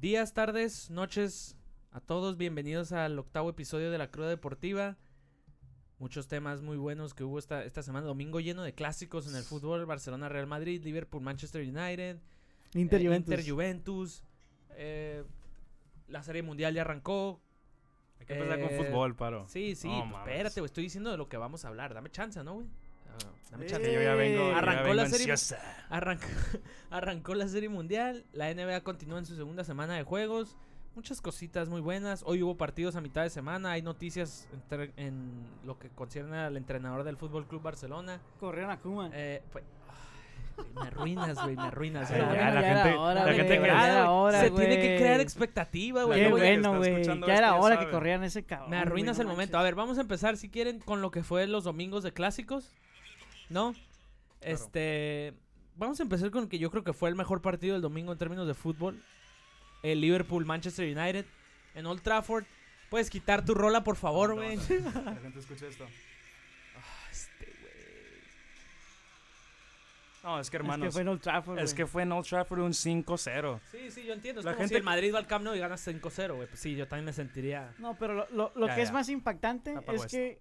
Días, 0.00 0.32
tardes, 0.32 0.90
noches 0.90 1.56
a 1.92 2.00
todos, 2.00 2.36
bienvenidos 2.36 2.92
al 2.92 3.18
octavo 3.18 3.50
episodio 3.50 3.90
de 3.90 3.98
la 3.98 4.10
Cruda 4.10 4.28
Deportiva. 4.28 4.96
Muchos 5.98 6.26
temas 6.28 6.62
muy 6.62 6.78
buenos 6.78 7.12
que 7.12 7.24
hubo 7.24 7.38
esta, 7.38 7.64
esta 7.64 7.82
semana. 7.82 8.06
Domingo 8.06 8.40
lleno 8.40 8.62
de 8.62 8.72
clásicos 8.74 9.28
en 9.28 9.36
el 9.36 9.42
fútbol. 9.42 9.84
Barcelona, 9.84 10.30
Real 10.30 10.46
Madrid, 10.46 10.82
Liverpool, 10.82 11.22
Manchester 11.22 11.60
United. 11.62 12.18
Inter 12.74 13.00
eh, 13.00 13.04
Juventus. 13.04 13.30
Inter 13.34 13.50
Juventus. 13.50 14.24
eh, 14.70 15.24
la 16.08 16.22
Serie 16.22 16.42
Mundial 16.42 16.72
ya 16.74 16.80
arrancó. 16.80 17.42
Hay 18.18 18.26
que 18.26 18.32
empezar 18.34 18.60
con 18.60 18.70
Eh, 18.70 18.78
fútbol, 18.82 19.14
paro. 19.14 19.46
Sí, 19.48 19.74
sí, 19.74 19.88
No 19.88 20.08
pues, 20.10 20.20
espérate, 20.26 20.60
güey, 20.60 20.66
estoy 20.66 20.84
diciendo 20.84 21.10
de 21.10 21.18
lo 21.18 21.28
que 21.28 21.36
vamos 21.36 21.64
a 21.64 21.68
hablar. 21.68 21.92
Dame 21.92 22.10
chance, 22.10 22.42
¿no, 22.42 22.54
güey? 22.54 22.66
Dame 23.50 23.66
Eh, 23.66 23.68
chance. 23.68 23.92
Yo 23.92 24.00
ya 24.02 24.14
vengo. 24.14 24.38
yo 24.44 24.50
ya 24.52 24.58
Arrancó 24.58 24.82
vengo 24.84 24.94
la 24.94 25.06
serie- 25.08 25.30
ansiosa. 25.32 25.58
Arrancó, 25.88 26.26
arrancó 26.90 27.34
la 27.34 27.48
serie 27.48 27.68
mundial. 27.68 28.24
La 28.32 28.48
NBA 28.54 28.80
continúa 28.82 29.18
en 29.18 29.26
su 29.26 29.34
segunda 29.36 29.64
semana 29.64 29.94
de 29.94 30.02
juegos. 30.04 30.56
Muchas 30.94 31.20
cositas 31.20 31.68
muy 31.68 31.80
buenas. 31.80 32.22
Hoy 32.26 32.42
hubo 32.42 32.56
partidos 32.56 32.96
a 32.96 33.00
mitad 33.00 33.22
de 33.22 33.30
semana. 33.30 33.72
Hay 33.72 33.82
noticias 33.82 34.48
entre- 34.52 34.92
en 34.96 35.30
lo 35.64 35.78
que 35.78 35.88
concierne 35.88 36.36
al 36.38 36.56
entrenador 36.56 37.04
del 37.04 37.16
Fútbol 37.16 37.46
Club 37.46 37.62
Barcelona. 37.62 38.20
Corrieron 38.40 38.70
a 38.72 38.78
Kuma. 38.80 39.08
Eh, 39.12 39.40
pues, 39.52 39.64
me 40.74 40.82
arruinas, 40.88 41.42
güey, 41.42 41.56
me 41.56 41.62
arruinas. 41.62 42.10
Ay, 42.10 42.18
ya, 42.20 42.26
la 42.50 42.60
ya 42.60 42.74
gente- 42.84 42.98
hora, 42.98 43.24
la 43.24 43.32
gente 43.32 43.58
que- 43.60 43.66
ya 43.66 44.10
hora, 44.10 44.40
Se 44.40 44.50
tiene 44.50 44.76
que 44.80 44.96
crear 44.98 45.20
expectativa, 45.20 46.02
güey. 46.04 46.20
Qué 46.22 46.28
bueno, 46.28 46.76
güey. 46.76 47.04
Ya 47.04 47.34
era 47.36 47.54
hora 47.54 47.78
que 47.78 47.88
corrieran 47.90 48.24
ese 48.24 48.42
cabrón. 48.42 48.70
Me 48.70 48.76
arruinas 48.76 49.16
güey, 49.16 49.22
el 49.22 49.28
no 49.28 49.32
momento. 49.34 49.58
A 49.58 49.62
ver, 49.62 49.74
vamos 49.74 49.96
a 49.96 50.02
empezar, 50.02 50.36
si 50.36 50.50
quieren, 50.50 50.80
con 50.80 51.00
lo 51.02 51.10
que 51.10 51.22
fue 51.22 51.46
los 51.46 51.64
domingos 51.64 52.02
de 52.02 52.12
clásicos. 52.12 52.74
¿No? 53.50 53.74
Este. 54.40 55.34
Vamos 55.76 55.98
a 56.00 56.02
empezar 56.02 56.30
con 56.30 56.44
el 56.44 56.48
que 56.48 56.58
yo 56.58 56.70
creo 56.70 56.84
que 56.84 56.92
fue 56.92 57.08
el 57.08 57.14
mejor 57.14 57.40
partido 57.42 57.72
del 57.74 57.82
domingo 57.82 58.12
en 58.12 58.18
términos 58.18 58.46
de 58.46 58.54
fútbol. 58.54 59.02
El 59.82 60.00
Liverpool-Manchester 60.00 60.96
United 60.96 61.24
en 61.74 61.86
Old 61.86 62.02
Trafford. 62.02 62.44
Puedes 62.90 63.08
quitar 63.08 63.44
tu 63.44 63.54
rola, 63.54 63.82
por 63.84 63.96
favor, 63.96 64.30
No, 64.30 64.36
güey. 64.36 64.56
no, 64.56 65.02
La 65.04 65.14
gente 65.16 65.38
escucha 65.38 65.66
esto. 65.66 65.84
Ah, 66.76 67.08
este, 67.10 67.44
güey. 67.44 67.72
No, 70.24 70.38
es 70.40 70.50
que 70.50 70.56
Es 70.56 70.60
hermanos. 70.60 70.86
que 70.88 70.92
fue 70.92 71.02
en 71.02 71.08
Old 71.08 71.20
Trafford, 71.22 71.58
Es 71.60 71.72
que 71.74 71.86
fue 71.86 72.02
en 72.02 72.12
Old 72.12 72.26
Trafford 72.26 72.60
un 72.60 72.72
5-0. 72.72 73.60
Sí, 73.70 73.90
sí, 73.90 74.04
yo 74.04 74.12
entiendo. 74.12 74.40
Es 74.40 74.44
La 74.44 74.52
como 74.54 74.64
si 74.64 74.68
gente- 74.74 74.78
el 74.78 74.84
Madrid 74.84 75.14
va 75.14 75.18
al 75.18 75.26
Camp 75.26 75.44
Nou 75.44 75.54
y 75.54 75.58
gana 75.60 75.76
5-0, 75.76 76.34
güey. 76.34 76.48
Pues 76.48 76.60
sí, 76.60 76.74
yo 76.76 76.86
también 76.88 77.06
me 77.06 77.12
sentiría... 77.12 77.72
No, 77.78 77.96
pero 77.98 78.12
lo, 78.14 78.26
lo- 78.32 78.52
lo 78.54 78.66
Ya, 78.66 78.74
que 78.74 78.82
es 78.82 78.92
más 78.92 79.08
impactante 79.08 79.70
Apago 79.76 79.92
es 79.96 80.04
esto. 80.04 80.16
que 80.16 80.40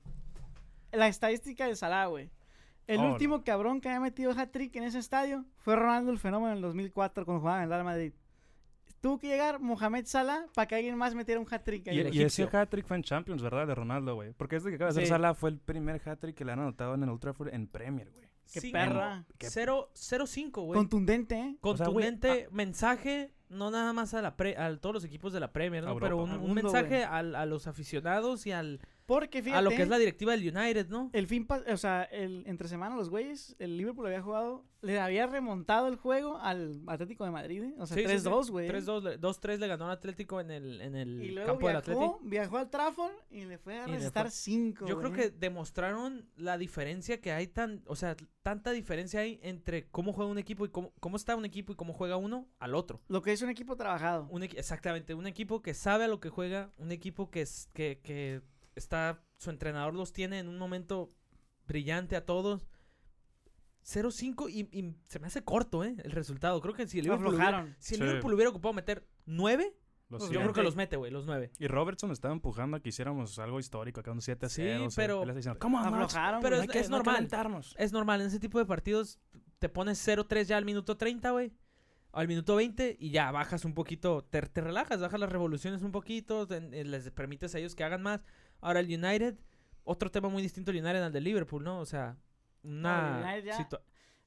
la 0.92 1.08
estadística 1.08 1.66
de 1.68 1.76
Salah, 1.78 2.08
güey. 2.08 2.30
El 2.90 3.00
Oh, 3.02 3.12
último 3.12 3.44
cabrón 3.44 3.82
que 3.82 3.88
había 3.90 4.00
metido 4.00 4.32
hat-trick 4.32 4.76
en 4.76 4.84
ese 4.84 4.98
estadio 5.00 5.46
fue 5.58 5.76
Ronaldo 5.76 6.12
el 6.12 6.18
Fenómeno 6.18 6.52
en 6.52 6.58
el 6.58 6.62
2004 6.64 7.24
cuando 7.26 7.40
jugaba 7.42 7.60
en 7.60 7.64
el 7.66 7.70
Real 7.70 7.84
Madrid. 7.84 8.14
Tuvo 9.02 9.18
que 9.20 9.28
llegar 9.28 9.60
Mohamed 9.60 10.06
Salah 10.08 10.48
para 10.56 10.68
que 10.68 10.76
alguien 10.76 10.98
más 10.98 11.16
metiera 11.16 11.40
un 11.40 11.48
hat-trick. 11.50 11.88
Y, 11.88 12.02
y 12.18 12.22
ese 12.24 12.44
hat-trick 12.52 12.86
fue 12.86 12.98
en 12.98 13.04
Champions, 13.04 13.42
¿verdad? 13.42 13.66
De 13.68 13.76
Ronaldo, 13.76 14.16
güey. 14.16 14.34
Porque 14.34 14.58
este 14.58 14.70
que 14.70 14.76
acaba 14.76 14.88
de 14.90 14.94
hacer 14.94 15.04
Sí. 15.06 15.10
Salah 15.10 15.34
fue 15.36 15.52
el 15.52 15.60
primer 15.60 16.02
hat-trick 16.04 16.36
que 16.36 16.44
le 16.44 16.52
han 16.52 16.60
anotado 16.60 16.96
en 16.96 17.04
el 17.04 17.10
Old 17.10 17.22
Trafford 17.22 17.54
en 17.54 17.68
Premier, 17.68 18.10
güey. 18.12 18.28
Qué 18.52 18.60
Sí, 18.62 18.72
perra. 18.72 19.26
Qué- 19.38 19.48
0-5, 19.48 20.64
güey. 20.64 20.78
Contundente, 20.80 21.36
¿eh? 21.40 21.58
O 21.62 21.78
sea, 21.78 21.88
güey, 21.88 22.08
contundente 22.08 22.50
mensaje, 22.52 23.32
no 23.50 23.70
nada 23.70 23.94
más 23.94 24.16
a 24.16 24.22
la 24.24 24.36
pre- 24.36 24.58
a 24.58 24.76
todos 24.78 24.96
los 24.96 25.04
equipos 25.06 25.32
de 25.32 25.40
la 25.40 25.54
Premier, 25.54 25.84
¿no? 25.84 25.96
Pero 26.00 26.18
un, 26.18 26.32
Al 26.32 26.38
un 26.40 26.48
mundo, 26.48 26.64
mensaje 26.64 27.04
a 27.06 27.22
los 27.46 27.68
aficionados 27.68 28.48
y 28.48 28.52
al, 28.52 28.82
Porque 29.10 29.42
fíjate. 29.42 29.58
a 29.58 29.62
lo 29.64 29.72
que 29.72 29.82
es 29.82 29.90
la 29.90 29.98
directiva 29.98 30.32
del 30.38 30.56
United, 30.56 30.88
¿no? 30.88 31.10
El 31.14 31.26
fin, 31.26 31.48
o 31.68 31.78
sea, 31.78 32.04
el, 32.04 32.44
entre 32.46 32.68
semana 32.68 32.96
los 32.96 33.10
güeyes, 33.10 33.56
el 33.58 33.76
Liverpool 33.76 34.06
había 34.06 34.22
jugado, 34.22 34.64
le 34.82 35.00
había 35.00 35.26
remontado 35.26 35.88
el 35.88 35.96
juego 35.96 36.38
al 36.38 36.82
Atlético 36.88 37.26
de 37.26 37.32
Madrid, 37.32 37.64
¿eh? 37.64 37.74
o 37.80 37.88
sea, 37.88 37.98
Sí, 37.98 38.04
sí, 38.08 38.20
sí. 38.20 38.26
3-2, 38.28 38.50
güey. 38.52 38.70
3-2, 38.70 39.02
le- 39.04 39.20
2-3 39.20 39.58
le 39.58 39.68
ganó 39.68 39.86
al 39.86 39.92
Atlético 39.92 40.40
en 40.40 40.52
el, 40.52 40.80
en 40.82 40.96
el 40.96 41.24
Y 41.24 41.32
luego 41.32 41.48
campo 41.54 41.68
del 41.68 41.78
Atlético. 41.78 42.20
viajó, 42.22 42.30
viajó 42.30 42.58
al 42.60 42.70
Trafford 42.70 43.12
y 43.32 43.46
le 43.46 43.58
fue 43.58 43.80
a 43.80 43.88
restar 43.88 44.28
fue- 44.28 44.32
5. 44.32 44.86
Yo 44.88 45.00
creo 45.00 45.12
que 45.12 45.32
demostraron 45.32 46.30
la 46.38 46.58
diferencia 46.60 47.20
que 47.20 47.32
hay 47.32 47.48
tan, 47.48 47.82
o 47.88 47.96
sea, 47.96 48.16
tanta 48.44 48.72
diferencia 48.72 49.20
hay 49.22 49.40
entre 49.44 49.88
cómo 49.90 50.14
juega 50.14 50.32
un 50.32 50.38
equipo 50.38 50.66
y 50.66 50.70
cómo, 50.70 50.94
cómo 51.00 51.18
está 51.18 51.36
un 51.36 51.46
equipo 51.46 51.74
y 51.74 51.76
cómo 51.76 51.94
juega 51.94 52.16
uno 52.18 52.48
al 52.60 52.76
otro. 52.76 53.02
Lo 53.08 53.22
que 53.22 53.32
es 53.34 53.42
un 53.42 53.50
equipo 53.50 53.76
trabajado. 53.76 54.28
Un 54.30 54.44
exactamente, 54.44 55.14
un 55.16 55.28
equipo 55.28 55.62
que 55.62 55.74
sabe 55.74 56.06
a 56.06 56.08
lo 56.08 56.20
que 56.20 56.30
juega, 56.30 56.72
un 56.78 56.92
equipo 56.92 57.30
que, 57.32 57.42
es, 57.42 57.70
que, 57.74 58.00
que 58.04 58.42
está, 58.80 59.24
su 59.38 59.50
entrenador 59.52 59.94
los 59.94 60.12
tiene 60.14 60.40
en 60.40 60.48
un 60.50 60.58
momento 60.58 61.14
brillante 61.68 62.16
a 62.16 62.26
todos. 62.26 62.68
0-5 63.86 64.50
y, 64.52 64.78
y 64.78 64.96
se 65.08 65.20
me 65.20 65.28
hace 65.28 65.44
corto, 65.44 65.84
¿eh? 65.84 65.96
El 66.04 66.12
resultado. 66.12 66.60
Creo 66.62 66.74
que 66.74 66.88
si 66.88 67.00
el 67.00 67.06
Liverpool, 67.06 67.36
hubiera, 67.36 67.76
si 67.80 67.96
el 67.96 68.02
Sí. 68.02 68.06
Liverpool 68.06 68.34
hubiera 68.34 68.50
ocupado 68.50 68.74
meter 68.74 69.08
9, 69.26 69.74
Lo 70.10 70.18
Pues 70.18 70.32
yo 70.32 70.40
creo 70.40 70.54
que 70.54 70.64
los 70.64 70.76
mete, 70.76 70.96
güey, 70.98 71.12
los 71.12 71.28
9. 71.28 71.52
Y 71.60 71.68
Robertson 71.68 72.10
estaba 72.10 72.34
empujando 72.34 72.76
a 72.78 72.80
que 72.80 72.90
hiciéramos 72.90 73.38
algo 73.38 73.60
histórico, 73.60 74.00
acá 74.00 74.12
un 74.12 74.22
7 74.24 74.48
a 74.48 74.50
Sí, 74.50 74.64
0. 74.64 74.86
o 74.86 74.90
sea, 74.90 75.04
pero- 75.04 75.34
diciendo, 75.36 75.60
¿Cómo 75.60 75.78
Aflojaron, 75.80 76.42
pero 76.42 76.56
es- 76.60 76.76
es 76.76 76.90
normal. 76.90 77.14
calentarnos. 77.16 77.76
Es 77.78 77.92
normal, 77.94 78.22
en 78.22 78.28
ese 78.28 78.40
tipo 78.40 78.58
de 78.58 78.66
partidos 78.66 79.20
te 79.60 79.70
pones 79.70 80.00
0-3 80.00 80.48
ya 80.48 80.58
al 80.58 80.66
minuto 80.66 80.98
30, 80.98 81.30
güey. 81.30 81.54
Al 82.12 82.28
minuto 82.28 82.56
20 82.56 82.98
y 83.00 83.12
ya 83.12 83.32
bajas 83.32 83.66
un 83.66 83.76
poquito, 83.76 84.24
te, 84.24 84.42
te 84.42 84.62
relajas, 84.62 85.00
bajas 85.00 85.20
las 85.20 85.32
revoluciones 85.32 85.84
un 85.84 85.92
poquito, 85.92 86.48
te- 86.48 86.58
eh, 86.58 86.86
les 86.86 87.12
permites 87.12 87.54
a 87.54 87.60
ellos 87.60 87.76
que 87.76 87.84
hagan 87.84 88.02
más. 88.02 88.22
Ahora 88.62 88.80
el 88.80 88.86
United, 88.88 89.38
otro 89.84 90.10
tema 90.12 90.30
muy 90.30 90.42
distinto 90.42 90.72
el 90.72 90.78
United 90.78 91.04
al 91.04 91.12
de 91.14 91.22
Liverpool, 91.22 91.64
¿no? 91.64 91.80
O 91.80 91.86
sea, 91.86 92.18
una 92.64 93.20
el 93.20 93.24
United 93.26 93.46
ya- 93.46 93.58
situa- 93.58 93.82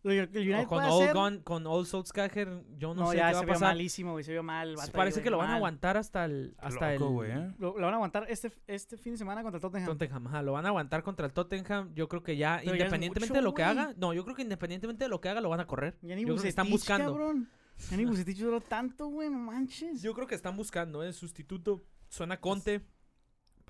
Lo 0.05 0.11
que 0.11 0.21
el 0.21 0.29
United 0.49 0.65
o 0.65 0.69
con 0.69 0.79
puede 0.79 0.91
Old 0.91 1.03
hacer- 1.03 1.15
Gun- 1.17 1.43
con 1.45 1.67
Old 1.67 1.87
Solskjaer, 1.87 2.65
yo 2.77 2.93
no, 2.93 3.03
No, 3.03 3.11
sé 3.13 3.19
ya 3.19 3.29
qué 3.29 3.35
va 3.35 3.39
se 3.39 3.39
a 3.39 3.47
vio 3.47 3.53
pasar. 3.55 3.69
malísimo, 3.69 4.11
güey. 4.13 4.25
Se 4.25 4.33
vio 4.33 4.43
mal. 4.43 4.75
Parece 4.93 5.23
que 5.23 5.31
lo 5.31 5.39
van 5.39 5.51
a 5.51 5.57
aguantar 5.57 5.97
hasta 5.97 6.25
el 6.25 6.57
hasta 6.59 6.93
Loco, 6.95 7.05
el 7.07 7.13
güey, 7.13 7.31
¿eh? 7.31 7.55
Lo, 7.59 7.79
lo 7.79 7.85
van 7.85 7.93
a 7.95 7.97
aguantar 7.99 8.27
este, 8.29 8.51
este 8.67 8.97
fin 8.97 9.13
de 9.13 9.19
semana 9.19 9.43
contra 9.43 9.59
el 9.59 9.63
Tottenham. 9.63 9.87
Tottenham, 9.87 10.27
ajá, 10.27 10.43
lo 10.43 10.53
van 10.53 10.65
a 10.67 10.71
aguantar 10.71 11.05
contra 11.05 11.25
el 11.27 11.33
Tottenham. 11.33 11.95
Yo 11.95 12.09
creo 12.09 12.25
que 12.25 12.37
ya, 12.37 12.57
Pero 12.65 12.73
ya 12.73 12.73
es 12.73 12.81
independientemente 12.81 13.29
mucho, 13.35 13.35
de 13.35 13.43
lo 13.43 13.55
que 13.55 13.63
haga, 13.63 13.95
no, 13.97 14.13
yo 14.13 14.25
creo 14.25 14.35
que 14.35 14.43
independientemente 14.43 15.05
de 15.05 15.09
lo 15.09 15.21
que 15.21 15.29
haga, 15.29 15.41
lo 15.41 15.49
van 15.51 15.61
a 15.61 15.67
correr. 15.69 15.97
Ya 16.03 16.17
ni 16.17 16.23
Yo 16.23 16.29
creo 16.35 16.43
que 16.43 16.49
están 16.49 16.69
buscando. 16.69 17.13
cabrón. 17.13 17.49
Ya 17.91 17.97
ni 17.97 18.05
Bucetich 18.05 18.39
duró 18.39 18.61
tanto, 18.61 19.07
güey. 19.07 19.31
No 19.31 19.39
manches. 19.39 20.03
Yo 20.03 20.15
creo 20.15 20.27
que 20.27 20.35
están 20.35 20.57
buscando, 20.57 21.05
¿eh? 21.05 21.13
Sustituto. 21.13 21.85
Suena 22.09 22.41
Conte 22.41 22.83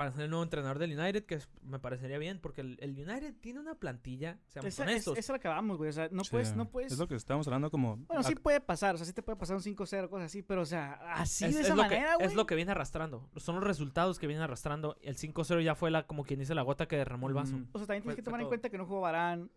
para 0.03 0.13
ser 0.13 0.25
el 0.25 0.31
nuevo 0.31 0.43
entrenador 0.43 0.79
del 0.79 0.99
United, 0.99 1.25
que 1.25 1.37
es- 1.37 1.49
me 1.63 1.79
parecería 1.79 2.19
bien, 2.19 2.39
porque 2.41 2.61
el, 2.61 2.77
el 2.81 2.91
United 2.93 3.35
tiene 3.41 3.61
una 3.61 3.75
plantilla, 3.75 4.39
seamos 4.49 4.69
Esa, 4.69 4.83
es, 4.85 4.89
honestos. 4.91 5.19
esa 5.19 5.33
es 5.33 5.37
la 5.37 5.39
que 5.39 5.49
vamos, 5.49 5.79
güey. 5.79 5.91
O 5.91 5.93
sea, 5.93 6.09
no 6.11 6.25
Sí. 6.25 6.31
puedes, 6.33 6.57
no 6.57 6.69
puedes. 6.69 6.93
Es 6.93 6.99
lo 6.99 7.07
que 7.09 7.15
estábamos 7.15 7.47
hablando 7.47 7.71
como... 7.71 7.97
Bueno, 7.97 8.23
sí 8.23 8.35
puede 8.35 8.61
pasar. 8.61 8.95
O 8.95 8.99
sea, 8.99 9.07
sí 9.07 9.13
te 9.13 9.23
puede 9.23 9.37
pasar 9.37 9.57
un 9.57 9.63
5-0, 9.63 10.09
cosas 10.09 10.27
así. 10.27 10.43
Pero, 10.43 10.63
o 10.63 10.67
sea, 10.67 10.93
así 11.15 11.45
Es- 11.45 11.55
de 11.55 11.61
es 11.61 11.67
esa 11.67 11.77
lo 11.77 11.83
que- 11.85 11.89
manera, 11.91 12.15
güey. 12.17 12.27
Es 12.27 12.35
lo 12.35 12.47
que 12.47 12.55
viene 12.55 12.73
arrastrando. 12.73 13.29
Son 13.37 13.55
los 13.57 13.65
resultados 13.65 14.19
que 14.19 14.27
vienen 14.27 14.43
arrastrando. 14.43 14.97
El 15.03 15.17
5-0 15.17 15.61
ya 15.63 15.75
fue 15.75 15.91
la, 15.91 16.07
como 16.07 16.25
quien 16.25 16.41
dice, 16.41 16.55
la 16.55 16.63
gota 16.63 16.87
que 16.87 16.97
derramó 16.97 17.29
el 17.29 17.34
vaso. 17.34 17.57
Mm. 17.57 17.69
O 17.73 17.79
sea, 17.79 17.87
también 17.87 18.03
Fue- 18.03 18.13
tienes 18.13 18.17
que 18.17 18.23
tomar 18.23 18.41
en 18.41 18.45
todo. 18.45 18.51
cuenta 18.51 18.69
que 18.71 18.79
no 18.79 18.87
jugó 18.87 19.01
Barán, 19.03 19.51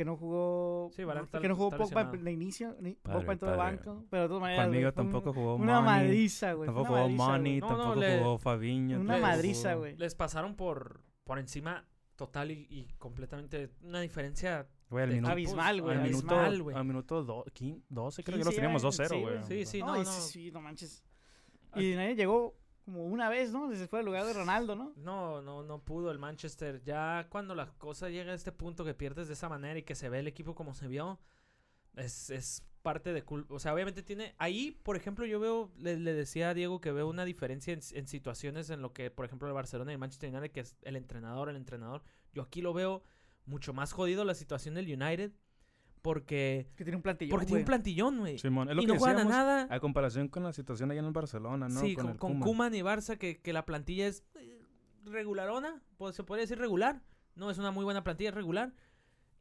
que 0.00 0.04
no 0.06 0.16
jugó. 0.16 0.88
Sí, 0.96 1.02
que 1.42 1.48
no 1.48 1.54
jugó 1.54 1.70
Pogba 1.76 2.04
de 2.04 2.32
inicio, 2.32 2.74
ni 2.80 2.94
Padre, 2.94 3.18
Pogba 3.20 3.32
entró 3.34 3.50
de 3.50 3.56
banco. 3.58 4.04
Pero 4.08 4.22
de 4.22 4.28
todas 4.28 4.40
maneras. 4.40 4.64
Conmigo 4.66 4.92
tampoco 4.94 5.32
jugó 5.34 5.56
Una 5.56 5.82
Money, 5.82 6.04
madriza, 6.04 6.52
güey. 6.54 6.66
Tampoco 6.68 6.86
jugó 6.86 6.98
madriza, 7.00 7.26
Money. 7.26 7.60
No, 7.60 7.68
no, 7.68 7.76
tampoco 7.76 8.00
le- 8.00 8.18
jugó 8.18 8.38
Fabiño. 8.38 9.00
Una 9.00 9.12
tampoco 9.14 9.30
madriza, 9.30 9.74
güey. 9.74 9.96
Les 9.98 10.14
pasaron 10.14 10.54
por, 10.56 11.02
por 11.24 11.38
encima 11.38 11.86
total 12.16 12.50
y, 12.50 12.66
y 12.70 12.86
completamente 12.96 13.68
una 13.82 14.00
diferencia. 14.00 14.66
Güey, 14.88 15.04
al 15.04 15.10
de 15.10 15.14
minuto... 15.16 15.32
Abismal, 15.32 15.82
güey. 15.82 15.96
Al 15.98 16.02
minuto, 16.02 16.34
abismal, 16.34 16.62
güey. 16.62 16.76
al 16.78 16.84
minuto 16.86 17.22
do- 17.22 17.44
quin- 17.54 17.82
12, 17.90 18.24
creo 18.24 18.38
que 18.38 18.42
15 18.42 18.44
los 18.46 18.54
teníamos 18.54 18.82
ya, 18.82 19.04
2-0, 19.04 19.08
sí, 19.10 19.20
güey. 19.20 19.42
Sí, 19.44 19.66
sí, 19.66 19.80
no, 19.80 19.86
no, 19.88 19.96
no. 19.98 20.04
sí, 20.06 20.20
sí, 20.32 20.50
no 20.50 20.62
manches. 20.62 21.04
Y 21.76 21.92
nadie 21.94 22.14
llegó 22.16 22.56
como 22.90 23.04
una 23.04 23.28
vez, 23.28 23.52
¿no? 23.52 23.68
Desde 23.68 23.86
fuera 23.86 24.00
del 24.00 24.06
lugar 24.06 24.26
de 24.26 24.32
Ronaldo, 24.32 24.74
¿no? 24.74 24.92
No, 24.96 25.40
no, 25.40 25.62
no 25.62 25.78
pudo 25.78 26.10
el 26.10 26.18
Manchester. 26.18 26.82
Ya 26.82 27.28
cuando 27.30 27.54
la 27.54 27.72
cosa 27.78 28.08
llega 28.08 28.32
a 28.32 28.34
este 28.34 28.50
punto 28.50 28.84
que 28.84 28.94
pierdes 28.94 29.28
de 29.28 29.34
esa 29.34 29.48
manera 29.48 29.78
y 29.78 29.84
que 29.84 29.94
se 29.94 30.08
ve 30.08 30.18
el 30.18 30.26
equipo 30.26 30.56
como 30.56 30.74
se 30.74 30.88
vio, 30.88 31.20
es, 31.94 32.30
es 32.30 32.64
parte 32.82 33.12
de 33.12 33.22
culpa. 33.22 33.54
O 33.54 33.60
sea, 33.60 33.72
obviamente 33.72 34.02
tiene. 34.02 34.34
Ahí, 34.38 34.72
por 34.82 34.96
ejemplo, 34.96 35.24
yo 35.24 35.38
veo, 35.38 35.70
le, 35.76 35.98
le 35.98 36.12
decía 36.12 36.50
a 36.50 36.54
Diego 36.54 36.80
que 36.80 36.90
veo 36.90 37.08
una 37.08 37.24
diferencia 37.24 37.72
en, 37.72 37.80
en 37.92 38.08
situaciones 38.08 38.70
en 38.70 38.82
lo 38.82 38.92
que, 38.92 39.10
por 39.10 39.24
ejemplo, 39.24 39.46
el 39.46 39.54
Barcelona 39.54 39.92
y 39.92 39.94
el 39.94 40.00
Manchester 40.00 40.30
United, 40.30 40.50
que 40.50 40.60
es 40.60 40.76
el 40.82 40.96
entrenador, 40.96 41.48
el 41.48 41.56
entrenador. 41.56 42.02
Yo 42.32 42.42
aquí 42.42 42.60
lo 42.60 42.72
veo 42.72 43.04
mucho 43.46 43.72
más 43.72 43.92
jodido 43.92 44.24
la 44.24 44.34
situación 44.34 44.74
del 44.74 44.86
United. 44.86 45.30
Porque, 46.02 46.68
Que 46.76 46.84
tiene 46.84 46.96
un 46.96 47.02
plantillón, 47.02 47.30
porque 47.30 47.46
tiene 47.46 47.60
un 47.60 47.66
plantillón, 47.66 48.18
güey. 48.20 48.38
Simón, 48.38 48.68
es 48.70 48.76
lo 48.76 48.82
Y 48.82 48.86
que 48.86 48.92
no 48.94 48.98
juegan 48.98 49.18
a 49.20 49.24
nada. 49.24 49.66
a 49.68 49.80
comparación 49.80 50.28
con 50.28 50.42
la 50.42 50.52
situación 50.52 50.90
allá 50.90 51.00
en 51.00 51.06
el 51.06 51.12
Barcelona, 51.12 51.68
¿no? 51.68 51.80
Sí, 51.80 51.94
con, 51.94 52.08
el 52.10 52.16
con. 52.16 52.40
Kuman 52.40 52.74
y 52.74 52.80
Barça, 52.80 53.18
que, 53.18 53.40
que 53.40 53.52
la 53.52 53.66
plantilla 53.66 54.06
es 54.06 54.24
eh, 54.36 54.62
regularona, 55.04 55.82
pues 55.98 56.16
se 56.16 56.24
podría 56.24 56.42
decir 56.44 56.58
regular. 56.58 57.02
No 57.34 57.50
es 57.50 57.58
una 57.58 57.70
muy 57.70 57.84
buena 57.84 58.02
plantilla, 58.02 58.30
es 58.30 58.34
regular. 58.34 58.72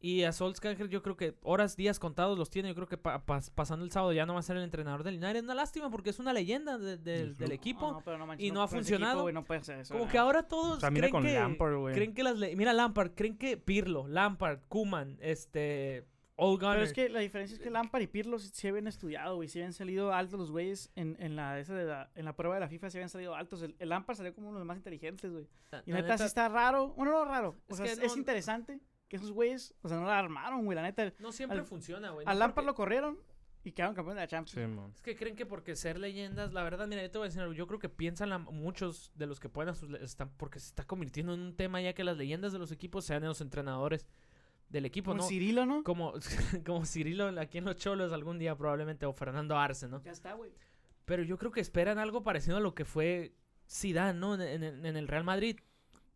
Y 0.02 0.24
a 0.24 0.32
Solskjaer 0.32 0.88
yo 0.88 1.02
creo 1.04 1.18
que 1.18 1.36
horas, 1.42 1.76
días 1.76 2.00
contados 2.00 2.38
los 2.38 2.50
tiene. 2.50 2.70
Yo 2.70 2.76
creo 2.76 2.88
que 2.88 2.96
pa- 2.98 3.26
pas- 3.26 3.52
pasando 3.54 3.84
el 3.84 3.92
sábado 3.92 4.14
ya 4.14 4.26
no 4.26 4.34
va 4.34 4.40
a 4.40 4.44
ser 4.44 4.56
el 4.56 4.64
entrenador 4.64 5.04
del 5.04 5.16
United. 5.22 5.44
Una 5.44 5.56
lástima 5.56 5.90
porque 5.90 6.12
es 6.12 6.20
una 6.20 6.32
leyenda 6.32 6.78
de- 6.78 6.96
del- 6.96 6.98
Del 7.04 7.28
del 7.36 7.48
club. 7.48 7.52
equipo. 7.52 7.92
No, 7.92 8.02
pero 8.06 8.18
no 8.18 8.26
manches, 8.26 8.48
y 8.48 8.52
no 8.52 8.62
ha 8.62 8.66
ese 8.66 8.76
funcionado. 8.76 9.12
equipo, 9.14 9.22
güey, 9.24 9.34
no 9.34 9.44
puede 9.44 9.60
hacer 9.60 9.80
eso, 9.80 9.94
Como 9.98 10.10
que 10.10 10.18
ahora 10.18 10.44
todos 10.44 10.78
O 10.78 10.80
sea, 10.80 10.90
mira 10.90 11.10
creen 11.10 11.12
con 11.12 11.24
que... 11.24 11.34
Lampard. 11.34 11.94
Creen 11.94 12.14
que 12.14 12.24
las... 12.24 12.38
Mira 12.38 12.72
Lampard, 12.72 13.12
creen 13.14 13.38
que 13.38 13.58
Pirlo, 13.58 14.08
Lampard, 14.08 14.60
Kuman, 14.70 15.18
este... 15.20 16.06
Pero 16.40 16.82
es 16.84 16.94
que 16.94 17.10
la 17.10 17.20
diferencia 17.20 17.56
es 17.56 17.60
que 17.62 17.70
Lampard 17.70 18.02
y 18.02 18.08
Pirlo 18.08 18.40
sí 18.40 18.50
sí 18.54 18.68
habían 18.68 18.88
estudiado, 18.88 19.36
güey. 19.36 19.48
Sí 19.50 19.60
habían 19.60 19.74
salido 19.74 20.14
altos 20.14 20.40
los 20.40 20.52
güeyes 20.52 20.92
en, 20.96 21.16
en, 21.20 21.36
la, 21.36 21.60
esa 21.60 21.74
de 21.76 21.86
la, 21.86 22.10
en 22.16 22.26
la 22.26 22.36
prueba 22.36 22.56
de 22.56 22.62
la 22.62 22.70
FIFA. 22.70 22.90
Sí 22.90 22.98
habían 22.98 23.10
salido 23.10 23.36
altos. 23.36 23.62
El, 23.62 23.76
el 23.80 23.90
Lampard 23.90 24.16
salió 24.18 24.34
como 24.34 24.48
uno 24.50 24.58
de 24.58 24.62
los 24.62 24.68
más 24.68 24.78
inteligentes, 24.78 25.32
güey. 25.32 25.48
Y 25.86 25.92
la 25.92 26.02
neta, 26.02 26.18
sí 26.18 26.24
está 26.24 26.48
raro. 26.50 26.90
Bueno, 26.90 27.12
no 27.12 27.26
raro. 27.26 27.58
O 27.68 27.72
Es 27.72 27.78
sea, 27.78 27.86
que 27.86 27.92
es, 27.92 28.00
no- 28.00 28.06
es 28.06 28.18
interesante 28.18 28.80
que 29.08 29.16
esos 29.18 29.32
güeyes, 29.32 29.74
o 29.82 29.90
sea, 29.90 29.98
no 29.98 30.06
la 30.06 30.18
armaron, 30.20 30.66
güey. 30.66 30.76
La 30.76 30.82
neta, 30.84 31.12
No 31.20 31.32
siempre 31.32 31.60
al- 31.60 31.66
funciona, 31.66 32.12
güey. 32.12 32.26
a 32.28 32.34
no 32.34 32.40
Lampard 32.40 32.56
porque- 32.56 32.66
lo 32.68 32.76
corrieron 32.76 33.20
y 33.64 33.72
quedaron 33.74 33.94
campeones 33.94 34.16
de 34.16 34.22
la 34.22 34.28
Champions. 34.28 34.52
Sí, 34.52 34.76
man. 34.76 34.92
Es 34.96 35.02
que 35.02 35.16
creen 35.18 35.36
que 35.36 35.46
porque 35.46 35.76
ser 35.76 36.00
leyendas, 36.00 36.54
la 36.54 36.64
verdad, 36.64 36.88
mira, 36.88 37.02
yo 37.02 37.12
te 37.12 37.18
voy 37.18 37.26
a 37.26 37.30
decir 37.30 37.42
algo. 37.42 37.54
Yo 37.54 37.68
creo 37.68 37.80
que 37.80 37.90
piensan 37.90 38.30
la- 38.30 38.38
muchos 38.38 39.12
de 39.16 39.26
los 39.28 39.40
que 39.40 39.50
pueden, 39.50 39.70
a 39.72 39.76
sus 39.76 39.90
le- 39.90 40.04
están, 40.04 40.30
porque 40.38 40.60
se 40.60 40.68
está 40.68 40.86
convirtiendo 40.86 41.34
en 41.34 41.42
un 41.42 41.56
tema 41.56 41.82
ya 41.82 41.94
que 41.94 42.04
las 42.06 42.16
leyendas 42.18 42.54
de 42.54 42.60
los 42.60 42.72
equipos 42.72 43.04
sean 43.04 43.24
los 43.24 43.42
entrenadores 43.42 44.06
del 44.70 44.86
equipo, 44.86 45.12
Como 45.12 45.24
¿no? 45.24 45.28
Cirilo, 45.28 45.66
¿no? 45.66 45.84
Como, 45.84 46.14
como 46.66 46.86
Cirilo 46.86 47.28
aquí 47.40 47.58
en 47.58 47.66
los 47.66 47.76
Cholos 47.78 48.12
algún 48.14 48.38
día 48.40 48.56
probablemente, 48.56 49.06
o 49.06 49.14
Fernando 49.14 49.58
Arce, 49.58 49.88
¿no? 49.88 50.02
Ya 50.04 50.12
está, 50.12 50.34
güey. 50.34 50.52
Pero 51.06 51.24
yo 51.24 51.38
creo 51.38 51.52
que 51.52 51.60
esperan 51.62 51.98
algo 51.98 52.22
parecido 52.24 52.58
a 52.58 52.60
lo 52.60 52.76
que 52.76 52.86
fue 52.86 53.34
Zidane, 53.68 54.20
¿no? 54.20 54.36
En, 54.36 54.64
en- 54.64 54.86
en 54.86 54.96
el 54.98 55.08
Real 55.08 55.24
Madrid. 55.24 55.60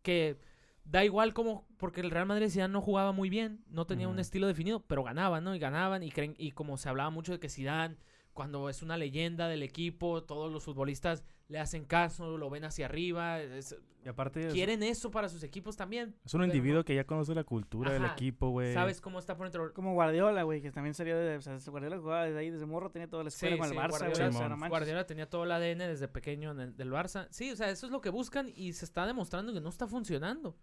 Que 0.04 0.38
da 0.86 1.04
igual 1.06 1.34
como, 1.34 1.66
porque 1.78 2.02
el 2.02 2.12
Real 2.12 2.26
Madrid 2.26 2.50
Zidane 2.50 2.74
no 2.74 2.82
jugaba 2.82 3.12
muy 3.14 3.30
bien, 3.30 3.64
no 3.70 3.86
tenía 3.88 4.08
un 4.10 4.20
estilo 4.20 4.48
definido, 4.48 4.82
pero 4.86 5.02
ganaban, 5.04 5.44
¿no? 5.44 5.56
Y 5.56 5.60
ganaban, 5.60 6.04
y, 6.04 6.12
creen, 6.12 6.36
y 6.38 6.52
como 6.52 6.76
se 6.78 6.90
hablaba 6.90 7.10
mucho 7.10 7.32
de 7.32 7.40
que 7.40 7.48
Zidane, 7.50 7.96
cuando 8.34 8.68
es 8.70 8.82
una 8.82 8.98
leyenda 8.98 9.48
del 9.48 9.64
equipo, 9.64 10.24
todos 10.24 10.52
los 10.52 10.64
futbolistas 10.64 11.24
le 11.50 11.60
hacen 11.60 11.86
caso, 11.86 12.38
lo 12.38 12.50
ven 12.50 12.64
hacia 12.66 12.86
arriba, 12.86 13.40
es- 13.42 13.76
Y 14.04 14.10
aparte 14.10 14.48
es, 14.48 14.54
quieren 14.54 14.82
eso 14.84 15.12
para 15.12 15.30
sus 15.30 15.44
equipos 15.44 15.78
también. 15.78 16.16
es 16.26 16.34
un 16.34 16.42
pero 16.42 16.52
individuo 16.54 16.84
que 16.84 16.96
ya 16.96 17.06
conoce 17.06 17.34
la 17.36 17.44
cultura 17.44 17.94
del 17.94 18.06
equipo, 18.06 18.50
güey. 18.50 18.74
¿Sabes 18.74 19.00
cómo 19.00 19.20
está 19.20 19.38
por 19.38 19.46
dentro? 19.46 19.72
Como 19.74 19.94
Guardiola, 19.94 20.44
güey, 20.44 20.62
que 20.62 20.72
también 20.72 20.94
salió 20.94 21.18
de. 21.18 21.38
O 21.38 21.42
sea, 21.42 21.58
Guardiola 21.68 21.98
jugaba 22.00 22.26
desde 22.26 22.40
ahí, 22.40 22.50
desde 22.50 22.66
morro, 22.66 22.90
tenía 22.90 23.08
toda 23.08 23.24
la 23.24 23.30
escuela 23.30 23.56
Sí, 23.56 23.60
con 23.60 23.70
sí, 23.70 23.76
el 23.76 23.82
Barça. 23.82 23.90
Guardiola- 23.92 24.30
O 24.56 24.58
sea. 24.58 24.68
Guardiola 24.70 25.06
tenía 25.06 25.30
todo 25.30 25.44
el 25.44 25.52
ADN 25.52 25.88
desde 25.88 26.08
pequeño 26.08 26.52
en 26.52 26.60
el- 26.60 26.76
del 26.76 26.92
Barça. 26.92 27.28
Sí, 27.30 27.52
o 27.52 27.56
sea, 27.56 27.70
eso 27.70 27.86
es 27.86 27.92
lo 27.92 28.02
que 28.02 28.10
buscan 28.10 28.52
y 28.56 28.74
se 28.74 28.84
está 28.86 29.06
demostrando 29.06 29.54
que 29.54 29.62
no 29.62 29.70
está 29.70 29.88
funcionando. 29.88 30.58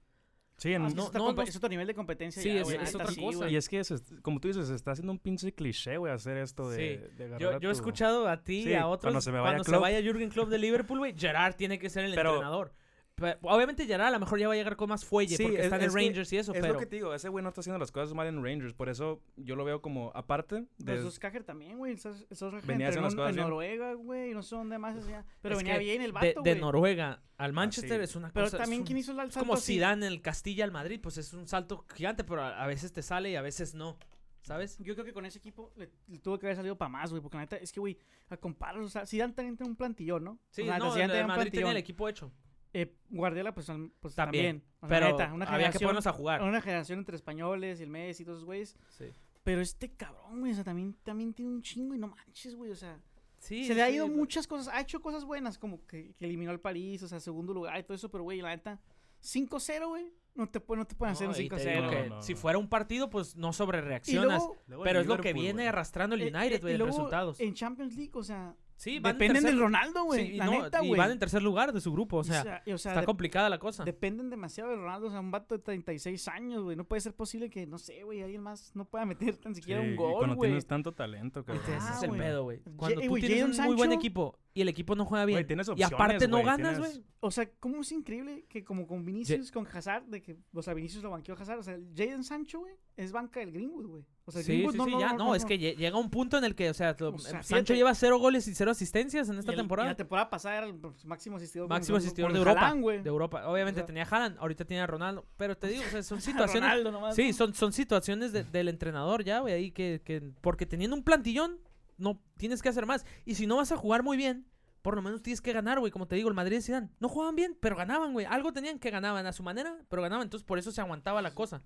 Sí, 0.60 0.74
en- 0.74 0.82
Ah, 0.82 0.88
no- 0.94 1.06
es 1.06 1.12
no- 1.14 1.42
es 1.42 1.56
otro 1.56 1.68
nivel 1.70 1.86
de 1.86 1.94
competencia. 1.94 2.42
Sí, 2.42 2.50
ya, 2.52 2.60
es- 2.60 2.94
otra 2.94 3.06
sí, 3.06 3.20
cosa. 3.22 3.48
y 3.48 3.56
es 3.56 3.66
que, 3.66 3.82
se- 3.82 3.96
como 4.20 4.40
tú 4.40 4.48
dices, 4.48 4.68
se 4.68 4.74
está 4.74 4.90
haciendo 4.90 5.10
un 5.10 5.18
pinche 5.18 5.52
cliché, 5.54 5.96
güey, 5.96 6.12
hacer 6.12 6.36
esto 6.36 6.68
de, 6.68 6.76
Sí. 6.76 7.16
de 7.16 7.24
agarrar 7.24 7.40
Yo, 7.40 7.60
yo 7.60 7.68
he 7.70 7.72
escuchado 7.72 8.28
a 8.28 8.42
ti 8.42 8.58
y 8.58 8.64
Sí, 8.64 8.74
a 8.74 8.86
otros 8.86 9.04
cuando 9.10 9.22
se 9.22 9.32
me 9.32 9.38
vaya 9.38 9.48
cuando 9.52 9.64
se 9.64 9.70
Klopp. 9.70 9.80
vaya 9.82 10.02
Jürgen 10.02 10.28
Klopp 10.28 10.50
de 10.50 10.58
Liverpool, 10.58 10.98
güey, 10.98 11.14
Gerard 11.18 11.54
tiene 11.54 11.78
que 11.78 11.88
ser 11.88 12.04
el 12.04 12.14
Pero- 12.14 12.32
entrenador. 12.34 12.72
Pero, 13.20 13.38
obviamente 13.42 13.86
Gerard 13.86 14.08
a 14.08 14.10
lo 14.10 14.18
mejor 14.18 14.38
ya 14.40 14.48
va 14.48 14.54
a 14.54 14.56
llegar 14.56 14.76
con 14.76 14.88
más 14.88 15.04
fuelle 15.04 15.36
Sí, 15.36 15.42
porque 15.44 15.58
es- 15.58 15.64
está 15.64 15.76
en 15.76 15.82
el 15.82 15.88
es 15.88 15.94
que- 15.94 16.00
Rangers 16.00 16.32
y 16.32 16.36
eso, 16.38 16.52
Es 16.52 16.60
pero 16.60 16.72
lo 16.72 16.78
que 16.80 16.86
te 16.86 16.96
digo, 16.96 17.14
ese 17.14 17.28
güey 17.28 17.42
no 17.42 17.50
está 17.50 17.60
haciendo 17.60 17.78
las 17.78 17.92
cosas 17.92 18.14
mal 18.14 18.26
en 18.26 18.42
Rangers, 18.42 18.72
por 18.74 18.88
eso 18.88 19.22
yo 19.36 19.54
lo 19.56 19.64
veo 19.64 19.80
como, 19.82 20.10
aparte 20.14 20.66
de... 20.78 20.94
Los 20.96 21.04
dos 21.04 21.18
Cajer 21.18 21.44
también, 21.44 21.78
güey. 21.78 21.96
Cajer 21.96 22.62
Venía 22.64 22.88
haciendo 22.88 23.02
las 23.06 23.12
en, 23.12 23.16
cosas 23.18 23.30
en 23.30 23.36
bien. 23.36 23.48
Noruega, 23.48 23.92
güey. 23.94 24.34
No 24.34 24.42
sé 24.42 24.56
dónde 24.56 24.78
más 24.78 24.96
hacía. 24.96 25.24
Pero 25.42 25.54
Es 25.56 25.58
venía 25.62 25.78
bien 25.78 26.02
el 26.02 26.12
vato, 26.12 26.40
de. 26.42 26.54
Noruega 26.56 27.22
al 27.36 27.52
Manchester 27.52 27.98
sí. 27.98 28.04
es 28.04 28.16
una 28.16 28.30
Pero 28.32 28.46
cosa. 28.46 28.56
es 28.56 28.62
también, 28.62 28.80
un- 28.82 28.86
¿quién 28.86 28.98
hizo 28.98 29.12
el 29.12 29.18
es 29.18 29.22
salto 29.34 29.38
como 29.40 29.54
así? 29.54 29.74
Zidane 29.74 30.06
en 30.06 30.12
el 30.12 30.22
Castilla 30.22 30.64
al 30.64 30.72
Madrid, 30.72 30.98
pues 31.02 31.18
es 31.18 31.32
un 31.34 31.46
salto 31.46 31.84
gigante, 31.94 32.24
pero 32.24 32.42
a, 32.42 32.62
a 32.62 32.66
veces 32.66 32.92
te 32.92 33.02
sale 33.02 33.30
y 33.30 33.36
a 33.36 33.42
veces 33.42 33.74
no, 33.74 33.98
¿sabes? 34.42 34.78
Yo 34.78 34.94
creo 34.94 35.04
que 35.04 35.12
con 35.12 35.26
ese 35.26 35.38
equipo 35.38 35.72
le, 35.76 35.90
le 36.08 36.18
tuvo 36.18 36.38
que 36.38 36.46
haber 36.46 36.56
salido 36.56 36.76
para 36.78 36.88
más, 36.88 37.10
güey. 37.10 37.22
Porque 37.22 37.36
la 37.36 37.42
neta, 37.42 37.56
es 37.56 37.70
que, 37.72 37.80
güey, 37.80 37.98
a 38.30 38.36
comparar, 38.36 38.80
o 38.80 38.88
sea, 38.88 39.04
Zidane 39.06 39.32
también 39.34 39.56
tiene 39.56 39.70
un 39.70 39.76
plantillón, 39.76 40.24
¿no? 40.24 40.38
Sí, 40.50 40.62
o 40.62 40.64
sea, 40.66 40.78
no, 40.78 40.92
Zidane 40.92 41.12
el, 41.12 41.18
el 41.20 41.24
un 41.24 41.28
Madrid 41.28 41.50
tenía 41.50 41.70
el 41.70 41.76
equipo 41.76 42.08
hecho. 42.08 42.32
Eh, 42.72 42.94
Guardiola, 43.10 43.52
pues, 43.52 43.66
pues 44.00 44.14
También, 44.14 44.60
también. 44.80 45.00
Pero 45.00 45.10
neta, 45.16 45.32
una 45.34 45.44
había 45.46 45.70
que 45.70 45.78
ponernos 45.80 46.06
a 46.06 46.12
jugar. 46.12 46.42
una 46.42 46.60
generación 46.60 47.00
entre 47.00 47.16
españoles 47.16 47.80
y 47.80 47.82
el 47.82 47.90
Messi 47.90 48.22
y 48.22 48.26
todos 48.26 48.38
esos 48.38 48.46
güeyes. 48.46 48.76
Sí, 48.88 49.06
Pero 49.42 49.60
este 49.60 49.90
cabrón, 49.96 50.40
güey, 50.40 50.52
o 50.52 50.54
sea, 50.54 50.62
también, 50.64 50.94
también 51.02 51.32
tiene 51.34 51.50
un 51.50 51.62
chingo 51.62 51.94
y 51.94 51.98
no 51.98 52.08
manches, 52.08 52.54
güey, 52.54 52.70
o 52.70 52.76
sea. 52.76 53.00
Sí, 53.38 53.64
se 53.64 53.74
le 53.74 53.82
ha 53.82 53.88
sí, 53.88 53.94
ido 53.94 54.06
lo- 54.06 54.14
muchas 54.14 54.46
cosas, 54.46 54.72
ha 54.74 54.80
hecho 54.82 55.00
cosas 55.00 55.24
buenas, 55.24 55.58
como 55.58 55.84
que, 55.86 56.12
que 56.14 56.26
eliminó 56.26 56.50
al 56.50 56.60
París, 56.60 57.02
o 57.02 57.08
sea, 57.08 57.18
segundo 57.20 57.52
lugar 57.54 57.78
y 57.80 57.82
todo 57.82 57.94
eso, 57.94 58.10
pero, 58.10 58.22
güey, 58.22 58.40
la 58.42 58.50
neta, 58.50 58.78
5-0, 59.22 59.88
güey, 59.88 60.12
no 60.34 60.46
te, 60.48 60.62
no 60.76 60.86
te 60.86 60.94
pueden 60.94 61.12
hacer 61.12 61.26
No, 61.28 61.34
un 61.34 61.40
y 61.40 61.48
te 61.48 61.56
5-0. 61.56 61.74
digo 61.90 61.90
No, 62.10 62.16
no, 62.16 62.22
si 62.22 62.34
fuera 62.34 62.58
un 62.58 62.68
partido, 62.68 63.08
pues 63.10 63.36
no 63.36 63.52
sobre 63.52 63.78
Y 63.78 63.80
reaccionas. 63.82 64.38
luego, 64.42 64.62
Luego 64.66 64.84
Pero 64.84 64.98
el 65.00 65.04
es 65.04 65.08
lo 65.08 65.18
que 65.20 65.32
viene 65.32 65.52
güey. 65.54 65.66
arrastrando 65.66 66.14
el 66.16 66.22
eh, 66.22 66.32
United, 66.34 66.56
eh, 66.56 66.60
güey, 66.60 66.72
en 66.74 66.78
luego 66.78 66.92
resultados. 66.96 67.40
En 67.40 67.54
Champions 67.54 67.96
League, 67.96 68.12
o 68.14 68.22
sea, 68.22 68.54
Sí, 68.80 68.98
van 68.98 69.12
en 69.12 69.18
dependen 69.18 69.42
tercer- 69.44 69.50
del 69.50 69.60
Ronaldo, 69.60 70.04
güey, 70.04 70.26
Sí, 70.28 70.32
la 70.38 70.46
no, 70.46 70.62
neta, 70.62 70.82
y 70.82 70.90
van 70.96 71.10
en 71.10 71.18
tercer 71.18 71.42
lugar 71.42 71.72
de 71.74 71.82
su 71.82 71.92
grupo, 71.92 72.16
o 72.16 72.24
sea, 72.24 72.62
y, 72.64 72.72
o 72.72 72.78
sea, 72.78 72.92
está 72.92 73.00
de- 73.00 73.06
complicada 73.06 73.50
la 73.50 73.58
cosa. 73.58 73.84
dependen 73.84 74.30
demasiado 74.30 74.70
de 74.70 74.76
Ronaldo, 74.76 75.08
o 75.08 75.10
sea, 75.10 75.20
un 75.20 75.30
vato 75.30 75.54
de 75.54 75.62
36 75.62 76.26
años, 76.28 76.62
güey, 76.62 76.76
no 76.78 76.84
puede 76.84 77.02
ser 77.02 77.14
posible 77.14 77.50
que, 77.50 77.66
no 77.66 77.76
sé, 77.76 78.02
güey, 78.04 78.22
alguien 78.22 78.40
más 78.42 78.74
no 78.74 78.86
pueda 78.86 79.04
meter 79.04 79.36
tan 79.36 79.54
siquiera 79.54 79.82
Sí, 79.82 79.88
un 79.90 79.96
gol, 79.96 80.14
cuando 80.16 80.36
güey. 80.36 80.48
tienes 80.50 80.66
tanto 80.66 80.92
talento, 80.92 81.44
cabrón. 81.44 81.62
Ese 81.62 81.74
Ah, 81.78 81.92
es 81.94 82.02
el 82.04 82.08
güey. 82.08 82.20
pedo, 82.22 82.42
güey. 82.44 82.60
Cuando 82.76 83.00
eh, 83.02 83.06
tú 83.08 83.14
tienes 83.16 83.38
Jadon 83.38 83.60
un 83.60 83.66
muy 83.66 83.76
buen 83.76 83.92
equipo 83.92 84.38
y 84.54 84.62
el 84.62 84.68
equipo 84.70 84.94
no 84.96 85.04
juega 85.04 85.26
bien, 85.26 85.46
tienes 85.46 85.70
y 85.76 85.82
aparte 85.82 86.26
no 86.26 86.36
güey, 86.38 86.46
ganas, 86.46 86.78
tienes- 86.78 86.94
güey. 86.94 87.04
O 87.20 87.30
sea, 87.30 87.50
cómo 87.60 87.82
es 87.82 87.92
increíble 87.92 88.46
que 88.48 88.64
como 88.64 88.86
con 88.86 89.04
Vinicius, 89.04 89.50
con 89.52 89.66
Hazard, 89.66 90.04
de 90.06 90.22
que, 90.22 90.38
o 90.54 90.62
sea, 90.62 90.72
Vinicius 90.72 91.02
lo 91.02 91.10
banqueó 91.10 91.34
a 91.34 91.38
Hazard, 91.38 91.58
o 91.58 91.62
sea, 91.62 91.78
Jaden 91.94 92.24
Sancho, 92.24 92.60
güey, 92.60 92.72
es 92.96 93.12
banca 93.12 93.40
del 93.40 93.52
Greenwood, 93.52 93.86
güey. 93.88 94.04
O 94.30 94.32
sea, 94.32 94.40
el 94.40 94.46
Sí, 94.46 94.66
sí, 94.70 94.76
no, 94.78 94.84
sí, 94.84 94.90
no, 94.92 95.00
ya, 95.00 95.12
no, 95.12 95.34
es 95.34 95.44
que 95.44 95.58
lle- 95.60 95.76
llega 95.76 95.98
un 95.98 96.08
punto 96.10 96.38
en 96.38 96.44
el 96.44 96.54
que, 96.54 96.70
o 96.70 96.74
sea, 96.74 96.96
lo- 96.98 97.10
O 97.10 97.18
sea, 97.18 97.42
Sancho 97.42 97.74
lleva 97.74 97.94
cero 97.94 98.18
goles 98.18 98.48
y 98.48 98.54
cero 98.54 98.70
asistencias 98.70 99.28
en 99.28 99.38
esta 99.38 99.50
Y 99.50 99.54
el- 99.54 99.58
y 99.58 99.62
temporada. 99.62 99.88
la 99.90 99.96
temporada 99.96 100.30
pasada 100.30 100.56
era 100.58 100.66
el 100.66 100.74
pues, 100.74 101.04
máximo 101.04 101.36
asistidor. 101.36 101.68
Máximo 101.68 101.98
asistidor 101.98 102.32
de 102.32 102.38
Europa. 102.38 102.74
De 102.74 103.08
Europa. 103.08 103.46
Obviamente 103.48 103.80
O 103.80 103.82
sea- 103.82 103.86
tenía 103.86 104.04
Haaland, 104.10 104.38
ahorita 104.38 104.64
tiene 104.64 104.82
a 104.82 104.86
Ronaldo, 104.86 105.26
pero 105.36 105.56
te 105.56 105.66
digo, 105.68 105.82
o 105.86 105.90
sea, 105.90 106.02
son 106.02 106.20
situaciones 106.60 106.70
Ronaldo 106.70 106.90
nomás, 106.92 107.14
Sí, 107.14 107.32
son, 107.32 107.52
son 107.54 107.72
situaciones 107.72 108.32
de- 108.32 108.44
del 108.44 108.68
entrenador 108.68 109.22
ya, 109.24 109.40
güey, 109.40 109.52
ahí 109.54 109.70
que, 109.72 110.00
que... 110.04 110.32
Porque 110.40 110.64
teniendo 110.66 110.96
un 110.96 111.02
plantillón, 111.02 111.58
no 111.98 112.22
tienes 112.38 112.62
que 112.62 112.68
hacer 112.70 112.86
más. 112.86 113.04
Y 113.26 113.34
si 113.34 113.46
no 113.46 113.56
vas 113.56 113.72
a 113.72 113.76
jugar 113.76 114.02
muy 114.02 114.16
bien, 114.16 114.46
por 114.82 114.94
lo 114.96 115.02
menos 115.02 115.20
tienes 115.22 115.42
que 115.42 115.52
ganar, 115.52 115.78
güey. 115.78 115.92
Como 115.92 116.06
te 116.06 116.16
digo, 116.16 116.30
el 116.30 116.34
Madrid 116.34 116.56
y 116.56 116.62
Zidane 116.62 116.88
no 117.00 117.10
jugaban 117.10 117.36
bien, 117.36 117.54
pero 117.60 117.76
ganaban, 117.76 118.14
güey. 118.14 118.24
Algo 118.24 118.54
tenían 118.54 118.78
que 118.78 118.90
ganaban 118.90 119.26
a 119.26 119.32
su 119.34 119.42
manera, 119.42 119.76
pero 119.90 120.00
ganaban. 120.00 120.22
Entonces, 120.24 120.46
por 120.46 120.58
eso 120.58 120.72
se 120.72 120.80
aguantaba 120.80 121.20
la 121.20 121.34
cosa. 121.34 121.62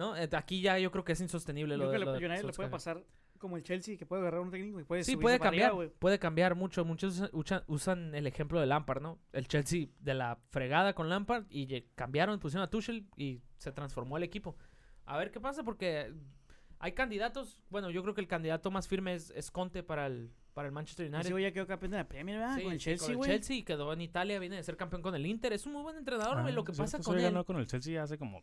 ¿No? 0.00 0.16
Eh, 0.16 0.28
Aquí 0.32 0.62
ya 0.62 0.78
yo 0.78 0.90
creo 0.90 1.04
que 1.04 1.12
es 1.12 1.20
insostenible 1.20 1.74
Yo 1.74 1.78
lo 1.84 1.90
creo 1.90 1.92
de, 1.92 1.98
que 1.98 2.04
lo 2.06 2.12
le- 2.12 2.18
de 2.20 2.26
United 2.26 2.46
le 2.46 2.52
puede 2.54 2.68
pasar 2.70 3.04
como 3.38 3.56
el 3.56 3.62
Chelsea, 3.62 3.96
que 3.96 4.04
puede 4.06 4.22
agarrar 4.22 4.40
un 4.40 4.50
técnico 4.50 4.80
y 4.80 4.84
puede 4.84 5.04
Sí, 5.04 5.16
puede 5.16 5.38
cambiar, 5.38 5.72
güey. 5.74 5.88
puede 5.98 6.18
cambiar 6.18 6.54
mucho. 6.54 6.84
Muchos 6.84 7.22
usan, 7.32 7.62
usan 7.68 8.14
el 8.14 8.26
ejemplo 8.26 8.60
de 8.60 8.66
Lampard, 8.66 9.00
¿no? 9.02 9.18
El 9.32 9.46
Chelsea 9.46 9.88
de 10.00 10.14
la 10.14 10.38
fregada 10.50 10.94
con 10.94 11.08
Lampard 11.08 11.44
y 11.50 11.82
cambiaron, 11.94 12.38
pusieron 12.40 12.64
a 12.64 12.70
Tuchel 12.70 13.06
y 13.16 13.40
se 13.58 13.72
transformó 13.72 14.16
el 14.16 14.22
equipo. 14.24 14.56
A 15.06 15.16
ver 15.18 15.30
qué 15.30 15.38
pasa 15.40 15.62
porque 15.64 16.12
hay 16.78 16.92
candidatos. 16.92 17.62
Bueno, 17.70 17.90
yo 17.90 18.02
creo 18.02 18.14
que 18.14 18.20
el 18.22 18.28
candidato 18.28 18.70
más 18.70 18.88
firme 18.88 19.14
es, 19.14 19.30
es 19.36 19.50
Conte 19.50 19.82
para 19.82 20.06
el, 20.06 20.30
para 20.54 20.68
el 20.68 20.72
Manchester 20.72 21.10
United. 21.12 21.30
Güey 21.30 21.44
ya 21.44 21.52
quedó 21.52 21.66
campeón 21.66 21.92
de 21.92 21.98
la 21.98 22.08
Premier, 22.08 22.38
¿verdad? 22.38 22.56
Sí, 22.56 22.62
con 22.64 22.72
el 22.72 22.78
sí, 22.78 22.84
Chelsea, 22.84 23.06
con 23.08 23.16
güey. 23.16 23.30
el 23.30 23.36
Chelsea 23.38 23.56
y 23.56 23.62
quedó 23.62 23.92
en 23.92 24.00
Italia, 24.02 24.38
viene 24.38 24.56
de 24.56 24.62
ser 24.62 24.76
campeón 24.76 25.00
con 25.02 25.14
el 25.14 25.24
Inter. 25.26 25.52
Es 25.54 25.64
un 25.66 25.72
muy 25.72 25.82
buen 25.82 25.96
entrenador, 25.96 26.38
Ah, 26.38 26.42
güey. 26.42 26.54
Lo 26.54 26.62
que 26.64 26.72
pasa 26.74 26.98
con 27.00 27.16
él. 27.16 27.22
ganó 27.22 27.44
con 27.46 27.56
el 27.56 27.66
Chelsea 27.66 28.02
hace 28.02 28.18
como... 28.18 28.42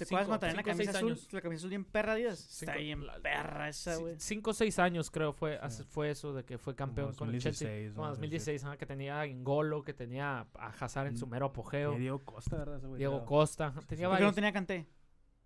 ¿Te 0.00 0.06
cinco- 0.06 0.16
acuerdas 0.22 0.26
cuando 0.28 0.40
traían 0.40 0.56
la 0.56 0.62
cinco 0.62 0.70
o 0.72 0.76
seis 0.76 0.86
camisa 0.88 0.98
azul? 0.98 1.12
años. 1.12 1.32
La 1.32 1.40
camisa 1.40 1.58
azul 1.60 1.68
bien 1.70 1.84
perra, 1.84 2.14
Díaz. 2.14 2.62
Está 2.62 2.74
bien 2.76 3.06
la- 3.06 3.18
perra 3.20 3.68
esa, 3.68 3.94
Sí, 3.96 4.00
güey. 4.02 4.14
Cinco 4.18 4.50
o 4.50 4.54
seis 4.54 4.78
años 4.78 5.10
creo 5.10 5.32
fue, 5.32 5.58
hace- 5.60 5.84
fue 5.84 6.10
eso 6.10 6.32
de 6.32 6.44
que 6.44 6.58
fue 6.58 6.74
campeón 6.74 7.08
Como 7.08 7.18
con 7.18 7.34
el 7.34 7.40
Chelsea. 7.40 7.68
2016, 7.68 7.94
Como 7.94 8.06
¿no? 8.06 8.10
2016, 8.12 8.64
ajá, 8.64 8.76
que 8.76 8.86
tenía 8.86 9.20
a 9.20 9.26
Ingolo, 9.26 9.82
que 9.82 9.92
tenía 9.94 10.46
a 10.54 10.66
Hazard 10.68 11.08
en 11.08 11.16
su 11.18 11.26
Mm, 11.26 11.30
mero 11.30 11.46
apogeo. 11.46 11.94
Eh, 11.94 11.98
Diego 11.98 12.18
Costa, 12.24 12.56
¿verdad? 12.56 12.80
Güey, 12.80 12.98
Diego. 12.98 13.24
Costa. 13.24 13.72
Tenía 13.86 14.08
¿Por 14.08 14.18
qué 14.18 14.24
no 14.24 14.32
tenía 14.32 14.52
Kanté? 14.52 14.86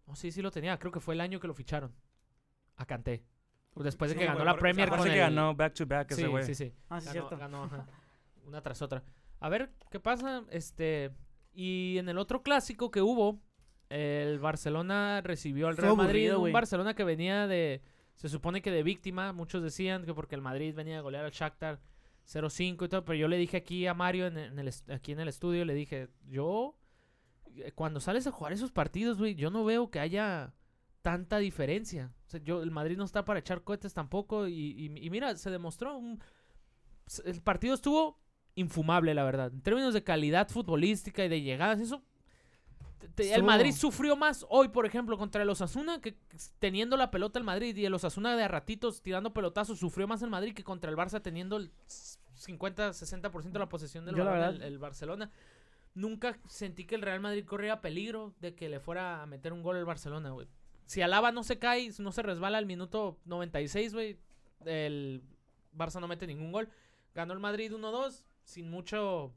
Oh, 0.07 0.15
sí, 0.17 0.31
sí 0.31 0.41
lo 0.43 0.51
tenía. 0.51 0.79
Creo 0.79 0.93
que 0.93 1.01
fue 1.01 1.15
el 1.15 1.21
año 1.21 1.41
que 1.41 1.47
lo 1.47 1.55
ficharon. 1.55 1.93
A 2.77 2.87
Kanté. 2.87 3.25
Después 3.75 4.11
de 4.11 4.15
Sí, 4.15 4.19
que 4.21 4.27
ganó 4.27 4.39
güey, 4.39 4.47
la 4.47 4.57
Premier 4.57 4.89
con 4.89 5.03
que 5.03 5.13
el... 5.15 5.19
ganó 5.19 5.53
back 5.55 5.75
to 5.75 5.85
back 5.87 6.11
ese 6.13 6.23
sí, 6.23 6.29
güey. 6.29 6.45
sí, 6.45 6.55
sí. 6.55 6.73
Ah, 6.89 7.01
sí, 7.01 7.07
Ganó, 7.07 7.13
cierto. 7.13 7.37
ganó, 7.39 7.65
ajá, 7.65 7.87
una 8.47 8.61
tras 8.63 8.81
otra. 8.83 9.03
A 9.41 9.49
ver, 9.49 9.73
¿qué 9.91 9.99
pasa? 9.99 10.45
Este... 10.51 11.11
Y 11.57 11.99
en 11.99 12.09
el 12.09 12.19
otro 12.19 12.43
clásico 12.43 12.91
que 12.91 13.01
hubo, 13.01 13.41
el 13.95 14.39
Barcelona 14.39 15.21
recibió 15.23 15.69
al 15.69 15.75
Fue 15.77 15.85
Real 15.85 15.97
Madrid. 15.97 16.29
aburrido, 16.31 16.41
Un. 16.43 16.53
Barcelona 16.53 16.95
que 16.95 17.05
venía 17.05 17.47
de... 17.47 17.83
Se 18.15 18.29
supone 18.29 18.63
que 18.63 18.71
de 18.71 18.83
víctima. 18.83 19.33
Muchos 19.33 19.63
decían 19.63 20.05
que 20.05 20.15
porque 20.15 20.35
el 20.35 20.41
Madrid 20.41 20.75
venía 20.75 20.99
a 20.99 21.03
golear 21.03 21.25
al 21.25 21.31
Shakhtar 21.33 21.81
0-5 22.27 22.85
y 22.85 22.89
todo. 22.89 23.05
Pero 23.05 23.19
yo 23.19 23.29
le 23.29 23.37
dije 23.37 23.57
aquí 23.57 23.87
a 23.87 23.95
Mario, 23.95 24.27
en, 24.27 24.39
en 24.39 24.59
el, 24.59 24.71
aquí 24.93 25.13
en 25.13 25.21
el 25.21 25.29
estudio, 25.29 25.65
le 25.65 25.75
dije, 25.75 26.09
yo... 26.29 26.77
eh, 27.57 27.73
Cuando 27.75 28.01
sales 28.01 28.27
a 28.27 28.31
jugar 28.33 28.53
esos 28.53 28.71
partidos, 28.73 29.19
güey, 29.19 29.35
yo 29.35 29.51
no 29.51 29.65
veo 29.65 29.91
que 29.91 30.01
haya 30.01 30.55
tanta 31.03 31.39
diferencia. 31.39 32.13
O 32.27 32.31
sea, 32.31 32.41
yo, 32.43 32.63
el 32.63 32.71
Madrid 32.71 32.97
no 32.97 33.05
está 33.05 33.25
para 33.25 33.41
echar 33.41 33.63
cohetes 33.63 33.93
tampoco. 33.95 34.47
Y, 34.49 34.53
y- 34.55 35.07
y 35.07 35.11
mira, 35.11 35.37
se 35.37 35.51
demostró. 35.51 35.97
un- 35.99 36.21
el 37.25 37.43
partido 37.43 37.75
estuvo 37.75 38.19
infumable, 38.55 39.13
la 39.15 39.25
verdad. 39.25 39.53
En 39.53 39.61
términos 39.61 39.93
de 39.93 40.05
calidad 40.05 40.49
futbolística 40.49 41.25
y 41.25 41.29
de 41.29 41.43
llegadas, 41.43 41.81
eso. 41.81 42.03
El 43.17 43.43
Madrid 43.43 43.73
sufrió 43.73 44.17
más 44.17 44.47
hoy, 44.49 44.69
por 44.69 44.87
ejemplo, 44.87 45.17
contra 45.19 45.43
el 45.43 45.51
Osasuna, 45.51 46.01
que 46.01 46.17
teniendo 46.59 46.97
la 46.97 47.11
pelota 47.11 47.39
el 47.39 47.45
Madrid 47.45 47.77
y 47.77 47.85
el 47.85 47.95
Osasuna 47.95 48.37
de 48.37 48.43
a 48.43 48.49
ratitos 48.49 49.03
tirando 49.03 49.33
pelotazos, 49.33 49.79
sufrió 49.79 50.07
más 50.09 50.23
el 50.23 50.31
Madrid 50.31 50.55
que 50.55 50.65
contra 50.65 50.91
el 50.91 50.97
Barça 50.97 51.23
teniendo 51.23 51.57
el 51.57 51.73
50-60% 51.87 53.53
de 53.53 53.59
la 53.59 53.69
posesión 53.69 54.05
del 54.05 54.17
balón 54.17 54.63
el 54.63 54.79
Barcelona. 54.79 55.31
Nunca 55.95 56.39
sentí 56.49 56.87
que 56.87 56.97
el 56.97 57.03
Real 57.03 57.21
Madrid 57.21 57.45
corría 57.45 57.81
peligro 57.81 58.35
de 58.41 58.55
que 58.55 58.69
le 58.69 58.81
fuera 58.81 59.23
a 59.23 59.27
meter 59.27 59.53
un 59.53 59.63
gol 59.63 59.77
el 59.77 59.85
Barcelona, 59.85 60.31
güey. 60.31 60.49
si 60.87 61.03
Alaba 61.03 61.31
no 61.33 61.45
se 61.45 61.59
cae, 61.59 61.91
no 61.99 62.13
se 62.13 62.23
resbala 62.23 62.59
al 62.59 62.67
minuto 62.67 63.19
96, 63.27 63.95
güey, 63.95 64.19
el 64.65 65.23
Barça 65.77 66.01
no 66.01 66.09
mete 66.09 66.27
ningún 66.27 66.53
gol. 66.53 66.69
Ganó 67.15 67.33
el 67.33 67.41
Madrid 67.41 67.73
1-2 67.73 68.25
sin 68.43 68.71
mucho 68.71 69.33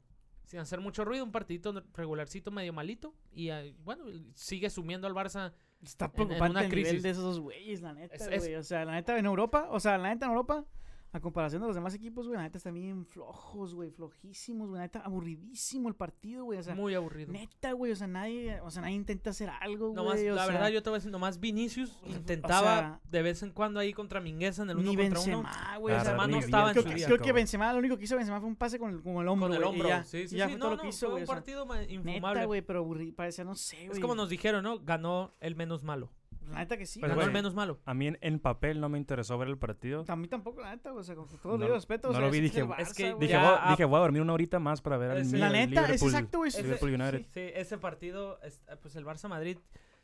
sin 0.48 0.58
hacer 0.60 0.80
mucho 0.80 1.04
ruido, 1.04 1.24
un 1.24 1.30
partidito 1.30 1.72
regularcito 1.94 2.50
medio 2.50 2.72
malito 2.72 3.14
y 3.32 3.50
ah, 3.50 3.62
bueno, 3.84 4.04
sigue 4.34 4.70
sumiendo 4.70 5.06
al 5.06 5.12
Barça 5.14 5.52
Está 5.82 6.06
en 6.06 6.10
preocupante 6.12 6.50
una 6.52 6.60
el 6.62 6.68
nivel 6.70 6.84
crisis. 6.86 7.02
de 7.02 7.10
esos 7.10 7.38
güeyes, 7.38 7.82
la 7.82 7.92
neta, 7.92 8.14
Es- 8.16 8.26
es- 8.26 8.42
güey. 8.42 8.54
O 8.56 8.62
sea, 8.62 8.84
la 8.86 8.92
neta 8.92 9.16
en 9.18 9.26
Europa, 9.26 9.68
o 9.70 9.78
sea, 9.78 9.98
la 9.98 10.08
neta 10.08 10.24
en 10.24 10.30
Europa, 10.32 10.64
a 11.10 11.20
comparación 11.20 11.62
de 11.62 11.68
los 11.68 11.74
demás 11.74 11.94
equipos, 11.94 12.26
güey, 12.26 12.36
la 12.36 12.42
neta 12.42 12.58
están 12.58 12.74
bien 12.74 13.06
flojos, 13.06 13.74
güey, 13.74 13.90
flojísimos, 13.90 14.68
güey. 14.68 14.78
La 14.78 14.84
neta, 14.84 15.00
aburridísimo 15.00 15.88
el 15.88 15.94
partido, 15.94 16.44
güey. 16.44 16.58
O 16.58 16.62
sea, 16.62 16.74
muy 16.74 16.94
aburrido. 16.94 17.32
neta, 17.32 17.72
güey, 17.72 17.92
o 17.92 17.96
sea, 17.96 18.06
nadie, 18.06 18.60
o 18.60 18.70
sea, 18.70 18.82
nadie 18.82 18.94
intenta 18.96 19.30
hacer 19.30 19.48
algo, 19.60 19.94
Nomás, 19.94 20.14
güey. 20.16 20.28
o 20.28 20.34
la 20.34 20.44
sea, 20.44 20.52
verdad, 20.52 20.68
yo 20.68 20.82
te 20.82 20.90
voy 20.90 20.96
a 20.96 20.98
decir, 20.98 21.10
nomás 21.10 21.40
Vinicius 21.40 21.98
o 22.04 22.08
intentaba 22.10 22.78
sea, 22.78 23.00
de 23.10 23.22
vez 23.22 23.42
en 23.42 23.52
cuando 23.52 23.80
ahí 23.80 23.92
contra 23.94 24.20
Mingueza 24.20 24.62
en 24.64 24.70
el 24.70 24.76
uno 24.76 24.90
ni 24.90 24.96
contra 24.96 25.20
uno. 25.20 25.42
Benzema, 25.42 25.76
güey. 25.78 25.94
o 25.94 26.00
sea, 26.00 26.14
no 26.26 26.38
estaba 26.38 26.68
en 26.68 26.72
creo, 26.72 26.82
su 26.82 26.88
que- 26.90 26.94
día. 26.96 27.06
creo 27.06 27.18
que 27.18 27.32
Benzema, 27.32 27.72
lo 27.72 27.78
único 27.78 27.96
que 27.96 28.04
hizo 28.04 28.16
Benzema 28.16 28.40
fue 28.40 28.48
un 28.48 28.56
pase 28.56 28.78
con 28.78 28.90
el, 28.90 29.02
con 29.02 29.16
el 29.16 29.28
hombro, 29.28 29.48
Con 29.48 29.56
el 29.56 29.62
y 29.62 29.64
hombro. 29.64 29.88
ya, 29.88 30.04
sí, 30.04 30.28
sí, 30.28 30.36
ya 30.36 30.44
sí. 30.46 30.52
fue 30.52 30.58
No, 30.58 30.64
todo 30.66 30.70
lo 30.72 30.76
no, 30.76 30.82
que 30.82 30.88
hizo, 30.88 31.10
güey. 31.10 31.22
un 31.22 31.28
o 31.28 31.32
partido 31.32 31.64
ma- 31.66 31.82
infumable. 31.84 32.20
Neta, 32.20 32.44
güey, 32.44 32.60
pero 32.62 32.84
aburri- 32.84 33.14
parecía, 33.14 33.44
no 33.44 33.54
sé, 33.54 33.76
güey. 33.86 33.92
es 33.92 33.98
como 34.00 34.14
nos 34.14 34.28
dijeron, 34.28 34.62
¿no? 34.62 34.78
Ganó 34.80 35.34
el 35.40 35.56
menos 35.56 35.84
malo. 35.84 36.12
La 36.52 36.58
neta 36.60 36.76
que 36.76 36.86
sí. 36.86 37.00
Pues, 37.00 37.10
Ganó 37.10 37.22
el 37.22 37.30
menos 37.32 37.54
malo. 37.54 37.80
A 37.84 37.94
mí 37.94 38.06
en, 38.08 38.18
en 38.20 38.38
papel 38.40 38.80
no 38.80 38.88
me 38.88 38.98
interesó 38.98 39.36
ver 39.38 39.48
el 39.48 39.58
partido. 39.58 40.04
A 40.08 40.16
mí 40.16 40.28
tampoco, 40.28 40.60
la 40.60 40.70
neta, 40.74 40.90
güey, 40.90 41.00
o 41.00 41.04
sea, 41.04 41.14
con 41.14 41.28
todo 41.28 41.58
No- 41.58 41.66
el 41.66 41.72
respeto. 41.72 42.08
o 42.08 42.12
no 42.12 42.18
sea, 42.18 42.26
lo 42.26 42.32
vi, 42.32 42.38
es 42.38 42.42
dije, 42.44 42.60
el 42.60 42.68
es 42.78 42.94
que 42.94 43.12
güey. 43.12 43.20
Dije, 43.26 43.32
Ya, 43.32 43.42
voy, 43.50 43.58
ah, 43.60 43.70
dije, 43.70 43.84
voy 43.84 43.96
a 43.96 44.00
dormir 44.00 44.22
una 44.22 44.32
horita 44.32 44.58
más 44.58 44.80
para 44.80 44.96
ver 44.96 45.10
al 45.10 45.18
Es- 45.18 45.32
La 45.32 45.50
neta, 45.50 45.82
es 45.82 45.88
Liverpool- 46.00 46.08
exacto, 46.10 46.38
güey. 46.38 46.50
Liverpool 46.50 46.90
United. 46.94 47.26
Sí, 47.32 47.40
ese 47.54 47.78
partido, 47.78 48.40
es- 48.42 48.60
pues 48.82 48.96
el 48.96 49.04
Barça 49.04 49.28
Madrid 49.28 49.58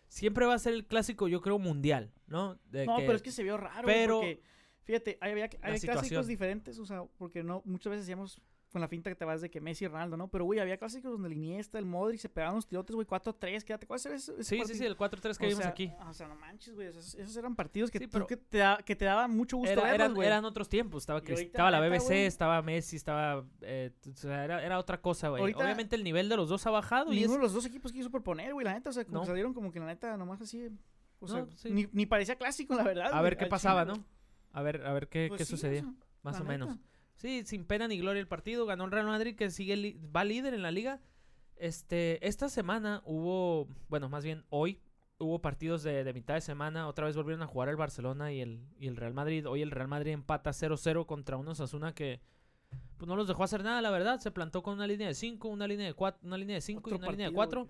siempre 0.08 0.46
va 0.46 0.54
a 0.54 0.58
ser 0.58 0.74
el 0.74 0.86
clásico, 0.86 1.28
yo 1.28 1.40
creo, 1.40 1.58
mundial, 1.58 2.12
¿no? 2.26 2.58
De 2.70 2.86
No, 2.86 2.96
que- 2.98 3.02
pero 3.04 3.16
es 3.16 3.22
que 3.22 3.30
se 3.32 3.42
vio 3.42 3.56
raro, 3.56 3.86
pero- 3.86 4.16
porque, 4.16 4.42
fíjate, 4.84 5.18
había, 5.20 5.32
había 5.44 5.78
situación. 5.78 5.92
clásicos 5.92 6.26
diferentes, 6.26 6.78
o 6.78 6.86
sea, 6.86 7.04
porque 7.16 7.42
no, 7.42 7.62
muchas 7.64 7.90
veces 7.90 8.04
hacíamos 8.04 8.40
con 8.74 8.80
la 8.80 8.88
finta 8.88 9.08
que 9.08 9.14
te 9.14 9.24
vas 9.24 9.40
de 9.40 9.48
que 9.52 9.60
Messi 9.60 9.84
y 9.84 9.88
Ronaldo, 9.88 10.16
¿no? 10.16 10.26
Pero, 10.26 10.44
güey, 10.46 10.58
había 10.58 10.76
clásicos 10.76 11.12
donde 11.12 11.28
el 11.28 11.34
Iniesta, 11.34 11.78
el 11.78 11.84
Modric 11.86 12.18
se 12.18 12.28
pegaban 12.28 12.54
unos 12.56 12.66
tirotes, 12.66 12.92
güey, 12.92 13.06
4-3, 13.06 13.62
quédate, 13.62 13.86
¿cuál 13.86 13.98
es 14.00 14.06
ese, 14.06 14.36
Sí, 14.38 14.42
sí, 14.42 14.56
partido? 14.58 14.78
sí, 14.78 14.84
el 14.84 14.96
4-3 14.96 15.38
que 15.38 15.46
O 15.46 15.48
vimos 15.48 15.62
sea, 15.62 15.70
aquí. 15.70 15.92
O 16.08 16.12
sea, 16.12 16.26
no 16.26 16.34
manches, 16.34 16.74
güey, 16.74 16.88
esos, 16.88 17.14
esos 17.14 17.36
eran 17.36 17.54
partidos 17.54 17.92
que, 17.92 18.00
Sí, 18.00 18.08
pero- 18.08 18.26
que, 18.26 18.36
te 18.36 18.58
da- 18.58 18.78
que 18.84 18.96
te 18.96 19.04
daban 19.04 19.30
mucho 19.30 19.56
gusto 19.58 19.70
Era- 19.72 19.82
verlos, 19.82 19.94
eran, 20.00 20.14
güey. 20.14 20.26
eran 20.26 20.44
otros 20.44 20.68
tiempos. 20.68 21.04
Estaba, 21.04 21.20
ahorita, 21.20 21.40
estaba 21.40 21.70
la 21.70 21.78
BBC, 21.78 22.26
estaba 22.26 22.60
Messi, 22.62 22.96
estaba. 22.96 23.44
eh, 23.60 23.92
o 24.12 24.16
sea, 24.16 24.44
era, 24.44 24.64
era 24.64 24.78
otra 24.80 25.00
cosa, 25.00 25.28
güey. 25.28 25.54
Obviamente 25.54 25.94
el 25.94 26.02
nivel 26.02 26.28
de 26.28 26.36
los 26.36 26.48
dos 26.48 26.66
ha 26.66 26.70
bajado 26.70 27.12
y 27.12 27.18
es. 27.18 27.20
Ninguno 27.22 27.38
de 27.38 27.42
los 27.44 27.52
dos 27.54 27.64
equipos 27.66 27.92
quiso 27.92 28.10
proponer, 28.10 28.52
güey, 28.52 28.64
la 28.64 28.74
neta, 28.74 28.90
o 28.90 28.92
sea, 28.92 29.04
como 29.04 29.18
No. 29.18 29.20
que 29.20 29.28
salieron 29.28 29.54
como 29.54 29.70
que 29.70 29.78
la 29.78 29.86
neta 29.86 30.16
nomás 30.16 30.40
así, 30.42 30.68
o 31.20 31.28
sea, 31.28 31.42
No, 31.42 31.48
sí. 31.54 31.70
ni, 31.70 31.86
ni 31.92 32.06
parecía 32.06 32.34
clásico, 32.34 32.74
la 32.74 32.82
verdad. 32.82 33.10
A 33.12 33.22
ver 33.22 33.36
qué 33.36 33.46
pasaba, 33.46 33.84
¿no? 33.84 34.04
A 34.52 34.62
ver, 34.62 34.84
a 34.84 34.92
ver 34.92 35.08
qué, 35.08 35.26
Pues 35.28 35.38
qué 35.38 35.44
sí, 35.44 35.50
sucedía. 35.52 35.84
más 36.22 36.40
o 36.40 36.44
menos. 36.44 36.70
neta. 36.70 36.80
Sí, 37.24 37.42
sin 37.46 37.64
pena 37.64 37.88
ni 37.88 37.96
gloria 37.96 38.20
el 38.20 38.28
partido. 38.28 38.66
Ganó 38.66 38.84
el 38.84 38.90
Real 38.90 39.06
Madrid, 39.06 39.34
que 39.34 39.50
sigue 39.50 39.96
va 40.14 40.24
líder 40.24 40.52
en 40.52 40.60
la 40.60 40.70
liga. 40.70 41.00
Este, 41.56 42.28
esta 42.28 42.50
semana 42.50 43.00
hubo, 43.06 43.66
bueno, 43.88 44.10
más 44.10 44.24
bien 44.24 44.44
hoy 44.50 44.78
hubo 45.16 45.40
partidos 45.40 45.82
de, 45.82 46.04
de 46.04 46.12
mitad 46.12 46.34
de 46.34 46.42
semana. 46.42 46.86
Otra 46.86 47.06
vez 47.06 47.16
volvieron 47.16 47.40
a 47.40 47.46
jugar 47.46 47.70
el 47.70 47.76
Barcelona 47.76 48.30
y 48.30 48.42
el, 48.42 48.68
y 48.78 48.88
el 48.88 48.96
Real 48.96 49.14
Madrid. 49.14 49.48
Hoy 49.48 49.62
el 49.62 49.70
Real 49.70 49.88
Madrid 49.88 50.12
empata 50.12 50.50
0-0 50.50 51.06
contra 51.06 51.38
unos 51.38 51.60
Asuna 51.60 51.94
que 51.94 52.20
pues 52.98 53.08
no 53.08 53.16
los 53.16 53.26
dejó 53.26 53.42
hacer 53.42 53.64
nada, 53.64 53.80
la 53.80 53.90
verdad. 53.90 54.20
Se 54.20 54.30
plantó 54.30 54.62
con 54.62 54.74
una 54.74 54.86
línea 54.86 55.08
de 55.08 55.14
5, 55.14 55.48
una 55.48 55.66
línea 55.66 55.86
de 55.86 55.94
4, 55.94 56.26
una 56.26 56.36
línea 56.36 56.56
de 56.56 56.60
5 56.60 56.90
y 56.90 56.92
una 56.92 57.10
línea 57.10 57.30
de 57.30 57.34
partido, 57.34 57.64
4. 57.64 57.68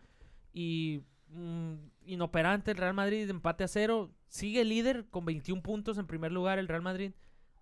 Y 0.52 1.02
mm, 1.28 1.74
inoperante 2.06 2.72
el 2.72 2.76
Real 2.76 2.94
Madrid, 2.94 3.30
empate 3.30 3.62
a 3.62 3.68
0. 3.68 4.10
Sigue 4.26 4.64
líder 4.64 5.06
con 5.10 5.24
21 5.24 5.62
puntos 5.62 5.96
en 5.96 6.08
primer 6.08 6.32
lugar 6.32 6.58
el 6.58 6.66
Real 6.66 6.82
Madrid. 6.82 7.12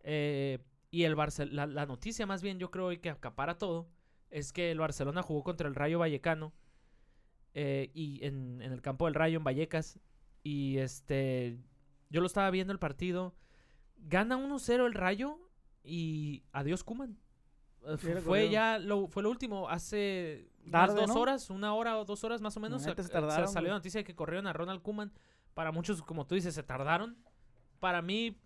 Eh, 0.04 0.58
y 0.92 1.04
el 1.04 1.16
Barcel 1.16 1.56
la, 1.56 1.66
la 1.66 1.87
noticia 1.87 2.26
más 2.26 2.42
bien 2.42 2.61
yo 2.61 2.70
creo 2.70 2.87
hoy 2.87 2.99
que 2.99 3.11
acapara 3.11 3.58
todo 3.58 3.88
es 4.30 4.52
que 4.52 4.70
el 4.70 4.78
Barcelona 4.78 5.22
jugó 5.22 5.42
contra 5.42 5.66
el 5.66 5.75
Rayo 5.75 5.99
Vallecano 5.99 6.52
eh, 7.54 7.90
y 7.94 8.25
en, 8.25 8.62
en 8.62 8.72
el 8.72 8.80
campo 8.80 9.06
del 9.06 9.14
Rayo 9.14 9.38
en 9.38 9.44
Vallecas 9.44 9.99
y 10.44 10.78
este 10.78 11.58
yo 12.11 12.20
lo 12.20 12.26
estaba 12.26 12.50
viendo 12.50 12.72
el 12.72 12.78
partido 12.78 13.34
gana 13.96 14.37
1-0 14.37 14.87
el 14.87 14.94
Rayo 14.94 15.38
y 15.82 16.44
adiós 16.52 16.84
Kuman 16.84 17.18
era 18.06 18.20
fue 18.20 18.50
ya 18.50 18.78
lo 18.78 19.08
fue 19.08 19.25
lo 19.25 19.30
último 19.30 19.68
hace 19.68 20.49
Tarde, 20.70 21.00
dos 21.00 21.08
¿no? 21.08 21.20
horas 21.20 21.50
una 21.50 21.75
hora 21.75 21.99
o 21.99 22.04
dos 22.04 22.22
horas 22.22 22.40
más 22.40 22.56
o 22.56 22.61
menos 22.61 22.87
neta 22.87 23.02
se 23.02 23.08
eh, 23.08 23.49
salió 23.49 23.70
la 23.70 23.76
noticia 23.76 24.00
de 24.00 24.04
que 24.04 24.14
corrieron 24.14 24.46
a 24.46 24.52
Ronald 24.52 24.82
Kuman 24.82 25.11
para 25.54 25.72
muchos 25.72 26.02
como 26.02 26.26
tú 26.26 26.34
dices 26.34 26.54
se 26.54 26.62
tardaron. 26.62 27.16
Para 27.80 28.00
mí 28.00 28.38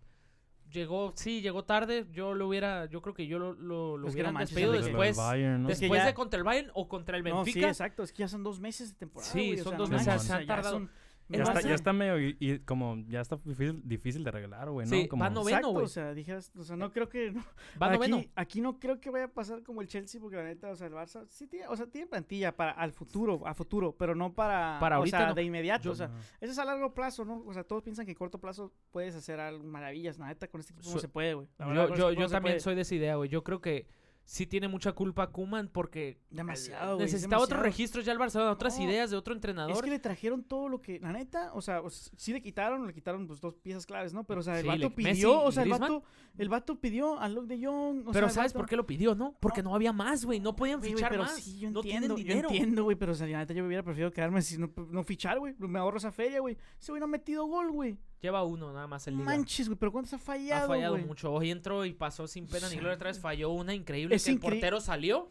llegó 0.73 1.13
sí 1.17 1.41
llegó 1.41 1.65
tarde 1.65 2.07
yo 2.13 2.35
lo 2.35 2.49
hubiera 2.49 2.87
yo 2.87 3.01
creo 3.03 3.15
que 3.15 3.27
yo 3.27 3.39
lo, 3.39 3.53
lo, 3.55 3.97
no 3.99 4.33
manches, 4.33 4.55
despedido 4.55 4.73
después 4.87 5.17
Bayern, 5.17 5.63
¿no? 5.63 5.69
Es 5.69 5.79
que 5.79 5.85
después 5.87 6.01
ya- 6.03 6.07
de 6.07 6.15
contra 6.15 6.39
el 6.39 6.45
Bayern 6.45 6.71
o 6.75 6.89
contra 6.89 7.17
el 7.17 7.23
No, 7.23 7.31
sí, 7.45 7.53
Benfica 7.53 7.69
exacto, 7.69 8.03
es 8.03 8.13
que 8.13 8.19
ya 8.21 8.29
son 8.29 8.43
dos 8.43 8.59
meses 8.61 8.91
de 8.93 8.97
temporada. 8.99 9.33
Sí, 9.33 9.47
güey, 9.49 9.61
o 9.61 9.63
son 9.65 9.71
sea, 9.71 9.79
dos 9.79 9.91
no 9.91 9.97
meses, 9.99 10.23
se 10.23 10.33
o 10.33 10.37
han 10.37 10.47
tardado. 10.47 10.77
son- 10.77 10.91
Ya 11.29 11.43
está, 11.43 11.61
ya 11.61 11.75
está 11.75 11.93
medio 11.93 12.21
y, 12.21 12.37
y 12.39 12.59
como 12.61 12.99
ya 13.09 13.21
está 13.21 13.37
difícil, 13.45 13.83
difícil 13.85 14.23
de 14.23 14.29
arreglar, 14.31 14.71
güey, 14.71 14.87
¿no? 14.87 14.91
Sí, 14.97 15.09
como, 15.09 15.25
va 15.25 15.31
noveno, 15.31 15.57
Exacto, 15.59 15.73
güey. 15.73 15.85
o 15.85 15.89
sea, 15.89 16.15
dijeras, 16.15 16.53
o 16.57 16.63
sea, 16.63 16.77
no 16.77 16.93
creo 16.93 17.09
que 17.09 17.33
no, 17.33 17.43
va 17.83 17.89
aquí, 17.89 17.97
noveno 17.97 18.25
aquí 18.37 18.61
no 18.61 18.79
creo 18.79 19.01
que 19.01 19.11
vaya 19.11 19.25
a 19.25 19.29
pasar 19.29 19.65
como 19.65 19.81
el 19.81 19.89
Chelsea 19.89 20.21
porque 20.21 20.37
la 20.37 20.45
neta, 20.45 20.71
o 20.71 20.77
sea, 20.77 20.87
el 20.87 20.93
Barça 20.93 21.27
sí 21.29 21.49
tiene, 21.49 21.67
o 21.67 21.77
sea, 21.77 21.87
tiene 21.87 22.07
plantilla 22.07 22.55
para 22.55 22.71
al 22.71 22.93
futuro, 22.93 23.45
a 23.45 23.55
futuro, 23.55 23.93
pero 23.99 24.15
no 24.15 24.35
para, 24.35 24.79
Para 24.79 24.97
o 24.97 24.99
ahorita 25.01 25.19
sea, 25.19 25.27
no. 25.29 25.35
de 25.35 25.43
inmediato, 25.43 25.83
Yo- 25.85 25.93
o 25.93 25.97
sea, 25.97 26.11
eso 26.41 26.53
es 26.53 26.59
a 26.59 26.65
largo 26.65 26.95
plazo, 26.95 27.25
¿no? 27.25 27.43
O 27.45 27.53
sea, 27.53 27.65
todos 27.65 27.83
piensan 27.83 28.07
que 28.07 28.13
a 28.13 28.15
corto 28.15 28.39
plazo 28.41 28.73
puedes 28.93 29.15
hacer 29.17 29.41
algo 29.41 29.65
maravillas, 29.65 30.19
la 30.19 30.29
neta 30.29 30.47
con 30.49 30.61
este 30.61 30.75
equipo 30.75 30.91
no 30.93 30.99
se 31.01 31.09
puede, 31.09 31.35
güey. 31.35 31.49
Yo, 31.59 31.75
yo, 31.75 32.11
este 32.11 32.21
yo 32.21 32.29
se 32.29 32.35
también 32.35 32.53
puede. 32.55 32.61
soy 32.61 32.75
de 32.77 32.83
esa 32.83 32.95
idea 32.95 33.17
güey 33.17 33.29
yo 33.29 33.43
creo 33.43 33.61
que 33.61 33.87
sí 34.29 34.45
tiene 34.45 34.67
mucha 34.67 34.91
culpa 34.93 35.31
Kuman 35.31 35.69
porque 35.69 36.19
demasiado, 36.31 36.99
necesitaba 36.99 37.41
otros 37.43 37.63
registros 37.63 38.05
ya 38.05 38.11
el 38.13 38.19
Barcelona 38.19 38.51
otras 38.51 38.77
No, 38.77 38.85
ideas 38.85 39.09
de 39.11 39.17
otro 39.17 39.33
entrenador 39.33 39.71
Es 39.73 39.81
que 39.83 39.89
le 39.91 40.01
trajeron 40.01 40.43
todo 40.43 40.69
lo 40.69 40.83
que, 40.83 40.99
la 40.99 41.13
neta, 41.13 41.53
o 41.55 41.63
sea, 41.63 41.81
o 41.81 41.89
sí 41.91 42.33
le 42.33 42.43
quitaron, 42.43 42.87
le 42.89 42.93
quitaron 42.93 43.27
pues 43.29 43.41
dos 43.41 43.55
piezas 43.55 43.87
claves, 43.87 44.13
¿no? 44.13 44.25
Pero, 44.25 44.41
o 44.41 44.43
sea, 44.43 44.57
el 44.57 44.63
Sí, 44.63 44.69
vato 44.69 44.81
le- 44.81 44.91
pidió, 44.91 45.11
Messi 45.13 45.25
o 45.25 45.53
sea, 45.53 45.63
el 45.63 45.71
vato, 45.71 46.03
el 46.37 46.49
vato 46.49 46.81
pidió 46.81 47.21
a 47.21 47.29
Luke 47.29 47.47
de 47.47 47.65
Jong, 47.65 48.09
o 48.09 48.13
pero 48.13 48.29
sabes 48.29 48.53
vato- 48.53 48.59
por 48.59 48.69
qué 48.69 48.75
lo 48.77 48.85
pidió 48.85 49.15
no 49.15 49.37
porque 49.41 49.63
no, 49.63 49.75
había 49.75 49.93
más 49.93 50.25
güey 50.25 50.41
no 50.41 50.57
podían 50.57 50.83
fichar 50.83 51.11
pero 51.11 51.23
más 51.23 51.37
sí, 51.37 51.61
yo 51.61 51.71
no 51.71 51.79
entiendo, 51.81 52.19
yo 52.19 52.33
entiendo, 52.35 52.83
güey, 52.85 52.97
pero 52.97 53.13
o 53.13 53.15
sea, 53.15 53.29
la 53.29 53.39
neta 53.39 53.55
yo 53.55 53.65
hubiera 53.65 53.85
preferido 53.85 54.11
quedarme 54.11 54.43
sin 54.43 54.61
no, 54.61 54.73
no 54.91 55.05
fichar, 55.05 55.39
güey. 55.39 55.55
Me 55.59 55.79
ahorro 55.79 55.99
esa 55.99 56.11
feria, 56.11 56.41
güey. 56.41 56.57
Ese 56.81 56.91
güey 56.91 56.99
no 57.01 57.05
ha 57.05 57.09
metido 57.09 57.47
gol, 57.47 57.71
güey. 57.71 57.97
Lleva 58.21 58.43
uno 58.45 58.73
nada 58.73 58.87
más 58.87 59.07
en 59.07 59.15
liga. 59.15 59.25
Manches, 59.27 59.69
güey, 59.69 59.79
pero 59.79 59.93
¿cuántos 59.93 60.13
ha 60.15 60.19
fallado, 60.19 60.65
ha 60.65 60.69
fallado 60.69 60.95
güey? 60.95 61.05
mucho. 61.05 61.33
Hoy 61.33 61.51
entró 61.51 61.85
y 61.85 61.93
pasó 61.93 62.27
sin 62.27 62.47
pena 62.47 62.67
O 62.67 62.71
ni 62.71 62.77
gloria 62.77 62.95
otra 62.97 63.11
vez. 63.11 63.21
Falló 63.21 63.51
una 63.51 63.75
increíble 63.75 64.17
es 64.17 64.25
que 64.25 64.31
el 64.31 64.41
portero 64.41 64.81
salió. 64.81 65.29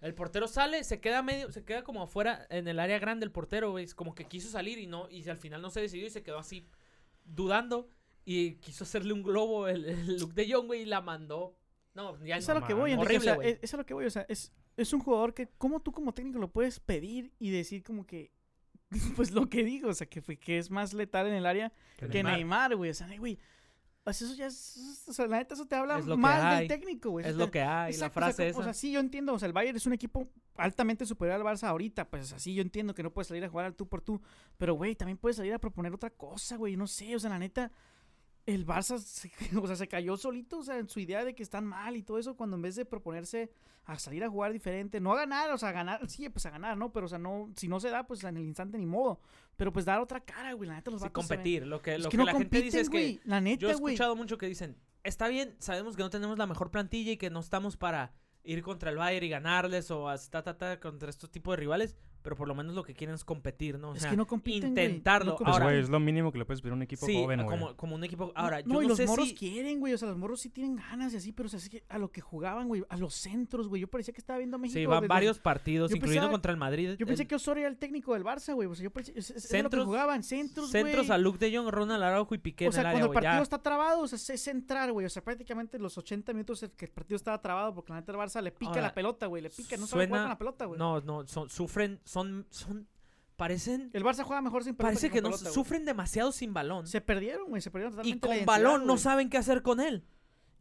El 0.00 0.14
portero 0.14 0.46
sale 0.46 0.84
se 0.84 1.00
queda 1.00 1.22
medio 1.22 1.50
se 1.50 1.64
queda 1.64 1.82
como 1.82 2.02
afuera 2.02 2.46
en 2.50 2.68
el 2.68 2.78
área 2.78 2.98
grande 2.98 3.24
el 3.24 3.32
portero 3.32 3.72
güey. 3.72 3.86
Como 3.88 4.14
que 4.14 4.24
quiso 4.26 4.48
salir 4.48 4.78
y 4.78 4.86
no 4.86 5.08
y 5.10 5.28
al 5.28 5.38
final 5.38 5.60
no 5.60 5.70
se 5.70 5.80
decidió 5.80 6.06
y 6.06 6.10
se 6.10 6.22
quedó 6.22 6.38
así 6.38 6.68
dudando. 7.24 7.88
Y 8.24 8.56
quiso 8.56 8.84
hacerle 8.84 9.12
un 9.12 9.22
globo 9.22 9.68
el, 9.68 9.84
el 9.86 10.18
look 10.18 10.34
de 10.34 10.52
Jong 10.52 10.66
güey 10.66 10.82
y 10.82 10.84
la 10.84 11.00
mandó. 11.00 11.56
No 11.94 12.22
ya 12.24 12.36
Es 12.36 12.48
a 12.48 12.54
no, 12.54 12.60
lo 12.60 12.66
que 12.66 12.74
voy, 12.74 12.90
mames. 12.92 13.06
Enrique, 13.06 13.18
o 13.18 13.22
sea, 13.22 13.32
Horrible, 13.32 13.50
es, 13.50 13.58
es 13.62 13.74
a 13.74 13.76
lo 13.76 13.86
que 13.86 13.94
voy, 13.94 14.04
o 14.04 14.10
sea, 14.10 14.24
es, 14.28 14.52
es 14.76 14.92
un 14.92 15.00
jugador 15.00 15.34
que, 15.34 15.48
¿cómo 15.58 15.80
tú 15.80 15.90
como 15.90 16.14
técnico 16.14 16.38
lo 16.38 16.52
puedes 16.52 16.78
pedir 16.78 17.32
y 17.40 17.50
decir 17.50 17.82
como 17.82 18.06
que, 18.06 18.30
pues 19.16 19.30
lo 19.32 19.48
que 19.48 19.64
digo, 19.64 19.90
o 19.90 19.94
sea, 19.94 20.06
que, 20.08 20.22
fue- 20.22 20.36
que 20.36 20.58
es 20.58 20.70
más 20.70 20.92
letal 20.94 21.26
en 21.26 21.34
el 21.34 21.46
área 21.46 21.72
que 21.96 22.08
que 22.08 22.22
Neymar. 22.22 22.76
Güey, 22.76 22.90
o 22.90 22.94
sea, 22.94 23.08
güey, 23.18 23.38
sea, 24.12 24.26
eso 24.26 24.36
ya 24.36 24.46
es, 24.46 25.04
o 25.08 25.12
sea, 25.12 25.26
la 25.26 25.38
neta 25.38 25.54
eso 25.54 25.66
te 25.66 25.76
habla 25.76 25.98
mal 25.98 26.58
del 26.58 26.68
técnico, 26.68 27.10
güey. 27.10 27.26
es 27.26 27.36
lo 27.36 27.50
que 27.50 27.62
hay 27.62 27.92
Exacto, 27.92 28.20
la 28.20 28.26
o 28.28 28.32
sea, 28.32 28.34
frase 28.34 28.58
O 28.58 28.62
sea, 28.62 28.74
sí, 28.74 28.92
yo 28.92 29.00
entiendo. 29.00 29.34
O 29.34 29.38
sea, 29.38 29.46
el 29.46 29.52
Bayern 29.52 29.76
es 29.76 29.86
un 29.86 29.92
equipo 29.92 30.28
altamente 30.56 31.06
superior 31.06 31.36
al 31.36 31.42
Barça 31.46 31.68
ahorita. 31.68 32.08
Pues 32.08 32.32
así, 32.32 32.54
yo 32.54 32.62
entiendo 32.62 32.94
que 32.94 33.02
no 33.02 33.12
puedes 33.12 33.28
salir 33.28 33.44
a 33.44 33.48
jugar 33.48 33.66
al 33.66 33.74
tú 33.74 33.88
por 33.88 34.00
tú. 34.00 34.20
Pero, 34.56 34.74
güey, 34.74 34.94
también 34.94 35.18
puedes 35.18 35.36
salir 35.36 35.52
a 35.54 35.58
proponer 35.58 35.92
otra 35.92 36.10
cosa, 36.10 36.56
güey. 36.56 36.76
No 36.76 36.86
sé, 36.86 37.14
o 37.14 37.18
sea, 37.18 37.30
la 37.30 37.38
neta, 37.38 37.70
el 38.54 38.66
Barça 38.66 38.98
se, 38.98 39.30
o 39.60 39.66
sea, 39.66 39.76
se 39.76 39.88
cayó 39.88 40.16
solito, 40.16 40.58
o 40.58 40.62
sea, 40.62 40.78
en 40.78 40.88
su 40.88 41.00
idea 41.00 41.24
de 41.24 41.34
que 41.34 41.42
están 41.42 41.64
mal 41.66 41.96
y 41.96 42.02
todo 42.02 42.18
eso, 42.18 42.36
cuando 42.36 42.56
en 42.56 42.62
vez 42.62 42.76
de 42.76 42.84
proponerse 42.84 43.50
a 43.84 43.98
salir 43.98 44.22
a 44.24 44.28
jugar 44.28 44.52
diferente, 44.52 45.00
no 45.00 45.12
a 45.12 45.16
ganar, 45.16 45.50
o 45.50 45.58
sea, 45.58 45.70
a 45.70 45.72
ganar, 45.72 46.08
sí, 46.08 46.28
pues 46.28 46.44
a 46.46 46.50
ganar, 46.50 46.76
¿no? 46.76 46.92
Pero, 46.92 47.06
o 47.06 47.08
sea, 47.08 47.18
no, 47.18 47.50
si 47.56 47.68
no 47.68 47.80
se 47.80 47.88
da, 47.90 48.06
pues 48.06 48.22
en 48.24 48.36
el 48.36 48.44
instante 48.44 48.76
ni 48.78 48.84
modo. 48.86 49.20
Pero 49.56 49.72
pues 49.72 49.84
dar 49.86 49.98
otra 50.00 50.20
cara, 50.20 50.52
güey. 50.52 50.68
La 50.68 50.76
neta, 50.76 50.90
los 50.90 51.00
Sí, 51.00 51.04
se 51.04 51.08
ven- 51.08 51.12
competir 51.12 51.66
lo 51.66 51.80
que 51.80 51.94
Es 51.94 52.02
lo 52.02 52.10
que, 52.10 52.10
que, 52.10 52.16
no 52.18 52.24
la 52.24 52.32
gente 52.34 52.60
dice 52.62 52.80
es 52.80 52.90
que. 52.90 53.18
La 53.24 53.36
Yo 53.36 53.38
he 53.38 53.40
neta, 53.40 53.74
güey. 53.78 53.94
escuchado 53.94 54.14
mucho 54.14 54.36
que 54.36 54.46
dicen, 54.46 54.76
está 55.04 55.28
bien, 55.28 55.56
sabemos 55.58 55.96
que 55.96 56.02
no 56.02 56.10
tenemos 56.10 56.36
la 56.38 56.46
mejor 56.46 56.70
plantilla 56.70 57.12
y 57.12 57.16
que 57.16 57.30
no 57.30 57.40
estamos 57.40 57.76
para 57.78 58.12
ir 58.44 58.62
contra 58.62 58.90
el 58.90 58.96
Bayern 58.98 59.24
y 59.26 59.28
ganarles 59.30 59.90
o 59.90 60.08
hasta 60.08 60.42
ta, 60.42 60.56
ta, 60.58 60.80
contra 60.80 61.08
estos 61.10 61.30
tipos 61.30 61.52
de 61.52 61.56
rivales, 61.56 61.96
pero 62.22 62.36
por 62.36 62.48
lo 62.48 62.54
menos 62.54 62.74
lo 62.74 62.82
que 62.84 62.94
quieren 62.94 63.14
es 63.14 63.24
competir, 63.24 63.78
¿no? 63.78 63.90
O 63.90 63.94
Es 63.94 64.02
sea, 64.02 64.10
que 64.10 64.16
no 64.16 64.26
compiten, 64.26 64.72
güey, 64.74 64.86
intentarlo. 64.86 65.36
Pues, 65.36 65.58
güey, 65.60 65.78
es 65.80 65.88
lo 65.88 66.00
mínimo 66.00 66.32
que 66.32 66.38
le 66.38 66.44
puedes 66.44 66.60
pedir 66.60 66.72
a 66.72 66.76
un 66.76 66.82
equipo 66.82 67.06
sí, 67.06 67.14
joven, 67.14 67.42
güey. 67.44 67.58
como, 67.58 67.76
como 67.76 67.94
un 67.94 68.04
equipo. 68.04 68.32
Ahora, 68.34 68.60
no, 68.64 68.74
yo 68.74 68.82
y 68.82 68.84
no 68.84 68.88
los 68.90 68.96
sé 68.98 69.06
morros 69.06 69.28
si. 69.28 69.34
quieren, 69.34 69.80
güey. 69.80 69.94
O 69.94 69.98
sea, 69.98 70.08
los 70.08 70.18
morros 70.18 70.40
sí 70.40 70.50
tienen 70.50 70.76
ganas 70.76 71.12
y 71.14 71.16
así, 71.16 71.32
pero 71.32 71.46
o 71.46 71.50
sea, 71.50 71.58
es 71.58 71.68
que 71.68 71.84
a 71.88 71.98
lo 71.98 72.10
que 72.10 72.20
jugaban, 72.20 72.68
güey, 72.68 72.84
a 72.88 72.96
los 72.96 73.14
centros, 73.14 73.68
güey. 73.68 73.80
Yo 73.82 73.88
parecía 73.88 74.12
que 74.12 74.20
estaba 74.20 74.38
viendo 74.38 74.56
a 74.56 74.58
México. 74.58 74.78
Sí, 74.78 74.86
van 74.86 75.00
desde- 75.00 75.08
varios 75.08 75.38
partidos, 75.38 75.90
yo 75.90 75.96
incluyendo 75.96 76.22
pensaba- 76.26 76.32
contra 76.32 76.52
el 76.52 76.58
Madrid. 76.58 76.96
Yo 76.98 77.06
pensé 77.06 77.22
el- 77.22 77.28
que 77.28 77.34
Osorio 77.36 77.62
era 77.62 77.70
el 77.70 77.78
técnico 77.78 78.14
del 78.14 78.24
Barça, 78.24 78.54
güey. 78.54 78.68
O 78.68 78.74
sea, 78.74 78.84
yo 78.84 78.90
pensé. 78.90 79.12
Es, 79.16 79.30
es- 79.30 79.36
es 79.36 79.44
lo 79.44 79.48
que 79.50 79.56
Centros- 79.76 79.84
jugaban, 79.86 80.22
centros, 80.22 80.70
Centros 80.70 81.06
güey. 81.06 81.14
a 81.14 81.18
Luke 81.18 81.38
de 81.38 81.56
Jong, 81.56 81.68
Ronald 81.68 82.02
Araujo 82.02 82.34
y 82.34 82.38
Piqué 82.38 82.68
O 82.68 82.72
sea, 82.72 82.82
en 82.82 82.86
el 82.88 82.92
cuando 82.92 82.96
área, 82.96 83.02
el 83.04 83.08
güey, 83.08 83.14
partido 83.14 83.38
ya. 83.38 83.42
está 83.42 83.62
trabado, 83.62 84.00
o 84.02 84.08
sea, 84.08 84.34
es 84.34 84.42
centrar, 84.42 84.92
güey. 84.92 85.06
O 85.06 85.10
sea, 85.10 85.22
prácticamente 85.22 85.78
los 85.78 85.96
80 85.98 86.32
minutos 86.32 86.62
el 86.62 86.70
que 86.72 86.84
el 86.86 86.90
partido 86.90 87.16
estaba 87.16 87.40
trabado 87.40 87.74
porque 87.74 87.92
la 87.92 88.00
neta 88.00 88.12
el 88.12 88.18
Barça 88.18 88.42
le 88.42 88.50
pica 88.52 88.80
la 88.80 88.92
pelota, 88.92 89.26
güey. 89.26 89.42
Le 89.42 89.50
pica, 89.50 89.76
no 89.76 89.86
sabe 89.86 90.06
jugar 90.06 90.22
con 90.22 90.28
la 90.30 90.38
pelota, 90.38 90.64
güey. 90.66 90.78
No, 90.78 91.00
no, 91.00 91.24
sufren, 91.48 92.00
son, 92.18 92.46
son, 92.50 92.88
parecen, 93.36 93.90
El 93.92 94.04
Barça 94.04 94.22
juega 94.24 94.42
mejor 94.42 94.64
sin 94.64 94.74
pelota 94.74 94.88
parece 94.92 95.10
que 95.10 95.20
no, 95.22 95.30
pelota, 95.30 95.50
sufren 95.50 95.84
demasiado 95.84 96.32
sin 96.32 96.52
balón. 96.52 96.86
Se 96.86 97.00
perdieron, 97.00 97.48
güey. 97.48 97.62
Se 97.62 97.70
perdieron 97.70 97.92
Y 97.94 98.14
totalmente 98.14 98.28
la 98.28 98.36
con 98.36 98.46
balón 98.46 98.86
no 98.86 98.96
saben 98.98 99.30
qué 99.30 99.36
hacer 99.38 99.62
con 99.62 99.80
él. 99.80 100.04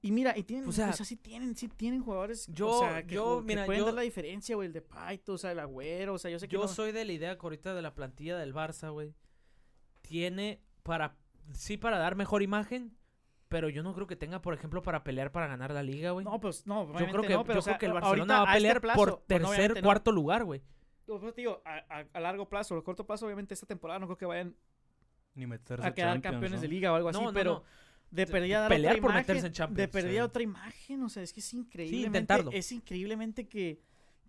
Y 0.04 0.12
mira, 0.12 0.38
y 0.38 0.44
tienen, 0.44 0.68
O 0.68 0.70
o 0.70 0.72
sea, 0.72 0.94
sí 0.94 1.16
tienen, 1.16 1.56
sí 1.56 1.68
tienen 1.70 2.04
jugadores, 2.04 2.46
yo- 2.54 2.70
o 2.70 2.80
sea, 2.82 3.02
que, 3.06 3.16
yo, 3.16 3.38
ju- 3.38 3.42
que 3.42 3.46
mira, 3.48 3.66
pueden 3.66 3.80
yo- 3.80 3.86
dar 3.86 3.96
la 3.96 4.02
diferencia, 4.04 4.56
güey, 4.56 4.68
el 4.68 4.74
de 4.74 4.82
Paito, 4.84 5.34
o 5.34 5.38
sea, 5.40 5.52
el 5.52 5.60
Agüero, 5.60 6.14
o 6.14 6.18
sea, 6.20 6.30
yo 6.30 6.38
sé 6.38 6.48
que 6.48 6.54
Yo 6.54 6.62
no- 6.62 6.68
soy 6.68 6.92
de 6.92 7.04
la 7.04 7.12
idea 7.14 7.36
que 7.36 7.42
ahorita 7.42 7.74
de 7.74 7.82
la 7.82 7.96
plantilla 7.96 8.38
del 8.38 8.54
Barça, 8.54 8.92
güey. 8.92 9.16
Tiene 10.04 10.62
para, 10.84 11.16
sí, 11.54 11.78
para 11.78 11.98
dar 11.98 12.16
mejor 12.16 12.44
imagen, 12.44 12.96
pero 13.50 13.70
yo 13.70 13.82
no 13.84 13.94
creo 13.94 14.08
que 14.08 14.16
tenga, 14.16 14.42
por 14.42 14.54
ejemplo, 14.54 14.82
para 14.84 15.04
pelear 15.04 15.32
para 15.32 15.48
ganar 15.48 15.72
la 15.72 15.84
liga, 15.84 16.12
güey. 16.12 16.24
No, 16.26 16.40
pues, 16.40 16.66
no, 16.68 16.88
yo 17.00 17.08
creo 17.08 17.24
que, 17.24 17.34
no, 17.34 17.44
pero, 17.44 17.56
yo 17.56 17.60
o 17.60 17.62
sea, 17.64 17.78
creo 17.78 17.80
que 17.80 17.86
el 17.88 17.94
Barcelona 17.94 18.34
va 18.36 18.40
a 18.40 18.44
a 18.44 18.46
este 18.46 18.58
pelear 18.58 18.82
plazo, 18.82 18.98
por 18.98 19.24
tercer, 19.26 19.76
no. 19.76 19.82
cuarto 19.82 20.12
lugar, 20.12 20.44
güey. 20.46 20.62
Pues, 21.08 21.36
digo, 21.36 21.62
a, 21.66 21.78
a- 21.90 22.06
a 22.14 22.20
largo 22.20 22.48
plazo, 22.50 22.76
a 22.78 22.84
corto 22.84 23.06
plazo, 23.08 23.26
obviamente 23.26 23.54
esta 23.54 23.66
temporada 23.66 24.00
no 24.00 24.06
creo 24.08 24.18
que 24.18 24.26
vayan 24.26 24.56
Ni 25.36 25.48
meterse 25.48 25.86
a 25.88 25.94
quedar 25.94 26.14
Champions, 26.14 26.34
campeones 26.34 26.58
¿no? 26.58 26.62
de 26.62 26.68
liga 26.68 26.92
o 26.92 26.96
algo 26.96 27.10
así, 27.10 27.20
No, 27.20 27.26
no, 27.28 27.34
pero 27.34 27.54
no. 27.54 27.64
de 28.12 28.28
perdida 28.28 28.60
dar 28.62 28.70
pelear 28.70 28.94
otra 28.94 29.02
por 29.02 29.12
imagen, 29.12 29.22
meterse 29.28 29.48
en 29.48 29.54
Champions, 29.54 29.78
de 29.78 29.88
perdida 29.88 30.12
sí. 30.22 30.26
otra 30.26 30.44
imagen, 30.44 31.04
o 31.04 31.10
sea, 31.10 31.24
es 31.24 31.34
que 31.34 31.40
es 31.40 31.54
increíble. 31.54 31.98
intentarlo. 32.08 32.52
Es 32.52 32.72
increíblemente 32.72 33.48
que 33.48 33.80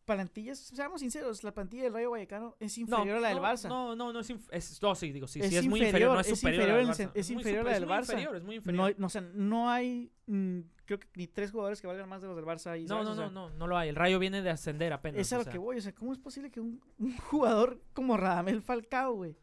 plantillas, 0.05 0.59
seamos 0.59 1.01
sinceros, 1.03 1.45
la 1.45 1.53
plantilla 1.53 1.83
del 1.83 1.93
Rayo 1.93 2.11
Vallecano 2.13 2.57
es 2.61 2.79
No, 2.79 2.83
inferior 2.83 3.19
a 3.19 3.21
la 3.21 3.29
del 3.29 3.37
no, 3.39 3.43
Barça. 3.45 3.69
No, 3.69 3.95
no, 3.95 4.13
no 4.13 4.21
es, 4.21 4.31
es 4.51 4.81
no, 4.83 4.95
sí, 4.95 5.13
digo, 5.13 5.27
sí, 5.27 5.41
Es 5.41 5.51
sí 5.51 5.57
es 5.57 5.67
muy 5.67 5.83
inferior, 5.83 6.15
no 6.15 6.21
es, 6.21 6.27
superior, 6.29 6.63
inferior 6.65 6.87
Barça. 6.87 7.11
es 7.15 7.31
a 7.69 7.73
es 7.73 7.79
del 7.81 7.87
muy 7.87 7.95
Barça. 7.95 8.01
inferior, 8.13 8.37
es 8.37 8.43
muy 8.45 8.55
inferior. 8.57 8.87
hay- 8.87 8.95
no, 8.97 9.07
o 9.07 9.11
sea, 9.11 9.21
no 9.21 9.69
hay, 9.71 10.11
mm, 10.27 10.61
creo 10.89 10.99
que 10.99 11.07
ni 11.15 11.27
tres 11.29 11.51
jugadores 11.53 11.81
que 11.81 11.87
valgan 11.87 12.09
más 12.09 12.23
de 12.23 12.29
los 12.29 12.35
del 12.37 12.45
Barça. 12.47 12.71
ahí, 12.71 12.87
No, 12.87 13.05
no, 13.05 13.13
O 13.13 13.15
sea, 13.15 13.27
no, 13.27 13.31
no, 13.51 13.51
no 13.51 13.67
lo 13.69 13.77
hay. 13.79 13.91
El 13.91 13.95
Rayo 13.97 14.19
viene 14.19 14.43
de 14.43 14.51
ascender 14.51 14.93
apenas. 14.93 15.21
Es 15.21 15.33
a 15.33 15.37
lo 15.37 15.45
sea, 15.45 15.53
que 15.53 15.59
voy, 15.59 15.77
o 15.77 15.81
sea, 15.81 15.95
¿cómo 15.95 16.13
es 16.13 16.19
posible 16.19 16.51
que 16.51 16.61
un, 16.61 16.81
un 16.99 17.17
jugador 17.19 17.81
como 17.93 18.17
Radamel 18.17 18.63
Falcao, 18.63 19.15
güey? 19.15 19.37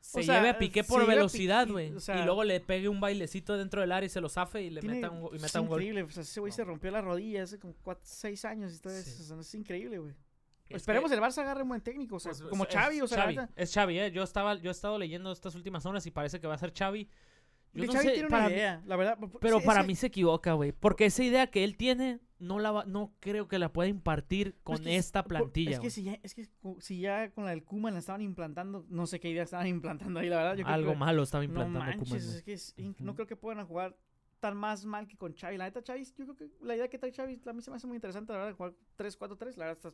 se 0.00 0.18
o 0.18 0.22
sea, 0.24 0.38
lleve 0.38 0.48
a 0.50 0.58
Piqué 0.58 0.82
por 0.82 1.06
velocidad, 1.06 1.68
güey. 1.68 1.92
o 1.94 2.00
sea- 2.00 2.20
y 2.20 2.24
luego 2.24 2.42
le 2.42 2.58
pegue 2.60 2.88
un 2.88 2.98
bailecito 3.00 3.56
dentro 3.56 3.80
del 3.82 3.92
área 3.92 4.04
y 4.06 4.10
se 4.10 4.20
lo 4.20 4.28
zafe 4.28 4.60
y 4.62 4.70
le 4.70 4.80
Tiene- 4.80 4.96
meta 4.96 5.10
un, 5.10 5.32
y 5.32 5.36
es 5.36 5.42
meta 5.42 5.60
un 5.60 5.68
gol. 5.68 5.80
increíble, 5.80 6.02
o 6.02 6.10
sea, 6.10 6.24
ese 6.24 6.40
güey 6.40 6.50
se 6.52 6.64
rompió 6.64 6.90
la 6.90 7.00
rodilla 7.00 7.44
hace 7.44 7.60
como 7.60 7.74
6 8.02 8.44
años 8.44 8.74
y 8.74 8.80
todo 8.80 8.92
eso, 8.92 9.08
Sí. 9.08 9.22
o 9.22 9.24
sea, 9.26 9.38
es 9.38 9.54
increíble, 9.54 9.98
güey. 9.98 10.12
Es 10.68 10.78
Esperemos 10.78 11.08
que- 11.08 11.14
el 11.16 11.22
Barça 11.22 11.42
agarre 11.42 11.62
un 11.62 11.68
buen 11.68 11.82
técnico, 11.82 12.16
o 12.16 12.18
sea, 12.20 12.32
pues, 12.32 12.42
como 12.42 12.64
es- 12.64 12.74
Xavi, 12.74 13.00
o 13.00 13.06
sea, 13.06 13.18
Xavi, 13.22 13.36
es 13.54 13.72
Xavi, 13.72 13.98
eh. 14.00 14.10
Yo 14.10 14.24
estaba, 14.24 14.56
yo 14.56 14.70
he 14.70 14.72
estado 14.72 14.98
leyendo 14.98 15.30
estas 15.30 15.54
últimas 15.54 15.86
horas 15.86 16.04
y 16.04 16.10
parece 16.10 16.40
que 16.40 16.48
va 16.48 16.54
a 16.54 16.58
ser 16.58 16.72
Xavi. 16.76 17.08
Yo 17.74 17.86
no 17.86 17.92
sé, 17.92 18.10
tiene 18.12 18.28
para 18.28 18.42
una 18.44 18.48
mí- 18.50 18.54
idea, 18.54 18.82
la 18.86 18.96
verdad. 18.96 19.18
pero 19.40 19.60
sí, 19.60 19.66
para 19.66 19.80
ese- 19.80 19.86
mí 19.86 19.94
se 19.94 20.06
equivoca, 20.08 20.52
güey. 20.52 20.72
Porque 20.72 21.06
esa 21.06 21.22
idea 21.24 21.46
que 21.46 21.64
él 21.64 21.76
tiene, 21.76 22.20
no 22.38 22.58
la 22.58 22.70
va- 22.72 22.84
no 22.84 23.14
creo 23.20 23.48
que 23.48 23.58
la 23.58 23.72
pueda 23.72 23.88
impartir 23.88 24.54
no, 24.58 24.62
con 24.64 24.74
es 24.76 24.80
que- 24.82 24.96
esta 24.96 25.24
plantilla. 25.24 25.70
Es 25.76 25.80
que, 25.80 25.90
si 25.90 26.02
ya, 26.02 26.18
es 26.22 26.34
que 26.34 26.46
si 26.80 27.00
ya 27.00 27.30
con 27.30 27.44
la 27.44 27.50
del 27.50 27.64
Kuman 27.64 27.94
la 27.94 28.00
estaban 28.00 28.20
implantando, 28.20 28.84
no 28.88 29.06
sé 29.06 29.20
qué 29.20 29.30
idea 29.30 29.44
estaban 29.44 29.66
implantando 30.08 30.20
ahí, 30.20 30.28
la 30.28 30.36
verdad. 30.36 30.56
Yo 30.56 30.64
creo 30.64 30.74
Algo 30.74 30.92
que- 30.92 30.98
malo 30.98 31.22
estaba 31.22 31.42
No 31.44 31.50
implantando 31.50 31.78
manches, 31.80 32.08
Koeman, 32.08 32.26
güey. 32.26 32.36
es 32.38 32.42
que 32.42 32.52
es 32.52 33.00
no 33.00 33.14
creo 33.14 33.26
que 33.26 33.36
puedan 33.36 33.66
jugar 33.66 33.96
tan 34.40 34.56
más 34.56 34.84
mal 34.84 35.06
que 35.06 35.16
con 35.16 35.32
Xavi. 35.34 35.56
La 35.56 35.64
neta, 35.66 35.80
Xavi, 35.86 36.04
yo 36.04 36.24
creo 36.24 36.36
que 36.36 36.50
la 36.62 36.74
idea 36.76 36.88
que 36.88 36.98
trae 36.98 37.12
Xavi 37.12 37.40
a 37.46 37.52
mí 37.52 37.62
se 37.62 37.70
me 37.70 37.76
hace 37.76 37.86
muy 37.86 37.94
interesante, 37.96 38.32
la 38.32 38.40
verdad, 38.40 38.56
jugar 38.56 38.74
3-4-3. 38.96 39.56
La 39.56 39.66
verdad, 39.66 39.78
está 39.86 39.92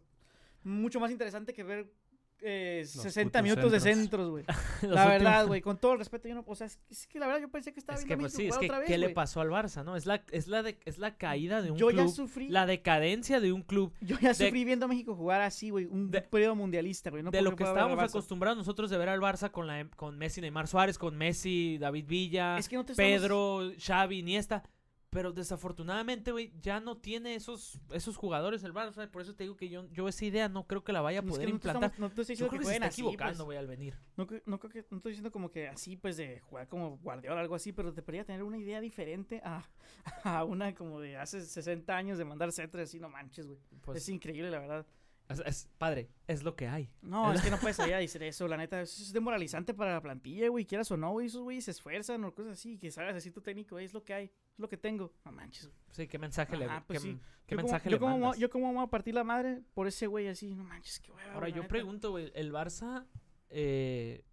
mucho 0.65 0.99
más 1.01 1.11
interesante 1.13 1.53
que 1.53 1.63
ver 1.63 1.93
eh, 2.43 2.83
60 2.87 3.23
putos 3.41 3.43
minutos 3.43 3.73
de 3.73 3.81
centros. 3.81 4.31
güey. 4.31 4.45
La 4.83 5.07
verdad, 5.09 5.47
güey, 5.47 5.61
con 5.61 5.77
todo 5.79 5.93
el 5.95 5.99
respeto, 5.99 6.29
yo 6.29 6.35
no, 6.35 6.45
o 6.47 6.55
sea, 6.55 6.67
es, 6.67 6.79
es 6.89 7.07
que 7.07 7.19
la 7.19 7.27
verdad 7.27 7.41
yo 7.43 7.49
pensé 7.51 7.73
que 7.73 7.81
estaba 7.81 7.99
Es 7.99 8.05
viendo 8.05 8.17
que, 8.25 8.31
pues 8.31 8.33
sí, 8.35 8.47
es 8.47 8.57
que, 8.59 8.67
otra 8.67 8.79
vez, 8.79 8.87
¿qué 8.89 8.97
le 8.99 9.09
pasó 9.11 9.41
al 9.41 9.49
Barça, 9.51 9.85
no? 9.85 9.97
Es 9.97 10.07
la, 10.07 10.23
es 10.31 10.47
la, 10.49 10.63
de, 10.63 10.79
es 10.85 10.99
la 10.99 11.17
caída 11.17 11.63
de 11.63 11.71
un 11.73 11.79
Yo 11.79 11.91
ya 11.91 12.03
club, 12.03 12.15
sufrí, 12.15 12.49
la 12.49 12.67
decadencia 12.67 13.41
de 13.41 13.53
un 13.53 13.63
club, 13.63 13.93
yo 14.01 14.19
ya 14.21 14.29
de- 14.29 14.35
sufrí 14.35 14.65
viendo 14.65 14.87
a 14.87 14.89
México 14.89 15.15
jugar 15.15 15.41
así, 15.43 15.71
güey, 15.71 15.87
un 15.87 16.11
de- 16.11 16.23
periodo 16.23 16.55
mundialista, 16.55 17.11
güey. 17.11 17.23
No 17.23 17.31
de 17.31 17.43
lo 17.43 17.57
que 17.57 17.65
estábamos 17.65 17.99
acostumbrados 18.03 18.57
nosotros 18.59 18.91
de 18.91 18.99
ver 18.99 19.09
al 19.09 19.21
Barça 19.21 19.51
con, 19.51 19.67
la, 19.67 19.87
con 19.97 20.17
Messi, 20.19 20.41
Neymar 20.41 20.69
Suárez, 20.69 20.99
con 20.99 21.17
Messi, 21.17 21.79
David 21.79 22.07
Villa, 22.07 22.59
Es 22.59 22.69
que 22.69 22.77
no 22.77 22.85
te 22.85 22.93
estamos- 22.93 23.11
Pedro, 23.11 23.73
Xavi, 23.79 24.19
Iniesta. 24.19 24.63
Pero 25.11 25.33
desafortunadamente, 25.33 26.33
güey, 26.33 26.53
ya 26.61 26.81
no 26.81 26.99
tiene 26.99 27.35
esos, 27.35 27.81
esos 27.93 28.17
jugadores 28.19 28.63
el 28.63 28.75
Barça. 28.75 29.11
Por 29.11 29.23
eso 29.23 29.35
te 29.35 29.45
digo 29.45 29.57
que 29.57 29.71
yo, 29.71 29.87
yo 29.91 30.07
esa 30.07 30.25
idea 30.27 30.49
no 30.51 30.67
creo 30.67 30.85
que 30.85 30.93
la 30.93 31.01
vaya 31.01 31.21
a 31.21 31.23
Es 31.23 31.25
que 31.27 31.31
poder 31.31 31.47
no 31.49 31.51
te 31.53 31.55
implantar. 31.57 31.91
estamos- 31.93 32.11
no 32.11 32.15
te 32.15 32.21
estoy 32.21 32.37
Yo 32.37 32.45
diciendo 32.45 32.51
creo 32.51 32.61
que 32.61 32.65
que 32.65 32.69
se 32.69 32.75
está 32.75 32.87
así, 32.89 33.01
equivocando, 33.01 33.45
pues. 33.47 33.59
al 33.59 33.67
venir. 33.67 33.95
No, 34.17 34.27
no 34.45 34.59
creo 34.59 34.71
que, 34.71 34.85
no 34.91 34.99
estoy 34.99 35.13
diciendo 35.13 35.33
como 35.33 35.51
que 35.51 35.67
así, 35.69 35.97
pues, 35.97 36.19
de 36.19 36.41
jugar 36.41 36.69
como 36.69 36.99
Guardiola 36.99 37.37
o 37.37 37.39
algo 37.41 37.55
así, 37.55 37.73
pero 37.73 37.95
te 37.95 38.03
podría 38.03 38.25
tener 38.25 38.43
una 38.43 38.59
idea 38.59 38.81
diferente 38.83 39.41
a, 39.45 39.67
a 40.25 40.45
una 40.45 40.75
como 40.75 41.01
de 41.01 41.17
hace 41.17 41.41
60 41.41 41.97
años 41.97 42.19
de 42.19 42.25
mandar 42.27 42.53
centros 42.53 42.83
así, 42.83 43.01
no 43.01 43.09
manches, 43.09 43.47
güey. 43.47 43.59
Pues, 43.81 43.99
es 44.03 44.09
increíble, 44.11 44.51
la 44.51 44.59
verdad. 44.59 44.87
Es- 45.29 45.41
es- 45.45 45.69
padre, 45.79 46.09
es 46.27 46.43
lo 46.43 46.57
que 46.57 46.67
hay. 46.69 46.91
No, 47.03 47.33
es 47.33 47.43
que 47.43 47.51
no 47.51 47.59
puedes 47.73 47.77
salir 47.77 47.95
a 47.95 47.99
decir 47.99 48.23
eso, 48.23 48.49
la 48.49 48.57
neta. 48.57 48.81
Eso 48.81 49.03
es 49.03 49.13
demoralizante 49.13 49.75
para 49.75 49.93
la 49.93 50.01
plantilla, 50.01 50.49
güey. 50.49 50.65
Quieras 50.65 50.91
o 50.91 50.97
no, 50.97 51.11
güey. 51.13 51.27
Esos 51.27 51.43
güeyes 51.43 51.65
se 51.65 51.73
esfuerzan 51.73 52.25
o 52.25 52.35
cosas 52.35 52.53
así. 52.55 52.79
Que 52.79 52.91
salgas 52.91 53.17
así 53.17 53.31
tu 53.31 53.41
técnico, 53.41 53.75
güey, 53.75 53.85
es 53.85 53.93
lo 53.93 54.03
que 54.05 54.15
hay. 54.15 54.25
Es 54.25 54.59
lo 54.59 54.69
que 54.69 54.77
tengo. 54.77 55.13
No 55.25 55.33
manches, 55.33 55.67
güey. 55.67 55.79
Sí, 55.91 56.09
¿qué 56.09 56.19
mensaje 56.19 56.57
le 56.57 56.65
Ajá, 56.65 56.85
pues 56.87 57.01
qué, 57.03 57.09
sí. 57.13 57.19
qué 57.47 57.55
Yo 57.55 57.57
como- 57.59 57.69
mensaje 57.69 57.91
yo 57.91 57.97
le 57.97 58.01
como, 58.01 58.13
voy- 58.13 58.21
mandas? 58.23 58.39
yo 58.39 58.51
como 58.51 58.73
voy 58.73 58.83
a 58.85 58.87
partir 58.87 59.15
la 59.15 59.25
madre 59.25 59.63
por 59.75 59.87
ese 59.87 60.07
güey 60.07 60.29
así. 60.29 60.55
No 60.55 60.65
manches, 60.65 61.01
qué 61.01 61.11
Ahora 61.13 61.39
güey, 61.41 61.51
la 61.51 61.57
yo 61.57 61.63
neta. 61.63 61.69
pregunto, 61.69 62.11
güey, 62.11 62.31
el 62.35 62.53
Barça, 62.53 63.07
eh, 63.51 64.25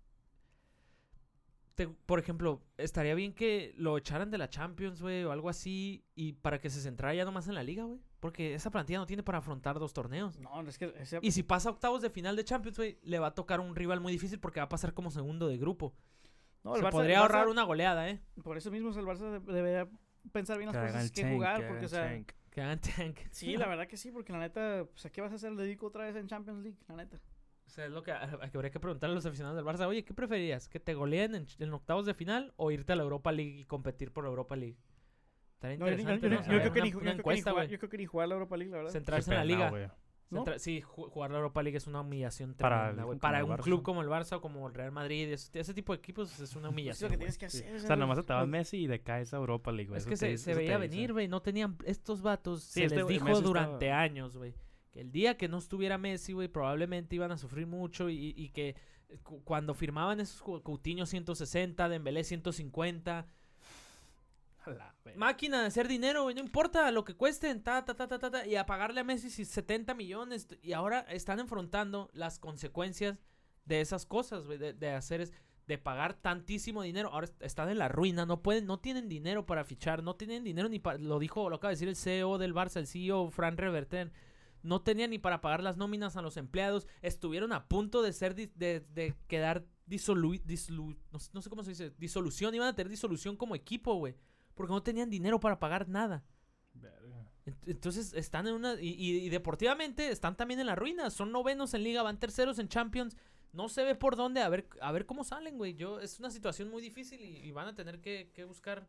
te- 1.75 1.88
por 1.89 2.19
ejemplo, 2.19 2.62
estaría 2.77 3.15
bien 3.15 3.34
que 3.34 3.73
lo 3.77 3.97
echaran 3.97 4.31
de 4.31 4.38
la 4.38 4.49
Champions, 4.49 5.01
güey, 5.01 5.23
o 5.25 5.31
algo 5.31 5.49
así, 5.49 6.05
y 6.15 6.34
para 6.34 6.60
que 6.60 6.69
se 6.69 6.79
centrara 6.81 7.13
ya 7.13 7.25
nomás 7.25 7.47
en 7.49 7.55
la 7.55 7.63
liga, 7.63 7.84
güey, 7.84 7.99
porque 8.25 8.55
esa 8.55 8.71
plantilla 8.71 8.97
no 8.97 9.05
tiene 9.05 9.21
para 9.21 9.38
afrontar 9.38 9.77
dos 9.77 9.93
torneos. 9.93 10.39
No, 10.39 10.61
es 10.67 10.77
que 10.79 10.93
ese- 10.97 11.19
Y 11.21 11.31
si 11.31 11.43
pasa 11.43 11.69
a 11.69 11.71
octavos 11.73 12.01
de 12.01 12.09
final 12.09 12.35
de 12.35 12.43
Champions, 12.43 12.75
güey, 12.77 12.97
le 13.03 13.19
va 13.19 13.27
a 13.27 13.35
tocar 13.35 13.59
un 13.59 13.75
rival 13.75 13.99
muy 14.01 14.11
difícil 14.11 14.39
porque 14.39 14.59
va 14.59 14.63
a 14.65 14.69
pasar 14.69 14.93
como 14.95 15.11
segundo 15.11 15.47
de 15.47 15.57
grupo. 15.57 15.93
no, 16.63 16.73
el 16.75 16.81
se 16.81 16.88
Barça- 16.88 16.91
podría 16.91 17.15
el 17.17 17.19
Barça- 17.21 17.25
ahorrar 17.25 17.47
una 17.49 17.61
goleada, 17.63 18.09
¿eh? 18.09 18.19
Por 18.43 18.57
eso 18.57 18.71
mismo 18.71 18.89
el 18.89 19.05
Barça 19.05 19.39
de- 19.39 19.53
debería 19.53 19.88
pensar 20.31 20.57
bien 20.57 20.71
las 20.71 20.75
Que 20.75 20.88
cosas 20.91 21.11
que 21.11 21.21
tank, 21.21 21.33
jugar. 21.33 21.61
que 21.61 21.67
Porque, 21.67 21.85
o 21.85 21.89
sea, 21.89 22.05
tank. 22.07 22.31
Que 22.49 22.61
hagan 22.61 22.79
tank. 22.81 23.19
sí, 23.31 23.55
la 23.57 23.67
verdad 23.67 23.85
que 23.88 23.97
sí. 23.97 24.11
Porque 24.11 24.33
la 24.33 24.39
neta, 24.39 24.85
pues, 24.91 25.05
¿a 25.05 25.11
qué 25.11 25.21
vas 25.21 25.31
a 25.31 25.35
hacer? 25.35 25.51
Le 25.51 25.61
dedico 25.61 25.85
otra 25.85 26.05
vez 26.05 26.15
en 26.15 26.25
Champions 26.27 26.63
League, 26.63 26.79
la 26.88 26.95
neta. 26.95 27.19
O 27.67 27.69
sea, 27.69 27.85
es 27.85 27.91
lo 27.91 28.01
que, 28.01 28.11
a- 28.11 28.23
a 28.23 28.49
que 28.49 28.57
habría 28.57 28.71
que 28.71 28.79
preguntarle 28.79 29.13
a 29.13 29.15
los 29.15 29.25
aficionados 29.27 29.55
del 29.57 29.65
Barça. 29.65 29.85
Oye, 29.88 30.03
¿qué 30.03 30.13
preferirías? 30.15 30.67
¿Que 30.67 30.79
te 30.79 30.95
goleen 30.95 31.35
en, 31.35 31.45
en 31.59 31.73
octavos 31.73 32.07
de 32.07 32.15
final 32.15 32.51
o 32.57 32.71
irte 32.71 32.93
a 32.93 32.95
la 32.95 33.03
Europa 33.03 33.31
League 33.31 33.59
y 33.59 33.65
competir 33.65 34.11
por 34.11 34.23
la 34.23 34.31
Europa 34.31 34.55
League? 34.55 34.77
Estaría 35.73 35.78
No, 35.78 35.86
yo, 35.86 35.91
yo- 35.95 36.01
interesante, 36.01 36.30
yo- 36.30 36.30
¿no? 36.30 36.36
yo 36.38 36.45
Saber 36.45 36.62
creo 36.62 36.73
que 36.73 36.82
ni, 36.82 36.88
una 36.88 36.91
yo 36.93 36.99
creo 36.99 37.01
que 37.01 37.13
ni 37.15 37.19
encuesta, 37.19 37.51
jugar, 37.51 37.65
güey. 37.65 37.71
yo 37.73 37.80
creo 37.80 37.89
que 37.89 37.97
ni 37.97 38.06
jugar 38.06 38.28
la 38.30 38.34
Europa 38.36 38.58
League, 38.58 38.71
la 38.71 38.78
verdad. 38.78 38.91
Centrarse 38.91 39.30
Qué 39.30 39.36
en 39.36 39.38
la 39.38 39.43
pena, 39.43 39.56
liga. 39.58 39.69
güey. 39.69 39.88
¿No? 40.32 40.43
Centra- 40.43 40.58
Sí, 40.60 40.82
ju- 40.82 41.08
jugar 41.10 41.30
la 41.30 41.38
Europa 41.38 41.62
League 41.62 41.78
es 41.78 41.86
una 41.86 42.01
humillación 42.01 42.56
Para 42.56 42.88
tremenda, 42.88 43.13
el- 43.13 43.19
Para 43.19 43.45
un 43.45 43.51
Barça. 43.51 43.62
club 43.63 43.84
como 43.84 44.01
el 44.01 44.08
Barça 44.10 44.38
o 44.38 44.41
como 44.41 44.67
el 44.67 44.73
Real 44.73 44.91
Madrid, 44.91 45.32
ese, 45.32 45.60
ese 45.60 45.73
tipo 45.75 45.93
de 45.93 45.99
equipos 45.99 46.39
es 46.39 46.56
una 46.56 46.69
Pues 46.69 46.71
es 46.71 46.71
humillación. 46.73 47.08
lo 47.10 47.12
que 47.12 47.17
tienes 47.17 47.38
que 47.38 47.45
hacer. 47.45 47.75
O 47.75 47.80
sea, 47.80 47.95
nomás 47.95 48.25
te 48.25 48.34
va 48.34 48.45
Messi 48.47 48.78
y 48.78 48.88
decaes 48.88 49.34
a 49.34 49.38
Europa 49.38 49.71
League, 49.71 49.89
güey. 49.89 49.99
Es 49.99 50.06
que 50.06 50.12
te 50.12 50.17
se, 50.17 50.38
se 50.39 50.54
veía 50.56 50.78
venir, 50.80 51.13
güey. 51.13 51.28
No 51.28 51.41
tenían. 51.43 51.78
Estos 51.86 52.21
vatos 52.23 52.63
Sí, 52.63 52.80
se 52.80 52.84
este 52.86 52.95
les 52.97 53.08
dijo 53.08 53.39
durante 53.41 53.86
estaba- 53.86 54.01
años, 54.01 54.36
güey. 54.36 54.56
Que 54.91 55.01
el 55.01 55.12
día 55.12 55.38
que 55.38 55.47
no 55.47 55.60
estuviera 55.60 55.97
Messi, 55.99 56.34
güey, 56.34 56.47
probablemente 56.47 57.15
iban 57.15 57.32
a 57.32 57.38
sufrir 57.38 57.67
mucho 57.67 58.10
y, 58.10 58.34
y 58.36 58.49
que 58.49 58.75
cu- 59.23 59.43
cuando 59.43 59.73
firmaban 59.75 60.19
esos 60.21 60.41
Coutinho 60.41 61.06
160, 61.06 61.88
Dembélé 61.88 62.23
150, 62.23 63.19
A 63.19 63.25
máquina 65.15 65.62
de 65.62 65.67
hacer 65.67 65.88
dinero, 65.88 66.23
güey, 66.23 66.36
no 66.36 66.41
importa 66.41 66.89
lo 66.91 67.04
que 67.04 67.15
cuesten, 67.15 67.63
y 68.47 68.56
a 68.56 68.65
pagarle 68.65 69.01
a 69.01 69.04
Messi 69.04 69.30
si 69.30 69.45
70 69.45 69.93
millones, 69.93 70.47
y 70.62 70.73
ahora 70.73 71.01
están 71.10 71.39
enfrentando 71.39 72.10
las 72.13 72.39
consecuencias 72.39 73.17
de 73.65 73.82
esas 73.82 74.06
cosas, 74.06 74.45
güey, 74.45 74.58
de, 74.58 74.89
hacer 74.91 75.21
es, 75.21 75.34
de 75.67 75.78
pagar 75.78 76.13
tantísimo 76.13 76.84
dinero, 76.84 77.10
ahora 77.12 77.25
est- 77.25 77.41
están 77.41 77.69
en 77.69 77.80
la 77.80 77.88
ruina, 77.88 78.25
no 78.25 78.41
pueden, 78.43 78.65
no 78.67 78.80
tienen 78.80 79.10
dinero 79.10 79.45
para 79.45 79.63
fichar, 79.65 80.04
no 80.04 80.15
tienen 80.15 80.43
dinero 80.43 80.69
ni 80.69 80.80
para, 80.80 80.99
lo 80.99 81.17
dijo, 81.19 81.49
lo 81.49 81.56
acaba 81.56 81.69
de 81.69 81.75
decir 81.75 81.88
el 81.89 81.95
CEO 81.95 82.38
del 82.38 82.54
Barça, 82.54 82.78
el 82.78 82.88
CEO 82.88 83.32
Fran 83.32 83.58
Reverter, 83.58 84.12
no 84.62 84.82
tenían 84.82 85.12
ni 85.12 85.19
para 85.19 85.41
pagar 85.41 85.62
las 85.63 85.78
nóminas 85.78 86.15
a 86.17 86.21
los 86.21 86.38
empleados, 86.38 86.88
estuvieron 87.01 87.54
a 87.54 87.67
punto 87.67 88.01
de 88.01 88.13
ser, 88.13 88.36
de, 88.36 88.47
de 88.82 89.15
quedar 89.28 89.65
disolu, 89.88 90.34
disolución, 91.97 92.56
iban 92.56 92.67
a 92.67 92.75
tener 92.75 92.89
disolución 92.89 93.36
como 93.38 93.56
equipo, 93.56 93.95
güey. 93.95 94.15
Porque 94.55 94.73
no 94.73 94.81
tenían 94.83 95.09
dinero 95.09 95.39
para 95.39 95.59
pagar 95.59 95.87
nada. 95.87 96.23
Verga. 96.73 97.29
Ent- 97.45 97.67
Entonces 97.67 98.13
están 98.13 98.47
en 98.47 98.55
una. 98.55 98.73
Y, 98.81 98.89
y- 98.93 99.25
y 99.25 99.29
deportivamente 99.29 100.09
están 100.09 100.35
también 100.35 100.59
en 100.59 100.65
la 100.67 100.75
ruina. 100.75 101.09
Son 101.11 101.31
novenos 101.31 101.73
en 101.73 101.83
liga, 101.83 102.01
van 102.03 102.19
terceros 102.19 102.57
en 102.59 102.67
Champions. 102.67 103.15
No 103.53 103.69
se 103.69 103.83
ve 103.83 103.95
por 103.95 104.15
dónde. 104.15 104.41
A 104.41 104.49
ver, 104.49 104.67
a 104.81 104.91
ver 104.91 105.05
cómo 105.05 105.23
salen, 105.23 105.57
güey. 105.57 105.75
Yo, 105.75 105.99
es 105.99 106.19
una 106.19 106.29
situación 106.31 106.69
muy 106.69 106.81
difícil 106.81 107.21
y, 107.21 107.37
y 107.37 107.51
van 107.51 107.67
a 107.67 107.75
tener 107.75 108.01
que, 108.01 108.31
que 108.33 108.43
buscar 108.45 108.87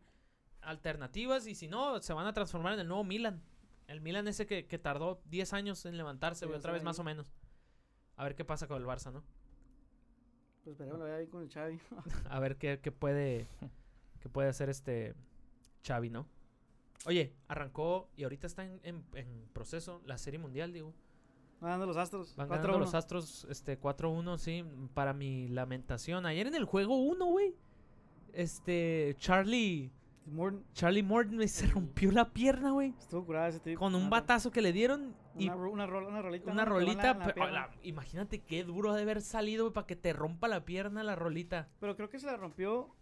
alternativas. 0.62 1.46
Y 1.46 1.54
si 1.54 1.68
no, 1.68 2.00
se 2.02 2.12
van 2.12 2.26
a 2.26 2.32
transformar 2.32 2.72
en 2.74 2.80
el 2.80 2.88
nuevo 2.88 3.04
Milan. 3.04 3.42
El 3.86 4.00
Milan 4.00 4.26
ese 4.26 4.46
que, 4.46 4.66
que 4.66 4.78
tardó 4.78 5.20
10 5.26 5.52
años 5.52 5.84
en 5.86 5.96
levantarse, 5.96 6.40
Sí, 6.40 6.46
güey. 6.46 6.58
Otra 6.58 6.72
vez 6.72 6.82
más 6.82 6.98
o 6.98 7.04
menos. 7.04 7.32
A 8.16 8.24
ver 8.24 8.34
qué 8.34 8.44
pasa 8.44 8.66
con 8.66 8.80
el 8.80 8.86
Barça, 8.88 9.12
¿no? 9.12 9.22
Pues 10.64 10.72
esperemos 10.74 10.98
la 10.98 11.04
vaya 11.04 11.18
bien 11.18 11.30
con 11.30 11.42
el 11.42 11.50
Xavi. 11.50 11.78
A 12.30 12.40
ver 12.40 12.56
qué, 12.56 12.80
qué 12.82 12.90
puede 12.90 13.46
qué 14.18 14.28
puede 14.28 14.48
hacer 14.48 14.68
este 14.68 15.14
Xavi, 15.86 16.10
¿no? 16.10 16.26
Oye, 17.06 17.34
arrancó 17.48 18.08
y 18.16 18.24
ahorita 18.24 18.46
está 18.46 18.64
en, 18.64 18.80
en- 18.82 19.04
en 19.14 19.48
proceso 19.52 20.00
la 20.06 20.18
Serie 20.18 20.38
Mundial, 20.38 20.72
digo. 20.72 20.92
Van 21.60 21.70
ganando 21.70 21.86
los 21.86 21.96
Astros. 21.96 22.34
Van 22.36 22.48
4-1. 22.48 22.50
ganando 22.50 22.78
los 22.80 22.94
Astros 22.94 23.46
este 23.50 23.80
4-1, 23.80 24.38
sí, 24.38 24.64
para 24.94 25.12
mi 25.12 25.48
lamentación. 25.48 26.26
Ayer 26.26 26.46
en 26.48 26.54
el 26.54 26.64
juego 26.64 26.96
1, 26.96 27.24
güey. 27.26 27.54
Este 28.32 29.14
Charlie 29.18 29.90
Morton 30.26 30.64
Charlie 30.74 31.02
Morton 31.02 31.46
se 31.48 31.66
rompió 31.68 32.10
la 32.10 32.32
pierna, 32.32 32.72
güey, 32.72 32.92
estuvo 32.98 33.24
curada 33.24 33.48
ese 33.48 33.60
tipo. 33.60 33.78
con 33.78 33.94
un 33.94 34.10
batazo 34.10 34.50
que 34.50 34.60
le 34.60 34.72
dieron 34.72 35.14
y 35.38 35.48
Una, 35.48 35.86
rolita. 35.86 37.16
imagínate 37.82 38.40
qué 38.42 38.64
duro 38.64 38.90
ha 38.90 38.96
de 38.96 39.02
haber 39.02 39.22
salido 39.22 39.64
güey, 39.66 39.72
para 39.74 39.86
que 39.86 39.94
te 39.96 40.12
rompa 40.12 40.48
la 40.48 40.64
pierna 40.64 41.02
la 41.04 41.14
rolita. 41.14 41.68
Pero 41.78 41.94
creo 41.96 42.10
que 42.10 42.18
se 42.18 42.26
la 42.26 42.36
rompió 42.36 42.95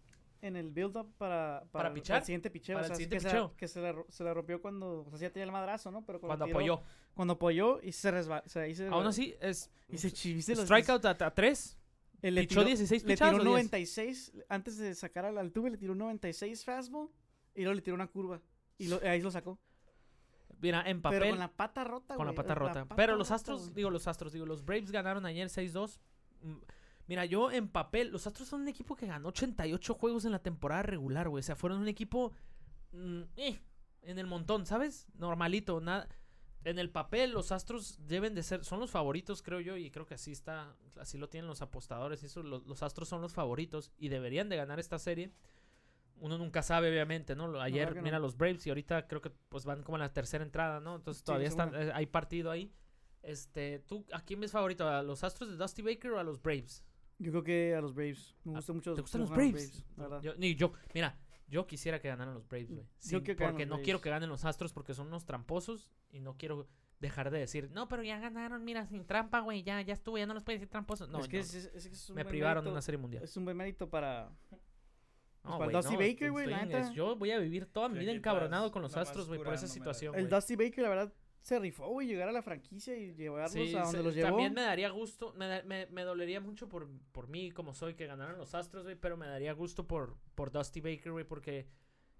en 0.45 0.55
el 0.55 0.69
build-up 0.71 1.13
para, 1.17 1.63
¿Para 1.71 1.89
el- 1.89 1.93
pichar? 1.95 2.19
el 2.19 2.25
siguiente 2.25 2.49
picheo. 2.51 2.75
Para 2.75 2.83
o 2.83 2.85
el 2.85 2.87
sea, 2.89 2.95
siguiente 2.95 3.15
que, 3.15 3.19
se 3.21 3.27
picheo. 3.27 3.47
la, 3.49 3.57
que 3.57 3.67
se 3.67 3.81
la, 3.81 3.95
se 4.09 4.23
la 4.23 4.33
rompió 4.33 4.61
cuando. 4.61 5.05
O 5.11 5.17
sea, 5.17 5.27
ya 5.27 5.33
tenía 5.33 5.45
el 5.45 5.51
madrazo, 5.51 5.91
¿no? 5.91 6.05
Pero 6.05 6.19
Cuando 6.21 6.45
tiró- 6.45 6.57
apoyó. 6.57 6.81
Cuando 7.13 7.33
apoyó 7.35 7.81
y 7.81 7.91
se 7.91 8.11
resbaló. 8.11 8.43
O 8.45 8.49
sea, 8.49 8.73
se. 8.75 8.87
Aún 8.87 9.07
así 9.07 9.35
es 9.41 9.69
Y 9.89 9.97
se 9.97 10.11
chiviste 10.11 10.55
los. 10.55 10.65
strikeout 10.65 11.03
a, 11.05 11.11
a 11.25 11.33
tres. 11.33 11.77
eh, 12.21 12.31
le 12.31 12.41
pichó 12.41 12.61
tiró- 12.61 12.67
16 12.67 13.03
Le 13.03 13.15
tiró 13.15 13.27
o 13.29 13.31
10? 13.33 13.43
96. 13.45 14.33
Antes 14.49 14.77
de 14.77 14.95
sacar 14.95 15.25
al 15.25 15.37
Altuve, 15.37 15.69
le 15.69 15.77
tiró 15.77 15.91
un 15.93 15.99
96 15.99 16.63
fastball. 16.65 17.09
Y 17.53 17.61
luego 17.61 17.75
le 17.75 17.81
tiró 17.81 17.95
una 17.95 18.07
curva. 18.07 18.41
Y 18.77 18.87
lo- 18.87 18.99
ahí 19.03 19.21
lo 19.21 19.31
sacó. 19.31 19.59
Mira, 20.61 20.83
en 20.89 21.01
papel 21.01 21.19
Pero 21.19 21.31
con 21.31 21.39
la 21.39 21.51
pata 21.51 21.83
rota, 21.83 22.15
con 22.15 22.25
la 22.25 22.31
güey, 22.31 22.37
pata 22.37 22.55
rota. 22.55 22.83
pata 22.85 22.95
Pero 22.95 23.15
los 23.17 23.29
Astros, 23.31 23.73
digo 23.73 23.89
los 23.89 24.07
Astros, 24.07 24.31
digo 24.33 24.45
los 24.45 24.63
Braves 24.65 24.89
ganaron 24.91 25.25
ayer 25.25 25.47
6-2. 25.49 25.99
Mira, 27.07 27.25
yo 27.25 27.51
en 27.51 27.67
papel, 27.67 28.11
los 28.11 28.25
Astros 28.25 28.47
son 28.47 28.61
un 28.61 28.67
equipo 28.67 28.95
que 28.95 29.05
ganó 29.05 29.29
88 29.29 29.93
juegos 29.93 30.25
en 30.25 30.31
la 30.31 30.39
temporada 30.39 30.83
regular, 30.83 31.29
güey. 31.29 31.41
O 31.41 31.43
sea, 31.43 31.55
fueron 31.55 31.79
un 31.79 31.87
equipo 31.87 32.31
mm, 32.93 33.21
eh, 33.35 33.59
en 34.01 34.19
el 34.19 34.25
montón, 34.25 34.65
¿sabes? 34.65 35.07
Normalito, 35.17 35.79
nada. 35.81 36.07
En 36.63 36.79
el 36.79 36.89
papel, 36.89 37.31
los 37.31 37.51
Astros 37.51 37.99
deben 38.07 38.33
de 38.33 38.41
ser, 38.41 38.65
son 38.65 38.79
los 38.79 38.89
favoritos, 38.89 39.43
creo 39.43 39.59
yo, 39.59 39.77
y 39.77 39.91
creo 39.91 40.07
que 40.07 40.15
así 40.15 40.31
está, 40.31 40.75
así 40.99 41.19
lo 41.19 41.29
tienen 41.29 41.47
los 41.47 41.61
apostadores. 41.61 42.23
y 42.23 42.25
Eso, 42.25 42.41
los, 42.41 42.65
los 42.65 42.81
Astros 42.81 43.07
son 43.07 43.21
los 43.21 43.33
favoritos 43.33 43.91
y 43.99 44.09
deberían 44.09 44.49
de 44.49 44.55
ganar 44.55 44.79
esta 44.79 44.97
serie. 44.97 45.31
Uno 46.17 46.39
nunca 46.39 46.63
sabe, 46.63 46.89
obviamente, 46.89 47.35
¿no? 47.35 47.61
Ayer, 47.61 47.95
no. 47.95 48.01
mira, 48.01 48.17
los 48.17 48.35
Braves 48.35 48.65
y 48.65 48.69
ahorita 48.69 49.07
creo 49.07 49.21
que 49.21 49.29
pues 49.49 49.65
van 49.65 49.83
como 49.83 49.97
en 49.97 50.01
la 50.01 50.13
tercera 50.13 50.43
entrada, 50.43 50.79
¿no? 50.79 50.95
Entonces 50.95 51.23
todavía 51.23 51.49
están, 51.49 51.75
eh, 51.75 51.91
hay 51.93 52.07
partido 52.07 52.49
ahí. 52.49 52.73
Este, 53.21 53.79
¿tú 53.79 54.05
a 54.11 54.21
quién 54.21 54.39
ves 54.39 54.51
favorito? 54.51 54.87
¿A 54.87 55.03
los 55.03 55.23
Astros 55.23 55.51
de 55.51 55.57
Dusty 55.57 55.83
Baker 55.83 56.11
o 56.11 56.19
a 56.19 56.23
los 56.23 56.41
Braves? 56.41 56.83
Yo 57.17 57.31
creo 57.31 57.43
que 57.43 57.75
a 57.75 57.81
los 57.81 57.93
Braves. 57.93 58.35
Me 58.43 58.53
Ah, 58.53 58.55
gusta 58.57 58.73
mucho. 58.73 58.93
¿Te 58.93 59.01
gustan 59.01 59.21
los 59.21 59.29
Braves? 59.29 59.85
la 59.97 60.03
verdad. 60.03 60.21
Yo, 60.21 60.35
ni 60.35 60.55
yo, 60.55 60.73
mira, 60.93 61.17
yo 61.47 61.65
quisiera 61.67 61.99
que 61.99 62.07
ganaran 62.09 62.33
los 62.33 62.47
Braves, 62.47 62.71
güey. 62.71 62.85
Ganen 63.09 63.37
porque 63.37 63.65
los 63.65 63.69
no 63.69 63.83
quiero 63.83 63.99
Braves. 63.99 64.01
que 64.01 64.09
ganen 64.09 64.29
los 64.29 64.45
Astros 64.45 64.73
porque 64.73 64.93
son 64.93 65.07
unos 65.07 65.25
tramposos 65.25 65.91
y 66.11 66.19
no 66.19 66.35
quiero 66.37 66.67
dejar 66.99 67.29
de 67.31 67.39
decir, 67.39 67.69
no, 67.71 67.87
pero 67.87 68.03
ya 68.03 68.19
ganaron, 68.19 68.63
mira, 68.63 68.85
sin 68.87 69.05
trampa, 69.05 69.41
güey, 69.41 69.63
ya, 69.63 69.81
ya 69.81 69.93
estuvo, 69.93 70.17
ya 70.17 70.25
no 70.25 70.33
los 70.33 70.43
puedes 70.43 70.59
decir 70.61 70.71
tramposos. 70.71 71.09
No, 71.09 71.19
es 71.19 71.27
que 71.27 71.37
no, 71.37 71.43
es, 71.43 71.53
es- 71.53 71.65
es 71.75 71.87
que 71.87 71.93
es 71.93 72.09
un 72.09 72.15
me 72.15 72.25
privaron 72.25 72.63
de 72.65 72.71
una 72.71 72.81
serie 72.81 72.97
mundial. 72.97 73.23
Es 73.23 73.35
un 73.37 73.45
buen 73.45 73.55
mérito 73.57 73.89
para. 73.89 74.31
No, 75.43 75.59
para 75.59 75.71
Dusty 75.73 75.93
no, 75.93 75.99
Baker, 75.99 76.31
güey, 76.31 76.47
la 76.47 76.65
neta. 76.65 76.91
Yo 76.91 77.15
voy 77.15 77.31
a 77.31 77.37
vivir 77.37 77.67
toda 77.67 77.87
mi 77.87 77.95
Sí, 77.95 77.99
vida 77.99 78.11
encabronado 78.13 78.71
con 78.71 78.81
los 78.81 78.97
Astros, 78.97 79.27
güey, 79.27 79.41
por 79.43 79.53
esa 79.53 79.67
situación, 79.67 80.15
El. 80.15 80.27
Dusty 80.29 80.55
Baker, 80.55 80.81
la 80.83 80.89
verdad, 80.89 81.13
se 81.45 81.59
rifó, 81.59 81.87
güey, 81.89 82.07
llegar 82.07 82.27
a 82.27 82.31
la 82.31 82.41
franquicia 82.41 82.97
y 82.97 83.13
llevarlos 83.13 83.51
Sí, 83.51 83.75
a 83.75 83.81
donde 83.83 83.97
se- 83.99 84.03
los 84.03 84.15
llevó. 84.15 84.29
También 84.29 84.53
me 84.55 84.61
daría 84.61 84.89
gusto, 84.89 85.31
me, 85.33 85.47
da- 85.47 85.61
me, 85.61 85.85
me 85.91 86.01
dolería 86.01 86.41
mucho 86.41 86.67
por, 86.67 86.89
por 87.11 87.27
mí 87.27 87.51
como 87.51 87.75
soy 87.75 87.93
que 87.93 88.07
ganaran 88.07 88.35
los 88.39 88.55
Astros, 88.55 88.83
güey, 88.83 88.95
pero 88.95 89.15
me 89.15 89.27
daría 89.27 89.53
gusto 89.53 89.85
por, 89.87 90.17
por 90.33 90.51
Dusty 90.51 90.81
Baker, 90.81 91.11
güey, 91.11 91.23
porque 91.23 91.67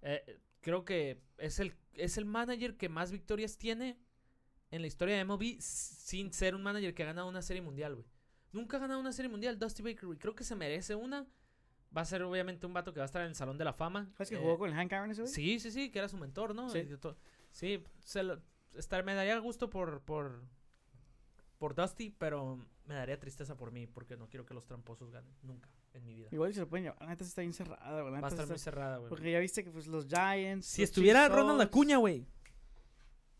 eh, 0.04 0.40
creo 0.62 0.86
que 0.86 1.24
es 1.40 1.60
el, 1.60 1.74
es 1.94 2.20
el 2.20 2.26
manager 2.26 2.78
que 2.78 2.88
más 2.88 3.12
victorias 3.12 3.58
tiene 3.58 3.98
en 4.70 4.82
la 4.82 4.88
historia 4.88 5.16
de 5.18 5.26
MLB 5.26 5.60
sin 5.60 6.32
ser 6.32 6.54
un 6.54 6.62
manager 6.62 6.94
que 6.94 7.02
ha 7.02 7.08
ganado 7.08 7.28
una 7.28 7.42
serie 7.42 7.64
mundial, 7.64 7.96
güey. 7.96 8.08
Nunca 8.52 8.78
ha 8.78 8.80
ganado 8.80 9.00
una 9.00 9.12
serie 9.12 9.30
mundial, 9.30 9.58
Dusty 9.58 9.82
Baker, 9.82 10.06
güey. 10.06 10.20
Creo 10.20 10.36
que 10.36 10.44
se 10.44 10.56
merece 10.56 10.94
una. 10.94 11.26
Va 11.98 12.02
a 12.02 12.06
ser 12.06 12.22
obviamente 12.22 12.68
un 12.68 12.74
vato 12.74 12.94
que 12.94 13.00
va 13.00 13.06
a 13.06 13.08
estar 13.08 13.24
en 13.24 13.30
el 13.30 13.36
Salón 13.36 13.58
de 13.58 13.66
la 13.66 13.74
Fama. 13.74 14.12
¿Sabes 14.14 14.30
que 14.30 14.36
Eh, 14.36 14.40
jugó 14.40 14.60
con 14.60 14.70
el 14.70 14.76
Hank 14.76 14.94
Aaron 14.94 15.10
ese, 15.10 15.22
güey? 15.24 15.34
Sí, 15.34 15.60
sí, 15.60 15.72
sí, 15.72 15.90
que 15.90 15.98
era 15.98 16.08
su 16.10 16.18
mentor, 16.18 16.54
¿no? 16.54 16.70
Sí. 16.70 16.88
Sí, 17.52 17.84
se 18.04 18.22
lo- 18.22 18.40
estar, 18.78 19.04
me 19.04 19.14
daría 19.14 19.38
gusto 19.40 19.70
por, 19.70 20.02
por, 20.02 20.42
por 21.58 21.76
Dusty, 21.76 22.10
pero 22.10 22.60
me 22.86 22.96
daría 22.96 23.20
tristeza 23.20 23.56
por 23.56 23.72
mí, 23.72 23.88
porque 23.88 24.18
no 24.18 24.28
quiero 24.28 24.46
que 24.46 24.54
los 24.54 24.66
tramposos 24.66 25.12
ganen, 25.12 25.34
nunca, 25.42 25.70
en 25.94 26.06
mi 26.06 26.14
vida. 26.14 26.30
Igual 26.32 26.52
si 26.52 26.56
se 26.56 26.62
lo 26.62 26.70
pueden 26.70 26.86
llevar. 26.86 27.02
La 27.02 27.08
neta 27.08 27.24
está 27.24 27.42
bien 27.42 27.54
cerrada, 27.54 28.02
güey. 28.02 28.14
Va 28.14 28.28
a 28.28 28.30
estar 28.30 28.48
muy 28.48 28.60
cerrada, 28.60 28.98
güey. 28.98 29.10
Porque 29.10 29.32
ya 29.32 29.40
viste 29.40 29.64
que 29.64 29.72
pues 29.72 29.88
los 29.88 30.08
Giants. 30.08 30.66
Si 30.66 30.82
los 30.82 30.90
estuviera 30.90 31.26
Chiefs 31.26 31.36
Ronald 31.36 31.62
Acuña, 31.62 31.98
güey. 31.98 32.26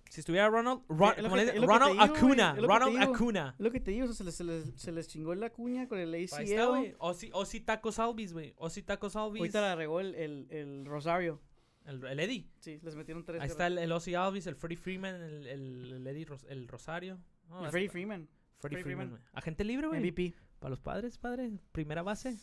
Si 0.10 0.22
estuviera 0.22 0.48
Ronald, 0.48 0.82
Ronald 0.88 1.52
digo, 1.52 2.02
Acuna, 2.02 2.56
Ronald 2.56 2.98
digo. 2.98 3.14
Acuna. 3.14 3.56
Lo 3.58 3.72
que 3.72 3.80
te 3.80 3.92
digo, 3.92 4.06
o 4.06 4.08
sea, 4.08 4.16
se 4.16 4.24
les, 4.24 4.36
se 4.36 4.44
les, 4.44 4.82
se 4.82 4.92
les 4.92 5.08
chingó 5.08 5.36
la 5.36 5.50
cuña 5.50 5.88
con 5.88 6.00
el 6.00 6.14
ACL. 6.14 6.96
O 7.00 7.14
si, 7.14 7.30
o 7.34 7.46
si 7.46 7.60
Tacos 7.60 8.00
Alvis, 8.00 8.32
güey. 8.32 8.54
O 8.58 8.70
si 8.70 8.82
Tacos 8.82 9.16
Alvis. 9.16 9.42
Ahorita 9.42 9.62
la 9.62 9.76
regó 9.76 10.00
el, 10.00 10.16
el, 10.16 10.48
el 10.52 10.86
Rosario. 10.86 11.42
El, 11.86 12.04
el 12.06 12.20
Eddie. 12.20 12.50
Sí, 12.60 12.80
les 12.82 12.96
metieron 12.96 13.24
tres. 13.24 13.42
Ahí 13.42 13.48
está 13.48 13.68
el, 13.68 13.78
el 13.78 13.92
Ozzy 13.92 14.16
Alvis, 14.16 14.48
el 14.48 14.56
Freddie 14.56 14.78
Freeman, 14.78 15.16
el, 15.16 15.48
el, 15.48 15.94
el 15.94 16.08
Eddie 16.08 16.26
Ros- 16.26 16.46
el 16.50 16.68
Rosario. 16.68 17.20
No, 17.48 17.58
hasta- 17.58 17.72
Freddie 17.72 17.90
Freeman. 17.90 18.28
Freddie 18.60 18.82
Freeman, 18.84 19.08
Freeman. 19.08 19.10
güey. 19.10 19.22
Agente 19.34 19.64
libre, 19.64 19.88
güey. 19.88 20.00
MVP. 20.00 20.34
Para 20.60 20.70
los 20.72 20.80
padres, 20.80 21.18
padre. 21.18 21.52
Primera 21.72 22.02
base. 22.02 22.38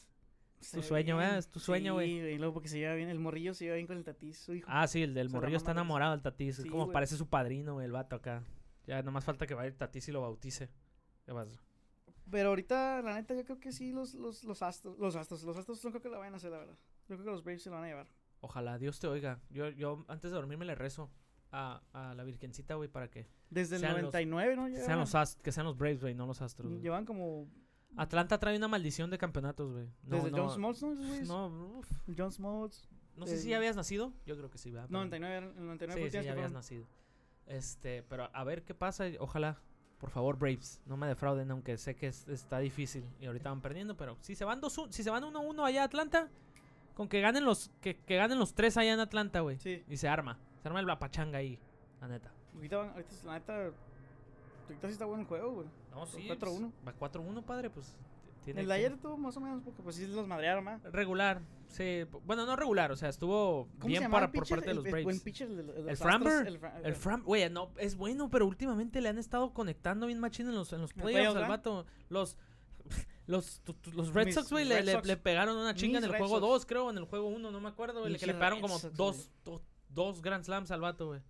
Se 0.61 0.77
ve 0.77 0.83
sueño. 0.85 1.17
¿verdad? 1.17 1.39
Es 1.39 1.49
tu 1.51 1.59
sueño, 1.59 1.95
güey. 1.95 2.09
Sí, 2.11 2.21
güey. 2.21 2.35
y 2.35 2.39
luego 2.39 2.55
porque 2.55 2.69
se 2.69 2.79
lleva 2.79 2.95
bien. 2.95 3.09
El 3.09 3.19
morrillo 3.19 3.53
se 3.53 3.65
lleva 3.65 3.75
bien 3.77 3.89
con 3.89 3.97
el 3.99 4.35
su 4.35 4.55
hijo. 4.55 4.69
Ah, 4.71 4.87
sí, 4.87 5.03
el 5.03 5.15
del 5.15 5.29
morrillo 5.29 5.57
está 5.57 5.73
enamorado 5.73 6.13
del 6.13 6.23
Tatis. 6.23 6.61
es 6.61 6.67
como 6.67 6.85
güey. 6.85 6.93
parece 6.95 7.17
su 7.17 7.27
padrino, 7.29 7.75
güey, 7.75 7.87
el 7.87 7.93
vato 7.93 8.15
acá. 8.17 8.45
Ya 8.87 9.03
nomás 9.03 9.25
falta 9.25 9.47
que 9.47 9.55
vaya 9.55 9.69
el 9.69 9.77
Tatis 9.77 10.07
y 10.09 10.13
lo 10.13 10.21
bautice. 10.21 10.71
¿Qué 11.27 11.33
pasa? 11.33 11.61
Pero 12.31 12.51
ahorita, 12.51 13.03
la 13.03 13.15
neta, 13.15 13.35
yo 13.35 13.45
creo 13.45 13.59
que 13.59 13.73
sí, 13.73 13.91
los, 13.91 14.15
los, 14.15 14.45
los 14.45 14.63
astros. 14.63 14.99
Los 14.99 15.17
astros. 15.17 15.43
Los 15.43 15.57
astros 15.57 15.85
no 15.85 15.91
creo 15.91 16.03
que 16.03 16.09
la 16.09 16.19
vayan 16.19 16.35
a 16.35 16.37
hacer, 16.37 16.51
la 16.53 16.59
verdad. 16.59 16.79
Yo 17.09 17.17
creo 17.17 17.25
que 17.25 17.31
los 17.33 17.43
Braves 17.43 17.63
se 17.63 17.71
lo 17.71 17.77
van 17.77 17.85
a 17.85 17.89
llevar. 17.89 18.07
Ojalá 18.43 18.77
Dios 18.79 18.99
te 19.01 19.07
oiga. 19.07 19.41
Yo, 19.51 19.69
yo 19.71 20.05
antes 20.09 20.31
de 20.31 20.37
dormirme 20.37 20.65
le 20.67 20.75
rezo 20.75 21.11
a, 21.53 21.81
a 21.93 22.15
la 22.15 22.25
Virgencita, 22.25 22.75
güey, 22.75 22.89
para 22.89 23.09
que 23.11 23.27
Desde 23.51 23.77
el 23.77 23.81
Sean 23.83 23.93
los- 23.95 24.03
99, 24.13 24.57
¿no? 24.57 24.69
sean 24.85 24.99
los 24.99 25.15
Ast- 25.15 25.41
que 25.41 25.51
sean 25.53 25.65
los 25.67 25.77
Braves, 25.79 26.01
güey, 26.01 26.15
no 26.15 26.27
los 26.27 26.43
Astros. 26.43 26.71
llevan 26.83 27.05
como. 27.07 27.47
Atlanta 27.97 28.39
trae 28.39 28.57
una 28.57 28.69
maldición 28.69 29.11
de 29.11 29.19
campeonatos, 29.19 29.71
güey. 29.73 29.87
No, 30.05 30.17
desde 30.17 30.31
no, 30.31 30.49
John 30.49 30.51
Smoltz, 30.75 30.83
¿no? 30.83 31.49
No, 31.49 31.79
uf, 31.79 31.91
John 32.17 32.33
Smoltz. 32.33 32.89
no 33.17 33.27
sé 33.27 33.37
si 33.39 33.51
ya 33.51 33.59
habías 33.59 33.77
nacido. 33.77 34.13
Yo 34.27 34.37
creo 34.37 34.51
que 34.51 34.57
sí, 34.59 34.71
¿verdad? 34.71 34.87
Pero- 34.89 34.99
99, 34.99 35.37
eran- 35.37 35.51
el 35.59 35.67
99 35.67 36.01
Sí, 36.01 36.07
sí, 36.09 36.13
ya 36.15 36.21
habías 36.21 36.35
fueron. 36.37 36.53
nacido. 36.55 36.87
Este, 37.47 38.03
pero 38.05 38.31
a 38.33 38.45
ver 38.45 38.63
qué 38.65 38.75
pasa. 38.75 39.05
Ojalá, 39.21 39.59
por 39.99 40.11
favor, 40.11 40.39
Braves, 40.39 40.81
no 40.87 40.97
me 40.97 41.07
defrauden, 41.07 41.51
aunque 41.51 41.77
sé 41.77 41.95
que 41.95 42.07
es- 42.09 42.27
está 42.29 42.59
difícil 42.61 43.05
y 43.21 43.27
ahorita 43.27 43.51
van 43.51 43.61
perdiendo. 43.61 43.97
Pero 43.97 44.17
si 44.21 44.35
se 44.35 44.45
van 44.45 44.61
2 44.61 44.87
si 44.91 45.03
se 45.03 45.11
van 45.11 45.23
1-1 45.25 45.65
allá 45.65 45.83
a 45.83 45.85
Atlanta, 45.85 46.31
con 46.95 47.09
que 47.09 47.21
ganen 47.21 47.45
los 47.45 47.71
que, 47.81 47.97
que 47.97 48.17
ganen 48.17 48.39
los 48.39 48.55
tres 48.55 48.77
allá 48.77 48.93
en 48.93 49.01
Atlanta, 49.01 49.41
güey. 49.41 49.59
Sí. 49.59 49.83
Y 49.89 49.97
se 49.97 50.09
arma. 50.09 50.39
Se 50.63 50.69
arma 50.69 50.81
el 50.81 50.87
lapachanga 50.87 51.39
ahí, 51.39 51.59
la 52.01 52.09
neta. 52.09 52.33
Ahorita, 52.55 52.77
van- 52.79 52.91
ahorita, 52.91 53.11
la 53.25 53.33
neta. 53.35 53.55
Ahorita 54.69 54.87
sí 54.89 54.93
está 54.93 55.05
bueno 55.05 55.23
el 55.23 55.29
juego, 55.29 55.53
güey. 55.53 55.67
No, 55.91 56.07
sí. 56.07 56.27
4-1. 56.29 56.71
pues, 56.85 56.95
Va 56.95 56.99
4-1, 56.99 57.43
padre, 57.43 57.71
pues. 57.71 57.95
tiene 58.45 58.61
El 58.63 58.69
de 58.69 58.75
ayer 58.75 58.93
estuvo 58.93 59.17
más 59.17 59.37
o 59.37 59.41
menos 59.41 59.63
porque 59.63 59.83
pues 59.83 59.97
sí 59.97 60.07
los 60.07 60.27
madrearon, 60.27 60.65
¿ma? 60.65 60.79
Regular, 60.85 61.43
sí. 61.69 62.05
Bueno, 62.25 62.47
no 62.47 62.57
regular, 62.57 62.91
o 62.93 62.97
sea, 62.97 63.09
estuvo 63.09 63.69
¿Cómo 63.79 63.83
se 63.83 63.89
bien 63.89 64.11
para, 64.11 64.27
el 64.27 64.33
por 64.33 64.49
parte 64.49 64.65
de 64.65 64.71
El- 64.71 64.77
los 64.79 64.85
el 64.87 64.91
Braves. 64.93 65.05
buen 65.05 65.21
pitcher 65.21 65.51
los 65.51 65.77
¿El 65.77 65.89
Astros, 65.91 65.99
Framber? 65.99 66.47
el 66.47 66.59
Fra- 66.59 66.81
El 66.83 66.95
Fram, 66.97 67.23
güey, 67.23 67.49
no, 67.51 67.71
es 67.77 67.97
bueno, 67.97 68.31
pero 68.31 68.47
últimamente 68.47 69.01
le 69.01 69.09
han 69.11 69.19
estado 69.19 69.53
conectando 69.53 70.07
bien 70.07 70.19
machín 70.21 70.49
en 70.49 70.55
los, 70.55 70.73
en 70.73 70.81
los 70.81 70.93
playoffs 70.93 71.37
al 71.37 71.49
vato. 71.49 71.87
Los, 72.09 72.37
los, 73.33 73.61
tu- 73.61 73.75
tu- 73.75 73.91
los 73.93 74.13
Red 74.15 74.27
Mis- 74.27 74.35
Sox, 74.37 74.51
güey, 74.51 74.65
le, 74.65 74.83
le- 74.83 75.17
pegaron 75.17 75.57
una 75.57 75.75
chinga 75.75 75.99
en 75.99 76.05
el 76.05 76.11
Red 76.13 76.19
juego 76.19 76.37
Sox. 76.37 76.49
2, 76.49 76.67
creo, 76.67 76.91
en 76.91 76.99
el 76.99 77.05
juego 77.05 77.27
1, 77.29 77.51
no 77.51 77.61
me 77.61 77.69
acuerdo, 77.69 78.01
güey. 78.01 78.13
le- 78.13 78.19
Que 78.19 78.27
le 78.27 78.35
pegaron 78.35 78.59
Red 78.59 78.63
como 78.63 78.79
Sox, 78.79 78.97
dos, 78.97 79.31
do- 79.45 79.63
dos 79.89 80.23
Grand 80.23 80.45
Slams 80.45 80.71
al 80.71 80.81
vato, 80.81 81.07
güey. 81.09 81.21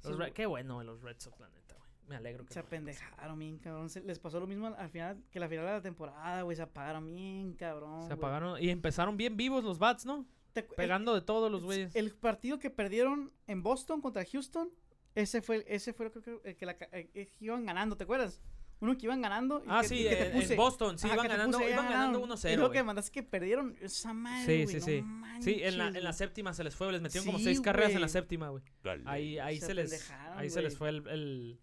Sí, 0.00 0.10
Qué 0.34 0.46
bueno, 0.46 0.74
güey, 0.74 0.86
los 0.86 1.00
Red 1.02 1.16
Sox, 1.20 1.38
la 1.38 1.48
neta, 1.48 1.76
güey. 1.76 1.88
Me 2.08 2.16
alegro 2.16 2.44
que 2.44 2.52
Se 2.52 2.58
apendejaron 2.60 3.38
bien, 3.38 3.58
cabrón. 3.58 3.88
Se- 3.88 4.00
les 4.02 4.18
pasó 4.18 4.40
lo 4.40 4.46
mismo 4.48 4.66
al, 4.66 4.74
al 4.74 4.90
final 4.90 5.22
que 5.30 5.38
la 5.38 5.48
final 5.48 5.64
de 5.66 5.72
la 5.72 5.80
temporada, 5.82 6.42
güey. 6.42 6.56
Se 6.56 6.62
apagaron 6.62 7.06
bien, 7.06 7.54
cabrón. 7.54 8.06
Se 8.08 8.14
apagaron 8.14 8.60
y 8.62 8.70
empezaron 8.70 9.16
bien 9.16 9.36
vivos 9.36 9.62
los 9.62 9.78
bats, 9.78 10.04
¿no? 10.04 10.26
Te 10.52 10.66
acu- 10.66 10.70
el- 10.72 10.76
Pegando 10.76 11.14
de 11.14 11.20
todos 11.20 11.50
los 11.50 11.62
güeyes. 11.62 11.94
El 11.94 12.12
partido 12.14 12.58
que 12.58 12.68
perdieron 12.70 13.32
en 13.46 13.62
Boston 13.62 14.00
contra 14.00 14.24
Houston, 14.24 14.70
Ese 15.14 15.42
fue, 15.42 15.62
ese 15.68 15.92
fue 15.92 16.10
creo 16.10 16.22
que 16.42 16.50
el 16.50 16.56
que, 16.56 16.64
la, 16.66 16.76
ca- 16.78 16.88
el 16.90 17.06
que 17.10 17.28
iban 17.40 17.66
ganando, 17.66 17.96
¿te 17.98 18.04
acuerdas? 18.04 18.40
Uno 18.82 18.98
que 18.98 19.06
iban 19.06 19.22
ganando. 19.22 19.60
y 19.64 19.68
Ah, 19.68 19.80
que- 19.82 19.88
sí, 19.88 20.02
que 20.02 20.08
te 20.10 20.26
en- 20.26 20.32
en 20.34 20.40
puse. 20.42 20.56
Boston, 20.56 20.98
sí, 20.98 21.06
Ajá, 21.06 21.14
iban 21.14 21.28
ganando, 21.28 21.58
puse, 21.58 21.70
iban 21.70 21.84
ganando 21.86 22.18
ganaron. 22.20 22.22
1-0, 22.38 22.52
Y 22.52 22.56
lo 22.56 22.70
que 22.70 22.82
mandaste 22.82 23.12
que 23.12 23.22
perdieron 23.22 23.76
esa 23.80 24.12
madre, 24.12 24.66
Sí, 24.66 24.66
sí, 24.66 24.78
no 24.78 24.84
sí. 24.84 25.42
Sí, 25.44 25.60
en 25.62 25.78
la, 25.78 25.88
en 25.88 26.02
la 26.04 26.12
séptima 26.12 26.52
se 26.52 26.64
les 26.64 26.74
fue, 26.74 26.90
les 26.92 27.00
metieron 27.00 27.24
como 27.26 27.38
seis 27.38 27.60
carreras 27.60 27.92
en 27.92 28.00
la 28.00 28.08
séptima, 28.08 28.48
güey. 28.50 28.64
Ahí, 29.06 29.38
ahí 29.38 29.60
Se 29.60 29.66
se, 29.66 29.74
les, 29.74 30.10
ahí 30.36 30.50
se 30.50 30.60
les 30.62 30.76
fue 30.76 30.88
el, 30.88 31.06
el- 31.08 31.60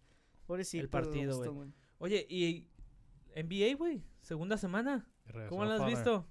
Pobrecito 0.48 0.82
el 0.82 0.90
partido, 0.90 1.38
güey. 1.54 1.72
Oye, 2.00 2.26
y 2.30 2.68
NBA, 3.36 3.76
güey, 3.76 4.02
segunda 4.22 4.58
semana. 4.58 5.06
¿Cómo 5.50 5.66
lo 5.66 5.74
has 5.74 5.86
visto? 5.86 6.26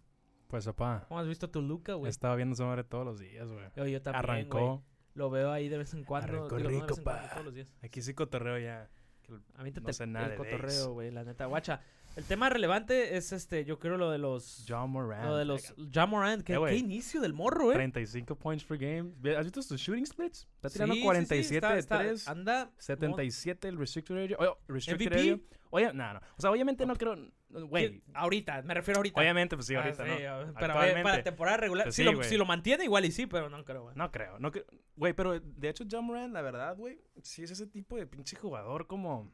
Pues, 0.49 0.65
papá, 0.65 1.05
¿Cómo 1.09 1.21
has 1.21 1.29
visto 1.29 1.51
tu 1.51 1.61
Luca, 1.61 1.93
güey? 1.95 2.09
estaba 2.09 2.35
viendo 2.35 2.55
esa 2.55 2.65
madre 2.65 2.83
todos 2.83 3.05
los 3.05 3.19
días, 3.21 3.53
güey. 3.53 3.67
Yo, 3.77 3.87
yo 3.87 4.01
también, 4.01 4.25
Arrancó. 4.25 4.83
Lo 5.15 5.29
veo 5.31 5.53
ahí 5.53 5.69
de 5.69 5.77
vez 5.79 5.93
en 5.95 6.05
cuando. 6.05 6.29
Arrancó 6.39 6.57
digo, 6.57 6.71
no 6.71 6.71
de 6.71 6.75
vez 6.77 6.83
rico, 6.89 6.99
en 6.99 7.05
cuando, 7.05 7.23
pa. 7.29 7.31
todos 7.33 7.45
los 7.45 7.55
días. 7.55 7.75
Aquí 7.83 8.01
sí 8.03 8.15
cotorreo 8.15 8.59
ya. 8.59 8.89
Que 9.29 9.35
el- 9.35 9.43
A 9.57 9.63
mí 9.63 9.71
te 9.73 9.81
No 9.81 9.93
sé 9.93 10.07
nada 10.07 10.27
el 10.27 10.31
de 10.33 10.37
cotorreo, 10.37 10.93
güey, 10.93 11.11
la 11.11 11.23
neta. 11.25 11.47
Guacha, 11.47 11.81
el 12.17 12.25
tema 12.25 12.49
relevante 12.49 13.17
es 13.17 13.33
este, 13.33 13.65
yo 13.65 13.79
creo 13.79 13.97
lo 13.97 14.11
de 14.11 14.19
los... 14.19 14.65
John 14.69 14.91
Moran. 14.91 15.25
Lo 15.27 15.37
de 15.37 15.45
los... 15.45 15.73
John 15.95 16.11
Morant, 16.11 16.43
¿qué, 16.43 16.55
Eh, 16.55 16.59
qué 16.69 16.77
inicio 16.77 17.21
del 17.21 17.33
morro, 17.33 17.71
eh. 17.71 17.75
35 17.75 18.35
points 18.37 18.65
per 18.65 18.79
game. 18.79 19.13
¿Has 19.37 19.45
visto 19.45 19.63
sus 19.63 19.81
shooting 19.81 20.05
splits? 20.07 20.49
Está 20.57 20.69
Sí, 20.69 20.75
tirando 20.75 20.95
sí, 20.95 21.01
sí, 21.01 21.05
47 21.05 21.57
está- 21.57 21.73
de 21.75 21.79
está- 21.79 21.99
3. 21.99 22.29
Anda... 22.29 22.71
77 22.79 23.69
el 23.69 23.79
restricted 23.79 24.17
area. 24.17 24.37
Oye, 24.41 24.51
restricted 24.67 25.07
MVP? 25.07 25.21
area. 25.21 25.39
Oye, 25.71 25.93
no, 25.93 26.15
no. 26.15 26.21
O 26.37 26.41
sea, 26.41 26.51
obviamente 26.51 26.85
no 26.87 26.97
creo. 26.97 27.17
Güey. 27.51 28.03
Ahorita, 28.15 28.61
me 28.63 28.75
refiero 28.75 28.99
ahorita. 28.99 29.19
Obviamente, 29.21 29.57
pues 29.57 29.67
sí, 29.67 29.75
Ah, 29.75 29.83
ahorita, 29.83 30.05
sí, 30.05 30.11
¿no? 30.11 30.17
ah, 30.17 30.19
Pero 30.21 30.35
ver, 30.35 30.71
Actualmente. 30.71 31.03
para 31.03 31.23
temporada 31.23 31.57
regular, 31.57 31.85
Pues 31.87 31.95
si, 31.95 32.05
lo, 32.05 32.15
güey. 32.15 32.29
si 32.29 32.37
lo 32.37 32.45
mantiene, 32.45 32.85
igual 32.85 33.05
y 33.07 33.11
sí, 33.11 33.27
pero 33.27 33.49
no 33.49 33.65
creo, 33.65 33.85
güey. 33.85 33.97
No 33.97 34.11
creo, 34.13 34.39
no. 34.39 34.53
Güey, 34.97 35.13
pero 35.15 35.41
de 35.41 35.69
hecho, 35.69 35.85
John 35.91 36.05
Moran, 36.05 36.33
la 36.33 36.43
verdad, 36.43 36.77
güey, 36.77 37.01
sí 37.23 37.43
es 37.43 37.51
ese 37.51 37.67
tipo 37.67 37.97
de 37.97 38.07
pinche 38.07 38.37
jugador 38.37 38.87
como. 38.87 39.33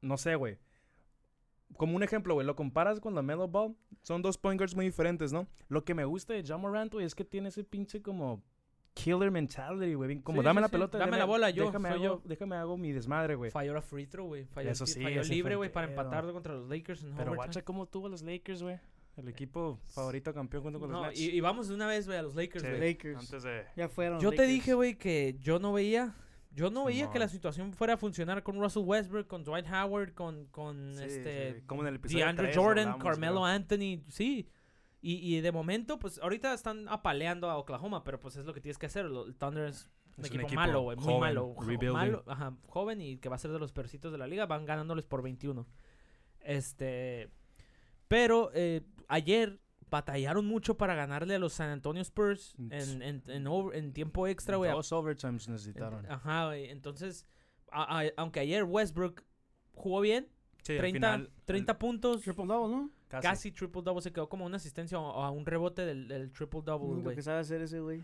No 0.00 0.16
sé, 0.16 0.34
güey. 0.36 0.58
Como 1.76 1.94
un 1.96 2.02
ejemplo, 2.02 2.34
güey, 2.34 2.46
lo 2.46 2.56
comparas 2.56 3.00
con 3.00 3.14
la 3.14 3.22
Melo 3.22 3.48
Ball. 3.48 3.76
Son 4.02 4.22
dos 4.22 4.38
point 4.38 4.58
guards 4.58 4.74
muy 4.74 4.84
diferentes, 4.86 5.32
¿no? 5.32 5.46
Lo 5.68 5.84
que 5.84 5.94
me 5.94 6.04
gusta 6.04 6.34
de 6.34 6.44
John 6.46 6.60
Morant, 6.60 6.92
güey, 6.92 7.04
es 7.06 7.14
que 7.14 7.24
tiene 7.24 7.48
ese 7.48 7.64
pinche 7.64 8.02
como 8.02 8.42
killer 9.02 9.30
mentality, 9.30 9.94
güey. 9.94 10.08
bien 10.08 10.20
Como 10.22 10.40
Sí, 10.40 10.44
dame 10.44 10.58
sí, 10.58 10.62
la 10.62 10.68
sí. 10.68 10.72
pelota. 10.72 10.98
Dame 10.98 11.10
déjame- 11.12 11.18
la 11.18 11.24
bola, 11.24 11.50
yo, 11.50 11.66
Déjame, 11.66 11.88
soy 11.90 12.04
hago, 12.06 12.22
yo. 12.22 12.28
déjame 12.28 12.56
hago 12.56 12.76
mi 12.76 12.92
desmadre, 12.92 13.34
güey. 13.34 13.50
Falló 13.50 13.74
la 13.74 13.82
free 13.82 14.06
throw, 14.06 14.26
güey. 14.26 14.44
Falló, 14.46 14.70
Eso 14.70 14.86
sí, 14.86 15.02
falló 15.02 15.22
libre, 15.22 15.56
güey, 15.56 15.72
para 15.72 15.86
pedo. 15.88 16.00
empatar 16.00 16.32
contra 16.32 16.54
los 16.54 16.68
Lakers 16.68 17.02
en 17.04 17.14
Pero 17.14 17.34
guacha 17.34 17.62
cómo 17.62 17.86
tuvo 17.86 18.08
los 18.08 18.22
Lakers, 18.22 18.62
güey. 18.62 18.78
El 19.16 19.28
equipo 19.28 19.78
favorito 19.88 20.32
campeón 20.32 20.62
junto 20.62 20.78
con 20.80 20.90
los 20.92 21.00
No, 21.00 21.06
Nets. 21.08 21.20
y, 21.20 21.30
y 21.30 21.40
vamos 21.40 21.68
de 21.68 21.74
una 21.74 21.86
vez, 21.86 22.06
güey, 22.06 22.16
a 22.18 22.22
los 22.22 22.34
Lakers, 22.34 22.62
Sí. 22.64 22.68
güey. 22.70 22.80
Lakers. 22.92 23.18
Antes 23.18 23.42
de... 23.42 23.64
Ya 23.76 23.88
fueron. 23.88 24.20
Yo 24.20 24.30
te 24.30 24.36
Lakers. 24.36 24.52
dije, 24.52 24.74
güey, 24.74 24.94
que 24.96 25.36
yo 25.40 25.58
no 25.58 25.72
veía. 25.72 26.14
Yo 26.52 26.68
no 26.70 26.84
veía 26.86 27.10
que 27.10 27.18
la 27.20 27.28
situación 27.28 27.72
fuera 27.72 27.94
a 27.94 27.96
funcionar 27.96 28.42
con 28.42 28.58
Russell 28.60 28.82
Westbrook, 28.84 29.28
con 29.28 29.44
Dwight 29.44 29.66
Howard, 29.70 30.14
con, 30.14 30.46
con 30.46 30.94
Sí, 30.96 31.04
este. 31.04 31.54
sí, 31.54 31.60
Como 31.66 31.82
en 31.82 31.88
el 31.88 31.94
episodio 31.96 32.24
DeAndre 32.24 32.46
3 32.46 32.56
lo 32.56 32.62
Jordan, 32.62 32.88
hablamos, 32.88 33.04
Carmelo. 33.12 33.44
Anthony, 33.44 34.02
sí. 34.08 34.48
Y, 35.02 35.34
y 35.36 35.40
de 35.40 35.50
momento, 35.52 35.98
pues 35.98 36.18
ahorita 36.18 36.52
están 36.52 36.86
apaleando 36.88 37.48
a 37.50 37.56
Oklahoma, 37.56 38.04
pero 38.04 38.20
pues 38.20 38.36
es 38.36 38.44
lo 38.44 38.52
que 38.52 38.60
tienes 38.60 38.76
que 38.78 38.86
hacer. 38.86 39.06
El 39.06 39.34
Thunder 39.36 39.68
es 39.68 39.88
un, 40.18 40.24
Es 40.26 40.30
un 40.30 40.40
equipo, 40.40 40.54
malo, 40.60 40.80
güey, 40.82 40.96
muy 40.98 41.18
malo. 41.18 41.54
jo- 41.54 41.62
rebuilding. 41.62 41.92
malo, 41.92 42.24
ajá, 42.26 42.54
joven 42.66 43.00
y 43.00 43.16
que 43.16 43.28
va 43.30 43.36
a 43.36 43.38
ser 43.38 43.50
de 43.52 43.58
los 43.58 43.72
percitos 43.72 44.12
de 44.12 44.18
la 44.18 44.26
liga. 44.26 44.44
Van 44.46 44.66
ganándoles 44.66 45.06
por 45.06 45.22
21. 45.22 45.66
Este. 46.40 47.30
Pero 48.08 48.50
eh, 48.54 48.82
ayer 49.08 49.60
batallaron 49.88 50.46
mucho 50.46 50.76
para 50.76 50.94
ganarle 50.94 51.34
a 51.34 51.38
los 51.38 51.52
San 51.54 51.70
Antonio 51.70 52.02
Spurs 52.02 52.54
en, 52.70 53.02
en, 53.02 53.22
en 53.26 53.46
over- 53.46 53.76
en 53.76 53.92
tiempo 53.92 54.26
extra, 54.26 54.56
güey. 54.56 54.70
Dos 54.70 54.92
overtimes 54.92 55.46
En- 55.46 55.52
necesitaron. 55.54 56.10
Ajá, 56.10 56.46
güey. 56.46 56.70
Entonces, 56.70 57.26
a- 57.72 58.00
a- 58.00 58.12
aunque 58.16 58.40
ayer 58.40 58.64
Westbrook 58.64 59.24
jugó 59.74 60.00
bien, 60.00 60.28
Sí, 60.62 60.74
al 60.74 60.78
30, 60.80 60.96
final, 60.96 61.30
30 61.46 61.78
puntos, 61.78 62.20
Triple 62.22 62.46
double, 62.46 62.74
¿no? 62.76 62.90
Casi. 63.10 63.26
casi 63.28 63.52
triple 63.52 63.82
double, 63.82 64.00
se 64.02 64.12
quedó 64.12 64.28
como 64.28 64.46
una 64.46 64.56
asistencia 64.56 64.98
o 64.98 65.22
a 65.22 65.30
un 65.30 65.44
rebote 65.44 65.84
del, 65.84 66.08
del 66.08 66.32
triple 66.32 66.62
double, 66.64 66.96
Lo 66.96 67.02
güey. 67.02 67.16
que 67.16 67.22
sabe 67.22 67.40
hacer 67.40 67.60
ese 67.60 67.80
güey. 67.80 68.02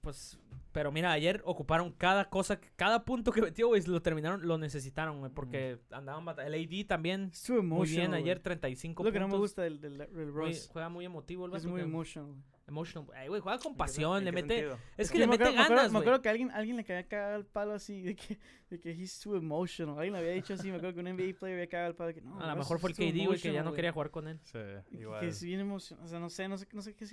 Pues, 0.00 0.38
pero 0.72 0.90
mira, 0.90 1.12
ayer 1.12 1.42
ocuparon 1.44 1.92
cada 1.92 2.30
cosa, 2.30 2.58
cada 2.76 3.04
punto 3.04 3.30
que 3.30 3.42
metió, 3.42 3.68
güey, 3.68 3.82
lo 3.84 4.00
terminaron, 4.00 4.46
lo 4.46 4.56
necesitaron, 4.56 5.18
güey, 5.18 5.30
porque 5.30 5.78
andaban 5.90 6.24
batallando. 6.24 6.56
El 6.56 6.64
AD 6.64 6.86
también, 6.86 7.30
muy 7.48 7.58
emotional. 7.58 7.86
bien, 8.08 8.14
ayer 8.14 8.36
güey. 8.38 8.42
35 8.42 9.02
Es 9.02 9.04
lo 9.04 9.12
que 9.12 9.18
no 9.20 9.26
puntos. 9.26 9.38
me 9.38 9.42
gusta 9.42 9.62
del, 9.62 9.80
del, 9.80 9.98
del 9.98 10.32
Ross. 10.32 10.68
juega 10.72 10.88
muy 10.88 11.04
emotivo 11.04 11.44
el 11.46 11.54
Es 11.54 11.66
muy 11.66 11.82
emotional. 11.82 12.30
güey. 12.30 12.42
Emotional. 12.66 13.08
Ay, 13.14 13.28
güey, 13.28 13.40
juega 13.40 13.58
con 13.58 13.68
¿En 13.72 13.74
qué- 13.74 13.78
pasión, 13.78 14.24
le 14.24 14.32
mete... 14.32 14.54
sentido? 14.54 14.78
Es 14.96 15.08
que 15.10 15.14
Sí, 15.14 15.18
le 15.20 15.26
me 15.26 15.38
mete 15.38 15.52
ganas, 15.52 15.92
Me 15.92 15.98
acuerdo 15.98 16.20
que 16.22 16.28
alguien, 16.28 16.50
alguien 16.50 16.76
le 16.76 16.82
había 16.82 17.06
cagado 17.06 17.36
el 17.36 17.44
palo 17.46 17.72
así, 17.74 18.02
de 18.02 18.16
que, 18.16 18.38
de 18.70 18.80
que 18.80 18.90
he's 18.90 19.18
too 19.20 19.36
emotional. 19.36 19.94
Alguien 19.96 20.12
le 20.14 20.18
había 20.20 20.32
dicho 20.32 20.54
así, 20.54 20.70
me 20.70 20.76
acuerdo 20.76 20.94
que 20.94 21.00
un 21.00 21.16
NBA 21.16 21.38
player 21.38 21.56
había 21.58 21.68
cagado 21.68 21.90
el 21.90 21.96
palo 21.96 22.08
de 22.08 22.14
que 22.14 22.20
no. 22.22 22.40
A 22.40 22.46
lo 22.48 22.56
mejor 22.56 22.78
fue 22.78 22.90
el 22.90 22.96
KD, 22.96 23.26
güey, 23.26 23.40
que 23.40 23.52
ya 23.52 23.62
no 23.62 23.72
quería 23.72 23.92
jugar 23.92 24.10
con 24.10 24.28
él. 24.28 24.40
Sí, 24.44 24.58
igual. 24.92 25.20
Que 25.20 25.28
es 25.28 25.42
bien 25.42 25.60
emocionado. 25.60 26.06
O 26.06 26.08
sea, 26.08 26.18
no 26.18 26.28
sé, 26.30 26.48
no 26.48 26.58
sé, 26.58 26.66
no 26.72 26.82
sé 26.82 26.94
qué 26.94 27.06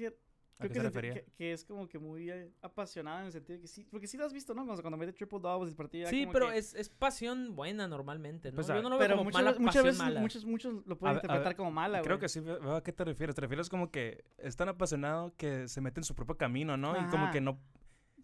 decir. 0.54 0.60
¿A 0.60 0.68
Creo 0.68 0.70
qué 0.70 0.74
que, 0.74 0.74
se 0.74 0.80
es 0.80 0.86
el- 0.86 0.94
refería? 0.94 1.13
que, 1.13 1.32
que 1.36 1.54
es 1.54 1.66
como 1.66 1.88
que 1.88 2.00
muy 2.00 2.30
eh, 2.30 2.52
apasionada 2.62 3.20
en 3.22 3.26
el 3.28 3.32
sentido 3.32 3.58
de 3.58 3.62
que 3.62 3.68
sí. 3.68 3.86
Porque 3.89 4.08
sí 4.08 4.18
lo 4.18 4.26
has 4.26 4.34
visto, 4.34 4.54
¿no? 4.54 4.66
Cuando, 4.66 4.82
cuando 4.82 4.98
mete 4.98 5.13
triple 5.13 5.39
doubles 5.39 5.70
el 5.72 5.76
partido. 5.76 6.04
ya 6.06 6.10
Sí, 6.10 6.22
como 6.22 6.34
pero 6.34 6.50
que- 6.52 6.58
es, 6.58 6.74
es 6.76 6.89
pasión 6.89 7.56
buena 7.56 7.88
normalmente, 7.88 8.52
¿no? 8.52 8.56
Pues, 8.56 8.68
Yo 8.68 8.76
no 8.82 8.89
lo 8.89 8.98
veo 8.98 9.00
Pero 9.00 9.13
como 9.18 9.24
muchas, 9.26 9.44
mala 9.44 9.58
muchas 9.60 9.84
veces 9.84 10.00
mala. 10.00 10.20
muchos, 10.22 10.46
muchos 10.46 10.74
lo 10.86 10.98
pueden 10.98 11.18
A 11.18 11.22
ver- 11.22 11.24
a 11.32 11.34
interpretar 11.34 11.50
ver, 11.52 11.58
como 11.58 11.72
mala, 11.72 12.00
güey. 12.00 12.06
Creo 12.06 12.20
que 12.20 12.30
sí 12.30 12.42
a 12.62 12.82
qué 12.84 12.94
te 12.94 13.04
refieres. 13.04 13.36
Te 13.36 13.42
refieres 13.42 13.70
como 13.70 13.92
que 13.92 14.24
es 14.38 14.56
tan 14.56 14.70
apasionado 14.70 15.34
que 15.38 15.68
se 15.68 15.82
mete 15.82 16.00
en 16.00 16.04
su 16.04 16.16
propio 16.16 16.38
camino, 16.38 16.78
¿no? 16.78 17.00
Y 17.00 17.06
como 17.10 17.32
que 17.32 17.42
no 17.42 17.60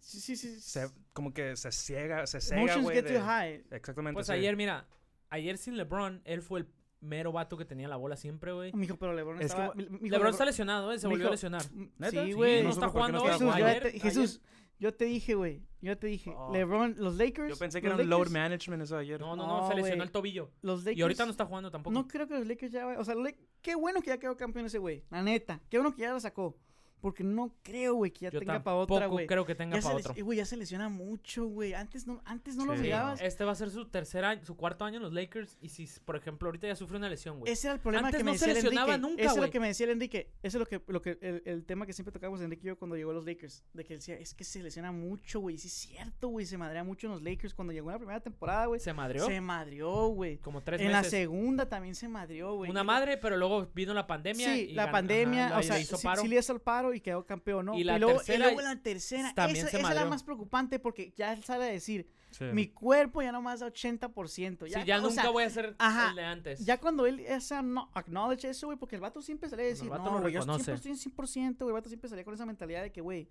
Sí, 0.00 0.18
sí, 0.18 0.34
sí. 0.36 0.58
se, 0.60 0.88
como 1.12 1.34
que 1.34 1.56
se 1.56 1.70
ciega, 1.72 2.26
se 2.26 2.40
cega, 2.40 2.62
Emotions 2.62 2.88
get 2.90 3.04
de- 3.04 3.18
too 3.18 3.24
high. 3.24 3.64
Exactamente. 3.70 4.14
Pues 4.14 4.28
sí. 4.28 4.32
ayer, 4.32 4.56
mira, 4.56 4.86
ayer 5.28 5.58
sin 5.58 5.76
LeBron, 5.76 6.22
él 6.24 6.40
fue 6.40 6.60
el 6.60 6.66
mero 7.00 7.32
vato 7.32 7.56
que 7.56 7.64
tenía 7.64 7.88
la 7.88 7.96
bola 7.96 8.16
siempre, 8.16 8.52
güey. 8.52 8.72
Mijo, 8.72 8.96
pero 8.96 9.14
LeBron 9.14 9.36
Es 9.36 9.40
que- 9.40 9.46
estaba... 9.62 9.74
mijo, 9.74 9.90
LeBron 10.02 10.30
está 10.30 10.44
lesionado, 10.44 10.92
¿eh? 10.92 10.98
Se 10.98 11.06
volvió 11.08 11.28
a 11.28 11.30
lesionar. 11.30 11.62
¿Neta? 11.98 12.10
Sí, 12.10 12.26
Sí, 12.28 12.32
güey. 12.32 12.62
no 12.62 12.70
está 12.70 12.88
jugando 12.88 13.20
Jesús, 13.24 13.42
güey. 13.46 13.58
yo, 13.58 13.66
Ayer- 13.66 13.82
te, 13.82 14.00
Jesús, 14.00 14.40
yo 14.78 14.94
te 14.94 15.04
dije, 15.06 15.34
güey. 15.34 15.62
Yo 15.82 15.96
te 15.96 16.08
dije. 16.08 16.34
Oh. 16.36 16.52
LeBron, 16.52 16.94
los 16.98 17.16
Lakers. 17.16 17.48
Yo 17.48 17.56
pensé 17.56 17.80
que 17.80 17.86
era 17.86 17.96
un 17.96 18.08
load 18.10 18.28
management 18.28 18.82
eso 18.82 18.98
ayer. 18.98 19.18
No, 19.18 19.34
no, 19.34 19.46
no, 19.46 19.60
No, 19.62 19.68
se 19.68 19.74
lesionó 19.74 19.96
güey. 19.96 20.06
el 20.06 20.12
tobillo. 20.12 20.50
Los 20.60 20.80
Lakers. 20.80 20.98
Y 20.98 21.02
ahorita 21.02 21.24
no 21.24 21.30
está 21.30 21.46
jugando 21.46 21.70
tampoco. 21.70 21.94
No 21.94 22.06
creo 22.06 22.26
que 22.28 22.34
los 22.34 22.46
Lakers 22.46 22.70
ya. 22.72 22.86
O 22.98 23.04
sea, 23.04 23.14
qué 23.62 23.74
bueno 23.76 24.02
que 24.02 24.08
ya 24.08 24.18
quedó 24.18 24.36
campeón 24.36 24.66
ese 24.66 24.76
güey. 24.78 25.04
La 25.10 25.22
neta. 25.22 25.60
Qué 25.70 25.78
bueno 25.78 25.94
que 25.94 26.02
ya 26.02 26.12
la 26.12 26.20
sacó. 26.20 26.54
Porque 27.00 27.24
no 27.24 27.54
creo, 27.62 27.94
güey, 27.94 28.10
que 28.10 28.20
ya 28.26 28.30
Yo 28.30 28.38
tenga 28.40 28.62
para 28.62 28.76
otra, 28.76 29.06
güey. 29.06 29.26
creo 29.26 29.46
que 29.46 29.54
tenga 29.54 29.76
se 29.76 29.82
para 29.82 29.96
otro. 29.96 30.14
güey, 30.24 30.38
ya 30.38 30.44
se 30.44 30.56
lesiona 30.56 30.88
mucho, 30.88 31.46
güey. 31.46 31.72
Antes 31.74 32.06
no, 32.06 32.20
antes 32.24 32.56
no 32.56 32.66
lo 32.66 32.74
Sí, 32.74 32.80
olvidabas. 32.80 33.20
Este 33.20 33.44
va 33.44 33.52
a 33.52 33.54
ser 33.54 33.70
su 33.70 33.86
tercer 33.86 34.24
año, 34.24 34.44
su 34.44 34.56
cuarto 34.56 34.84
año 34.84 34.96
en 34.98 35.02
los 35.02 35.12
Lakers. 35.12 35.56
Y 35.60 35.70
si, 35.70 35.86
por 36.04 36.16
ejemplo, 36.16 36.48
ahorita 36.48 36.66
ya 36.66 36.76
sufre 36.76 36.96
una 36.98 37.08
lesión, 37.08 37.38
güey. 37.38 37.52
Ese 37.52 37.68
era 37.68 37.74
el 37.74 37.80
problema 37.80 38.08
Antes 38.08 38.18
que 38.18 38.24
no 38.24 38.32
me 38.32 38.38
se 38.38 38.46
decía 38.46 38.58
el 38.60 38.64
lesionaba 38.66 38.94
Enrique. 38.94 39.08
nunca, 39.10 39.22
Ese 39.22 39.34
es 39.34 39.40
lo 39.46 39.50
que 39.50 39.60
me 39.60 39.66
decía 39.68 39.84
el 39.86 39.92
Enrique. 39.92 40.30
Ese 40.42 40.56
es 40.56 40.60
lo 40.60 40.66
que, 40.66 40.82
lo 40.86 41.00
que 41.02 41.18
el, 41.22 41.42
el 41.46 41.64
tema 41.64 41.86
que 41.86 41.92
siempre 41.92 42.12
tocamos 42.12 42.40
Enrique 42.40 42.62
y 42.64 42.68
yo 42.68 42.78
cuando 42.78 42.96
llegó 42.96 43.10
a 43.12 43.14
los 43.14 43.24
Lakers. 43.24 43.64
De 43.72 43.84
que 43.84 43.94
él 43.94 43.98
decía, 44.00 44.16
es 44.16 44.34
que 44.34 44.44
se 44.44 44.62
lesiona 44.62 44.92
mucho, 44.92 45.40
güey. 45.40 45.56
Sí 45.58 45.68
es 45.68 45.74
cierto, 45.74 46.28
güey. 46.28 46.44
Se 46.46 46.58
madrea 46.58 46.84
mucho 46.84 47.06
en 47.06 47.12
los 47.14 47.22
Lakers. 47.22 47.54
Cuando 47.54 47.72
llegó 47.72 47.88
en 47.90 47.94
la 47.94 47.98
primera 47.98 48.20
temporada, 48.20 48.66
güey. 48.66 48.80
Se 48.80 48.92
madreó. 48.92 49.26
Se 49.26 49.40
madrió, 49.40 50.08
güey. 50.08 50.36
Como 50.38 50.62
tres 50.62 50.80
En 50.80 50.92
la 50.92 50.98
meses. 50.98 51.10
segunda 51.12 51.68
también 51.68 51.94
se 51.94 52.08
madrió, 52.08 52.54
güey. 52.56 52.70
Una 52.70 52.84
madre, 52.84 53.16
pero 53.16 53.36
luego 53.36 53.68
vino 53.74 53.94
la 53.94 54.06
pandemia. 54.06 54.54
Sí, 54.54 54.66
y 54.70 54.74
la 54.74 54.90
pandemia, 54.90 55.46
ajá, 55.48 55.58
o 55.58 55.62
sea, 55.62 55.76
le 55.76 55.82
hizo 55.82 55.96
sí, 55.96 56.04
paro. 56.06 56.22
sí 56.22 56.28
le 56.28 56.38
hizo 56.38 56.52
el 56.52 56.60
paro 56.60 56.89
y 56.94 57.00
quedó 57.00 57.24
campeón, 57.26 57.66
¿no? 57.66 57.74
Y 57.78 57.84
la 57.84 57.98
luego, 57.98 58.18
tercera- 58.18 58.44
luego 58.46 58.60
en 58.60 58.66
la 58.66 58.76
tercera, 58.82 59.32
también 59.34 59.66
esa, 59.66 59.70
se 59.70 59.78
esa 59.78 59.88
es 59.90 59.94
la 59.94 60.04
más 60.04 60.22
preocupante 60.22 60.78
porque 60.78 61.12
ya 61.16 61.32
él 61.32 61.42
sale 61.44 61.64
a 61.64 61.68
decir, 61.68 62.06
Sí. 62.30 62.44
mi 62.52 62.68
cuerpo 62.68 63.22
ya 63.22 63.32
nomás 63.32 63.60
da 63.60 63.66
80%. 63.66 64.66
Sí, 64.66 64.72
Ya, 64.72 64.84
ya 64.84 64.98
o 64.98 65.02
nunca 65.02 65.22
sea, 65.22 65.30
voy 65.30 65.42
a 65.44 65.50
ser 65.50 65.74
ajá, 65.78 66.10
el 66.10 66.16
de 66.16 66.24
antes. 66.24 66.64
Ya 66.64 66.78
cuando 66.78 67.06
él 67.06 67.20
esa 67.20 67.60
no, 67.62 67.90
acknowledge 67.94 68.48
eso, 68.48 68.66
güey, 68.68 68.78
porque 68.78 68.94
el 68.94 69.00
vato 69.00 69.20
siempre 69.20 69.48
salía 69.48 69.64
a 69.64 69.68
decir, 69.68 69.84
el 69.84 69.90
vato 69.90 70.04
no, 70.04 70.16
lo 70.16 70.20
güey, 70.22 70.34
yo 70.34 70.42
siempre 70.42 70.74
estoy 70.74 70.92
en 70.92 70.96
100%, 70.98 71.64
güey, 71.64 71.70
el 71.70 71.74
vato 71.80 71.88
siempre 71.88 72.08
salía 72.08 72.24
con 72.24 72.34
esa 72.34 72.46
mentalidad 72.46 72.82
de 72.82 72.92
que, 72.92 73.00
güey, 73.00 73.28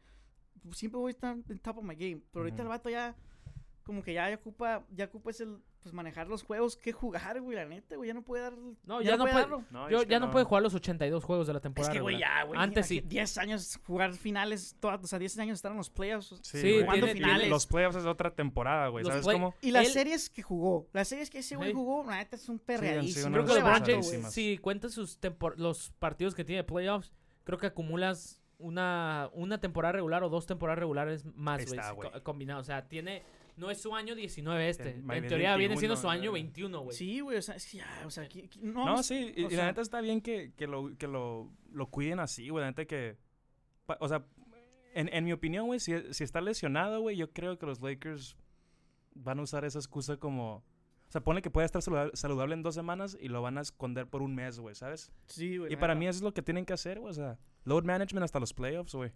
siempre 0.73 0.99
voy 0.99 1.09
a 1.09 1.11
estar 1.11 1.37
en 1.49 1.59
top 1.59 1.77
of 1.77 1.83
my 1.85 1.95
game. 1.95 2.21
Pero 2.31 2.43
ahorita 2.43 2.61
el 2.63 2.67
vato 2.67 2.89
ya, 2.89 3.15
como 3.83 4.03
que 4.03 4.13
ya, 4.13 4.29
ya 4.29 4.35
ocupa, 4.35 4.85
ya 4.91 5.05
ocupa 5.05 5.31
ese, 5.31 5.47
pues 5.81 5.93
manejar 5.93 6.27
los 6.27 6.43
juegos 6.43 6.75
que 6.75 6.91
jugar, 6.91 7.39
güey, 7.41 7.55
la 7.55 7.65
neta, 7.65 7.95
güey, 7.95 8.07
ya 8.09 8.13
no 8.13 8.21
puede 8.21 8.43
dar. 8.43 8.53
No, 8.83 9.01
ya 9.01 9.15
no 9.15 9.23
puede- 9.23 9.33
darlo. 9.35 9.63
No, 9.71 9.89
Yo 9.89 10.01
es 10.01 10.07
ya 10.09 10.19
no 10.19 10.29
puede 10.29 10.43
jugar 10.45 10.61
los 10.63 10.73
82 10.73 11.23
juegos 11.23 11.47
de 11.47 11.53
la 11.53 11.59
Es 11.59 11.63
temporada. 11.63 11.93
que, 11.93 11.99
güey, 12.01 12.19
ya, 12.19 12.43
güey. 12.43 12.59
Antes 12.59 12.87
sí. 12.87 12.95
imagínate, 12.95 13.15
10 13.15 13.37
años 13.37 13.79
jugar 13.87 14.13
finales, 14.13 14.75
todas, 14.79 15.01
o 15.03 15.07
sea, 15.07 15.19
10 15.19 15.37
años 15.39 15.55
estar 15.55 15.71
en 15.71 15.77
los 15.77 15.89
playoffs. 15.89 16.35
Sí, 16.41 16.57
Sí, 16.59 16.61
güey. 16.61 16.83
jugando 16.83 17.05
tiene- 17.05 17.13
finales. 17.13 17.37
tiene- 17.39 17.49
Los 17.49 17.65
playoffs 17.67 17.95
es 17.97 18.05
otra 18.05 18.35
temporada, 18.35 18.87
güey. 18.89 19.05
¿Sabes 19.05 19.23
play- 19.23 19.35
cómo? 19.37 19.55
Y 19.61 19.71
las 19.71 19.87
Él- 19.87 19.93
series 19.93 20.29
que 20.29 20.41
jugó, 20.41 20.87
las 20.91 21.07
series 21.07 21.29
que 21.29 21.39
ese 21.39 21.55
güey 21.55 21.69
Sí. 21.69 21.75
jugó, 21.75 22.03
la 22.05 22.17
neta 22.17 22.35
es 22.35 22.49
un 22.49 22.59
perreadísimo. 22.59 23.31
Creo 23.31 23.45
que 23.45 23.53
LeBron 23.53 23.83
James, 23.85 24.33
si 24.33 24.57
cuentas 24.57 24.91
sus 24.93 25.19
tempor- 25.21 25.55
los 25.55 25.91
partidos 25.99 26.35
que 26.35 26.43
tiene 26.43 26.57
de 26.57 26.63
playoffs, 26.65 27.13
creo 27.45 27.57
que 27.57 27.67
acumulas 27.67 28.41
una, 28.57 29.29
una 29.33 29.59
temporada 29.61 29.93
regular 29.93 30.21
o 30.23 30.29
dos 30.29 30.45
temporadas 30.45 30.79
regulares 30.79 31.23
más, 31.33 31.63
güey, 31.95 32.09
combinado. 32.23 32.59
O 32.59 32.63
sea, 32.65 32.87
tiene, 32.89 33.23
no 33.59 33.69
es 33.69 33.81
su 33.81 33.93
año 33.95 34.15
19 34.15 34.69
este. 34.69 34.89
En 34.91 35.05
teoría 35.27 35.55
viene 35.55 35.75
21, 35.75 35.79
siendo 35.79 35.95
su 35.97 36.09
año 36.09 36.25
ya. 36.25 36.31
21, 36.31 36.79
güey. 36.81 36.95
Sí, 36.97 37.19
güey, 37.19 37.37
o 37.37 37.41
sea, 37.41 37.55
es 37.55 37.69
que 37.69 37.77
ya, 37.77 38.03
o 38.05 38.09
sea, 38.09 38.23
aquí- 38.23 38.41
aquí- 38.45 38.59
no, 38.63 38.85
No, 38.85 38.95
no- 38.97 39.03
sí, 39.03 39.33
y, 39.35 39.43
o 39.43 39.47
y 39.47 39.49
sea- 39.51 39.59
la 39.59 39.65
neta 39.67 39.81
está 39.81 40.01
bien 40.01 40.21
que, 40.21 40.53
que, 40.57 40.67
lo, 40.67 40.95
que 40.97 41.07
lo, 41.07 41.51
lo 41.71 41.87
cuiden 41.87 42.19
así, 42.19 42.49
güey. 42.49 42.61
La 42.63 42.69
neta 42.71 42.85
que. 42.85 43.17
pa- 43.85 43.97
o 43.99 44.07
sea, 44.07 44.25
en, 44.93 45.09
en 45.13 45.23
mi 45.25 45.33
opinión, 45.33 45.67
güey, 45.67 45.79
si, 45.79 45.93
si 46.13 46.23
está 46.23 46.41
lesionado, 46.41 47.01
güey, 47.01 47.15
yo 47.17 47.31
creo 47.31 47.57
que 47.59 47.65
los 47.65 47.79
Lakers 47.81 48.35
van 49.13 49.39
a 49.39 49.43
usar 49.43 49.65
esa 49.65 49.77
excusa 49.79 50.17
como... 50.17 50.55
O 51.07 51.11
sea, 51.11 51.21
pone 51.21 51.41
que 51.41 51.49
puede 51.49 51.65
estar 51.65 51.81
saluda- 51.81 52.11
saludable 52.13 52.53
en 52.53 52.61
dos 52.63 52.75
semanas 52.75 53.17
y 53.19 53.29
lo 53.29 53.41
van 53.41 53.57
a 53.57 53.61
esconder 53.61 54.07
por 54.07 54.21
un 54.21 54.35
mes, 54.35 54.59
güey, 54.59 54.75
¿sabes? 54.75 55.11
Sí, 55.25 55.57
güey. 55.57 55.73
Y 55.73 55.75
para 55.75 55.95
mí 55.95 56.07
eso 56.07 56.17
es 56.17 56.21
lo 56.23 56.33
que 56.33 56.41
tienen 56.43 56.65
que 56.65 56.73
hacer, 56.73 56.99
güey. 56.99 57.09
O 57.11 57.13
sea, 57.13 57.39
load 57.65 57.83
management 57.83 58.23
hasta 58.23 58.39
los 58.39 58.53
playoffs, 58.53 58.93
güey. 58.93 59.11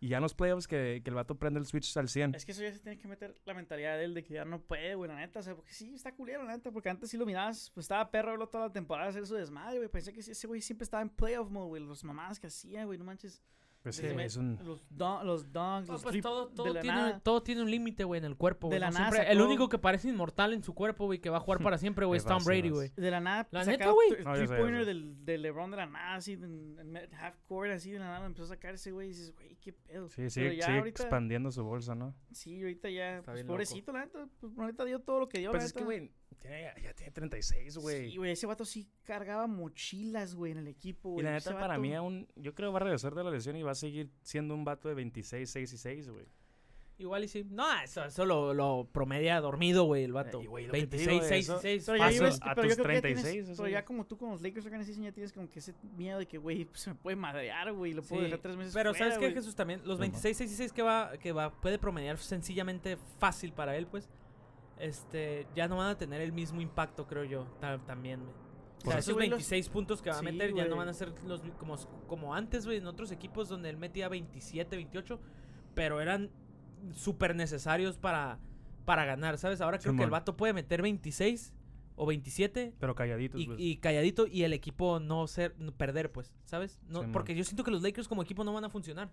Y 0.00 0.08
ya 0.08 0.18
en 0.18 0.22
los 0.22 0.34
playoffs 0.34 0.68
que, 0.68 1.00
que 1.02 1.10
el 1.10 1.14
vato 1.14 1.36
prende 1.36 1.58
el 1.58 1.66
switch 1.66 1.96
al 1.96 2.08
100. 2.08 2.34
Es 2.34 2.44
que 2.44 2.52
eso 2.52 2.62
ya 2.62 2.72
se 2.72 2.78
tiene 2.78 2.98
que 2.98 3.08
meter 3.08 3.34
la 3.44 3.54
mentalidad 3.54 3.96
de 3.96 4.04
él 4.04 4.14
de 4.14 4.22
que 4.22 4.34
ya 4.34 4.44
no 4.44 4.60
puede, 4.60 4.94
güey, 4.94 5.10
la 5.10 5.16
neta. 5.16 5.40
O 5.40 5.42
sea, 5.42 5.54
porque 5.54 5.72
sí, 5.72 5.94
está 5.94 6.14
culero, 6.14 6.44
la 6.44 6.56
neta. 6.56 6.70
Porque 6.70 6.88
antes 6.88 7.10
sí 7.10 7.16
lo 7.16 7.26
mirabas, 7.26 7.70
pues 7.74 7.84
estaba 7.84 8.10
perro 8.10 8.30
verlo 8.30 8.48
toda 8.48 8.66
la 8.68 8.72
temporada 8.72 9.10
hacer 9.10 9.26
su 9.26 9.34
desmadre, 9.34 9.78
güey. 9.78 9.88
Pensé 9.88 10.12
que 10.12 10.20
ese 10.20 10.46
güey 10.46 10.60
siempre 10.60 10.84
estaba 10.84 11.02
en 11.02 11.08
playoff 11.08 11.50
mode, 11.50 11.68
güey. 11.68 11.82
Los 11.82 12.04
mamadas 12.04 12.38
que 12.38 12.46
hacía, 12.46 12.84
güey, 12.84 12.98
no 12.98 13.04
manches. 13.04 13.42
Pues 13.88 13.96
sí, 13.96 14.06
es 14.06 14.36
un... 14.36 14.58
Los, 14.64 14.82
don, 14.90 15.26
los 15.26 15.52
donks, 15.52 15.86
No, 15.88 15.92
los 15.94 16.02
pues 16.02 16.14
trip- 16.14 16.22
todo, 16.22 16.48
de 16.48 16.54
todo, 16.54 16.74
la 16.74 16.80
tiene, 16.80 16.96
nada. 16.96 17.20
todo 17.20 17.42
tiene 17.42 17.62
un 17.62 17.70
límite, 17.70 18.04
güey, 18.04 18.18
en 18.18 18.24
el 18.24 18.36
cuerpo, 18.36 18.68
De 18.68 18.72
güey. 18.76 18.80
la 18.80 18.90
no 18.90 18.98
nada 18.98 19.10
siempre- 19.12 19.32
el 19.32 19.40
único 19.40 19.68
que 19.68 19.78
parece 19.78 20.08
inmortal 20.08 20.52
en 20.52 20.62
su 20.62 20.74
cuerpo, 20.74 21.06
güey, 21.06 21.18
que 21.20 21.30
va 21.30 21.38
a 21.38 21.40
jugar 21.40 21.58
para 21.62 21.78
siempre, 21.78 22.06
güey, 22.06 22.18
es 22.18 22.24
Tom 22.24 22.42
Brady, 22.44 22.70
güey. 22.70 22.92
De 22.96 23.10
la 23.10 23.20
nada, 23.20 23.46
La 23.50 23.64
neta, 23.64 23.90
güey. 23.90 24.08
three-pointer 24.10 24.80
sé. 24.80 24.84
del, 24.86 25.24
del 25.24 25.42
LeBron 25.42 25.70
de 25.70 25.76
la 25.76 25.86
nada, 25.86 26.14
así, 26.16 26.32
en, 26.34 26.78
en 26.78 26.90
me- 26.92 27.08
half 27.20 27.36
court, 27.46 27.70
así, 27.70 27.90
de 27.90 27.98
la 27.98 28.06
nada, 28.06 28.26
empezó 28.26 28.44
a 28.44 28.48
sacar 28.48 28.74
ese 28.74 28.90
güey 28.92 29.06
y 29.06 29.10
dices, 29.10 29.34
güey, 29.34 29.56
qué 29.60 29.72
pedo. 29.72 30.08
Sí, 30.08 30.22
ya 30.22 30.30
sigue 30.30 30.62
ahorita- 30.64 30.88
expandiendo 31.02 31.50
su 31.50 31.62
bolsa, 31.64 31.94
¿no? 31.94 32.14
Sí, 32.32 32.60
ahorita 32.60 32.90
ya, 32.90 33.22
pues, 33.24 33.44
pobrecito, 33.44 33.92
la 33.92 34.00
neta, 34.06 34.26
pues, 34.40 34.52
la 34.56 34.66
neta 34.66 34.84
dio 34.84 35.00
todo 35.00 35.20
lo 35.20 35.28
que 35.28 35.38
dio, 35.38 35.50
Pues 35.50 35.62
la 35.62 35.66
es 35.66 35.72
que, 35.72 35.84
güey, 35.84 36.10
tiene- 36.36 36.72
ya, 36.82 36.92
tiene 36.94 37.12
36, 37.12 37.76
güey. 37.78 38.10
Sí, 38.10 38.16
güey, 38.16 38.32
ese 38.32 38.46
vato 38.46 38.64
sí 38.64 38.88
cargaba 39.04 39.46
mochilas, 39.46 40.34
güey, 40.34 40.52
en 40.52 40.58
el 40.58 40.68
equipo, 40.68 41.10
y 41.10 41.12
güey. 41.14 41.24
la 41.24 41.36
Ese 41.36 41.50
neta, 41.50 41.60
para 41.60 41.74
vato- 41.74 41.80
mí, 41.82 41.94
aún, 41.94 42.26
yo 42.36 42.54
creo 42.54 42.68
que 42.70 42.72
va 42.74 42.78
a 42.78 42.84
regresar 42.84 43.14
de 43.14 43.24
la 43.24 43.30
lesión 43.30 43.56
y 43.56 43.62
va 43.62 43.72
a 43.72 43.74
seguir 43.74 44.10
siendo 44.22 44.54
un 44.54 44.64
vato 44.64 44.88
de 44.88 44.94
26, 44.94 45.50
6 45.50 45.72
y 45.72 45.78
6, 45.78 46.08
güey. 46.10 46.26
Igual 47.00 47.22
y 47.22 47.28
sí. 47.28 47.46
No, 47.48 47.64
eso, 47.80 48.04
eso 48.04 48.24
lo, 48.26 48.52
lo 48.52 48.88
promedia 48.92 49.40
dormido, 49.40 49.84
güey, 49.84 50.02
el 50.02 50.12
vato. 50.12 50.40
Eh, 50.40 50.44
y, 50.44 50.46
güey, 50.48 50.66
lo 50.66 50.72
que 50.72 50.86
te 50.88 50.96
26, 50.96 51.08
digo 51.08 51.22
de 51.22 51.28
6 51.28 51.44
eso- 51.44 51.58
y 51.58 51.60
6. 51.60 51.84
Pero 51.86 51.98
ya, 51.98 52.04
a 52.04 52.10
vives- 52.10 52.34
sus- 52.34 52.42
a 52.42 52.54
pero 52.56 52.62
yo 52.62 52.68
tus 52.70 52.74
creo 52.74 52.86
que 52.88 52.94
ya 52.94 53.00
tienes- 53.02 53.22
36, 53.22 53.48
eso, 53.50 53.62
pero 53.62 53.72
ya 53.72 53.84
como 53.84 54.04
tú 54.04 54.18
con 54.18 54.30
los 54.30 54.42
Lakers 54.42 54.66
Organization 54.66 55.04
ya 55.04 55.12
tienes 55.12 55.32
como 55.32 55.48
que 55.48 55.60
ese 55.60 55.74
miedo 55.96 56.18
de 56.18 56.26
que, 56.26 56.38
güey, 56.38 56.64
pues, 56.64 56.80
se 56.80 56.90
me 56.90 56.96
puede 56.96 57.14
madrear, 57.14 57.72
güey, 57.72 57.92
lo 57.92 58.02
puedo 58.02 58.22
Sí, 58.22 58.24
dejar 58.24 58.40
tres 58.40 58.56
meses 58.56 58.74
Pero 58.74 58.92
fuera, 58.94 59.12
¿sabes 59.14 59.28
qué? 59.28 59.32
Jesús? 59.32 59.54
También 59.54 59.80
los 59.84 59.98
Sí, 59.98 60.00
26, 60.00 60.36
6 60.38 60.50
y 60.50 60.54
6 60.56 60.72
que 60.72 60.82
va, 60.82 61.12
que 61.18 61.30
va, 61.30 61.52
puede 61.60 61.78
promediar 61.78 62.18
sencillamente 62.18 62.96
fácil 63.20 63.52
para 63.52 63.76
él, 63.76 63.86
pues, 63.86 64.08
este, 64.80 65.46
ya 65.54 65.68
no 65.68 65.76
van 65.76 65.90
a 65.90 65.98
tener 65.98 66.20
el 66.20 66.32
mismo 66.32 66.60
impacto, 66.60 67.06
creo 67.06 67.24
yo, 67.24 67.44
ta- 67.60 67.78
también, 67.86 68.20
güey. 68.20 68.32
O 68.86 68.90
sea, 68.90 68.98
esos 69.00 69.14
güey 69.14 69.28
los- 69.28 69.38
26 69.38 69.68
puntos 69.70 70.00
que 70.00 70.10
va 70.10 70.16
a 70.16 70.18
Sí, 70.20 70.24
meter 70.24 70.54
ya 70.54 70.66
no 70.66 70.76
van 70.76 70.88
a 70.88 70.92
ser 70.94 71.12
los 71.26 71.40
como, 71.58 71.76
como 72.06 72.34
antes, 72.34 72.64
güey, 72.64 72.78
en 72.78 72.86
otros 72.86 73.10
equipos 73.10 73.48
donde 73.48 73.70
él 73.70 73.76
metía 73.76 74.08
27, 74.08 74.76
28, 74.76 75.18
pero 75.74 76.00
eran 76.00 76.30
súper 76.94 77.34
necesarios 77.34 77.98
para, 77.98 78.38
para 78.84 79.04
ganar, 79.04 79.36
¿sabes? 79.36 79.60
Ahora 79.60 79.78
creo 79.78 79.96
que 79.96 80.04
el 80.04 80.10
vato 80.10 80.36
puede 80.36 80.52
meter 80.52 80.80
26 80.82 81.52
o 81.96 82.06
27 82.06 82.72
Pero 82.78 82.94
calladitos, 82.94 83.40
y, 83.40 83.46
pues. 83.46 83.58
y 83.60 83.76
calladito 83.78 84.28
y 84.28 84.44
el 84.44 84.52
equipo 84.52 85.00
no 85.00 85.26
ser 85.26 85.56
no 85.58 85.72
perder, 85.72 86.12
pues, 86.12 86.32
¿sabes? 86.44 86.78
No, 86.86 87.00
Simón. 87.00 87.12
porque 87.12 87.34
yo 87.34 87.42
siento 87.42 87.64
que 87.64 87.72
los 87.72 87.82
Lakers 87.82 88.06
como 88.06 88.22
equipo 88.22 88.44
no 88.44 88.52
van 88.52 88.64
a 88.64 88.70
funcionar. 88.70 89.10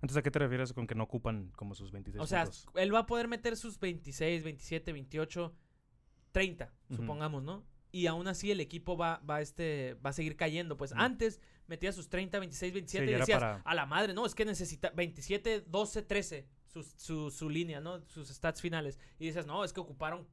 Entonces, 0.00 0.16
¿a 0.18 0.22
qué 0.22 0.30
te 0.30 0.38
refieres 0.38 0.72
con 0.72 0.86
que 0.86 0.94
no 0.94 1.04
ocupan 1.04 1.50
como 1.56 1.74
sus 1.74 1.90
26 1.90 2.22
O 2.22 2.26
sea, 2.26 2.44
puntos? 2.44 2.66
él 2.74 2.94
va 2.94 3.00
a 3.00 3.06
poder 3.06 3.26
meter 3.28 3.56
sus 3.56 3.78
26, 3.80 4.44
27, 4.44 4.92
28, 4.92 5.54
30, 6.32 6.72
Ujú. 6.90 6.96
supongamos, 7.02 7.42
¿no? 7.42 7.64
Y 7.90 8.06
aún 8.06 8.28
así 8.28 8.50
el 8.50 8.60
equipo 8.60 8.96
va, 8.96 9.20
va, 9.28 9.40
este, 9.40 9.94
va 10.04 10.10
a 10.10 10.12
seguir 10.12 10.36
cayendo. 10.36 10.76
Pues 10.76 10.92
antes 10.92 11.40
metía 11.66 11.90
sus 11.92 12.08
30, 12.08 12.38
26, 12.38 12.72
27 12.74 13.06
Sí, 13.06 13.10
y 13.12 13.14
decías, 13.18 13.38
para- 13.40 13.62
a 13.64 13.74
la 13.74 13.86
madre, 13.86 14.12
no, 14.14 14.26
es 14.26 14.34
que 14.34 14.44
necesita 14.44 14.90
27, 14.90 15.62
12, 15.66 16.02
13, 16.02 16.46
su, 16.66 16.82
su, 16.82 17.30
su 17.30 17.48
línea, 17.48 17.80
¿no? 17.80 18.00
Sus 18.06 18.28
stats 18.28 18.60
finales. 18.60 18.98
Y 19.18 19.26
dices, 19.26 19.46
no, 19.46 19.64
es 19.64 19.72
que 19.72 19.80
ocuparon 19.80 20.28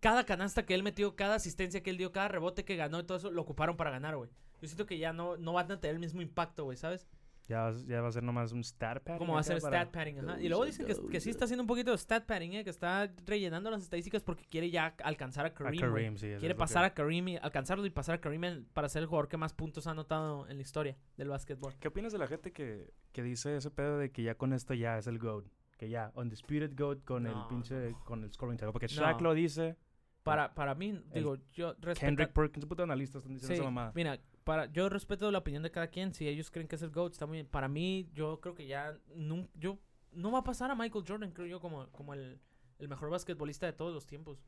cada 0.00 0.24
canasta 0.24 0.64
que 0.66 0.74
él 0.74 0.82
metió, 0.82 1.14
cada 1.14 1.36
asistencia 1.36 1.82
que 1.82 1.90
él 1.90 1.98
dio, 1.98 2.10
cada 2.10 2.28
rebote 2.28 2.64
que 2.64 2.76
ganó 2.76 2.98
y 3.00 3.04
todo 3.04 3.18
eso, 3.18 3.30
lo 3.30 3.42
ocuparon 3.42 3.76
para 3.76 3.90
ganar, 3.90 4.16
güey. 4.16 4.30
Yo 4.60 4.68
siento 4.68 4.86
que 4.86 4.96
ya 4.98 5.12
no, 5.12 5.36
no 5.36 5.52
van 5.52 5.70
a 5.70 5.78
tener 5.80 5.94
el 5.94 6.00
mismo 6.00 6.22
impacto, 6.22 6.64
güey, 6.64 6.76
¿sabes? 6.78 7.06
Ya, 7.46 7.60
va- 7.60 7.72
ya 7.86 8.00
va 8.00 8.08
a 8.08 8.12
ser 8.12 8.22
nomás 8.22 8.52
un 8.52 8.64
stat 8.64 9.02
padding. 9.02 9.18
Como 9.18 9.34
va 9.34 9.40
a 9.40 9.42
ser 9.42 9.60
para- 9.60 9.82
stat 9.82 9.92
padding, 9.92 10.18
ajá. 10.20 10.40
Y 10.40 10.48
luego 10.48 10.64
dicen 10.64 10.86
que, 10.86 10.94
que 11.10 11.20
sí 11.20 11.28
está 11.28 11.44
haciendo 11.44 11.62
un 11.62 11.66
poquito 11.66 11.90
de 11.90 11.98
stat 11.98 12.24
padding, 12.24 12.54
¿eh? 12.54 12.64
Que 12.64 12.70
está 12.70 13.12
rellenando 13.26 13.70
las 13.70 13.82
estadísticas 13.82 14.22
porque 14.22 14.44
quiere 14.46 14.70
ya 14.70 14.94
alcanzar 15.04 15.44
a 15.44 15.52
Kareem, 15.52 16.16
sí. 16.16 16.28
Quiere 16.38 16.54
pasar 16.54 16.82
que- 16.84 16.86
a 16.86 16.94
Kareem 16.94 17.28
y 17.28 17.36
alcanzarlo 17.36 17.84
y 17.84 17.90
pasar 17.90 18.14
a 18.14 18.20
Kareem 18.20 18.64
para 18.72 18.88
ser 18.88 19.02
el 19.02 19.08
jugador 19.08 19.28
que 19.28 19.36
más 19.36 19.52
puntos 19.52 19.86
ha 19.86 19.90
anotado 19.90 20.48
en 20.48 20.56
la 20.56 20.62
historia 20.62 20.96
del 21.18 21.28
básquetbol. 21.28 21.74
¿Qué 21.78 21.88
opinas 21.88 22.12
de 22.12 22.18
la 22.18 22.26
gente 22.28 22.50
que, 22.52 22.92
que 23.12 23.22
dice 23.22 23.56
ese 23.56 23.70
pedo 23.70 23.98
de 23.98 24.10
que 24.10 24.22
ya 24.22 24.36
con 24.36 24.54
esto 24.54 24.72
ya 24.72 24.96
es 24.96 25.06
el 25.06 25.18
GOAT? 25.18 25.44
Que 25.76 25.90
ya, 25.90 26.12
undisputed 26.14 26.72
GOAT 26.74 27.04
con 27.04 27.26
el 27.26 27.34
pinche, 27.50 27.94
con 28.04 28.24
el 28.24 28.32
scoring 28.32 28.56
title. 28.56 28.72
Porque 28.72 28.86
No. 28.86 29.02
Shaq 29.02 29.20
lo 29.20 29.34
dice, 29.34 29.76
Para, 30.22 30.54
para 30.54 30.74
mí, 30.74 30.98
digo, 31.12 31.36
yo 31.52 31.74
respeto... 31.80 32.00
Kendrick 32.06 32.32
Perkins, 32.32 32.64
puto 32.64 32.84
analista, 32.84 33.18
están 33.18 33.34
diciendo 33.34 33.54
Sí, 33.54 33.60
esa 33.60 33.64
mamada. 33.64 33.92
mira, 33.94 34.18
para, 34.44 34.66
yo 34.66 34.88
respeto 34.88 35.30
la 35.30 35.38
opinión 35.38 35.62
de 35.62 35.70
cada 35.70 35.88
quien. 35.88 36.12
Si 36.14 36.28
ellos 36.28 36.50
creen 36.50 36.68
que 36.68 36.76
es 36.76 36.82
el 36.82 36.90
GOAT, 36.90 37.12
está 37.12 37.26
muy 37.26 37.38
bien. 37.38 37.46
Para 37.46 37.68
mí, 37.68 38.08
yo 38.14 38.40
creo 38.40 38.54
que 38.54 38.66
ya 38.66 38.96
nun- 39.16 39.48
yo, 39.54 39.78
no 40.12 40.30
va 40.30 40.40
a 40.40 40.44
pasar 40.44 40.70
a 40.70 40.74
Michael 40.74 41.04
Jordan, 41.06 41.32
creo 41.32 41.46
yo, 41.46 41.60
como, 41.60 41.88
como 41.92 42.14
el, 42.14 42.38
el 42.78 42.88
mejor 42.88 43.10
basquetbolista 43.10 43.66
de 43.66 43.72
todos 43.72 43.92
los 43.92 44.06
tiempos. 44.06 44.44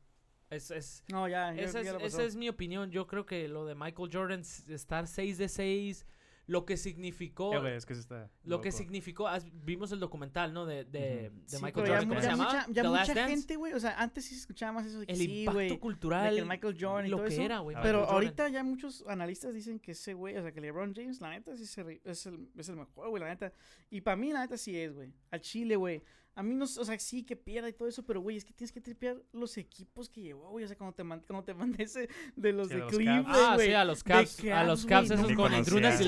Es, 0.49 0.71
es, 0.71 1.03
No, 1.11 1.27
ya, 1.27 1.53
ya, 1.53 1.61
Esa 1.61 1.81
ya 1.81 1.89
es, 1.91 1.93
lo 1.93 1.99
esa 1.99 2.23
es 2.23 2.35
mi 2.35 2.47
opinión. 2.47 2.89
Yo 2.91 3.05
creo 3.07 3.25
que 3.25 3.47
lo 3.49 3.65
de 3.65 3.75
Michael 3.75 4.09
Jordan, 4.13 4.41
estar 4.69 5.07
6 5.07 5.37
de 5.37 5.49
6, 5.49 6.05
lo 6.47 6.65
que 6.65 6.77
significó. 6.77 7.53
Eh, 7.53 7.59
güey, 7.59 7.73
es 7.75 7.85
que 7.85 7.93
está 7.93 8.31
lo 8.45 8.61
que 8.61 8.71
significó. 8.71 9.27
vimos 9.65 9.91
el 9.91 9.99
documental, 9.99 10.53
¿no? 10.53 10.65
De, 10.65 10.85
de, 10.85 11.29
de 11.29 11.31
Sí, 11.45 11.57
Michael 11.61 11.85
ya, 11.87 11.93
Jordan. 11.99 12.07
mu- 12.07 12.13
¿Cómo 12.13 12.15
ya 12.15 12.21
se 12.21 12.27
llamaba? 12.29 12.51
mucha, 12.53 12.65
ya 12.71 12.81
The 12.83 12.87
Last 12.89 13.09
mucha 13.09 13.13
Dance. 13.21 13.35
gente, 13.35 13.55
güey, 13.57 13.73
o 13.73 13.79
sea, 13.79 13.99
antes 14.01 14.25
sí 14.25 14.33
se 14.33 14.39
escuchaba 14.41 14.71
más 14.71 14.85
eso 14.85 14.99
de 15.01 15.05
que 15.07 15.11
El 15.11 15.17
sí, 15.19 15.39
impacto 15.41 15.59
de 15.59 15.79
cultural. 15.79 16.33
que 16.33 16.39
el 16.39 16.45
Michael 16.47 16.77
Jordan 16.79 17.05
y 17.05 17.09
lo 17.09 17.17
todo 17.17 17.27
que 17.27 17.33
eso. 17.33 17.41
era, 17.43 17.59
güey. 17.59 17.75
Pero 17.75 17.83
Michael 17.99 17.99
Jordan. 18.05 18.13
ahorita 18.15 18.49
ya 18.49 18.63
muchos 18.63 19.03
analistas 19.07 19.53
dicen 19.53 19.79
que 19.79 19.91
ese 19.91 20.13
güey, 20.13 20.37
o 20.37 20.41
sea, 20.41 20.51
que 20.53 20.61
LeBron 20.61 20.93
James, 20.95 21.19
la 21.21 21.31
neta, 21.31 21.55
sí 21.57 21.65
se 21.65 22.01
es, 22.05 22.25
el, 22.25 22.49
es 22.57 22.69
el 22.69 22.75
mejor, 22.77 23.09
güey, 23.09 23.21
la 23.21 23.29
neta. 23.29 23.51
Y 23.89 24.01
para 24.01 24.15
mí, 24.15 24.31
la 24.31 24.39
neta, 24.39 24.57
sí 24.57 24.79
es, 24.79 24.93
güey. 24.93 25.11
Al 25.31 25.41
Chile, 25.41 25.75
güey. 25.75 26.01
A 26.37 26.43
mí 26.43 26.53
no, 26.53 26.65
o 26.65 26.67
sea, 26.67 26.99
sí 26.99 27.23
que 27.23 27.35
pierda 27.35 27.67
y 27.67 27.73
todo 27.73 27.87
eso, 27.87 28.05
pero, 28.05 28.21
güey, 28.21 28.37
es 28.37 28.45
que 28.45 28.53
tienes 28.53 28.71
que 28.71 28.79
tripear 28.79 29.17
los 29.33 29.57
equipos 29.57 30.07
que 30.07 30.21
llevó, 30.21 30.51
güey. 30.51 30.63
O 30.65 30.67
sea, 30.67 30.77
cuando 30.77 30.93
te, 30.95 31.03
man- 31.03 31.23
cuando 31.25 31.43
te 31.43 31.53
mandé 31.55 31.83
ese 31.83 32.07
de 32.35 32.53
los 32.53 32.67
Sí, 32.67 32.75
de. 32.75 32.85
Cleveland, 32.85 33.25
Ah, 33.27 33.53
güey. 33.55 33.67
sí, 33.69 33.73
a 33.73 33.83
los 33.83 34.03
de 34.03 34.11
Cavs. 34.13 34.39
A 34.45 34.63
los 34.63 34.85
güey, 34.85 34.89
esos 35.13 35.27
Ni 35.29 35.35
con 35.35 35.45
conocía. 35.45 35.57
Andrunas 35.57 35.99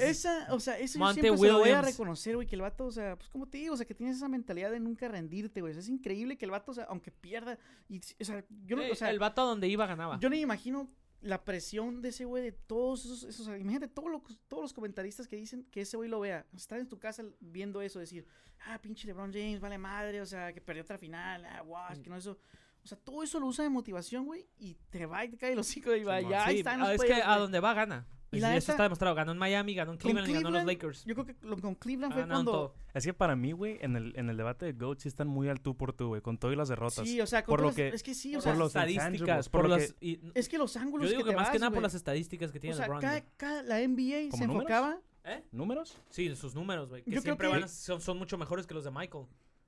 Esa- 0.00 0.46
o 0.54 0.60
sea, 0.60 0.78
eso 0.78 0.94
yo 0.98 1.04
Monte 1.04 1.20
siempre 1.22 1.38
se 1.38 1.52
lo 1.52 1.58
voy 1.58 1.68
a 1.70 1.82
reconocer, 1.82 2.34
güey, 2.36 2.46
que 2.46 2.54
el 2.54 2.62
vato, 2.62 2.86
o 2.86 2.92
sea, 2.92 3.16
pues 3.16 3.28
como 3.30 3.46
te 3.48 3.58
digo, 3.58 3.74
o 3.74 3.76
sea, 3.76 3.84
que 3.84 3.94
tienes 3.94 4.16
esa 4.16 4.28
mentalidad 4.28 4.70
de 4.70 4.78
nunca 4.78 5.08
rendirte, 5.08 5.60
güey. 5.60 5.72
O 5.72 5.74
sea, 5.74 5.80
es 5.80 5.88
increíble 5.88 6.38
que 6.38 6.44
el 6.44 6.52
vato, 6.52 6.70
o 6.70 6.74
sea, 6.74 6.84
aunque 6.84 7.10
pierda, 7.10 7.58
y, 7.88 7.98
o 7.98 8.24
sea, 8.24 8.44
yo 8.64 8.76
no, 8.76 8.82
o 8.90 8.94
sea, 8.94 9.10
el 9.10 9.18
vato 9.18 9.42
a 9.42 9.44
donde 9.44 9.66
iba 9.68 9.86
ganaba. 9.86 10.20
yo 10.20 10.28
no 10.30 10.36
me 10.36 10.40
imagino 10.40 10.88
la 11.24 11.42
presión 11.42 12.02
de 12.02 12.10
ese 12.10 12.26
güey, 12.26 12.42
de 12.42 12.52
todos 12.52 13.04
esos, 13.04 13.24
esos 13.24 13.46
imagínate 13.48 13.88
todos 13.88 14.10
los, 14.10 14.22
todos 14.46 14.62
los 14.62 14.72
comentaristas 14.74 15.26
que 15.26 15.36
dicen 15.36 15.64
que 15.70 15.80
ese 15.80 15.96
güey 15.96 16.08
lo 16.08 16.20
vea, 16.20 16.46
estar 16.54 16.78
en 16.78 16.86
tu 16.86 16.98
casa 16.98 17.24
viendo 17.40 17.80
eso, 17.80 17.98
decir, 17.98 18.26
ah, 18.66 18.78
pinche 18.80 19.06
LeBron 19.06 19.32
James, 19.32 19.58
vale 19.58 19.78
madre, 19.78 20.20
o 20.20 20.26
sea, 20.26 20.52
que 20.52 20.60
perdió 20.60 20.82
otra 20.82 20.98
final, 20.98 21.44
ah, 21.46 21.62
guau, 21.62 21.92
es 21.92 22.00
que 22.00 22.10
no 22.10 22.16
eso. 22.16 22.38
O 22.82 22.86
sea, 22.86 22.98
todo 22.98 23.22
eso 23.22 23.40
lo 23.40 23.46
usa 23.46 23.64
de 23.64 23.70
motivación, 23.70 24.26
güey, 24.26 24.46
y 24.58 24.74
te 24.90 25.06
va 25.06 25.24
y 25.24 25.30
te 25.30 25.38
cae 25.38 25.52
el 25.52 25.58
hocico 25.58 25.94
y 25.96 26.04
va, 26.04 26.20
ya 26.20 26.46
Sí, 26.50 26.58
está 26.58 26.74
en 26.74 26.82
ah, 26.82 26.92
los 26.92 27.02
es 27.02 27.04
que 27.04 27.14
a 27.14 27.38
donde 27.38 27.58
va 27.58 27.72
gana. 27.72 28.06
Y 28.34 28.38
Y 28.38 28.40
la 28.40 28.56
eso 28.56 28.64
neta- 28.66 28.72
está 28.72 28.82
demostrado. 28.84 29.14
Ganó 29.14 29.32
en 29.32 29.38
Miami, 29.38 29.74
ganó 29.74 29.92
en 29.92 29.98
Cleveland 29.98 30.28
y 30.28 30.32
ganó 30.34 30.48
en 30.48 30.54
los 30.54 30.62
Cleveland, 30.62 30.82
Lakers. 30.82 31.04
Yo 31.04 31.14
creo 31.14 31.26
que 31.26 31.36
lo- 31.46 31.56
con 31.58 31.74
Cleveland 31.74 32.12
Ha 32.12 32.14
fue 32.14 32.22
en 32.22 32.28
cuando... 32.28 32.50
todo. 32.52 32.74
Es 32.94 33.04
que 33.04 33.14
para 33.14 33.34
mí, 33.36 33.52
güey, 33.52 33.78
en 33.80 33.96
el, 33.96 34.12
en 34.16 34.30
el 34.30 34.36
debate 34.36 34.66
de 34.66 34.72
GOAT 34.72 34.98
sí 35.00 35.08
están 35.08 35.28
muy 35.28 35.48
al 35.48 35.60
tú 35.60 35.76
por 35.76 35.92
tú, 35.92 36.08
güey, 36.08 36.20
con 36.22 36.38
todo 36.38 36.52
y 36.52 36.56
las 36.56 36.68
derrotas. 36.68 37.06
Sí, 37.08 37.20
o 37.20 37.26
sea, 37.26 37.44
con 37.44 37.52
por 37.52 37.60
lo 37.60 37.64
todas- 37.66 37.76
que- 37.76 37.88
es 37.88 38.02
que 38.02 38.14
sí, 38.14 38.34
o 38.34 38.38
Por 38.38 38.42
sea, 38.42 38.54
las 38.54 38.66
estadísticas, 38.68 39.48
por 39.48 39.60
por 39.62 39.70
las... 39.70 39.94
y- 40.00 40.20
es 40.34 40.48
que 40.48 40.58
los 40.58 40.76
ángulos 40.76 41.10
yo 41.10 41.16
digo 41.16 41.28
que, 41.28 41.34
más 41.36 41.50
que 41.50 41.58
nada 41.58 41.70
por 41.70 41.82
las 41.82 41.94
estadísticas 41.94 42.52
que 42.52 42.58
O 42.58 42.60
tiene 42.60 42.76
sea, 42.76 42.86
LeBron. 42.86 43.00
cada, 43.00 43.18
güey. 43.20 43.30
cada- 43.36 43.62
la 43.62 43.80
NBA 43.80 44.30
¿Como 44.30 44.42
se 44.42 44.46
números? 44.46 44.70
enfocaba... 44.70 45.00
¿Eh? 45.26 45.42
¿Números? 45.52 45.96
Sí, 46.10 46.36
sus 46.36 46.54
números, 46.54 46.90
güey. 46.90 47.02
Que 47.02 47.10
Yo 47.10 47.22
creo 47.22 47.22
siempre 47.22 47.48
que- 47.48 47.54
van 47.54 47.64
a- 47.64 47.68
son, 47.68 48.00
son 48.00 48.18
mucho 48.18 48.36
mejores 48.36 48.66
que 48.66 48.74
los 48.74 48.84
de 48.84 48.90
Michael. 48.90 49.24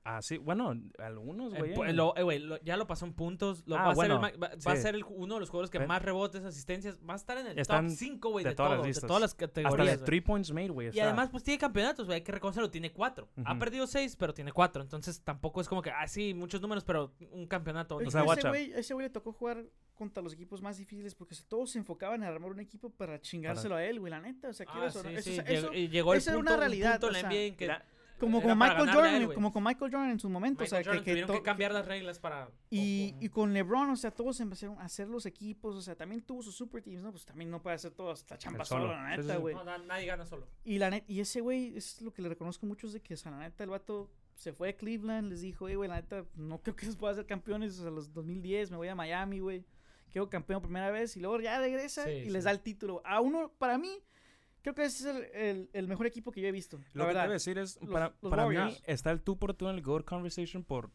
Ah, 0.09 0.21
sí, 0.21 0.37
bueno, 0.37 0.73
algunos, 0.99 1.51
En 1.53 1.59
güey. 1.59 1.75
pu- 1.75 1.89
eh. 1.89 1.91
lo- 1.91 2.15
eh, 2.15 2.23
güey, 2.23 2.39
lo- 2.39 2.61
ya 2.61 2.77
lo 2.77 2.87
pasó 2.87 3.05
en 3.05 3.11
puntos. 3.11 3.63
Lo, 3.67 3.75
Ah, 3.75 3.87
va, 3.87 3.91
a 3.91 3.95
ser 3.95 4.05
el 4.05 4.11
bueno, 4.17 4.21
ma- 4.21 4.31
va, 4.47 4.51
va 4.65 4.71
a 4.71 4.75
sí. 4.77 4.81
ser 4.81 4.95
el- 4.95 5.03
uno 5.03 5.33
de 5.33 5.39
los 5.41 5.49
jugadores 5.49 5.69
que 5.69 5.79
más 5.81 6.01
rebotes, 6.01 6.45
asistencias. 6.45 6.97
Va 7.07 7.13
a 7.13 7.17
estar 7.17 7.37
en 7.37 7.47
el 7.47 7.59
Están 7.59 7.89
top 7.89 7.97
5, 7.97 8.29
güey, 8.29 8.45
de 8.45 8.51
de, 8.51 8.55
todas 8.55 8.71
las 8.71 8.79
todo, 8.79 8.87
de 8.87 9.01
todas 9.07 9.21
las 9.21 9.31
Hasta 9.31 9.47
categorías. 9.47 9.87
de 9.87 9.95
güey. 9.97 10.05
three 10.05 10.21
points 10.21 10.51
made, 10.53 10.69
güey. 10.69 10.87
Y 10.87 10.89
está. 10.91 11.03
además, 11.03 11.29
pues 11.29 11.43
tiene 11.43 11.57
campeonatos, 11.57 12.05
güey. 12.05 12.15
Hay 12.19 12.21
que 12.23 12.31
reconocerlo, 12.31 12.71
tiene 12.71 12.93
cuatro. 12.93 13.27
Ha 13.43 13.51
Ujú. 13.51 13.59
perdido 13.59 13.85
seis, 13.85 14.15
pero 14.15 14.33
tiene 14.33 14.53
cuatro. 14.53 14.81
Entonces 14.81 15.21
tampoco 15.21 15.59
es 15.59 15.67
como 15.67 15.81
que, 15.81 15.91
ah, 15.91 16.07
sí, 16.07 16.33
muchos 16.33 16.61
números, 16.61 16.85
pero 16.85 17.11
un 17.31 17.45
campeonato. 17.45 17.99
Sea, 18.09 18.23
watch 18.23 18.39
ese 18.39 18.47
güey, 18.47 18.71
ese 18.73 18.93
güey 18.93 19.07
le 19.07 19.09
tocó 19.09 19.33
jugar 19.33 19.65
contra 19.93 20.23
los 20.23 20.31
equipos 20.31 20.61
más 20.61 20.77
difíciles 20.77 21.15
porque 21.15 21.35
todos 21.49 21.71
se 21.71 21.79
enfocaban 21.79 22.23
en 22.23 22.29
armar 22.29 22.51
un 22.51 22.61
equipo 22.61 22.91
para 22.91 23.19
chingárselo 23.19 23.75
a 23.75 23.83
él, 23.83 23.99
güey, 23.99 24.09
la 24.11 24.21
neta. 24.21 24.47
O 24.47 24.53
sea, 24.53 24.65
Ah, 24.69 24.85
o 24.85 24.89
sí, 24.89 24.99
no, 25.03 25.09
eso- 25.09 25.21
sí, 25.21 25.31
o 25.31 25.35
sea, 25.35 25.43
llegó- 25.43 25.67
eso- 25.67 25.73
y 25.73 25.89
llegó 25.89 26.13
el 26.13 26.19
esa 26.19 26.29
era 26.31 26.37
punto, 26.37 26.51
una 26.51 26.55
un 26.55 26.59
realidad, 26.61 26.91
punto 26.93 27.07
en 27.07 27.09
o 27.09 27.13
la 27.13 27.19
sea, 27.19 27.29
NBA 27.29 27.45
en 27.47 27.55
que 27.57 27.67
como, 28.17 28.41
para 28.41 28.55
Michael 28.55 28.89
Jordan, 28.91 29.15
él, 29.15 29.33
como 29.33 29.51
con 29.53 29.63
Michael 29.63 29.91
Jordan 29.91 30.09
en 30.11 30.19
su 30.19 30.29
momento, 30.29 30.63
Michael 30.63 30.81
o 30.81 30.83
sea, 30.83 30.91
Jordan 30.91 31.03
que, 31.03 31.05
que 31.05 31.21
tuvieron 31.21 31.37
que 31.37 31.43
cambiar 31.43 31.71
las 31.71 31.85
reglas 31.85 32.19
para... 32.19 32.49
y, 32.69 33.15
y 33.19 33.29
con 33.29 33.53
LeBron, 33.53 33.89
o 33.91 33.95
sea, 33.95 34.11
todos 34.11 34.39
empezaron 34.39 34.77
a 34.79 34.85
hacer 34.85 35.07
los 35.07 35.25
equipos, 35.25 35.75
o 35.75 35.81
sea, 35.81 35.95
también 35.95 36.21
tuvo 36.21 36.41
sus 36.41 36.55
super 36.55 36.81
teams, 36.81 37.03
¿no? 37.03 37.11
Pues 37.11 37.25
también 37.25 37.49
no 37.51 37.61
puede 37.61 37.75
hacer 37.75 37.91
toda 37.91 38.13
esta 38.13 38.37
chamba 38.37 38.65
solo. 38.65 38.87
solo, 38.87 38.93
la 38.93 39.11
sí, 39.15 39.21
neta, 39.21 39.33
sí. 39.35 39.39
güey. 39.41 39.55
No, 39.55 39.63
nadie 39.79 40.05
gana 40.05 40.25
solo. 40.25 40.47
Y 40.63 40.77
la 40.79 40.89
net- 40.89 41.03
y 41.07 41.19
ese 41.19 41.41
güey 41.41 41.75
es 41.77 42.01
lo 42.01 42.11
que 42.11 42.21
le 42.21 42.29
reconozco 42.29 42.65
mucho 42.65 42.87
es 42.87 42.93
de 42.93 43.01
que, 43.01 43.13
o 43.13 43.17
sea, 43.17 43.31
la 43.31 43.39
neta, 43.39 43.63
el 43.63 43.69
vato 43.69 44.09
se 44.35 44.53
fue 44.53 44.69
a 44.69 44.75
Cleveland, 44.77 45.29
les 45.29 45.41
dijo, 45.41 45.67
"Eh, 45.67 45.75
güey, 45.75 45.89
la 45.89 45.95
neta, 45.95 46.23
no 46.35 46.61
creo 46.61 46.75
que 46.75 46.85
se 46.85 46.93
pueda 46.97 47.13
hacer 47.13 47.25
campeones. 47.25 47.79
O 47.79 47.81
sea, 47.81 47.91
los 47.91 48.13
2010 48.13 48.69
me 48.71 48.77
voy 48.77 48.87
a 48.87 48.95
Miami, 48.95 49.39
güey. 49.39 49.65
Quedo 50.11 50.29
campeón 50.29 50.61
primera 50.61 50.89
vez 50.91 51.17
y 51.17 51.19
luego 51.19 51.39
ya 51.41 51.59
regresa 51.59 52.03
Sí, 52.05 52.11
y 52.11 52.23
sí. 52.25 52.29
les 52.29 52.43
da 52.45 52.51
el 52.51 52.61
título. 52.61 53.01
A 53.03 53.19
uno, 53.19 53.51
para 53.57 53.77
mí, 53.77 53.99
creo 54.73 54.75
que 54.75 54.85
ese 54.85 55.09
es 55.09 55.15
el, 55.15 55.23
el- 55.33 55.69
el 55.73 55.87
mejor 55.87 56.05
equipo 56.07 56.31
que 56.31 56.41
yo 56.41 56.47
he 56.47 56.51
visto. 56.51 56.77
Lo 56.93 57.03
la 57.03 57.09
que 57.09 57.13
te 57.15 57.19
voy 57.21 57.29
a 57.29 57.33
decir 57.33 57.57
es, 57.57 57.79
Los- 57.81 57.89
para, 57.91 58.13
los 58.21 58.29
para 58.29 58.47
mí 58.47 58.77
está 58.85 59.11
el 59.11 59.21
tú 59.21 59.37
por 59.37 59.53
tú 59.53 59.67
en 59.69 59.75
el 59.75 59.81
GOAT 59.81 60.05
Conversation 60.05 60.63
por 60.63 60.91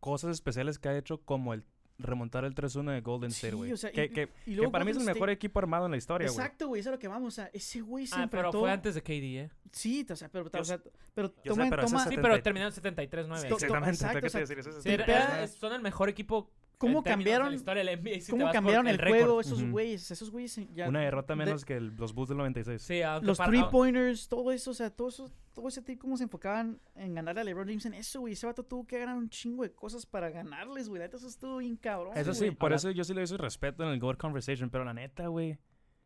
cosas 0.00 0.32
especiales 0.32 0.78
que 0.78 0.88
ha 0.88 0.96
hecho 0.98 1.18
como 1.22 1.54
el 1.54 1.64
remontar 1.96 2.44
el 2.44 2.54
3-1 2.56 2.90
de 2.92 3.00
Golden 3.02 3.30
Sí, 3.30 3.36
State, 3.36 3.54
güey. 3.54 3.72
o 3.72 3.76
sea, 3.76 3.90
y- 3.90 3.92
que, 3.94 4.10
que- 4.10 4.28
y 4.46 4.56
que 4.56 4.68
para 4.68 4.84
mí 4.84 4.90
es 4.90 4.96
el 4.96 5.04
mejor 5.04 5.28
State- 5.28 5.32
equipo 5.32 5.60
armado 5.60 5.84
en 5.86 5.92
la 5.92 5.96
historia, 5.96 6.26
güey. 6.26 6.36
Exacto, 6.36 6.66
güey, 6.66 6.80
eso 6.80 6.90
es 6.90 6.94
lo 6.94 6.98
que 6.98 7.06
vamos. 7.08 7.28
O 7.28 7.30
sea, 7.36 7.50
ese 7.52 7.80
güey 7.82 8.06
se 8.08 8.16
Ah, 8.16 8.26
pero 8.28 8.48
enfrentó. 8.48 8.60
fue 8.60 8.70
antes 8.72 8.94
de 8.96 9.02
KD, 9.02 9.40
¿eh? 9.44 9.50
Sí, 9.70 10.04
o 10.10 10.16
sea, 10.16 10.28
pero, 10.28 10.50
Yo 10.50 10.60
o 10.60 10.64
sea, 10.64 10.80
pero 11.14 11.28
yo 11.44 11.54
sé, 11.54 11.60
toma, 11.60 11.70
pero 11.70 11.82
toma- 11.84 11.98
Sí, 12.00 12.08
70 12.10 12.22
pero 12.28 12.42
terminaron 12.42 12.72
73-9. 12.72 13.48
To- 13.48 13.54
Exactamente, 13.54 13.90
exacto, 13.94 14.20
¿qué 14.20 14.26
o 14.26 14.30
sea, 14.30 14.40
decir? 14.40 14.58
Es 14.58 14.82
Sí, 14.82 14.88
era- 14.90 15.46
son 15.46 15.72
el 15.72 15.82
mejor 15.82 16.08
equipo. 16.08 16.50
¿Cómo 16.86 17.02
cambiaron- 17.02 17.48
la 17.50 17.54
historia 17.56 17.84
del 17.84 17.98
NBA, 17.98 18.20
si 18.20 18.26
te 18.26 18.30
¿Cómo 18.32 18.50
cambiaron 18.52 18.86
el 18.88 18.98
juego 19.00 19.40
esos 19.40 19.62
güeyes? 19.70 20.10
Esos 20.10 20.30
güeyes 20.30 20.60
ya... 20.74 20.88
Una 20.88 21.00
derrota 21.00 21.34
de- 21.34 21.44
menos 21.44 21.64
que 21.64 21.76
el- 21.76 21.94
los 21.96 22.14
Bulls 22.14 22.28
del 22.28 22.38
96. 22.38 22.82
Sí, 22.82 23.00
Los 23.22 23.38
para- 23.38 23.50
three 23.50 23.60
ah, 23.64 23.70
pointers, 23.70 24.28
todo 24.28 24.50
eso, 24.52 24.70
o 24.70 24.74
sea, 24.74 24.90
todo 24.90 25.08
eso, 25.08 25.30
todo 25.52 25.68
ese 25.68 25.82
tipo 25.82 26.02
cómo 26.02 26.16
se 26.16 26.24
enfocaban 26.24 26.80
en 26.96 27.14
ganarle 27.14 27.40
a 27.40 27.44
LeBron 27.44 27.66
James 27.68 27.86
en 27.86 27.94
eso, 27.94 28.20
güey. 28.20 28.32
Ese 28.34 28.46
vato 28.46 28.62
tuvo 28.64 28.86
que 28.86 28.98
ganar 28.98 29.16
un 29.16 29.28
chingo 29.28 29.62
de 29.62 29.72
cosas 29.72 30.04
para 30.06 30.30
ganarles, 30.30 30.88
güey. 30.88 30.98
La 31.00 31.06
neta, 31.06 31.16
eso 31.16 31.28
estuvo 31.28 31.58
bien 31.58 31.76
cabrón. 31.76 32.12
Eso 32.16 32.34
sí, 32.34 32.46
güey. 32.46 32.56
por 32.56 32.72
eso 32.72 32.90
yo 32.90 33.04
sí 33.04 33.14
le 33.14 33.20
doy 33.20 33.26
su 33.28 33.36
respeto 33.38 33.82
en 33.84 33.90
el 33.90 33.98
GOAT 34.00 34.18
Conversation, 34.18 34.70
pero 34.70 34.84
la 34.84 34.92
neta, 34.94 35.28
güey, 35.28 35.58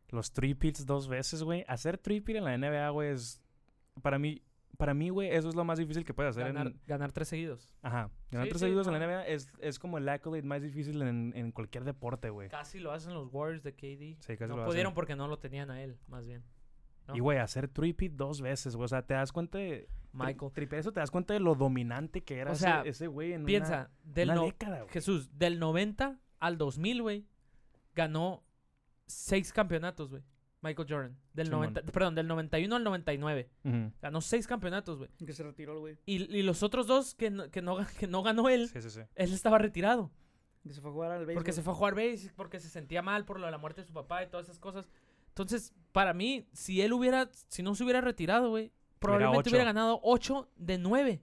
los 0.09 0.31
three 0.31 0.55
peats 0.55 0.85
dos 0.85 1.07
veces, 1.07 1.43
güey, 1.43 1.65
hacer 1.67 1.97
three 1.97 2.21
peat 2.21 2.37
en 2.37 2.43
la 2.45 2.57
NBA, 2.57 2.89
güey, 2.89 3.09
es 3.11 3.41
para 4.01 4.17
mí 4.17 4.41
para 4.79 4.93
mí, 4.93 5.09
güey, 5.09 5.29
eso 5.29 5.49
es 5.49 5.55
lo 5.55 5.65
más 5.65 5.77
difícil 5.77 6.05
que 6.05 6.13
puedes 6.13 6.29
hacer 6.31 6.45
ganar, 6.53 6.67
en 6.67 6.79
ganar 6.87 7.11
tres 7.11 7.27
seguidos. 7.27 7.75
ajá, 7.81 8.09
ganar 8.31 8.45
Sí, 8.47 8.49
tres 8.51 8.59
sí, 8.61 8.65
seguidos 8.65 8.87
en 8.87 8.93
la 8.93 8.99
NBA 8.99 9.27
es, 9.27 9.51
es 9.59 9.77
como 9.77 9.97
el 9.97 10.07
accolade 10.07 10.43
más 10.43 10.61
difícil 10.61 11.01
en, 11.01 11.33
en 11.35 11.51
cualquier 11.51 11.83
deporte, 11.83 12.29
güey. 12.29 12.47
Casi 12.47 12.79
lo 12.79 12.93
hacen 12.93 13.13
los 13.13 13.27
Warriors 13.33 13.61
de 13.61 13.73
KD. 13.73 14.21
Sí, 14.23 14.37
casi 14.37 14.47
no 14.49 14.55
lo 14.55 14.65
pudieron 14.65 14.91
hacen. 14.91 14.95
porque 14.95 15.15
no 15.17 15.27
lo 15.27 15.37
tenían 15.37 15.69
a 15.69 15.83
él, 15.83 15.97
más 16.07 16.25
bien. 16.25 16.43
¿no? 17.09 17.15
Y 17.15 17.19
güey, 17.19 17.39
hacer 17.39 17.69
peat 17.69 18.13
dos 18.13 18.39
veces, 18.39 18.75
güey, 18.77 18.85
o 18.85 18.87
sea, 18.87 19.01
te 19.01 19.15
das 19.15 19.33
cuenta 19.33 19.57
de 19.57 19.89
Michael. 20.13 20.51
tri- 20.53 20.73
eso 20.77 20.93
te 20.93 21.01
das 21.01 21.11
cuenta 21.11 21.33
de 21.33 21.41
lo 21.41 21.55
dominante 21.55 22.21
que 22.23 22.37
era 22.37 22.51
O 22.51 22.53
ese- 22.53 22.61
sea, 22.63 22.81
ese 22.83 23.07
güey 23.07 23.33
en 23.33 23.43
Piensa, 23.43 23.91
una, 24.05 24.13
del 24.13 24.29
una 24.29 24.35
no- 24.35 24.43
década, 24.45 24.77
güey. 24.83 24.93
Jesús, 24.93 25.29
del 25.37 25.59
90 25.59 26.19
al 26.39 26.57
2000, 26.57 27.01
güey, 27.01 27.25
ganó 27.95 28.43
seis 29.07 29.51
campeonatos, 29.51 30.09
güey. 30.09 30.23
Michael 30.61 30.87
Jordan. 30.89 31.17
Del 31.33 31.47
Simón. 31.47 31.73
90, 31.73 31.91
perdón, 31.91 32.15
del 32.15 32.27
91 32.27 32.75
al 32.75 32.83
99. 32.83 33.49
Ujú. 33.63 33.91
Ganó 34.01 34.21
seis 34.21 34.45
campeonatos, 34.47 34.97
güey. 34.97 35.09
Que 35.25 35.33
se 35.33 35.43
retiró 35.43 35.73
el 35.73 35.79
güey. 35.79 35.97
Y, 36.05 36.23
y 36.35 36.43
los 36.43 36.63
otros 36.63 36.85
dos 36.87 37.15
que 37.15 37.29
no, 37.29 37.49
que, 37.49 37.61
no, 37.61 37.77
que 37.99 38.07
no 38.07 38.23
ganó 38.23 38.49
él, 38.49 38.67
Sí, 38.69 38.81
sí, 38.81 38.89
sí. 38.89 39.01
él 39.15 39.33
estaba 39.33 39.57
retirado. 39.57 40.11
Que 40.63 40.73
se 40.73 40.81
fue 40.81 40.89
a 40.89 40.93
jugar 40.93 41.11
al 41.11 41.19
béisbol. 41.25 41.35
Porque 41.35 41.53
se 41.53 41.61
fue 41.61 41.71
a 41.73 41.75
jugar 41.75 41.95
base, 41.95 42.31
porque 42.35 42.59
se 42.59 42.69
sentía 42.69 43.01
mal 43.01 43.23
por 43.25 43.39
lo 43.39 43.45
de 43.45 43.51
la 43.51 43.57
muerte 43.57 43.81
de 43.81 43.87
su 43.87 43.93
papá 43.93 44.21
y 44.23 44.27
todas 44.27 44.47
esas 44.47 44.59
cosas. 44.59 44.89
Entonces, 45.29 45.73
para 45.93 46.13
mí, 46.13 46.47
si 46.51 46.81
él 46.81 46.91
hubiera, 46.91 47.29
si 47.47 47.63
no 47.63 47.73
se 47.75 47.83
hubiera 47.85 48.01
retirado, 48.01 48.49
güey, 48.49 48.71
probablemente 48.99 49.49
hubiera 49.49 49.63
ganado 49.63 50.01
8 50.03 50.49
de 50.57 50.77
9. 50.77 51.21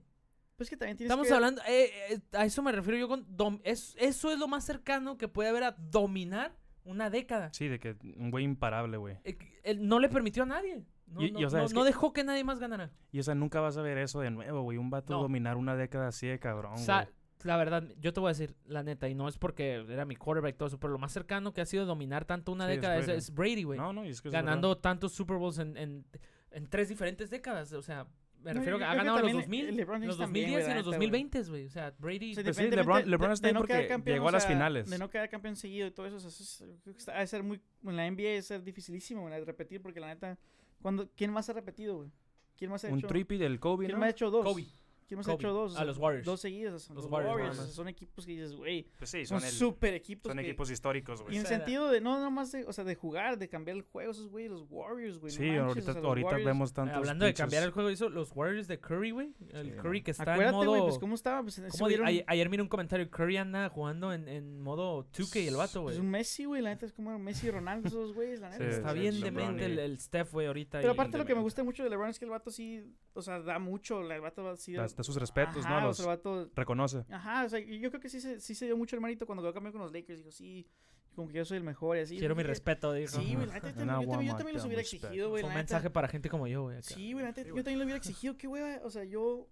Pues 0.55 0.71
que 0.71 0.75
también 0.75 0.97
tienes 0.97 1.11
Estamos 1.11 1.27
que... 1.27 1.33
hablando, 1.35 1.61
eh, 1.67 1.91
eh, 2.09 2.19
a 2.33 2.43
eso 2.45 2.63
me 2.63 2.71
refiero 2.71 2.97
yo 2.97 3.07
con, 3.07 3.27
dom- 3.37 3.61
es, 3.63 3.95
eso 3.99 4.31
es 4.31 4.39
lo 4.39 4.47
más 4.47 4.65
cercano 4.65 5.15
que 5.15 5.27
puede 5.27 5.49
haber 5.49 5.63
a 5.63 5.71
dominar 5.77 6.57
una 6.87 7.09
década. 7.09 7.49
Sí, 7.53 7.67
de 7.67 7.79
que 7.79 7.95
un 8.17 8.31
güey 8.31 8.43
imparable, 8.45 8.97
güey. 8.97 9.17
Eh, 9.23 9.37
él 9.63 9.87
no 9.87 9.99
le 9.99 10.09
permitió 10.09 10.43
a 10.43 10.45
nadie. 10.47 10.83
No, 11.07 11.21
Y- 11.21 11.45
o 11.45 11.49
sea, 11.49 11.59
no- 11.59 11.65
es 11.65 11.73
no 11.73 11.81
que- 11.81 11.87
dejó 11.87 12.11
que 12.13 12.23
nadie 12.23 12.43
más 12.43 12.59
ganara. 12.59 12.91
Y 13.11 13.19
o 13.19 13.23
sea, 13.23 13.35
nunca 13.35 13.61
vas 13.61 13.77
a 13.77 13.81
ver 13.81 13.97
eso 13.97 14.19
de 14.21 14.31
nuevo, 14.31 14.61
güey. 14.63 14.77
Un 14.77 14.89
vato 14.89 15.13
dominar 15.19 15.55
una 15.57 15.75
década 15.75 16.07
así 16.09 16.27
de 16.27 16.39
cabrón, 16.39 16.73
O 16.73 16.77
sea, 16.77 17.03
güey. 17.03 17.13
la 17.43 17.55
verdad, 17.57 17.83
yo 17.99 18.11
te 18.13 18.19
voy 18.19 18.27
a 18.29 18.31
decir 18.33 18.55
la 18.65 18.83
neta, 18.83 19.07
y 19.07 19.15
no 19.15 19.27
es 19.29 19.37
porque 19.37 19.85
era 19.87 20.03
mi 20.05 20.15
quarterback 20.17 20.55
y 20.55 20.57
todo 20.57 20.67
eso, 20.67 20.79
pero 20.79 20.91
lo 20.91 20.99
más 20.99 21.11
cercano 21.13 21.53
que 21.53 21.61
ha 21.61 21.65
sido 21.65 21.85
dominar 21.85 22.25
tanto 22.25 22.51
una 22.51 22.65
Sí, 22.67 22.71
década 22.75 22.97
es, 22.97 23.05
Brady. 23.05 23.17
es 23.19 23.33
Brady, 23.33 23.63
güey. 23.63 23.79
No, 23.79 23.93
no, 23.93 24.05
y 24.05 24.09
es 24.09 24.21
que 24.21 24.27
es 24.29 24.33
ganando 24.33 24.77
tantos 24.77 25.13
Super 25.13 25.37
Bowls 25.37 25.59
en, 25.59 25.77
en, 25.77 26.05
en 26.51 26.67
tres 26.67 26.89
diferentes 26.89 27.29
décadas. 27.29 27.71
O 27.73 27.81
sea, 27.81 28.07
me 28.43 28.53
No, 28.53 28.59
refiero 28.59 28.77
que 28.77 28.83
ha 28.85 28.91
que 28.91 28.97
ganado 28.97 29.17
los 29.19 29.31
también 29.31 29.65
2000, 29.65 29.75
LeBron 29.77 29.95
James 29.95 30.07
los 30.07 30.17
también, 30.17 30.45
2010 30.51 30.65
güey, 30.65 30.71
y 30.71 30.77
los 30.77 30.85
neta, 30.85 30.97
güey. 30.97 31.09
2020, 31.09 31.43
güey. 31.49 31.65
O 31.65 31.69
sea, 31.69 31.93
Brady... 31.99 32.31
O 32.31 32.35
sea, 32.35 32.43
Pues 32.43 32.55
sí, 32.57 32.63
LeBron- 32.63 33.05
LeBron 33.05 33.31
está 33.31 33.47
ahí 33.47 33.53
no 33.53 33.59
porque 33.59 33.87
campeón, 33.87 34.15
llegó 34.15 34.25
o 34.25 34.29
a 34.29 34.31
las 34.31 34.43
sea, 34.43 34.51
finales. 34.51 34.89
De 34.89 34.97
no 34.97 35.09
quedar 35.09 35.29
campeón 35.29 35.55
seguido 35.55 35.87
y 35.87 35.91
todo 35.91 36.05
eso, 36.05 36.15
o 36.17 36.19
sea, 36.19 36.29
eso 36.29 36.65
es- 36.89 37.07
ha 37.09 37.19
de 37.19 37.27
ser 37.27 37.43
muy... 37.43 37.59
En 37.83 37.95
la 37.95 38.09
NBA 38.09 38.29
es 38.37 38.47
ser 38.47 38.63
dificilísimo, 38.63 39.21
güey, 39.21 39.43
repetir, 39.43 39.81
porque 39.81 39.99
la 39.99 40.07
neta... 40.07 40.37
cuando 40.81 41.09
¿Quién 41.15 41.31
más 41.31 41.49
ha 41.49 41.53
repetido, 41.53 41.97
güey? 41.97 42.09
¿Quién 42.57 42.71
más 42.71 42.83
ha 42.85 42.87
un 42.89 42.99
hecho? 42.99 43.07
trippy 43.07 43.37
del 43.37 43.59
Kobe, 43.59 43.85
¿Quién 43.85 43.95
¿no? 43.95 43.99
más 43.99 44.07
ha 44.07 44.11
hecho 44.11 44.29
dos? 44.31 44.43
Kobe. 44.45 44.65
¿Quién 45.07 45.17
más 45.17 45.27
ha 45.27 45.31
Kobe. 45.31 45.41
hecho 45.43 45.53
dos? 45.53 45.77
A 45.77 45.85
los 45.85 45.97
Warriors. 45.97 46.25
Dos 46.25 46.41
sea, 46.41 46.93
Los 46.95 47.03
Los, 47.03 47.05
Warriors, 47.11 47.11
Warriors. 47.11 47.37
nada 47.39 47.51
o 47.51 47.55
sea, 47.55 47.63
más. 47.65 47.73
son 47.73 47.87
equipos 47.87 48.25
que 48.25 48.31
dices, 48.33 48.53
güey, 48.55 48.87
Pues 48.97 49.09
sí, 49.09 49.25
son 49.25 49.39
son, 49.39 49.47
el- 49.47 49.53
súper 49.55 49.93
equipos. 49.93 50.29
son 50.29 50.37
que- 50.37 50.43
equipos 50.45 50.69
históricos, 50.69 51.19
Y 51.21 51.23
güey. 51.23 51.35
en 51.37 51.45
O 51.45 51.47
sea, 51.47 51.57
sentido 51.57 51.89
de, 51.89 52.01
no 52.01 52.19
nomás 52.19 52.51
de, 52.51 52.65
o 52.65 52.73
sea, 52.73 52.83
de 52.83 52.95
jugar, 52.95 53.37
de 53.37 53.47
cambiar 53.47 53.77
el 53.77 53.83
juego, 53.83 54.11
esos 54.11 54.27
güey, 54.29 54.47
los 54.49 54.65
Warriors, 54.69 55.17
güey. 55.19 55.31
no 55.33 55.37
Sí, 55.37 55.43
manches, 55.45 55.61
ahorita, 55.67 55.79
o 55.79 55.93
sea, 55.93 56.01
los 56.01 56.09
ahorita 56.09 56.27
Warriors- 56.29 56.45
vemos 56.45 56.73
tantos 56.73 56.97
Hablando 56.97 57.25
de 57.25 57.33
cambiar 57.33 57.63
el 57.63 57.71
juego, 57.71 57.89
hizo 57.89 58.09
los 58.09 58.31
Warriors 58.35 58.67
de 58.67 58.79
Curry, 58.79 59.11
güey. 59.11 59.33
El 59.53 59.71
Sí, 59.71 59.77
Curry 59.77 60.01
que 60.03 60.11
está 60.11 60.23
Acuérdate, 60.23 60.49
en 60.49 60.65
güey, 60.67 60.79
modo... 60.81 60.87
pues 60.89 60.99
cómo 60.99 61.15
estaba, 61.15 61.41
pues 61.41 61.57
ese 61.57 61.69
¿cómo 61.69 61.85
güey 61.85 61.89
di- 61.91 61.95
era 61.95 62.03
un- 62.03 62.07
ayer, 62.09 62.23
ayer 62.27 62.49
miré 62.49 62.61
un 62.63 62.69
comentario, 62.69 63.09
Curry 63.09 63.37
anda 63.37 63.69
jugando 63.69 64.11
en, 64.13 64.27
en 64.27 64.59
modo 64.61 65.05
2K 65.13 65.47
el 65.47 65.55
vato, 65.55 65.83
pues 65.83 65.95
güey. 65.95 66.05
un 66.05 66.11
Messi, 66.11 66.45
güey, 66.45 66.61
la 66.61 66.69
neta 66.71 66.85
es 66.85 66.91
como 66.93 67.17
Messi 67.17 67.47
y 67.47 67.51
Ronaldo, 67.51 67.87
esos 67.87 68.13
güeyes, 68.13 68.39
la 68.41 68.49
neta. 68.59 68.63
Sí, 68.65 68.69
Está 68.77 68.91
sí, 68.93 68.99
bien 68.99 69.21
demente 69.21 69.65
el, 69.65 69.79
y- 69.93 69.97
Steph, 69.97 70.31
güey, 70.33 70.47
ahorita. 70.47 70.79
Pero 70.79 70.91
y- 70.91 70.93
aparte 70.93 71.17
lo 71.17 71.25
que 71.25 71.33
me 71.35 71.41
gusta 71.41 71.63
mucho 71.63 71.83
de 71.83 71.89
LeBron 71.89 72.09
es 72.09 72.19
que 72.19 72.25
el 72.25 72.31
vato 72.31 72.51
sí, 72.51 72.83
o 73.13 73.21
sea, 73.21 73.39
da 73.39 73.57
mucho, 73.59 74.01
el 74.01 74.21
vato 74.21 74.43
va 74.43 74.51
así. 74.51 74.75
Da, 74.97 75.03
sus 75.03 75.15
respetos, 75.17 75.65
Ajá, 75.65 75.81
¿no? 75.81 75.89
o 75.89 75.93
sea, 75.93 76.05
Los 76.05 76.17
vato, 76.17 76.49
reconoce. 76.55 77.05
ajá, 77.09 77.45
o 77.45 77.49
sea, 77.49 77.59
yo 77.59 77.89
creo 77.89 78.01
que 78.01 78.09
sí 78.09 78.19
se, 78.19 78.39
sí 78.41 78.55
se 78.55 78.65
dio 78.65 78.75
mucho 78.75 78.95
el 78.95 79.01
mérito 79.01 79.25
cuando 79.25 79.43
quedó 79.43 79.53
campeón 79.53 79.71
con 79.73 79.81
los 79.81 79.93
Lakers, 79.93 80.19
dijo, 80.19 80.31
sí, 80.31 80.67
como 81.15 81.27
que 81.29 81.35
yo 81.35 81.45
soy 81.45 81.57
el 81.57 81.63
mejor 81.63 81.97
y 81.97 82.01
así. 82.01 82.17
Quiero 82.17 82.35
mi 82.35 82.43
Dije, 82.43 82.49
respeto, 82.49 82.93
dijo. 82.93 83.19
Sí, 83.19 83.35
güey, 83.35 83.45
yo 83.47 83.51
también, 83.61 83.75
yo 83.75 83.85
también, 83.85 84.01
yo 84.01 84.09
want 84.09 84.37
también 84.37 84.55
los 84.55 84.65
hubiera 84.65 84.81
respect. 84.81 85.03
exigido, 85.05 85.29
güey, 85.29 85.43
un 85.43 85.53
mensaje 85.53 85.89
para 85.89 86.07
gente 86.07 86.29
como 86.29 86.47
yo, 86.47 86.63
güey. 86.63 86.81
Sí, 86.83 87.13
güey, 87.13 87.25
yo 87.25 87.33
también 87.33 87.79
lo 87.79 87.85
hubiera 87.85 87.97
exigido, 87.97 88.35
qué 88.37 88.47
güey, 88.47 88.63
o 88.83 88.89
sea, 88.89 89.03
yo, 89.03 89.47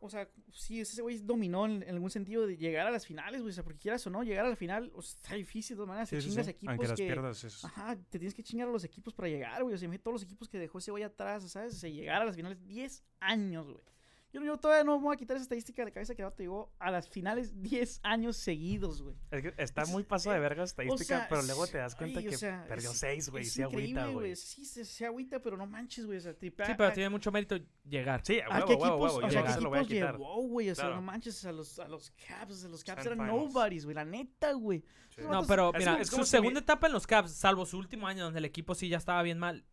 o 0.00 0.08
sea, 0.08 0.28
sí, 0.52 0.80
ese 0.80 1.02
güey 1.02 1.18
dominó 1.18 1.66
en, 1.66 1.82
en 1.82 1.88
algún 1.94 2.08
sentido 2.10 2.46
de 2.46 2.56
llegar 2.56 2.86
a 2.86 2.92
las 2.92 3.04
finales, 3.04 3.40
güey, 3.40 3.50
o 3.50 3.52
sea, 3.52 3.64
porque 3.64 3.80
quieras 3.80 4.06
o 4.06 4.10
no, 4.10 4.22
llegar 4.22 4.46
a 4.46 4.48
la 4.48 4.54
final, 4.54 4.92
o 4.94 5.02
sea, 5.02 5.16
está 5.20 5.34
difícil 5.34 5.74
de 5.74 5.78
todas 5.78 5.88
maneras, 5.88 6.08
Sí, 6.08 6.14
te 6.16 6.22
sí, 6.22 6.28
chingas 6.28 6.46
sí. 6.46 6.50
equipos 6.52 6.70
Aunque 6.72 6.86
las 6.88 6.96
que... 7.00 7.06
pierdas. 7.06 7.42
es- 7.44 7.64
Ajá, 7.64 7.96
te 7.96 8.18
tienes 8.20 8.34
que 8.34 8.44
chingar 8.44 8.68
a 8.68 8.70
los 8.70 8.84
equipos 8.84 9.12
para 9.12 9.28
llegar, 9.28 9.60
güey. 9.64 9.74
O 9.74 9.78
sea, 9.78 9.86
imagínate 9.86 10.04
todos 10.04 10.14
los 10.14 10.22
equipos 10.22 10.48
que 10.48 10.58
dejó 10.60 10.78
ese 10.78 10.92
güey 10.92 11.02
atrás, 11.02 11.50
¿sabes? 11.50 11.74
O 11.74 11.78
sea, 11.78 11.90
llegar 11.90 12.22
a 12.22 12.24
las 12.26 12.36
finales 12.36 12.64
10 12.64 13.02
años, 13.18 13.66
güey. 13.72 13.82
Yo, 14.30 14.42
yo 14.44 14.58
todavía 14.58 14.84
no 14.84 14.98
me 14.98 15.04
voy 15.04 15.14
a 15.14 15.16
quitar 15.16 15.36
esa 15.36 15.44
estadística 15.44 15.80
de 15.82 15.86
la 15.86 15.94
cabeza 15.94 16.14
que 16.14 16.20
el 16.20 16.26
vato 16.26 16.42
llegó 16.42 16.70
a 16.78 16.90
las 16.90 17.08
finales 17.08 17.62
10 17.62 18.00
años 18.02 18.36
seguidos, 18.36 19.00
güey. 19.00 19.16
Es 19.30 19.40
que 19.40 19.54
está 19.56 19.82
Es- 19.82 19.88
muy 19.88 20.02
paso 20.02 20.30
de 20.30 20.38
verga 20.38 20.64
estadística, 20.64 21.04
sea, 21.20 21.26
pero 21.30 21.40
luego 21.42 21.66
te 21.66 21.78
das 21.78 21.94
ay, 21.94 21.98
cuenta 21.98 22.20
o 22.20 22.22
que 22.24 22.36
sea, 22.36 22.66
perdió 22.68 22.90
es- 22.90 22.98
seis, 22.98 23.30
güey. 23.30 23.44
Es 23.44 23.52
Sí, 23.54 23.62
agüita, 23.62 24.06
güey. 24.08 24.36
Sí, 24.36 24.66
se, 24.66 24.84
se 24.84 25.06
agüita, 25.06 25.40
pero 25.40 25.56
no 25.56 25.66
manches, 25.66 26.04
güey. 26.04 26.18
O 26.18 26.20
sea, 26.20 26.34
Sí, 26.38 26.50
pero 26.50 26.84
a- 26.84 26.92
tiene 26.92 27.08
mucho 27.08 27.32
mérito 27.32 27.56
llegar. 27.88 28.20
Sí, 28.22 28.38
a 28.40 28.46
¿A 28.46 28.54
huevo, 28.56 28.66
qué 28.66 28.74
huevo, 28.74 28.84
equipos, 28.96 29.14
huevo. 29.14 29.26
o 29.26 29.30
sea, 29.30 29.42
qué 29.42 29.48
se 29.52 29.58
equipos 29.58 29.88
llevó, 29.88 30.42
güey? 30.46 30.70
O 30.70 30.74
sea, 30.74 30.84
Claro. 30.84 30.96
no 30.96 31.02
manches, 31.02 31.44
a 31.46 31.52
los, 31.52 31.78
a 31.78 31.88
los 31.88 32.10
Caps, 32.10 32.64
a 32.64 32.68
los 32.68 32.84
Caps 32.84 33.06
eran 33.06 33.18
nobodies, 33.26 33.84
güey. 33.86 33.94
La 33.94 34.04
neta, 34.04 34.52
güey. 34.52 34.84
No, 35.16 35.44
pero 35.46 35.72
mira, 35.76 36.00
es 36.00 36.10
como 36.10 36.24
segunda 36.24 36.60
etapa 36.60 36.86
en 36.86 36.92
los 36.92 37.06
Caps, 37.06 37.32
salvo 37.32 37.64
su 37.66 37.78
último 37.78 38.06
año 38.06 38.24
donde 38.24 38.38
el 38.40 38.44
equipo 38.44 38.74
sí 38.74 38.88
ya 38.90 38.98
estaba 38.98 39.22
bien 39.22 39.38
mal, 39.38 39.64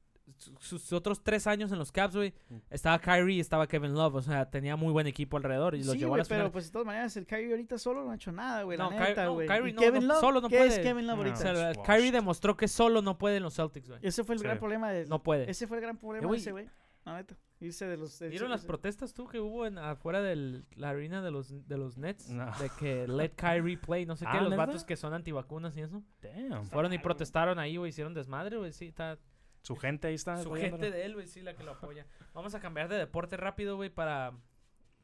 sus 0.59 0.91
otros 0.91 1.23
tres 1.23 1.47
años 1.47 1.71
en 1.71 1.77
los 1.79 1.91
Caps, 1.91 2.15
güey, 2.15 2.33
Mm. 2.49 2.55
estaba 2.69 2.99
Kyrie 2.99 3.37
y 3.37 3.39
estaba 3.39 3.67
Kevin 3.67 3.93
Love, 3.93 4.15
o 4.15 4.21
sea, 4.21 4.49
tenía 4.49 4.75
muy 4.75 4.91
buen 4.91 5.07
equipo 5.07 5.37
alrededor 5.37 5.75
y 5.75 5.79
los 5.83 5.93
Sí, 5.93 5.99
llevó 5.99 6.09
a 6.09 6.09
güey, 6.09 6.19
las 6.19 6.27
pero 6.27 6.39
finales. 6.39 6.51
pues 6.53 6.65
de 6.65 6.71
todas 6.71 6.85
maneras 6.85 7.15
el 7.17 7.25
Kyrie 7.25 7.51
ahorita 7.51 7.77
solo 7.77 8.03
no 8.03 8.11
ha 8.11 8.15
hecho 8.15 8.31
nada, 8.31 8.63
güey, 8.63 8.77
No, 8.77 8.89
la 8.91 8.99
neta, 8.99 9.25
no, 9.25 9.33
güey. 9.35 9.47
Kyrie 9.47 9.69
¿Y 9.69 9.73
no, 9.73 9.81
Kevin 9.81 10.01
no, 10.01 10.07
Love? 10.13 10.19
solo 10.19 10.41
no 10.41 10.49
¿Qué 10.49 10.57
puede. 10.57 10.69
es 10.69 10.79
Kevin 10.79 11.07
Love 11.07 11.15
No. 11.17 11.21
O 11.23 11.25
ahorita? 11.25 11.73
sea. 11.73 11.83
Kyrie 11.83 12.11
demostró 12.11 12.57
que 12.57 12.67
solo 12.67 13.01
no 13.01 13.17
puede 13.17 13.37
en 13.37 13.43
los 13.43 13.55
Celtics, 13.55 13.87
güey. 13.87 13.99
Ese 14.03 14.23
fue 14.23 14.35
el 14.35 14.39
Sí. 14.39 14.45
gran 14.45 14.59
problema 14.59 14.91
de... 14.91 15.05
No 15.05 15.23
puede. 15.23 15.49
Ese 15.49 15.67
fue 15.67 15.77
el 15.77 15.83
gran 15.83 15.97
problema 15.97 16.27
Eh, 16.27 16.31
de 16.31 16.37
ese, 16.37 16.51
güey. 16.51 16.67
La 17.05 17.15
neta. 17.17 17.35
Irse 17.59 17.85
de 17.87 17.95
los... 17.97 18.17
de- 18.19 18.29
¿Vieron 18.29 18.49
las 18.49 18.61
ese- 18.61 18.67
protestas 18.67 19.13
tú 19.13 19.27
que 19.27 19.39
hubo 19.39 19.65
en 19.65 19.77
afuera 19.77 20.21
de 20.21 20.63
la 20.75 20.89
arena 20.89 21.21
de 21.21 21.31
los, 21.31 21.67
de 21.67 21.77
los 21.77 21.97
Nets? 21.97 22.29
No. 22.29 22.45
De 22.59 22.69
que 22.79 23.07
let 23.07 23.29
Kyrie 23.35 23.77
play, 23.77 24.05
no 24.05 24.15
sé 24.15 24.25
qué, 24.31 24.37
Ah, 24.37 24.41
los 24.41 24.49
¿neta? 24.49 24.65
vatos 24.65 24.83
que 24.83 24.97
son 24.97 25.13
antivacunas 25.13 25.77
y 25.77 25.81
eso. 25.81 26.03
Damn. 26.21 26.65
Fueron 26.65 26.91
y 26.93 26.97
protestaron 26.97 27.59
ahí, 27.59 27.77
güey, 27.77 27.89
hicieron 27.89 28.13
desmadre, 28.13 28.57
güey, 28.57 28.73
sí, 28.73 28.87
está... 28.87 29.17
Su 29.65 29.75
gente 29.75 30.07
ahí 30.07 30.13
está. 30.15 30.37
Su 30.37 30.49
apoyándolo. 30.49 30.83
gente 30.83 30.95
de 30.97 31.05
él, 31.05 31.13
güey, 31.15 31.27
sí, 31.27 31.41
la 31.41 31.55
que 31.55 31.63
lo 31.63 31.71
apoya. 31.71 32.05
Vamos 32.33 32.53
a 32.53 32.59
cambiar 32.59 32.87
de 32.87 32.97
deporte 32.97 33.35
rápido, 33.35 33.75
güey, 33.77 33.89
para, 33.89 34.33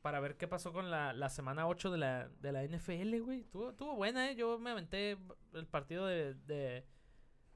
para 0.01 0.19
ver 0.19 0.37
qué 0.37 0.47
pasó 0.47 0.71
con 0.71 0.91
la, 0.91 1.13
la 1.13 1.29
semana 1.29 1.67
8 1.67 1.89
de 1.91 1.97
la, 1.97 2.29
de 2.41 2.51
la 2.51 2.63
NFL, 2.63 3.19
güey. 3.21 3.43
Tuvo, 3.45 3.73
tuvo 3.73 3.95
buena, 3.95 4.29
¿eh? 4.29 4.35
Yo 4.35 4.59
me 4.59 4.69
aventé 4.71 5.17
el 5.53 5.65
partido 5.67 6.05
de, 6.05 6.35
de, 6.45 6.85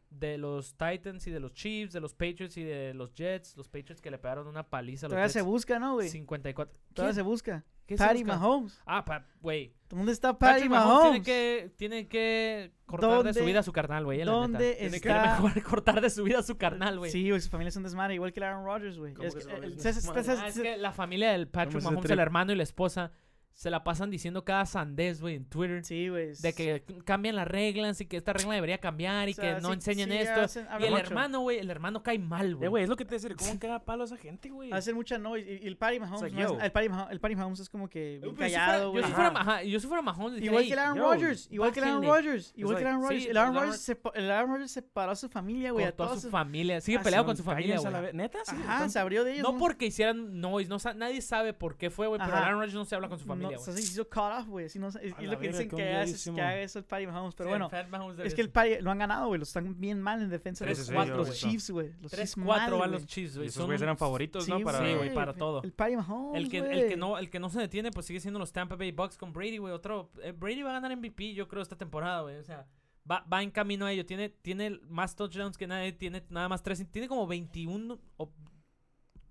de 0.10 0.38
los 0.40 0.76
Titans 0.78 1.28
y 1.28 1.32
de 1.32 1.40
los 1.40 1.54
Chiefs, 1.54 1.94
de 1.94 2.00
los 2.00 2.14
Patriots 2.14 2.58
y 2.58 2.64
de 2.64 2.94
los 2.96 3.14
Jets. 3.14 3.56
Los 3.56 3.70
Patriots 3.70 4.02
que 4.02 4.10
le 4.10 4.18
pegaron 4.18 4.48
una 4.48 4.68
paliza 4.68 5.06
a 5.06 5.10
los 5.10 5.14
Todavía 5.14 5.30
se 5.30 5.40
Jets. 5.40 5.46
busca, 5.46 5.78
¿no, 5.80 5.94
güey? 5.94 6.10
54. 6.10 6.74
Todavía 6.94 7.10
¿Quién? 7.12 7.16
se 7.16 7.22
busca. 7.22 7.66
¿Qué 7.86 7.94
está 7.94 8.08
Patty? 8.08 8.24
Mahomes. 8.24 8.82
Ah, 8.86 9.06
pa- 9.06 9.26
güey. 9.42 9.74
¿Dónde 9.90 10.12
está 10.12 10.38
Patty 10.38 10.54
Patrick 10.54 10.70
Mahomes? 10.72 10.88
Mahomes 11.04 11.24
tiene 11.24 11.24
que, 11.24 11.70
tiene 11.78 12.08
que 12.08 12.72
cortar 12.88 13.10
de 13.24 13.34
su 13.34 13.40
¿Dónde- 13.40 13.46
vida 13.52 13.60
a 13.60 13.64
su 13.64 13.72
carnal, 13.72 14.04
güey. 14.06 14.24
la 14.24 14.32
dónde 14.32 14.58
neta. 14.58 14.78
Tiene 14.80 15.02
que 15.02 15.08
está- 15.10 15.40
mejor 15.42 15.64
cortar 15.64 16.02
de 16.02 16.10
su 16.10 16.24
vida 16.24 16.40
a 16.40 16.44
su 16.44 16.58
carnal, 16.58 16.98
güey. 16.98 17.12
Sí, 17.12 17.30
güey, 17.30 17.40
su 17.42 17.50
familia 17.50 17.70
es 17.70 17.76
un 17.78 17.84
desmadre, 17.84 18.16
igual 18.16 18.34
que 18.34 18.40
el 18.40 18.44
Aaron 18.46 18.66
Rodgers, 18.66 18.98
güey. 18.98 19.14
¿Cómo 19.14 19.28
Es 19.28 19.36
que 19.36 19.42
eh, 19.42 19.46
es 19.76 20.06
Ah, 20.30 20.48
es 20.48 20.60
que 20.60 20.78
la 20.78 20.92
familia 20.92 21.32
del 21.32 21.48
Patrick 21.48 21.84
Mahomes, 21.84 22.10
el 22.10 22.20
hermano 22.20 22.52
y 22.52 22.56
la 22.56 22.64
esposa, 22.64 23.12
se 23.58 23.70
la 23.70 23.86
pasan 23.86 24.12
diciendo 24.12 24.44
cada 24.44 24.66
sandez, 24.66 25.22
güey, 25.22 25.36
en 25.36 25.46
Twitter. 25.46 25.84
Sí, 25.86 26.10
güey. 26.10 26.34
De 26.42 26.52
que 26.54 26.84
cambian 27.06 27.38
las 27.38 27.48
reglas 27.48 28.02
y 28.02 28.06
que 28.06 28.18
esta 28.18 28.34
regla 28.34 28.54
debería 28.54 28.80
cambiar 28.80 29.30
y 29.30 29.32
O 29.32 29.36
sea, 29.36 29.56
que 29.56 29.62
no 29.62 29.70
sí- 29.70 29.74
enseñen 29.76 30.10
sí 30.12 30.18
esto. 30.18 30.42
hacen- 30.42 30.68
y 30.78 30.84
el 30.84 30.92
mucho. 30.92 31.04
hermano, 31.04 31.40
güey, 31.40 31.60
el 31.60 31.70
hermano 31.72 32.04
cae 32.04 32.20
mal, 32.20 32.52
Eh, 32.62 32.68
güey. 32.68 32.84
es 32.84 32.90
lo 32.90 32.98
que 32.98 33.06
te 33.06 33.16
decía. 33.16 33.30
¿Cómo 33.34 33.58
caga 33.58 33.80
palo 33.80 34.04
a 34.04 34.08
esa 34.08 34.18
gente, 34.18 34.50
güey? 34.50 34.74
Hacen 34.74 34.94
mucha 34.94 35.18
noise. 35.18 35.50
Y, 35.50 35.64
y 35.64 35.68
el 35.68 35.78
Patty 35.78 36.02
Mahomes, 36.02 36.34
no 36.34 36.40
yo. 36.40 36.60
el, 36.62 36.70
Patty 36.72 36.90
Mahomes 36.90 37.12
el 37.14 37.20
Patty 37.22 37.36
Mahomes 37.38 37.60
es 37.62 37.70
como 37.70 37.88
que 37.90 38.20
bien 38.22 38.24
Yo 38.24 38.30
si 38.32 38.36
callado, 38.36 38.84
yo 38.84 38.92
güey. 38.92 39.04
si 39.06 39.12
Ajá. 39.14 39.32
fuera, 39.34 39.64
yo 39.64 39.80
si 39.80 39.88
fuera 39.88 40.02
Mahomes, 40.02 40.42
Igual 40.42 40.62
"Ey, 40.64 40.68
que 40.68 40.74
el 40.74 40.80
Aaron 40.80 40.98
yo, 40.98 41.14
Rodgers, 41.14 41.48
igual 41.50 41.72
que 41.72 41.80
el 41.80 41.86
Aaron 41.86 42.02
bájenle". 42.02 42.18
Rodgers, 42.30 42.54
igual 42.58 42.76
que 42.76 42.82
el 42.82 42.88
Aaron 42.90 43.02
Rodgers. 43.04 43.26
el, 43.26 43.38
Aaron 43.38 43.56
Rodgers 43.56 43.90
sepa- 43.90 44.12
el 44.16 44.32
Aaron 44.32 44.52
Rodgers 44.52 44.72
separó 44.72 45.12
a 45.14 45.16
su 45.16 45.30
familia, 45.30 45.72
güey. 45.72 45.86
A 45.86 45.92
toda 45.96 46.18
su 46.18 46.30
familia. 46.30 46.82
Sigue 46.82 47.00
peleado 47.00 47.26
con 47.26 47.38
su 47.38 47.44
familia, 47.44 47.80
güey. 47.80 48.14
Neta, 48.14 48.40
sí. 48.44 48.56
Ajá, 48.68 48.90
se 48.90 49.00
abrió 49.00 49.24
de 49.24 49.36
ellos. 49.36 49.44
No 49.44 49.58
porque 49.58 49.86
hicieran 49.86 50.42
noise, 50.42 50.70
no, 50.70 50.78
sa- 50.78 50.94
nadie 50.94 51.22
sabe 51.22 51.54
por 51.54 51.78
qué 51.78 51.90
fue, 51.90 52.08
güey, 52.08 52.20
pero 52.20 52.36
el 52.36 52.44
Aaron 52.44 52.60
Rodgers 52.60 52.74
no 52.74 52.84
se 52.86 52.96
habla 52.96 53.08
con 53.08 53.18
su 53.18 53.26
familia, 53.26 53.45
no, 53.52 53.60
güey. 53.60 53.60
se 53.78 53.80
hizo 53.82 54.04
cut 54.10 54.18
off, 54.40 54.48
güey. 54.48 54.66
así 54.66 54.80
no 54.80 54.92
sé- 54.92 55.00
A 55.00 55.04
Y 55.04 55.10
la 55.26 55.34
lo 55.34 55.40
que 55.40 55.48
verga, 55.48 55.48
dicen 55.48 55.70
qué 55.70 55.76
que 55.76 55.84
hace, 55.84 55.96
odiadísimo. 56.04 56.36
que 56.36 56.42
haga 56.42 56.60
eso 56.62 56.80
el 56.80 56.86
Patty 56.86 57.08
Mahomes. 57.08 57.36
Pero 57.36 57.48
Sí, 57.48 57.50
bueno, 57.52 57.66
el 57.66 57.72
Fat 57.72 57.90
Mahomes 57.90 58.20
es 58.20 58.34
que 58.36 58.42
el. 58.42 58.50
Patty 58.50 58.82
lo 58.82 58.92
han 58.92 58.98
ganado, 59.00 59.28
güey. 59.28 59.40
Los 59.40 59.50
están 59.50 59.80
bien 59.80 60.02
mal 60.02 60.22
en 60.22 60.30
defensa. 60.30 60.66
Tres, 60.66 60.80
Los, 60.80 60.92
cuatro, 60.92 61.18
los 61.18 61.28
güey. 61.28 61.40
Chiefs, 61.40 61.70
güey. 61.72 61.94
Los 62.02 62.12
Chiefs 62.12 62.38
3-4 62.38 62.46
mal, 62.46 62.74
van 62.80 62.92
los 62.92 63.06
Chiefs, 63.06 63.34
Y 63.34 63.38
güey. 63.38 63.48
esos 63.50 63.66
güeyes 63.66 63.82
eran 63.82 63.98
favoritos, 63.98 64.48
¿no? 64.48 64.60
Para... 64.62 64.80
Sí, 64.80 64.94
güey, 64.96 65.14
para 65.14 65.34
todo. 65.34 65.62
El 65.64 65.74
Patty 65.74 65.96
Mahomes, 65.98 66.42
El 66.44 66.50
que, 66.50 66.58
el, 66.60 66.90
que 66.90 66.98
no, 66.98 67.18
el 67.18 67.30
que 67.30 67.40
no 67.40 67.50
se 67.50 67.60
detiene, 67.60 67.92
pues 67.92 68.06
sigue 68.06 68.20
siendo 68.20 68.40
los 68.40 68.52
Tampa 68.52 68.76
Bay 68.76 68.92
Bucks 68.92 69.18
con 69.18 69.34
Brady, 69.34 69.58
güey. 69.58 69.74
Otro, 69.74 70.12
eh, 70.22 70.32
Brady 70.32 70.62
va 70.64 70.72
a 70.72 70.74
ganar 70.80 70.96
MVP, 70.98 71.34
yo 71.34 71.48
creo, 71.48 71.62
esta 71.62 71.78
temporada, 71.78 72.22
güey. 72.22 72.38
O 72.38 72.44
sea, 72.44 72.66
va, 73.10 73.26
va 73.32 73.44
en 73.44 73.52
camino 73.52 73.86
a 73.86 73.92
ello. 73.92 74.06
Tiene, 74.06 74.30
tiene 74.30 74.80
más 74.90 75.16
touchdowns 75.16 75.58
que 75.58 75.68
nadie, 75.68 75.92
tiene 75.94 76.24
nada 76.30 76.50
más 76.50 76.64
tres. 76.64 76.84
Tiene 76.92 77.08
como 77.08 77.28
21. 77.28 78.00
o- 78.18 78.32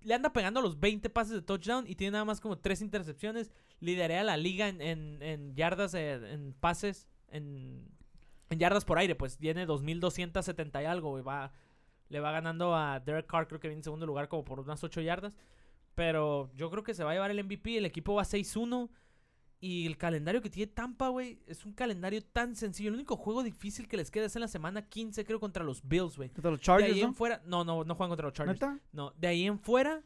le 0.05 0.13
anda 0.13 0.31
pegando 0.31 0.61
los 0.61 0.79
20 0.79 1.09
pases 1.09 1.33
de 1.33 1.41
touchdown 1.41 1.85
y 1.87 1.95
tiene 1.95 2.11
nada 2.11 2.25
más 2.25 2.39
como 2.39 2.59
tres 2.59 2.81
intercepciones. 2.81 3.51
Lidera 3.79 4.23
la 4.23 4.37
liga 4.37 4.69
en, 4.69 4.79
en, 4.79 5.21
en 5.21 5.55
yardas, 5.55 5.95
eh, 5.95 6.13
en 6.31 6.53
pases, 6.53 7.07
en, 7.29 7.89
yardas 8.49 8.85
por 8.85 8.99
aire, 8.99 9.15
pues 9.15 9.37
tiene 9.37 9.65
2270 9.65 10.83
y 10.83 10.85
algo, 10.85 11.09
güey. 11.09 11.23
Va, 11.23 11.51
le 12.09 12.19
va 12.19 12.31
ganando 12.31 12.75
a 12.75 12.99
Derek 12.99 13.25
Carr, 13.25 13.47
creo 13.47 13.59
que 13.59 13.67
viene 13.67 13.79
en 13.79 13.83
segundo 13.83 14.05
lugar, 14.05 14.27
como 14.27 14.45
por 14.45 14.59
unas 14.59 14.83
8 14.83 15.01
yardas. 15.01 15.35
Pero 15.95 16.51
yo 16.55 16.69
creo 16.69 16.83
que 16.83 16.93
se 16.93 17.03
va 17.03 17.11
a 17.11 17.13
llevar 17.15 17.31
el 17.31 17.43
MVP. 17.43 17.77
El 17.77 17.85
equipo 17.85 18.13
va 18.13 18.23
6-1. 18.23 18.89
Y 19.65 19.87
el 19.87 19.97
calendario 19.97 20.43
que 20.43 20.49
tiene 20.51 20.71
Tampa, 20.71 21.07
güey, 21.07 21.39
es 21.47 21.65
un 21.65 21.73
calendario 21.73 22.21
tan 22.23 22.55
sencillo. 22.55 22.89
El 22.89 22.93
único 22.95 23.15
juego 23.17 23.41
difícil 23.41 23.87
que 23.87 23.97
les 23.97 24.11
queda 24.11 24.27
es 24.27 24.35
en 24.35 24.41
la 24.41 24.47
semana 24.47 24.87
15, 24.87 25.25
creo, 25.25 25.39
contra 25.39 25.63
los 25.63 25.81
Bills, 25.87 26.17
güey. 26.17 26.29
Contra 26.29 26.51
los 26.51 26.59
De 26.59 26.65
Chargers, 26.65 26.93
ahí 26.93 27.01
¿no? 27.01 27.07
en 27.07 27.13
fuera. 27.15 27.41
No, 27.47 27.63
no, 27.63 27.83
no 27.83 27.95
juegan 27.95 28.09
contra 28.11 28.27
los 28.27 28.33
Chargers. 28.33 28.61
¿Neta? 28.61 28.79
No, 28.91 29.11
de 29.17 29.27
ahí 29.27 29.47
en 29.47 29.57
fuera. 29.57 30.03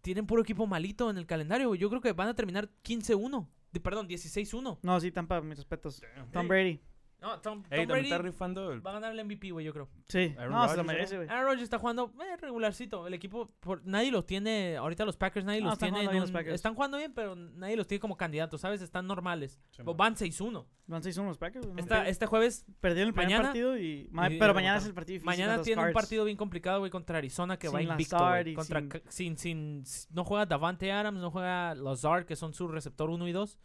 Tienen 0.00 0.26
puro 0.26 0.42
equipo 0.42 0.66
malito 0.66 1.10
en 1.10 1.16
el 1.16 1.26
calendario, 1.26 1.68
güey. 1.68 1.78
Yo 1.78 1.88
creo 1.90 2.00
que 2.00 2.12
van 2.12 2.26
a 2.26 2.34
terminar 2.34 2.68
15-1. 2.82 3.46
De- 3.72 3.78
Perdón, 3.78 4.08
16-1. 4.08 4.78
No, 4.82 5.00
sí, 5.00 5.12
Tampa, 5.12 5.40
mis 5.40 5.58
respetos. 5.58 6.02
Tom. 6.32 6.48
Brady. 6.48 6.80
No, 7.22 7.40
Tom, 7.40 7.62
Tom 7.62 7.66
Ey, 7.70 7.86
Brady 7.86 8.02
está 8.04 8.18
rifando 8.18 8.72
el... 8.72 8.84
va 8.84 8.90
a 8.90 8.94
ganar 8.94 9.12
el 9.16 9.24
MVP, 9.24 9.52
güey, 9.52 9.64
yo 9.64 9.72
creo. 9.72 9.88
Sí. 10.08 10.34
Aaron 10.36 10.52
no, 10.52 10.68
se 10.68 10.76
lo 10.76 10.82
Rodgers, 10.82 10.86
merece, 10.86 11.16
güey. 11.16 11.28
Aaron 11.28 11.44
Rodgers 11.44 11.62
está 11.62 11.78
jugando 11.78 12.12
eh, 12.20 12.36
regularcito. 12.36 13.06
El 13.06 13.14
equipo, 13.14 13.48
por, 13.60 13.86
nadie 13.86 14.10
los 14.10 14.26
tiene. 14.26 14.76
Ahorita 14.76 15.04
los 15.04 15.16
Packers, 15.16 15.46
nadie 15.46 15.60
No, 15.60 15.66
los 15.66 15.74
están 15.74 15.90
tiene. 15.90 16.00
jugando 16.06 16.20
los 16.20 16.30
un- 16.30 16.34
Packers. 16.34 16.54
están 16.56 16.74
jugando 16.74 16.98
bien, 16.98 17.14
pero 17.14 17.36
nadie 17.36 17.76
los 17.76 17.86
tiene 17.86 18.00
como 18.00 18.16
candidatos, 18.16 18.60
¿sabes? 18.60 18.82
Están 18.82 19.06
normales. 19.06 19.60
Sí, 19.70 19.82
van 19.84 20.16
6-1. 20.16 20.66
Van 20.88 21.02
6-1 21.02 21.26
los 21.28 21.38
Packers. 21.38 21.64
güey, 21.64 21.76
no 21.76 21.80
Esta- 21.80 22.08
este 22.08 22.26
jueves, 22.26 22.66
Perdieron 22.80 23.10
el 23.10 23.14
mañana- 23.14 23.44
partido 23.44 23.78
y... 23.78 24.08
ma- 24.10 24.28
y- 24.28 24.38
pero 24.38 24.50
y 24.50 24.54
mañana 24.56 24.78
es 24.78 24.86
el 24.86 24.92
partido 24.94 25.14
difícil 25.14 25.26
mañana 25.26 25.56
los 25.58 25.64
tiene 25.64 25.80
un 25.86 25.92
partido 25.92 26.24
bien 26.24 26.36
complicado, 26.36 26.80
güey, 26.80 26.90
contra 26.90 27.18
Arizona 27.18 27.56
que 27.56 27.68
va 27.68 27.78
Sin 27.78 27.88
invicto, 27.88 28.16
Lazard 28.16 28.42
güey. 28.42 28.54
Contra 28.56 28.80
sin- 29.08 29.38
sin, 29.38 29.84
sin, 29.84 30.06
no 30.12 30.24
juega 30.24 30.44
Davante 30.44 30.90
Adams, 30.90 31.20
no 31.20 31.30
juega 31.30 31.74
Lazard, 31.76 32.24
que 32.26 32.34
son 32.34 32.52
su 32.52 32.66
receptor 32.66 33.10
1 33.10 33.28
y 33.28 33.32
2. 33.32 33.58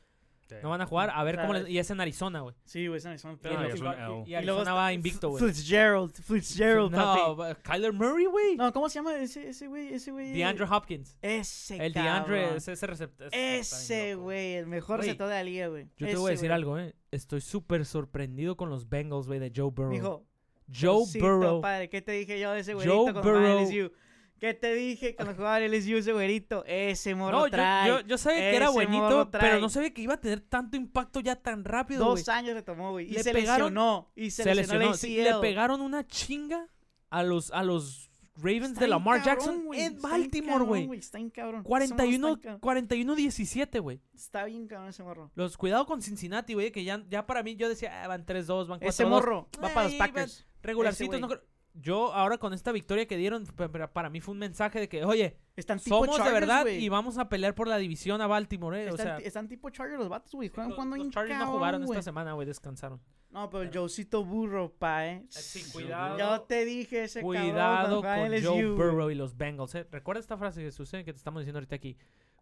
No 0.63 0.69
van 0.69 0.81
a 0.81 0.85
jugar. 0.85 1.11
A 1.13 1.23
ver 1.23 1.35
O 1.35 1.37
sea, 1.37 1.47
cómo 1.47 1.53
les- 1.59 1.69
Y 1.69 1.77
es 1.79 1.89
en 1.91 1.99
Arizona, 2.01 2.41
güey. 2.41 2.55
Sí, 2.65 2.87
güey, 2.87 2.97
esa 2.97 3.17
son 3.17 3.33
Y, 3.33 3.37
pero 3.41 3.55
No, 3.55 3.63
es 3.67 3.75
y- 3.75 4.31
y 4.31 4.35
Y 4.35 4.41
luego 4.43 4.59
Arizona 4.61 4.73
va 4.73 4.93
invicto, 4.93 5.29
güey. 5.29 5.43
Fitzgerald, 5.45 6.13
Fitzgerald, 6.13 6.91
No, 6.91 7.35
papi. 7.37 7.61
Kyler 7.63 7.93
Murray, 7.93 8.25
güey. 8.25 8.55
No, 8.55 8.71
¿cómo 8.73 8.89
se 8.89 8.95
llama 8.95 9.15
ese 9.17 9.49
ese 9.49 9.67
güey? 9.67 9.93
Ese 9.93 10.11
güey. 10.11 10.31
DeAndre 10.33 10.65
Hopkins. 10.69 11.17
Ese 11.21 11.85
El 11.85 11.93
cabrón. 11.93 12.13
DeAndre 12.31 12.57
es 12.57 12.67
ese 12.67 12.87
receptor. 12.87 13.29
Ese 13.33 14.15
güey, 14.15 14.53
el 14.55 14.67
mejor 14.67 14.97
Güey, 14.97 15.07
receptor 15.09 15.27
de 15.29 15.33
la 15.35 15.43
liga, 15.43 15.67
güey. 15.67 15.85
Yo 15.97 16.05
te 16.05 16.11
Ese 16.11 16.17
voy 16.17 16.29
a 16.29 16.31
decir 16.31 16.47
güey. 16.49 16.55
algo, 16.55 16.79
eh. 16.79 16.95
Estoy 17.11 17.41
súper 17.41 17.85
sorprendido 17.85 18.57
con 18.57 18.69
los 18.69 18.89
Bengals, 18.89 19.27
güey, 19.27 19.39
de 19.39 19.51
Joe 19.55 19.71
Burrow. 19.71 19.91
Mijo, 19.91 20.25
Joe 20.73 21.03
Burrow. 21.19 21.61
padre, 21.61 21.89
¿qué 21.89 22.01
te 22.01 22.11
dije 22.11 22.39
yo 22.39 22.51
de 22.51 22.59
ese 22.59 22.73
Joe 22.73 22.83
jugaba 22.85 23.19
en 23.19 23.25
Burrow. 23.25 23.91
¿Qué 24.39 24.53
te 24.53 24.73
dije 24.75 25.15
cuando 25.15 25.33
jugaba 25.35 25.59
en 25.59 25.71
LSU 25.71 25.97
ese 25.97 26.13
güerito? 26.13 26.63
Ese 26.65 27.15
morro 27.15 27.39
No, 27.39 27.45
yo, 27.47 27.51
trae. 27.51 27.87
yo, 27.89 27.99
yo 28.01 28.17
sabía 28.17 28.39
que 28.39 28.55
era 28.55 28.69
buenito, 28.69 29.29
pero 29.31 29.43
trae. 29.43 29.61
no 29.61 29.69
sabía 29.69 29.93
que 29.93 30.01
iba 30.01 30.13
a 30.13 30.21
tener 30.21 30.41
tanto 30.41 30.77
impacto 30.77 31.19
ya 31.19 31.35
tan 31.35 31.63
rápido. 31.65 32.05
Dos 32.05 32.29
años 32.29 32.53
le 32.55 32.61
tomó, 32.61 32.91
güey. 32.91 33.07
Y 33.07 33.13
Le 33.13 33.23
se 33.23 33.31
pegaron- 33.33 33.73
lesionó. 33.73 34.11
Y 34.15 34.29
se, 34.31 34.43
Se 34.43 34.53
lesionó, 34.55 34.91
lesionó. 34.91 35.15
el 35.17 35.23
le 35.35 35.41
pegaron 35.41 35.81
una 35.81 36.05
chinga 36.05 36.67
a 37.09 37.23
los, 37.23 37.51
a 37.51 37.63
los 37.63 38.11
Ravens 38.35 38.73
Está 38.73 38.81
de 38.81 38.87
Lamar 38.89 39.23
cabrón, 39.23 39.35
Jackson 39.35 39.67
en 39.73 39.99
Baltimore, 40.01 40.63
güey. 40.63 40.99
Está 40.99 41.17
bien 41.17 41.31
cabrón. 41.31 41.61
Ese 41.61 41.63
morro 41.63 41.69
41 41.69 42.27
Está 42.27 42.49
bien, 42.51 42.59
cabrón. 42.59 42.87
41-17, 42.87 43.79
güey. 43.81 44.01
Está 44.13 44.45
bien 44.45 44.67
cabrón 44.67 44.89
ese 44.89 45.01
morro. 45.01 45.31
Los 45.33 45.57
cuidado 45.57 45.87
con 45.87 46.03
Cincinnati, 46.03 46.53
güey, 46.53 46.71
que 46.71 46.83
ya, 46.83 47.03
ya 47.09 47.25
para 47.25 47.41
mí 47.41 47.55
yo 47.55 47.67
decía, 47.67 48.03
ah, 48.03 48.07
van 48.07 48.25
3-2, 48.27 48.67
van 48.67 48.79
4-2. 48.79 48.89
Ese 48.89 49.05
morro 49.05 49.47
va 49.63 49.69
para 49.73 49.87
los 49.87 49.95
Packers. 49.95 50.45
Regularcitos, 50.61 51.19
no 51.19 51.27
creo- 51.29 51.41
Yo 51.79 52.13
ahora 52.13 52.37
con 52.37 52.53
esta 52.53 52.71
victoria 52.71 53.05
que 53.07 53.17
dieron, 53.17 53.45
pa- 53.45 53.69
pa- 53.71 53.87
para 53.93 54.09
mí 54.09 54.19
fue 54.21 54.33
un 54.33 54.39
mensaje 54.39 54.79
de 54.79 54.89
que, 54.89 55.03
oye, 55.05 55.37
Están 55.55 55.79
tipo 55.79 56.03
somos 56.05 56.23
de 56.23 56.31
verdad 56.31 56.65
y 56.67 56.89
vamos 56.89 57.17
a 57.17 57.29
pelear 57.29 57.55
por 57.55 57.67
la 57.67 57.77
división 57.77 58.21
a 58.21 58.27
Baltimore, 58.27 58.83
eh. 58.83 58.87
O 58.87 58.95
Están, 58.95 59.05
sea, 59.05 59.17
están 59.17 59.47
tipo 59.47 59.69
Chargers 59.69 59.99
los 59.99 60.09
vatos, 60.09 60.31
güey. 60.33 60.49
Juegan 60.49 60.69
los, 60.69 60.75
jugando 60.75 60.97
los 60.97 61.15
no 61.15 61.51
jugaron 61.51 61.83
esta 61.83 62.01
semana, 62.01 62.33
güey, 62.33 62.47
descansaron. 62.47 62.99
No, 63.29 63.49
pero 63.49 63.63
el 63.63 63.71
Joecito 63.71 64.23
Burro, 64.23 64.71
pa, 64.71 65.05
eh. 65.07 65.25
Sí, 65.29 65.63
cuidado. 65.71 66.17
Yo 66.17 66.41
te 66.41 66.63
dije 66.65 67.03
ese 67.03 67.21
cabrón 67.21 67.41
Cuidado 67.51 68.01
cuando 68.01 68.01
con 68.01 68.43
Joe. 68.43 68.65
Burrow 68.71 69.09
y 69.11 69.15
los 69.15 69.35
Bengals. 69.35 69.75
eh. 69.75 69.85
Recuerda 69.91 70.19
esta 70.21 70.37
frase, 70.37 70.61
Jesús, 70.61 70.93
eh, 70.93 71.03
que 71.03 71.11
te 71.11 71.17
estamos 71.17 71.41
diciendo 71.41 71.57
ahorita 71.59 71.75
aquí. 71.75 71.97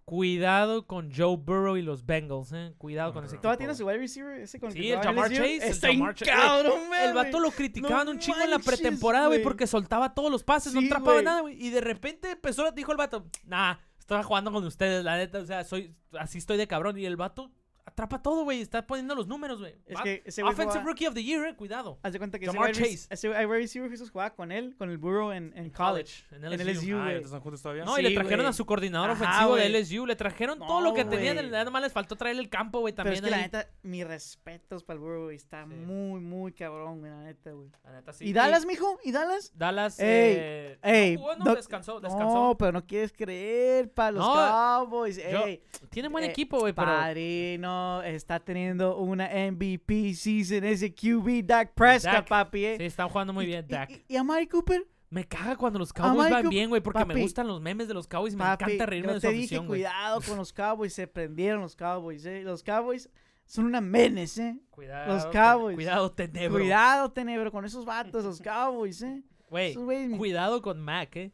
Cuidado 0.06 0.86
con 0.86 1.12
Joe 1.12 1.36
Burrow 1.36 1.78
y 1.78 1.82
los 1.82 2.06
Bengals. 2.06 2.52
Eh. 2.54 2.76
Cuidado 2.78 3.12
con 3.12 3.26
ese. 3.26 3.38
¿Todavía 3.38 3.58
tiene 3.58 3.74
su 3.74 3.88
wide 3.88 3.98
receiver 3.98 4.40
ese 4.40 4.60
con 4.60 4.70
el 4.70 4.76
Sí, 4.76 4.92
el 4.92 5.00
Jamar? 5.00 5.32
Chase, 5.32 5.56
el 5.56 5.64
Está 5.64 5.90
Chase. 6.14 6.32
cabrón. 6.32 6.80
El 7.04 7.14
vato 7.14 7.40
lo 7.40 7.50
criticaban 7.50 8.08
un 8.08 8.20
chingo 8.20 8.42
en 8.44 8.52
la 8.52 8.60
pretemporada, 8.60 9.28
güey, 9.28 9.42
porque 9.42 9.66
soltaba 9.66 10.14
todos 10.14 10.30
los 10.32 10.44
pases, 10.44 10.74
no 10.76 10.82
atrapaba 10.82 11.24
nada, 11.24 11.42
güey. 11.42 11.56
Y 11.60 11.72
de 11.72 11.82
repente 11.82 12.32
empezó, 12.32 12.72
dijo 12.72 12.92
el 12.92 13.00
vato, 13.00 13.26
nah, 13.46 13.78
estaba 13.98 14.22
jugando 14.22 14.52
con 14.52 14.64
ustedes, 14.64 15.04
la 15.04 15.18
neta, 15.18 15.40
o 15.40 15.46
sea, 15.46 15.64
soy, 15.64 15.96
así 16.20 16.38
estoy 16.38 16.58
de 16.58 16.68
cabrón. 16.68 17.00
Y 17.00 17.06
el 17.06 17.18
vato 17.18 17.52
atrapa 17.96 18.22
todo, 18.22 18.44
güey, 18.44 18.60
está 18.60 18.86
poniendo 18.86 19.16
los 19.16 19.26
números, 19.26 19.60
güey. 19.62 19.74
Es 19.86 20.00
que 20.02 20.22
ese 20.26 20.42
güey 20.42 20.54
Offensive 20.54 20.82
jugaba- 20.82 20.90
Rookie 20.92 21.08
of 21.08 21.14
the 21.14 21.24
Year, 21.24 21.46
eh, 21.48 21.56
cuidado. 21.56 21.98
Haz 22.04 22.12
de 22.12 22.20
cuenta 22.20 22.38
que 22.38 22.46
ese 22.46 22.54
Jamar 22.54 22.74
Chase. 22.74 23.08
ese 23.10 23.48
receiver 23.48 23.90
Jesús 23.90 24.12
jugaba 24.12 24.36
con 24.36 24.52
él, 24.52 24.76
con 24.78 24.90
el 24.90 24.98
Burrow 24.98 25.32
en, 25.32 25.54
en 25.56 25.70
college. 25.70 26.26
En 26.32 26.44
En 26.44 26.52
LSU. 26.60 26.98
Ah, 26.98 27.04
güey. 27.04 27.14
¿ya 27.22 27.26
están 27.26 27.40
juntos 27.40 27.62
todavía? 27.62 27.86
No, 27.86 27.98
y 27.98 28.02
le 28.02 28.12
trajeron 28.12 28.46
a 28.48 28.52
su 28.54 28.66
coordinador 28.66 29.12
Ajá, 29.12 29.24
ofensivo 29.24 29.56
de 29.56 29.70
güey. 29.70 29.82
LSU. 29.82 30.06
Le 30.06 30.16
trajeron 30.18 30.60
todo 30.60 30.82
lo 30.82 30.94
que 30.94 31.06
tenían. 31.06 31.38
Nada 31.50 31.72
más 31.72 31.82
les 31.84 31.94
faltó 31.94 32.18
traerle 32.18 32.42
el 32.42 32.50
campo, 32.50 32.82
güey, 32.82 32.94
Pero 32.94 33.06
también. 33.06 33.24
es 33.24 33.30
que 33.30 33.36
la 33.36 33.42
neta, 33.42 33.70
mis 33.84 34.06
respetos 34.06 34.84
para 34.84 34.96
el 34.96 35.00
Burrow, 35.00 35.24
güey. 35.26 35.38
Está 35.38 35.64
Sí. 35.66 35.74
muy, 35.74 36.20
muy 36.20 36.52
cabrón, 36.52 37.00
güey, 37.00 37.12
la 37.12 37.22
neta, 37.24 37.52
güey. 37.52 37.70
La 37.86 37.94
neta, 37.94 38.12
sí. 38.12 38.26
¿Y 38.26 38.34
Dallas, 38.34 38.66
mijo? 38.66 39.00
¿Y 39.06 39.14
Dallas? 39.14 39.54
Dallas. 39.56 40.00
Ey, 40.02 40.06
eh, 40.38 40.80
ey, 40.84 41.18
no 41.18 41.56
descansó, 41.56 42.02
descansó. 42.02 42.34
No, 42.34 42.58
pero 42.58 42.74
no 42.74 42.86
quieres 42.86 43.14
creer 43.14 43.90
para 43.94 44.12
los 44.12 44.26
Cowboys. 44.28 45.16
yo- 45.16 45.46
Ey, 45.46 45.64
Tiene 45.92 46.10
buen 46.10 46.26
eh, 46.26 46.28
equipo, 46.28 46.60
güey, 46.60 46.74
pero. 46.74 46.88
padrino, 46.88 47.85
está 48.06 48.40
teniendo 48.40 48.98
una 48.98 49.28
MVP 49.28 50.14
season 50.14 50.64
ese 50.64 50.94
QB 50.94 51.44
Dak 51.46 51.74
Prescott, 51.74 52.14
Dak. 52.14 52.28
papi, 52.28 52.66
eh. 52.66 52.76
Sí, 52.78 52.84
están 52.86 53.10
jugando 53.10 53.34
muy 53.34 53.46
bien, 53.46 53.66
y- 53.68 53.72
Dak. 53.72 53.90
Y, 53.92 54.14
y 54.14 54.18
a 54.18 54.24
Mari 54.24 54.48
Cooper, 54.48 54.86
Me 55.10 55.26
caga 55.26 55.56
cuando 55.56 55.80
los 55.80 55.94
Cowboys 55.94 56.30
van 56.30 56.50
bien, 56.50 56.68
güey, 56.70 56.82
porque 56.82 57.06
me 57.06 57.22
gustan 57.22 57.48
los 57.48 57.62
memes 57.62 57.88
de 57.88 57.94
los 57.94 58.08
Cowboys 58.08 58.34
y 58.34 58.38
me 58.38 58.44
papi, 58.44 58.64
encanta 58.66 58.86
reírme 58.88 59.08
yo 59.10 59.14
de 59.14 59.20
te 59.22 59.28
su 59.28 59.32
dije, 59.34 59.44
afición, 59.46 59.68
güey. 59.68 59.82
cuidado 59.82 60.22
con 60.22 60.38
los 60.38 60.52
Cowboys, 60.52 60.94
se 60.94 61.08
prendieron 61.08 61.62
los 61.62 61.76
Cowboys, 61.76 62.26
eh. 62.26 62.42
Los 62.44 62.64
Cowboys 62.64 63.10
son 63.46 63.66
una 63.66 63.80
menes, 63.82 64.38
eh. 64.40 64.58
Cuidado. 64.72 65.14
Los 65.14 65.24
ten- 65.24 65.32
Cowboys. 65.42 65.76
Cuidado, 65.76 66.12
tenebro. 66.12 66.60
Cuidado, 66.60 67.12
Tenebro, 67.12 67.52
con 67.52 67.64
esos 67.66 67.86
vatos, 67.86 68.26
los 68.26 68.42
Cowboys, 68.42 69.02
eh. 69.04 69.24
Güey, 69.50 69.76
cuidado 70.18 70.62
con 70.62 70.82
Mac, 70.82 71.16
eh. 71.16 71.32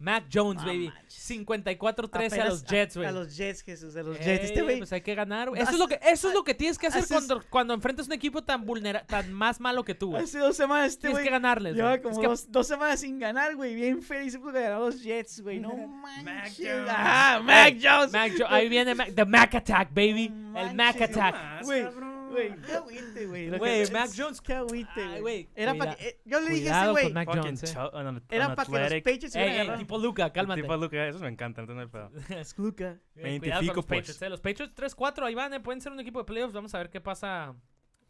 Mac 0.00 0.24
Jones, 0.32 0.62
No 0.62 0.66
baby. 0.68 0.88
manches. 0.88 1.20
54-13 1.30 2.40
a 2.40 2.44
los 2.46 2.64
Jets, 2.64 2.96
güey. 2.96 3.08
A 3.08 3.12
los 3.12 3.36
Jets, 3.36 3.62
Jesús, 3.62 3.94
a 3.96 4.02
los 4.02 4.18
Jets. 4.18 4.44
Este 4.44 4.58
Ey, 4.58 4.64
güey. 4.64 4.78
Pues 4.78 4.92
hay 4.92 5.02
que 5.02 5.14
ganar, 5.14 5.48
güey. 5.50 5.60
No, 5.60 5.64
Eso 5.64 5.72
es 5.74 5.78
lo 5.78 5.86
que, 5.88 6.00
eso 6.02 6.28
es 6.28 6.34
lo 6.34 6.42
que 6.42 6.54
tienes 6.54 6.78
que 6.78 6.86
hacer 6.88 7.04
cuando, 7.06 7.42
cuando 7.50 7.74
enfrentas 7.74 8.06
un 8.06 8.12
equipo 8.14 8.42
tan 8.42 8.64
vulnera 8.64 9.04
tan 9.06 9.32
más 9.32 9.60
malo 9.60 9.84
que 9.84 9.94
tú, 9.94 10.10
güey. 10.10 10.24
Hace 10.24 10.38
dos 10.38 10.56
semanas 10.56 10.88
este 10.92 11.08
Tienes 11.08 11.22
que 11.24 11.30
ganarles, 11.30 11.76
Lleva 11.76 11.90
güey. 11.90 12.02
como 12.02 12.14
Es 12.14 12.20
que- 12.20 12.26
dos, 12.26 12.50
dos 12.50 12.66
semanas 12.66 13.00
sin 13.00 13.18
ganar, 13.18 13.54
güey. 13.54 13.74
Bien 13.74 14.02
feliz 14.02 14.36
porque 14.42 14.60
ganó 14.62 14.80
los 14.80 15.02
Jets, 15.02 15.40
güey. 15.42 15.60
No 15.60 15.76
manches. 16.24 16.58
Jones. 16.66 16.88
Ah, 16.88 17.40
Mac 17.44 17.76
Jones. 17.80 18.12
Mac 18.12 18.32
Jo- 18.38 18.46
ahí 18.48 18.68
viene 18.68 18.94
Mac- 18.94 19.14
the 19.14 19.24
Mac 19.24 19.54
Attack, 19.54 19.90
baby. 19.94 20.28
No 20.30 20.58
el 20.58 20.74
Mac 20.74 21.00
Attack. 21.00 21.62
Güey, 21.64 21.82
cabrón. 21.84 22.09
Güey, 22.30 22.56
qué 22.62 22.72
agüite, 22.72 23.26
güey. 23.26 23.50
Güey, 23.58 23.90
Mac 23.90 24.10
Jones. 24.16 24.40
Qué 24.40 24.54
agüite, 24.54 25.20
güey. 25.20 25.48
Era 25.54 25.74
para 25.74 25.94
que. 25.96 26.20
Yo 26.24 26.40
le 26.40 26.50
dije 26.50 26.70
a 26.70 26.82
ese 26.84 26.90
Cuidado 26.90 26.92
güey. 26.92 27.12
Mac 27.12 27.28
Jones, 27.28 27.62
eh. 27.64 27.78
an- 27.78 28.22
Era 28.30 28.54
para 28.54 28.66
que 28.70 28.78
los. 28.78 29.02
Patriots 29.02 29.32
se 29.32 29.38
Ey, 29.38 29.44
hubieran 29.44 29.48
ey, 29.54 29.60
agarrado. 29.60 29.78
tipo 29.78 29.98
Luca, 29.98 30.32
cálmate. 30.32 30.62
Tipo 30.62 30.76
Luca, 30.76 31.06
esos 31.08 31.20
me 31.22 31.28
encantan, 31.28 31.64
entonces 31.68 31.90
no 31.92 32.00
hay 32.00 32.10
pedo. 32.28 32.38
Es 32.40 32.58
Luca. 32.58 32.98
Me 33.14 33.22
Eh, 33.22 33.34
identifico, 33.36 33.74
los 33.76 33.86
pues. 33.86 34.00
Patriots, 34.00 34.22
eh. 34.22 34.28
Los 34.28 34.40
Patriots 34.40 34.74
3-4, 34.74 35.24
ahí 35.26 35.34
van, 35.34 35.52
eh, 35.54 35.60
pueden 35.60 35.80
ser 35.80 35.92
un 35.92 36.00
equipo 36.00 36.18
de 36.20 36.24
playoffs. 36.24 36.52
Vamos 36.54 36.74
a 36.74 36.78
ver 36.78 36.90
qué 36.90 37.00
pasa 37.00 37.54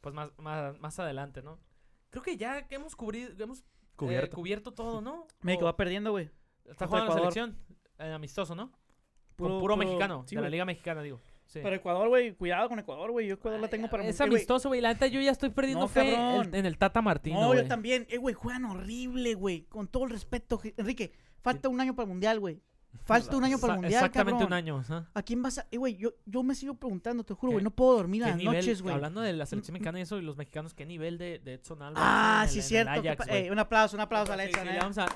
pues 0.00 0.14
más, 0.14 0.30
más, 0.38 0.78
más 0.78 0.98
adelante, 0.98 1.42
¿no? 1.42 1.58
Creo 2.10 2.22
que 2.22 2.36
ya 2.36 2.66
que 2.66 2.74
hemos 2.76 2.96
cubrido, 2.96 3.32
hemos 3.42 3.60
eh, 3.60 3.64
Cubierto. 3.96 4.36
cubierto 4.36 4.72
todo, 4.72 5.00
¿no? 5.00 5.26
México 5.42 5.64
va 5.66 5.76
perdiendo, 5.76 6.10
güey. 6.10 6.30
Está 6.64 6.86
jugando 6.86 7.08
la 7.10 7.18
selección. 7.18 7.58
eh, 7.98 8.12
amistoso, 8.12 8.54
¿no? 8.54 8.72
Puro- 9.36 9.50
Con 9.54 9.60
puro, 9.60 9.60
puro- 9.60 9.76
mexicano, 9.76 10.24
sí, 10.26 10.36
de 10.36 10.42
la. 10.42 10.48
Liga 10.48 10.64
Mexicana, 10.64 11.02
digo. 11.02 11.20
Sí. 11.52 11.58
Pero 11.64 11.74
Ecuador, 11.74 12.08
güey, 12.08 12.32
cuidado 12.34 12.68
con 12.68 12.78
Ecuador, 12.78 13.10
güey. 13.10 13.26
Yo 13.26 13.34
Ecuador 13.34 13.58
la 13.60 13.66
tengo 13.66 13.88
para 13.90 14.04
Es 14.06 14.20
eh, 14.20 14.22
amistoso, 14.22 14.68
güey. 14.68 14.80
La 14.80 14.92
neta, 14.92 15.08
yo 15.08 15.20
ya 15.20 15.32
estoy 15.32 15.50
perdiendo 15.50 15.86
No, 15.86 15.88
fe 15.88 16.14
en, 16.14 16.54
en 16.54 16.64
el 16.64 16.78
Tata 16.78 17.02
Martino, 17.02 17.40
No, 17.40 17.54
yo 17.56 17.66
también. 17.66 18.06
Eh, 18.08 18.18
güey, 18.18 18.34
juegan 18.36 18.64
horrible, 18.66 19.34
güey. 19.34 19.62
Con 19.62 19.88
todo 19.88 20.04
el 20.04 20.10
respeto, 20.10 20.60
Enrique. 20.76 21.10
Falta 21.42 21.68
un 21.68 21.80
año 21.80 21.96
para 21.96 22.04
el 22.04 22.10
mundial, 22.10 22.38
güey. 22.38 22.60
Falta 23.04 23.36
un 23.36 23.42
año 23.42 23.58
para 23.58 23.74
el 23.74 23.80
mundial, 23.80 23.94
Exactamente 24.04 24.38
cabrón. 24.44 24.46
un 24.46 24.52
año. 24.52 24.78
ajá. 24.78 25.10
¿A 25.12 25.22
quién 25.22 25.42
vas 25.42 25.58
a.? 25.58 25.66
Eh, 25.72 25.76
güey, 25.76 25.96
yo, 25.96 26.12
yo 26.24 26.44
me 26.44 26.54
sigo 26.54 26.74
preguntando, 26.74 27.24
te 27.24 27.34
juro, 27.34 27.50
¿Qué- 27.50 27.54
güey. 27.54 27.64
No 27.64 27.70
puedo 27.72 27.96
dormir 27.96 28.22
¿Qué 28.22 28.28
las 28.28 28.36
nivel, 28.38 28.54
noches, 28.54 28.80
güey. 28.82 28.94
hablando 28.94 29.20
de 29.20 29.32
la 29.32 29.44
selección 29.46 29.72
mexicana 29.72 29.98
y 29.98 30.02
eso, 30.02 30.18
y 30.18 30.22
los 30.22 30.36
mexicanos, 30.36 30.72
¿qué 30.74 30.86
nivel 30.86 31.18
de, 31.18 31.40
de 31.40 31.54
Edson 31.54 31.82
Álvarez? 31.82 32.04
Ah, 32.08 32.42
el- 32.44 32.50
sí, 32.50 32.58
el 32.58 32.64
cierto. 32.64 32.92
Ajax, 32.92 33.26
eh, 33.28 33.48
un 33.50 33.58
aplauso, 33.58 33.96
un 33.96 34.02
aplauso 34.02 34.32
a 34.32 34.36
Sí, 34.36 34.42
Edson, 34.42 34.62
sí, 34.62 34.68
eh. 34.68 34.72
le 34.72 34.78
vamos 34.78 34.98
a- 34.98 35.06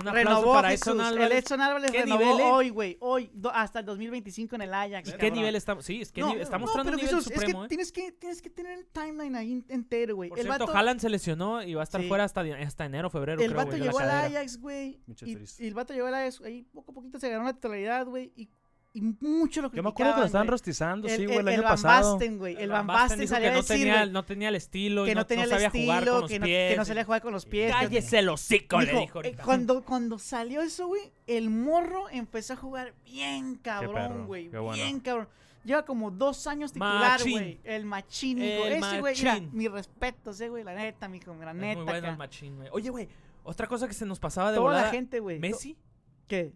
Un 0.00 0.08
aplauso 0.08 0.12
Renovó 0.12 0.52
para. 0.54 0.72
Edson 0.72 1.00
Álvarez. 1.00 1.30
El 1.30 1.38
Edson 1.38 1.60
Álvarez 1.60 1.90
¿Qué 1.90 2.00
renovó 2.02 2.20
nivel, 2.24 2.40
eh? 2.40 2.50
hoy, 2.50 2.68
güey. 2.70 2.96
Hoy, 3.00 3.30
do- 3.32 3.50
hasta 3.52 3.80
el 3.80 3.86
2025 3.86 4.56
en 4.56 4.62
el 4.62 4.74
Ajax. 4.74 5.08
¿Y 5.08 5.12
qué 5.12 5.18
cabrón. 5.18 5.38
nivel 5.38 5.56
estamos? 5.56 5.84
Sí, 5.84 6.00
es 6.00 6.12
que 6.12 6.20
No, 6.20 6.28
nivel- 6.28 6.42
está 6.42 6.58
no, 6.58 6.66
mostrando 6.66 6.90
pero 6.92 6.96
un 7.00 7.04
nivel 7.04 7.16
Jesús, 7.16 7.30
es 7.32 7.40
supremo, 7.40 7.60
que 7.60 7.64
¿eh? 7.66 7.68
tienes 7.68 7.92
que 7.92 8.12
tienes 8.12 8.42
que 8.42 8.50
tener 8.50 8.78
el 8.78 8.86
timeline 8.86 9.36
ahí 9.36 9.64
entero, 9.68 10.16
güey. 10.16 10.28
Por 10.30 10.38
El 10.38 10.46
cierto, 10.46 10.66
vato, 10.66 10.76
Haaland 10.78 11.00
se 11.00 11.08
lesionó 11.08 11.62
y 11.62 11.74
va 11.74 11.82
a 11.82 11.84
estar 11.84 12.00
Sí. 12.00 12.08
fuera 12.08 12.24
hasta, 12.24 12.40
hasta 12.42 12.84
enero, 12.86 13.10
febrero, 13.10 13.40
el 13.40 13.52
creo, 13.52 13.64
vato 13.64 13.76
llegó 13.76 13.98
al. 13.98 14.10
Ajax, 14.10 14.60
güey. 14.60 15.00
Y, 15.06 15.14
triste. 15.14 15.64
y 15.64 15.68
el 15.68 15.74
vato 15.74 15.92
llegó 15.94 16.06
al 16.06 16.14
Ajax, 16.14 16.40
ahí 16.42 16.62
poco 16.72 16.92
a 16.92 16.94
poquito 16.94 17.18
se 17.18 17.28
ganó 17.30 17.44
la 17.44 17.52
titularidad, 17.54 18.06
güey. 18.06 18.32
Y, 18.36 18.48
y 18.96 19.00
mucho 19.20 19.60
lo 19.60 19.72
Yo 19.72 19.82
me 19.82 19.88
acuerdo 19.88 20.14
que 20.14 20.20
lo 20.20 20.26
estaban 20.26 20.46
rostizando, 20.46 21.08
sí, 21.08 21.14
El, 21.14 21.26
güey, 21.26 21.38
el, 21.38 21.48
el, 21.48 21.54
año 21.54 21.62
Van 21.64 21.70
pasado. 21.72 22.12
Basten, 22.12 22.38
güey. 22.38 22.56
El 22.56 22.70
Van 22.70 22.86
Basten 22.86 23.18
dijo 23.18 23.34
salía 23.34 23.48
que 23.48 23.52
a 23.52 23.56
no 23.56 23.62
decir, 23.62 23.76
tenía, 23.76 23.98
güey, 23.98 24.10
no 24.12 24.24
tenía 24.24 24.48
el 24.50 24.54
estilo 24.54 25.04
y 25.04 25.08
que 25.08 25.14
no, 25.16 25.20
no 25.22 25.26
tenía 25.26 25.46
no 25.46 25.50
el 25.56 25.60
sabía 25.62 25.70
jugar 25.70 25.86
con 25.86 25.98
estilo, 26.04 26.20
los 26.20 26.30
que 26.30 26.38
no, 26.38 26.46
pies. 26.46 26.70
que 26.70 26.76
no 26.76 26.84
salía 26.84 27.02
a 27.02 27.04
jugar 27.04 27.22
con 27.22 27.32
los 27.32 27.46
pies. 27.46 27.72
Cállese 27.72 28.18
el 28.20 28.28
hocico, 28.28 28.80
le 28.80 28.86
Mijo, 28.86 29.00
dijo 29.00 29.24
eh, 29.24 29.36
cuando, 29.44 29.82
cuando 29.84 30.18
salió 30.20 30.62
eso, 30.62 30.86
güey, 30.86 31.12
el 31.26 31.50
morro 31.50 32.08
empezó 32.08 32.52
a 32.52 32.56
jugar 32.56 32.94
bien 33.04 33.56
cabrón, 33.56 34.26
güey. 34.26 34.48
bueno. 34.48 34.72
Bien 34.72 35.00
cabrón. 35.00 35.28
Lleva 35.64 35.84
como 35.84 36.12
dos 36.12 36.46
años 36.46 36.72
titular, 36.72 37.20
güey. 37.20 37.58
El 37.64 37.86
machín. 37.86 38.40
El 38.40 38.74
Ese, 38.74 39.00
güey, 39.00 39.14
mi 39.50 39.66
respeto, 39.66 40.30
ese, 40.30 40.50
güey, 40.50 40.62
la 40.62 40.74
neta, 40.74 41.08
mijo, 41.08 41.34
la 41.34 41.50
Es 41.50 41.56
neta. 41.56 41.76
muy 41.76 41.84
bueno 41.84 41.98
acá. 41.98 42.10
el 42.10 42.16
machín, 42.18 42.56
güey. 42.56 42.68
Oye, 42.70 42.90
güey, 42.90 43.08
otra 43.42 43.66
cosa 43.66 43.88
que 43.88 43.94
se 43.94 44.06
nos 44.06 44.20
pasaba 44.20 44.50
de 44.52 44.56
Toda 44.56 44.68
volada. 44.68 44.86
la 44.86 44.90
gente, 44.90 45.20
güey. 45.20 45.38
Messi, 45.40 45.76
¿Qué? 46.28 46.52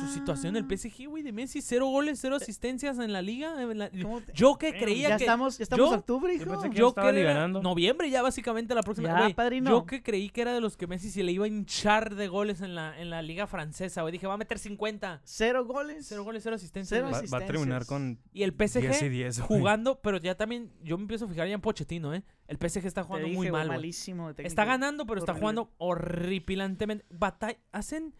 su 0.00 0.06
situación 0.12 0.54
el 0.56 0.64
Ah, 0.64 0.68
PSG, 0.76 1.06
güey, 1.08 1.22
de 1.22 1.32
Messi, 1.32 1.62
cero 1.62 1.86
goles, 1.86 2.18
cero 2.20 2.36
asistencias 2.36 2.98
en 2.98 3.10
la 3.10 3.22
liga. 3.22 3.54
en 3.62 3.78
la- 3.78 3.88
¿cómo 3.88 4.20
te- 4.20 4.30
Yo 4.34 4.58
que 4.58 4.76
creía 4.76 5.08
Ya 5.08 5.16
que 5.16 5.24
estamos, 5.24 5.56
ya 5.56 5.62
estamos 5.62 5.86
yo- 5.88 5.92
en 5.94 5.98
octubre, 6.00 6.36
yo 6.36 6.42
hijo. 6.42 6.50
pensé 6.52 6.68
que 6.70 6.76
yo 6.76 6.88
estaba 6.88 7.10
que 7.10 7.14
noviembre 7.62 8.10
ya 8.10 8.20
básicamente 8.20 8.74
la 8.74 8.82
próxima 8.82 9.08
Ya, 9.08 9.34
padrino. 9.34 9.70
yo 9.70 9.86
que 9.86 10.02
creí 10.02 10.28
que 10.28 10.42
era 10.42 10.52
de 10.52 10.60
los 10.60 10.76
que 10.76 10.86
Messi 10.86 11.08
se 11.10 11.22
le 11.22 11.32
iba 11.32 11.46
a 11.46 11.48
hinchar 11.48 12.14
de 12.16 12.28
goles 12.28 12.60
en 12.60 12.74
la 12.74 13.00
en 13.00 13.08
la 13.08 13.22
liga 13.22 13.46
francesa 13.46 14.02
güey 14.02 14.12
dije 14.12 14.26
va 14.26 14.34
a 14.34 14.36
meter 14.36 14.58
50 14.58 15.22
Cero 15.24 15.64
goles. 15.64 16.04
cero 16.06 16.22
goles 16.24 16.42
cero 16.42 16.56
asistencias 16.56 17.00
Cero. 17.00 17.10
Va, 17.10 17.38
va 17.38 17.42
a 17.42 17.46
terminar 17.46 17.86
con 17.86 18.18
y 18.34 18.42
el 18.42 18.52
PSG 18.52 18.80
10 18.82 19.02
y 19.02 19.08
10. 19.08 19.38
güey. 19.40 19.58
jugando 19.60 20.00
pero 20.02 20.18
ya 20.18 20.34
también 20.36 20.70
yo 20.82 20.98
me 20.98 21.02
empiezo 21.04 21.24
a 21.24 21.28
fijar 21.28 21.48
ya 21.48 21.54
en 21.54 21.62
Pochettino 21.62 22.12
eh 22.14 22.22
el 22.46 22.58
PSG 22.58 22.84
está 22.86 23.00
Te 23.00 23.06
jugando 23.06 23.26
dije, 23.28 23.38
muy 23.38 23.50
mal 23.50 23.68
malísimo. 23.68 24.28
está 24.36 24.66
ganando 24.66 25.06
pero 25.06 25.18
está 25.20 25.32
jugando 25.32 25.72
horripilantemente 25.78 27.06
batalla 27.10 27.58
hacen 27.72 28.14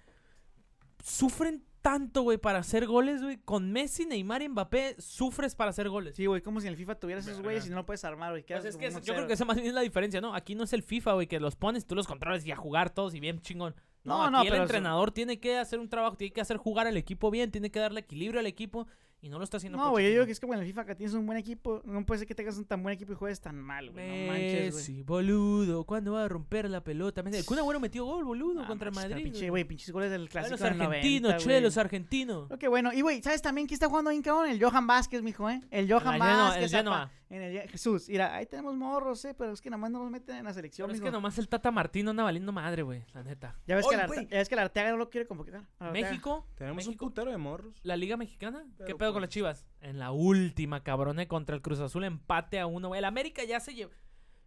sufren 1.03 1.65
tanto 1.83 2.23
güey 2.23 2.39
para 2.39 2.61
hacer 2.61 2.87
goles 2.87 3.23
güey 3.23 3.39
con 3.39 3.73
Messi 3.73 4.07
Neymar 4.07 4.41
y 4.43 4.49
Mbappé 4.49 4.95
sufres 5.01 5.57
para 5.57 5.71
hacer 5.71 5.89
goles 5.89 6.15
Sí, 6.15 6.27
güey, 6.27 6.41
como 6.41 6.61
si 6.61 6.69
en 6.69 6.73
el 6.73 6.77
FIFA 6.77 6.95
tuvieras 6.95 7.27
esos 7.27 7.43
güeyes 7.43 7.67
y 7.67 7.71
no 7.71 7.77
lo 7.77 7.85
puedes 7.87 8.05
armar, 8.05 8.31
güey. 8.31 8.45
Pues 8.47 8.65
es 8.65 8.77
que 8.77 8.89
yo 8.91 9.15
creo 9.15 9.27
que 9.27 9.33
esa 9.33 9.45
más 9.45 9.57
bien 9.57 9.69
es 9.69 9.75
la 9.75 9.81
diferencia, 9.81 10.21
¿no? 10.21 10.33
Aquí 10.35 10.55
no 10.55 10.63
es 10.65 10.73
el 10.73 10.85
FIFA, 10.85 11.15
güey, 11.15 11.27
que 11.27 11.41
los 11.41 11.57
pones, 11.57 11.85
tú 11.87 11.97
los 11.97 12.07
controles 12.07 12.47
y 12.47 12.53
a 12.53 12.57
jugar 12.57 12.91
todos 12.91 13.15
y 13.15 13.21
bien 13.21 13.41
chingón. 13.41 13.75
No, 14.05 14.19
No, 14.19 14.25
aquí 14.25 14.33
no, 14.33 14.43
el 14.43 14.45
pero 14.45 14.55
eso- 14.57 14.63
entrenador 14.65 15.11
tiene 15.11 15.41
que 15.41 15.59
hacer 15.59 15.81
un 15.81 15.89
trabajo, 15.89 16.17
tiene 16.17 16.33
que 16.33 16.41
hacer 16.41 16.57
jugar 16.57 16.87
al 16.87 16.97
equipo 16.97 17.31
bien, 17.33 17.51
tiene 17.51 17.71
que 17.73 17.81
darle 17.81 18.01
equilibrio 18.01 18.39
al 18.41 18.47
equipo 18.47 18.87
y 19.25 19.29
no 19.29 19.39
lo 19.39 19.45
está 19.45 19.57
haciendo 19.59 19.79
No, 19.79 19.91
güey, 19.91 20.05
yo 20.07 20.11
digo 20.11 20.27
que 20.27 20.33
es 20.33 20.41
como 20.41 20.53
en 20.53 20.61
el 20.61 20.67
FIFA 20.67 20.85
que 20.85 20.95
tienes 20.97 21.15
un 21.15 21.25
buen 21.25 21.39
equipo. 21.39 21.81
No 21.85 22.05
puede 22.05 22.19
ser 22.19 22.27
que 22.29 22.35
tengas 22.35 22.59
un 22.59 22.65
tan 22.65 22.83
buen 22.83 22.95
equipo 22.95 23.13
y 23.13 23.15
juegues 23.15 23.41
tan 23.41 23.57
mal, 23.57 23.89
güey. 23.91 24.27
No 24.27 24.33
manches, 24.33 24.53
güey. 24.53 24.65
Messi, 24.73 25.03
boludo, 25.05 25.85
¿cuándo 25.85 26.13
va 26.15 26.25
a 26.25 26.29
romper 26.29 26.69
la 26.69 26.83
pelota? 26.83 27.23
El 27.25 27.45
Kun 27.45 27.59
Agüero 27.61 27.79
metió 27.79 28.05
gol, 28.05 28.25
boludo, 28.25 28.63
Ah, 28.63 28.67
contra 28.67 28.89
el 28.89 28.95
Madrid. 28.95 29.23
Pinche, 29.23 29.49
güey, 29.49 29.63
pinches 29.65 29.91
goles 29.93 30.11
del 30.11 30.25
Ah, 30.25 30.29
clásico 30.29 30.51
los 30.55 30.61
del 30.61 30.77
90, 30.77 30.97
argentinos, 30.97 31.37
che, 31.45 31.61
los 31.61 31.77
argentinos. 31.79 32.51
Ok, 32.51 32.65
bueno. 32.69 32.93
Y, 32.93 33.01
güey, 33.01 33.23
¿sabes 33.23 33.41
también 33.41 33.69
quién 33.69 33.77
está 33.77 33.89
jugando 33.89 34.11
bien, 34.11 34.23
cabrón? 34.23 34.51
El 34.51 34.61
Johan 34.63 34.87
Vázquez, 34.89 35.23
mijo, 35.23 35.49
¿eh? 35.49 35.61
El 35.71 35.91
Johan 35.91 36.19
Vázquez. 36.19 36.65
el 36.65 36.71
Genoa. 36.71 37.11
En 37.33 37.41
el 37.41 37.69
Jesús, 37.71 38.11
mira, 38.11 38.35
ahí 38.35 38.45
tenemos 38.45 38.77
morros, 38.77 39.25
¿eh? 39.25 39.35
Pero 39.37 39.53
es 39.53 39.63
que 39.63 39.71
nada 39.71 39.81
más 39.81 39.91
no 39.91 40.01
nos 40.03 40.11
meten 40.11 40.37
en 40.37 40.45
la 40.45 40.53
selección, 40.53 40.87
Pero 40.89 40.97
es 40.97 41.01
que 41.03 41.11
nomás 41.11 41.39
el 41.39 41.49
Tata 41.49 41.71
Martino 41.71 42.11
anda 42.11 42.23
valiendo 42.25 42.53
madre, 42.53 42.83
güey, 42.83 43.05
la 43.15 43.23
neta. 43.23 43.59
Ya 43.67 43.75
ves, 43.75 43.87
Oy, 43.87 43.91
que 43.93 43.97
la, 43.97 44.23
ya 44.25 44.39
ves 44.39 44.49
que 44.51 44.57
la 44.57 44.63
Arteaga 44.63 44.91
no 44.91 44.99
lo 44.99 45.09
quiere 45.09 45.27
convocar. 45.27 45.67
México, 45.93 46.47
Tenemos 46.57 46.77
México, 46.87 47.07
un 47.07 47.11
putero 47.11 47.31
de 47.31 47.39
morros. 47.39 47.81
la 47.85 47.97
Liga 47.97 48.19
Mexicana. 48.19 48.67
¿Qué 48.87 48.95
pedo 48.95 49.15
con 49.15 49.23
las 49.23 49.29
pues- 49.29 49.35
Chivas? 49.35 49.67
En 49.81 49.99
la 49.99 50.13
última, 50.13 50.83
cabrón, 50.85 51.21
eh, 51.21 51.27
contra 51.27 51.57
el 51.57 51.63
Cruz 51.63 51.81
Azul, 51.81 52.05
empate 52.05 52.61
a 52.61 52.67
uno, 52.67 52.89
güey. 52.89 52.99
El 52.99 53.07
América 53.07 53.43
ya 53.45 53.61
se 53.61 53.75
lleva. 53.75 53.93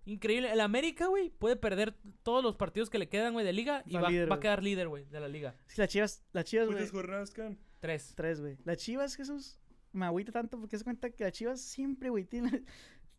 Increíble. 0.05 0.51
El 0.53 0.61
América, 0.61 1.07
güey, 1.07 1.31
puede 1.31 1.55
perder 1.55 1.97
todos 2.21 2.43
los 2.43 2.55
partidos 2.55 2.91
que 2.91 2.99
le 2.99 3.09
quedan, 3.09 3.33
güey, 3.33 3.43
de 3.43 3.53
liga 3.53 3.81
y 3.87 3.95
Va 3.95 4.01
va, 4.01 4.09
líder, 4.11 4.31
va 4.31 4.35
a 4.35 4.39
quedar 4.39 4.61
líder, 4.61 4.87
güey, 4.87 5.05
de 5.05 5.19
la 5.19 5.27
liga. 5.27 5.55
Sí, 5.65 5.81
las 5.81 5.89
chivas, 5.89 6.23
las 6.31 6.45
chivas, 6.45 6.67
güey. 6.67 6.87
jornadas 6.87 7.31
quedan? 7.31 7.57
Tres. 7.79 8.13
Tres, 8.15 8.39
güey. 8.39 8.57
Las 8.63 8.77
chivas, 8.77 9.15
Jesús, 9.15 9.59
me 9.95 10.05
agüita 10.05 10.31
tanto 10.31 10.59
porque 10.59 10.77
se 10.77 10.83
cuenta 10.83 11.09
que 11.09 11.23
las 11.23 11.33
chivas 11.33 11.61
siempre, 11.61 12.09
güey, 12.09 12.25
tienen. 12.25 12.65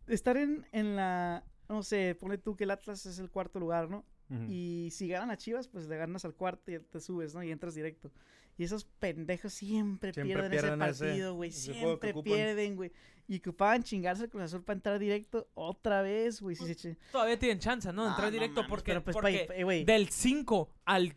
Estar 0.06 0.36
en, 0.36 0.66
en 0.72 0.94
la. 0.96 1.44
No 1.68 1.82
sé, 1.82 2.14
pone 2.14 2.38
tú 2.38 2.54
que 2.56 2.64
el 2.64 2.70
Atlas 2.70 3.06
es 3.06 3.18
el 3.18 3.28
cuarto 3.30 3.58
lugar, 3.58 3.90
¿no? 3.90 4.04
Y 4.48 4.88
si 4.90 5.06
ganan 5.06 5.30
a 5.30 5.36
Chivas, 5.36 5.68
pues 5.68 5.86
le 5.86 5.96
ganas 5.96 6.24
al 6.24 6.34
cuarto 6.34 6.72
y 6.72 6.80
te 6.80 6.98
subes, 7.00 7.32
¿no? 7.34 7.44
Y 7.44 7.52
entras 7.52 7.76
directo. 7.76 8.10
Y 8.58 8.64
esos 8.64 8.84
pendejos 8.84 9.52
siempre, 9.52 10.12
Siempre 10.12 10.34
pierden, 10.34 10.50
pierden 10.50 10.82
ese 10.82 11.04
partido, 11.06 11.34
güey. 11.34 11.52
Siempre 11.52 12.12
pierden, 12.24 12.74
güey. 12.76 12.92
Y 13.28 13.38
ocupaban 13.38 13.82
chingarse 13.84 14.24
al 14.24 14.28
Cruz 14.30 14.42
Azul 14.44 14.64
para 14.64 14.76
entrar 14.78 14.98
directo 14.98 15.48
otra 15.54 16.02
vez, 16.02 16.40
güey. 16.40 16.56
Si 16.56 16.64
eche- 16.64 16.96
Todavía 17.12 17.38
tienen 17.38 17.58
chance, 17.60 17.92
¿no? 17.92 18.02
De 18.04 18.08
entrar 18.10 18.26
no 18.26 18.32
directo 18.32 18.62
porque, 18.68 18.90
pero 18.92 19.04
pues, 19.04 19.14
porque 19.14 19.44
pa- 19.46 19.54
eh, 19.54 19.62
güey, 19.64 19.84
del 19.84 20.08
5 20.08 20.70
al. 20.86 21.14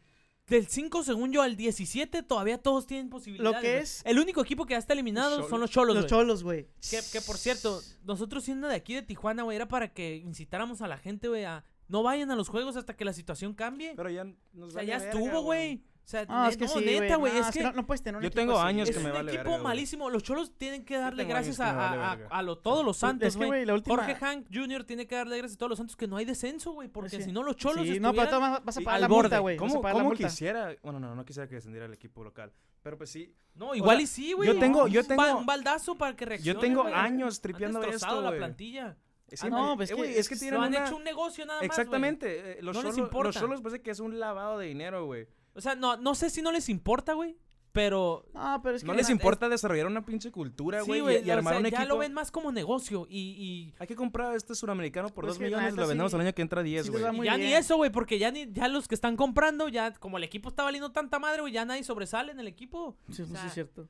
Del 0.50 0.68
5, 0.68 1.04
según 1.04 1.32
yo, 1.32 1.42
al 1.42 1.56
17, 1.56 2.24
todavía 2.24 2.58
todos 2.58 2.86
tienen 2.88 3.10
posibilidades. 3.10 3.62
que 3.62 3.70
güey. 3.72 3.82
es- 3.84 4.02
El 4.06 4.20
único 4.20 4.42
equipo 4.42 4.66
que 4.66 4.74
ya 4.74 4.78
está 4.80 4.94
eliminado 4.94 5.38
Los 5.40 5.50
son 5.50 5.60
los 5.62 5.70
cholos, 5.70 5.96
Los 5.96 6.04
güey. 6.06 6.10
cholos, 6.10 6.44
güey. 6.44 6.68
Que, 6.90 7.00
que, 7.12 7.22
por 7.22 7.38
cierto, 7.38 7.82
nosotros 8.04 8.44
siendo 8.44 8.68
de 8.68 8.76
aquí 8.76 8.94
de 8.96 9.02
Tijuana, 9.02 9.44
güey, 9.44 9.56
era 9.56 9.68
para 9.68 9.94
que 9.94 10.16
incitáramos 10.18 10.82
a 10.82 10.88
la 10.88 10.98
gente, 10.98 11.28
güey, 11.28 11.44
a 11.46 11.64
no 11.88 12.04
vayan 12.04 12.30
a 12.30 12.36
los 12.36 12.50
juegos 12.50 12.76
hasta 12.76 12.96
que 12.96 13.04
la 13.06 13.14
situación 13.14 13.54
cambie. 13.54 13.94
Pero 13.96 14.10
ya 14.12 14.24
nos 14.24 14.68
o 14.68 14.70
sea, 14.72 14.76
vale 14.82 14.88
ya 14.88 14.98
verga, 15.00 15.12
estuvo, 15.20 15.42
güey. 15.42 15.84
O 16.10 16.12
sea, 16.12 16.26
No, 16.26 16.42
ne- 16.42 16.50
es 16.50 16.58
que 16.58 16.66
no, 16.66 16.72
sí, 16.72 16.86
neta, 16.86 17.18
güey. 17.18 17.34
No, 17.34 17.40
es 17.40 17.52
que 17.52 17.62
no, 17.62 17.72
no 17.72 17.86
puedes 17.86 18.02
tener 18.02 18.18
un 18.18 18.24
Yo 18.24 18.30
equipo 18.30 18.42
tengo 18.42 18.58
así, 18.58 18.68
años 18.68 18.90
es 18.90 18.98
que 18.98 19.04
me 19.04 19.12
un 19.12 19.16
vale 19.18 19.32
equipo 19.32 19.52
verga, 19.52 19.64
malísimo. 19.64 20.10
Los 20.10 20.24
cholos 20.24 20.58
tienen 20.58 20.84
que 20.84 20.98
darle 20.98 21.24
gracias 21.26 21.58
que 21.58 21.62
a, 21.62 21.72
vale 21.74 22.04
a- 22.04 22.16
verga. 22.16 22.28
a 22.36 22.42
lo, 22.42 22.58
todos 22.58 22.84
los 22.84 22.98
santos, 22.98 23.28
Es 23.28 23.34
que, 23.36 23.38
güey. 23.38 23.50
güey, 23.50 23.66
la 23.68 23.76
última- 23.76 23.96
Jorge 23.96 24.16
Hank 24.16 24.48
Jr. 24.52 24.86
tiene 24.86 25.06
que 25.06 25.14
darle 25.14 25.38
gracias 25.38 25.58
a 25.58 25.60
todos 25.60 25.70
los 25.70 25.78
santos 25.78 25.96
que 25.96 26.08
no 26.08 26.18
hay 26.18 26.26
descenso, 26.26 26.72
güey. 26.72 26.88
Porque 26.88 27.18
Sí. 27.18 27.22
si 27.26 27.32
no, 27.32 27.44
los 27.44 27.58
cholos 27.58 27.86
Sí, 27.86 28.00
no, 28.00 28.10
pero 28.10 28.24
estuvieran- 28.24 28.32
tú 28.32 28.40
vas- 28.54 28.66
vas 28.66 28.78
a 28.78 28.80
Sí, 28.80 28.86
pagar 28.86 28.96
al 28.96 29.02
la 29.04 29.08
multa, 29.08 29.38
güey. 29.38 29.56
A 29.56 29.60
¿Cómo, 29.60 29.82
cómo 29.84 30.04
multa. 30.06 30.24
quisiera? 30.28 30.76
Bueno, 30.82 31.00
no, 31.00 31.14
no 31.14 31.26
quisiera 31.26 31.48
que 31.48 31.54
descendiera 31.54 31.86
el 31.86 31.94
equipo 31.94 32.24
local. 32.24 32.52
Pero 32.82 32.98
pues 32.98 33.12
sí. 33.12 33.32
No, 33.54 33.76
igual 33.76 33.98
sea, 33.98 34.04
y 34.04 34.08
sí, 34.08 34.34
güey. 34.34 34.48
yo 34.52 34.58
tengo- 34.58 34.88
yo 34.88 35.02
Un 35.02 35.08
tengo- 35.08 35.38
un 35.38 35.46
baldazo 35.46 35.96
para 35.96 36.16
que 36.16 36.26
reaccione, 36.26 36.56
Yo 36.56 36.60
tengo 36.60 36.86
años 36.86 37.40
tripeando 37.40 37.84
esto, 37.84 38.20
la 38.24 38.32
plantilla. 38.32 38.98
Es 39.28 39.44
Ah, 39.44 39.46
que, 39.46 39.52
no, 39.52 39.74
eh, 39.74 39.76
pues 39.76 39.92
es 39.92 39.96
güey, 39.96 40.14
que 40.14 40.20
es 40.22 40.28
que 40.28 40.34
es- 40.34 40.40
tienen 40.40 40.60
Lo 40.60 40.66
han 40.66 40.74
una- 40.74 40.86
hecho 40.88 40.96
un 40.96 41.04
negocio 41.04 41.46
nada 41.46 41.60
más. 41.60 41.66
Exactamente. 41.70 42.54
eh, 42.58 42.64
los 42.64 42.76
No 42.76 42.82
les. 42.82 42.98
Los 42.98 43.36
cholos 43.36 43.62
parece 43.62 43.80
que 43.84 43.92
es 43.92 44.00
un 44.00 44.20
lavado 44.20 44.58
de 44.58 44.66
dinero, 44.66 45.06
güey. 45.06 45.28
O 45.54 45.62
sea, 45.62 45.76
no, 45.76 45.98
no 45.98 46.16
sé 46.16 46.30
si 46.30 46.42
no 46.42 46.52
les 46.52 46.70
importa, 46.70 47.14
güey. 47.14 47.38
Pero. 47.72 48.26
No, 48.34 48.94
les 48.94 49.10
importa 49.10 49.48
desarrollar 49.48 49.86
una 49.88 50.04
pinche 50.04 50.32
cultura, 50.32 50.82
güey. 50.82 51.02
Sí, 51.02 51.24
y, 51.24 51.28
y, 51.28 51.32
armar 51.32 51.58
un 51.58 51.66
equipo. 51.68 51.82
Ya 51.82 51.88
lo 51.88 51.98
ven 51.98 52.14
más 52.14 52.32
como 52.32 52.52
negocio. 52.52 53.06
Y. 53.10 53.74
Hay 53.80 53.88
que 53.88 53.96
comprar 53.96 54.36
este 54.36 54.56
suramericano 54.56 55.10
por 55.10 55.26
2 55.26 55.38
pues 55.38 55.50
millones. 55.50 55.76
Lo 55.76 55.88
vendemos 55.88 56.14
al 56.14 56.22
año 56.22 56.34
que 56.34 56.42
entra 56.42 56.64
10, 56.64 56.90
güey. 56.90 57.04
Ya 57.24 57.38
ni 57.38 57.54
eso, 57.54 57.78
güey. 57.78 57.92
Porque 57.92 58.18
ya, 58.18 58.32
ni, 58.32 58.52
ya 58.52 58.68
los 58.68 58.88
que 58.88 58.96
están 58.96 59.16
comprando, 59.16 59.70
ya 59.70 59.94
como 59.94 60.18
el 60.18 60.24
equipo 60.24 60.50
está 60.50 60.64
valiendo 60.64 60.92
tanta 60.92 61.20
madre, 61.20 61.42
güey. 61.42 61.54
Ya 61.54 61.66
nadie 61.66 61.84
sobresale 61.84 62.32
en 62.32 62.40
el 62.40 62.48
equipo. 62.48 62.98
Sí, 63.12 63.22
o 63.22 63.26
sea, 63.26 63.42
sí, 63.42 63.48
es 63.48 63.54
cierto. 63.54 63.88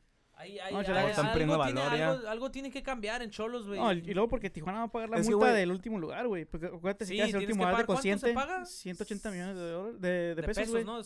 No, 0.69 2.29
algo, 2.29 2.51
tiene, 2.51 2.71
que 2.71 2.81
cambiar 2.81 3.21
en 3.21 3.29
Cholos, 3.29 3.67
güey. 3.67 3.79
No, 3.79 3.91
y 3.91 4.13
luego 4.13 4.29
porque 4.29 4.49
Tijuana 4.49 4.79
va 4.79 4.85
a 4.85 4.91
pagar 4.91 5.09
la 5.09 5.17
multa 5.19 5.53
del 5.53 5.71
último 5.71 5.99
lugar, 5.99 6.27
güey. 6.27 6.45
Porque 6.45 6.67
acuérdate 6.67 7.05
si 7.05 7.11
sí, 7.11 7.17
quedas 7.17 7.29
el 7.29 7.37
último 7.37 7.63
lugar 7.65 7.77
de 7.77 7.85
consciente. 7.85 8.33
Paga? 8.33 8.65
180 8.65 9.31
millones 9.31 9.55
de, 9.55 9.69
dólares, 9.69 10.01
de, 10.01 10.09
de, 10.09 10.35
de 10.35 10.43
pesos, 10.43 10.63
pesos 10.63 10.85
¿no? 10.85 11.03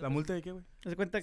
¿La 0.00 0.08
multa 0.10 0.34
de 0.34 0.42
qué, 0.42 0.52
güey? 0.52 0.64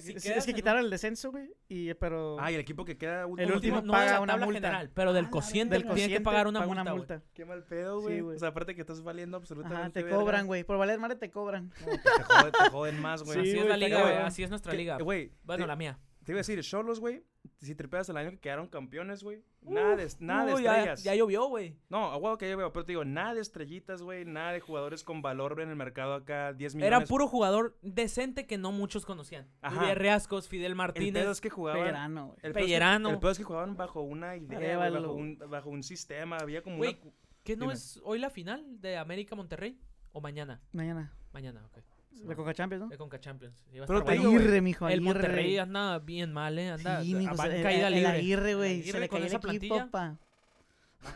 Si 0.00 0.10
es, 0.12 0.26
es 0.26 0.46
que 0.46 0.54
quitaron 0.54 0.84
el 0.84 0.90
descenso, 0.90 1.30
güey. 1.30 1.48
Y, 1.68 1.94
pero... 1.94 2.38
Ah, 2.40 2.50
y 2.50 2.54
el 2.54 2.60
equipo 2.60 2.84
que 2.84 2.98
queda 2.98 3.26
último. 3.26 3.48
El 3.48 3.54
último 3.54 3.80
no 3.82 3.92
paga 3.92 4.20
una 4.20 4.36
multa. 4.36 4.60
General, 4.60 4.90
pero 4.92 5.12
del 5.12 5.26
ah, 5.26 5.30
cociente 5.30 5.80
tiene 5.80 6.08
que 6.14 6.20
pagar 6.20 6.48
una 6.48 6.66
multa. 6.66 7.22
Qué 7.34 7.44
mal 7.44 7.62
pedo, 7.64 8.00
güey. 8.00 8.20
O 8.20 8.38
sea, 8.38 8.48
aparte 8.48 8.74
que 8.74 8.80
estás 8.80 9.02
valiendo 9.02 9.36
absolutamente. 9.36 10.02
Te 10.02 10.08
cobran, 10.08 10.46
güey. 10.46 10.64
Por 10.64 10.78
valer 10.78 10.98
madre 10.98 11.16
te 11.16 11.30
cobran. 11.30 11.70
Te 11.70 12.70
joden 12.70 13.00
más, 13.00 13.22
güey. 13.22 13.40
Así 13.40 13.58
es 13.58 13.66
la 13.66 13.76
liga, 13.76 14.02
güey. 14.02 14.16
Así 14.16 14.42
es 14.42 14.50
nuestra 14.50 14.72
liga. 14.72 14.98
Bueno, 14.98 15.66
la 15.66 15.76
mía. 15.76 15.98
Te 16.24 16.32
iba 16.32 16.38
a 16.38 16.40
decir, 16.40 16.60
Cholos, 16.62 17.00
güey, 17.00 17.24
si 17.60 17.74
tripeas 17.74 18.08
el 18.08 18.16
año 18.16 18.30
que 18.30 18.38
quedaron 18.38 18.68
campeones, 18.68 19.24
güey. 19.24 19.42
Nada 19.60 19.96
de, 19.96 20.08
nada 20.20 20.46
de 20.46 20.52
estrellas. 20.52 21.02
Ya, 21.02 21.14
llovió, 21.14 21.46
güey. 21.46 21.76
No, 21.88 22.06
a 22.06 22.16
huevo 22.16 22.38
que 22.38 22.48
llovió, 22.48 22.72
pero 22.72 22.84
te 22.84 22.92
digo, 22.92 23.04
nada 23.04 23.34
de 23.34 23.40
estrellitas, 23.40 24.02
güey, 24.02 24.24
nada 24.24 24.52
de 24.52 24.60
jugadores 24.60 25.02
con 25.02 25.20
valor 25.20 25.60
en 25.60 25.70
el 25.70 25.76
mercado 25.76 26.14
acá, 26.14 26.52
10 26.52 26.76
millones. 26.76 26.96
Era 26.96 27.06
puro 27.06 27.26
jugador 27.26 27.76
decente 27.82 28.46
que 28.46 28.56
no 28.56 28.70
muchos 28.70 29.04
conocían. 29.04 29.48
Ajá. 29.62 29.94
Riascos, 29.94 30.48
Fidel 30.48 30.74
Martínez. 30.76 31.08
El 31.08 31.22
pedo 31.22 31.32
es 31.32 31.40
que 31.40 31.50
jugaban. 31.50 31.80
Pellerano, 31.80 32.26
güey. 32.28 32.38
El, 32.42 32.52
Pellerano. 32.52 33.08
Es 33.08 33.12
que, 33.12 33.14
el 33.14 33.20
pedo 33.20 33.30
es 33.32 33.38
que 33.38 33.44
jugaban 33.44 33.76
bajo 33.76 34.02
una 34.02 34.36
idea, 34.36 34.82
Ay, 34.82 34.92
bajo, 34.92 35.12
un, 35.12 35.38
bajo, 35.48 35.70
un, 35.70 35.82
sistema, 35.82 36.36
había 36.36 36.62
como 36.62 36.78
wey, 36.78 36.98
una... 37.02 37.12
¿qué 37.42 37.56
no 37.56 37.64
Dime. 37.64 37.74
es 37.74 38.00
hoy 38.04 38.20
la 38.20 38.30
final 38.30 38.80
de 38.80 38.96
América-Monterrey? 38.96 39.80
¿O 40.12 40.20
mañana? 40.20 40.60
Mañana. 40.72 41.12
Mañana, 41.32 41.64
ok. 41.66 41.91
La 42.24 42.34
Conca 42.36 42.54
Champions, 42.54 42.84
¿no? 42.84 42.88
De 42.88 42.96
Conca 42.98 43.18
Champions. 43.18 43.64
Iba 43.72 43.86
Pero 43.86 44.00
te 44.04 44.04
bueno, 44.16 44.28
Aguirre, 44.28 44.48
güey. 44.48 44.60
mijo, 44.60 44.86
El 44.86 44.92
Aguirre. 45.00 45.04
Monterrey 45.04 45.58
anda 45.58 45.98
bien 45.98 46.32
mal, 46.32 46.58
¿eh? 46.58 46.70
Anda 46.70 47.02
Sí, 47.02 47.14
mijo, 47.14 47.34
a- 47.40 47.44
a- 47.44 47.46
el, 47.56 47.62
caída 47.62 47.88
el 47.88 48.54
güey. 48.56 48.82
Se 48.82 49.00
le 49.00 49.08
con 49.08 49.16
cayó 49.16 49.24
el 49.24 49.28
esa 49.28 49.40
plantilla. 49.40 49.74
equipo, 49.76 49.90
pa. 49.90 50.18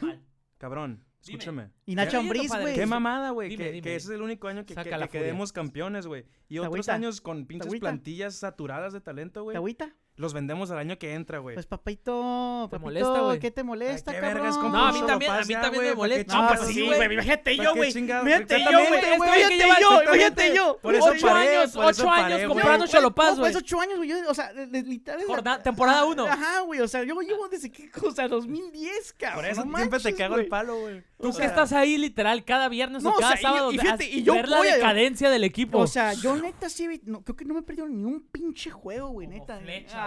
Mal. 0.00 0.22
Cabrón, 0.58 0.94
Dime. 0.96 1.38
escúchame. 1.38 1.70
Y 1.84 1.94
Nacho 1.94 2.18
Ambriz, 2.18 2.50
güey. 2.60 2.74
Qué 2.74 2.86
mamada, 2.86 3.30
güey. 3.30 3.50
Que, 3.56 3.80
que 3.82 3.94
ese 3.96 4.06
es 4.08 4.10
el 4.10 4.22
único 4.22 4.48
año 4.48 4.64
que, 4.64 4.74
que- 4.74 4.82
que 4.84 4.96
la 4.96 5.08
quedemos 5.08 5.52
campeones, 5.52 6.06
güey. 6.06 6.24
Y 6.48 6.58
otros 6.58 6.88
años 6.88 7.20
con 7.20 7.46
pinches 7.46 7.78
plantillas 7.78 8.34
saturadas 8.36 8.92
de 8.92 9.00
talento, 9.00 9.40
¿Te 9.40 9.44
güey. 9.44 9.56
agüita? 9.56 9.94
los 10.16 10.32
vendemos 10.32 10.70
al 10.70 10.78
año 10.78 10.98
que 10.98 11.12
entra, 11.12 11.38
güey. 11.38 11.54
Pues 11.54 11.66
papito, 11.66 12.68
te 12.70 12.78
molesta, 12.78 13.20
güey. 13.20 13.38
¿Qué 13.38 13.50
te 13.50 13.62
molesta, 13.62 14.18
cabrón? 14.18 14.72
No, 14.72 14.86
a 14.86 14.92
mí 14.92 15.02
también, 15.06 15.30
a 15.30 15.40
mí 15.42 15.54
también 15.54 15.84
me 15.84 15.94
molesta. 15.94 16.34
No, 16.34 16.48
pues 16.48 16.60
sí, 16.68 16.86
güey. 16.86 17.12
Imagínate 17.12 17.56
yo, 17.56 17.74
güey. 17.74 17.90
Imagínate 17.90 18.64
yo, 18.64 18.86
güey. 18.88 19.14
Imagínate 19.14 19.68
yo, 19.80 20.02
imagínate 20.02 20.54
yo. 20.54 20.78
Por 20.80 20.94
eso 20.94 21.06
ocho 21.06 21.26
paré, 21.26 21.56
años, 21.58 21.72
por 21.72 21.84
ocho 21.84 22.04
paré, 22.04 22.34
años 22.34 22.48
comprando 22.48 22.86
chalopaz, 22.86 23.38
güey. 23.38 23.52
Pues 23.52 23.62
ocho 23.62 23.80
años, 23.80 23.96
güey. 23.98 24.12
O 24.12 24.34
sea, 24.34 24.52
literal. 24.52 25.62
Temporada 25.62 26.04
uno. 26.04 26.26
Ajá, 26.26 26.60
güey. 26.60 26.80
O 26.80 26.88
sea, 26.88 27.04
yo 27.04 27.20
llevo 27.20 27.48
desde 27.48 27.70
qué 27.70 27.90
cosa, 27.90 28.26
2010, 28.26 29.12
cabrón. 29.14 29.36
Por 29.36 29.50
eso 29.50 29.62
siempre 29.76 30.00
te 30.00 30.14
cago 30.14 30.36
el 30.36 30.48
palo, 30.48 30.80
güey. 30.80 31.02
Tú 31.20 31.32
que 31.36 31.44
estás 31.44 31.72
ahí, 31.72 31.98
literal, 31.98 32.44
cada 32.44 32.68
viernes 32.68 33.04
o 33.04 33.12
cada 33.14 33.36
sábado. 33.36 33.70
Y 33.72 34.22
yo 34.22 34.34
ver 34.34 34.48
la 34.48 34.62
decadencia 34.62 35.28
del 35.30 35.44
equipo. 35.44 35.78
O 35.78 35.86
sea, 35.86 36.14
yo 36.14 36.36
neta 36.36 36.70
sí, 36.70 37.02
creo 37.24 37.36
que 37.36 37.44
no 37.44 37.54
me 37.54 37.60
he 37.60 37.62
perdido 37.62 37.86
ni 37.86 38.04
un 38.04 38.20
pinche 38.20 38.70
juego, 38.70 39.08
güey, 39.08 39.26
neta. 39.26 39.60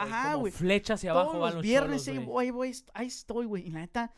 Ajá, 0.04 0.36
güey. 0.36 0.52
Flecha 0.52 0.94
hacia 0.96 1.14
Todos 1.14 1.26
abajo. 1.26 1.46
Los, 1.46 1.56
los 1.56 1.64
viernes 1.64 2.06
cholos, 2.06 2.86
ahí, 2.94 3.08
estoy, 3.08 3.46
güey. 3.46 3.68
Y 3.68 3.72
la 3.72 3.80
neta, 3.80 4.14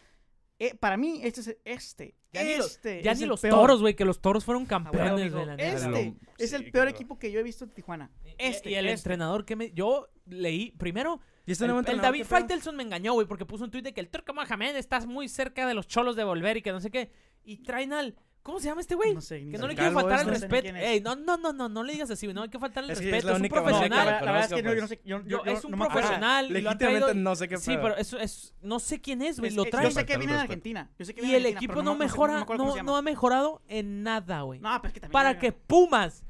eh, 0.59 0.75
para 0.75 0.97
mí, 0.97 1.21
este 1.23 1.41
es 1.41 1.57
este. 1.65 2.15
Este 2.33 3.03
ya 3.03 3.11
es 3.11 3.19
ni 3.19 3.25
los 3.25 3.41
toros, 3.41 3.81
güey, 3.81 3.93
que 3.95 4.05
los 4.05 4.21
toros 4.21 4.45
fueron 4.45 4.63
ah, 4.63 4.67
campeones 4.67 5.33
de 5.33 5.45
la 5.45 5.55
neta. 5.55 5.89
Este 5.89 6.15
es 6.37 6.53
el 6.53 6.71
peor 6.71 6.87
equipo 6.87 7.19
que 7.19 7.31
yo 7.31 7.39
he 7.39 7.43
visto 7.43 7.65
en 7.65 7.71
Tijuana. 7.71 8.09
Este. 8.37 8.71
Y, 8.71 8.75
el 8.75 8.85
este. 8.85 8.99
entrenador 8.99 9.43
que 9.43 9.55
me. 9.55 9.71
Yo 9.71 10.07
leí, 10.25 10.71
primero. 10.71 11.19
¿Y 11.45 11.51
este 11.53 11.65
el, 11.65 11.71
el, 11.71 11.85
el, 11.87 12.01
David 12.01 12.25
Faitelson 12.25 12.75
me 12.75 12.83
engañó, 12.83 13.13
güey, 13.13 13.27
porque 13.27 13.45
puso 13.45 13.63
un 13.63 13.71
tuit 13.71 13.83
de 13.83 13.93
que 13.93 13.99
el 13.99 14.09
Turco 14.09 14.33
Mohamed 14.33 14.75
estás 14.75 15.07
muy 15.07 15.27
cerca 15.27 15.67
de 15.67 15.73
los 15.73 15.87
cholos 15.87 16.15
de 16.15 16.23
volver 16.23 16.57
y 16.57 16.61
que 16.61 16.71
no 16.71 16.79
sé 16.79 16.91
qué. 16.91 17.11
Y 17.43 17.63
traen 17.63 17.91
al 17.93 18.15
¿Cómo 18.43 18.59
se 18.59 18.65
llama 18.65 18.81
este 18.81 18.95
güey? 18.95 19.13
No 19.13 19.21
sé, 19.21 19.39
que 19.39 19.57
no 19.57 19.67
le 19.67 19.75
quiero 19.75 19.91
faltar 19.91 20.21
el 20.21 20.27
respeto. 20.27 20.75
Ey, 20.75 20.99
no, 21.01 21.15
no, 21.15 21.37
no, 21.37 21.53
no, 21.53 21.69
no 21.69 21.83
le 21.83 21.93
digas 21.93 22.09
así, 22.09 22.27
no 22.33 22.41
hay 22.41 22.49
que 22.49 22.57
faltarle 22.57 22.93
el 22.93 22.97
respeto. 22.97 23.29
Es, 23.29 23.39
un 23.39 23.47
profesional. 23.47 24.05
La, 24.07 24.31
verdad 24.31 24.39
es 24.45 24.53
que 24.53 24.63
pues. 24.63 24.75
yo 24.75 24.81
no 24.81 24.87
sé. 24.87 25.01
Yo, 25.05 25.21
yo, 25.25 25.45
yo, 25.45 25.51
es 25.51 25.63
un 25.63 25.71
profesional. 25.73 26.45
Ah, 26.47 26.51
legítimamente 26.51 27.13
no 27.13 27.35
sé 27.35 27.47
qué 27.47 27.57
fue. 27.57 27.73
Sí, 27.73 27.79
pero 27.79 27.95
es, 27.97 28.13
es, 28.13 28.55
no 28.61 28.79
sé 28.79 28.99
quién 28.99 29.21
es, 29.21 29.39
güey. 29.39 29.51
Lo 29.51 29.65
trae. 29.65 29.85
Yo 29.85 29.91
sé 29.91 30.05
que 30.05 30.17
viene 30.17 30.33
de 30.33 30.39
Argentina. 30.39 30.89
Yo 30.97 31.05
sé 31.05 31.13
que 31.13 31.21
viene 31.21 31.37
y 31.37 31.37
el 31.37 31.45
equipo 31.45 31.83
no 31.83 31.95
mejora, 31.95 32.45
no, 32.83 32.97
ha 32.97 33.01
mejorado 33.03 33.61
en 33.67 34.01
nada, 34.01 34.41
güey. 34.41 34.59
No, 34.59 34.75
pero 34.81 34.87
es 34.87 34.93
que 34.93 34.99
también. 35.01 35.13
Para 35.13 35.37
que 35.37 35.51
Pumas, 35.51 36.23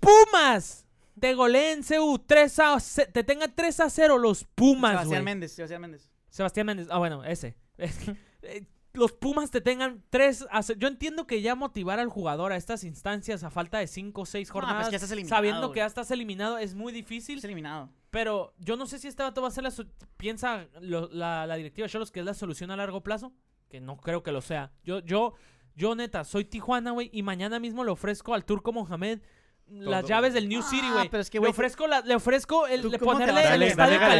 Pumas, 0.00 0.86
te 1.20 1.34
goleen 1.34 1.82
CU 1.84 2.18
3 2.18 2.58
a, 2.58 2.78
te 3.12 3.22
tengan 3.22 3.52
3 3.54 3.80
a 3.80 3.90
0 3.90 4.18
los 4.18 4.44
Pumas, 4.44 4.92
güey. 4.92 5.04
Sebastián 5.04 5.24
Méndez, 5.24 5.52
Sebastián 5.52 5.80
Méndez. 5.80 6.10
Sebastián 6.30 6.66
Méndez, 6.66 6.88
ah, 6.90 6.98
bueno, 6.98 7.24
ese. 7.24 7.56
Eh, 8.46 8.66
los 8.94 9.12
Pumas 9.12 9.50
te 9.50 9.60
tengan 9.60 10.02
tres. 10.08 10.46
Yo 10.78 10.88
entiendo 10.88 11.26
que 11.26 11.42
ya 11.42 11.54
motivar 11.54 11.98
al 11.98 12.08
jugador 12.08 12.52
a 12.52 12.56
estas 12.56 12.84
instancias 12.84 13.44
a 13.44 13.50
falta 13.50 13.78
de 13.78 13.86
cinco 13.86 14.22
o 14.22 14.26
seis 14.26 14.50
pues 14.50 14.64
jornadas, 14.64 14.90
sabiendo 15.26 15.72
que 15.72 15.80
ya 15.80 15.86
estás 15.86 16.10
eliminado, 16.10 16.58
es 16.58 16.74
muy 16.74 16.92
difícil. 16.92 17.36
Estás 17.36 17.48
eliminado. 17.48 17.90
Pero 18.10 18.54
yo 18.58 18.76
no 18.76 18.86
sé 18.86 18.98
si 18.98 19.08
esta 19.08 19.30
va 19.30 19.48
a 19.48 19.50
ser 19.50 19.64
la. 19.64 19.72
Piensa 20.16 20.68
la, 20.80 21.46
la, 21.46 21.56
directiva 21.56 21.88
Cholos 21.88 22.12
que 22.12 22.20
es 22.20 22.26
la 22.26 22.34
solución 22.34 22.70
a 22.70 22.76
largo 22.76 23.02
plazo, 23.02 23.32
que 23.68 23.80
no 23.80 23.96
creo 23.96 24.22
que 24.22 24.32
lo 24.32 24.40
sea. 24.40 24.72
Yo, 24.84 25.00
yo, 25.00 25.34
yo 25.74 25.94
neta, 25.96 26.24
soy 26.24 26.44
Tijuana, 26.44 26.92
güey, 26.92 27.10
y 27.12 27.22
mañana 27.22 27.58
mismo 27.58 27.84
le 27.84 27.90
ofrezco 27.90 28.32
al 28.32 28.44
Turco 28.44 28.72
Mohamed 28.72 29.20
las 29.68 30.06
llaves 30.06 30.34
del 30.34 30.48
New 30.48 30.62
City, 30.62 30.86
ah, 30.86 30.92
güey. 30.92 31.10
Le 31.32 31.48
ofrezco, 31.48 31.86
la, 31.86 32.00
le 32.00 32.14
ofrezco 32.14 32.66
el, 32.66 32.82
ponerle 32.98 33.40
el 33.40 33.48
dale, 33.48 33.66
estadio 33.68 33.98
dale 33.98 34.16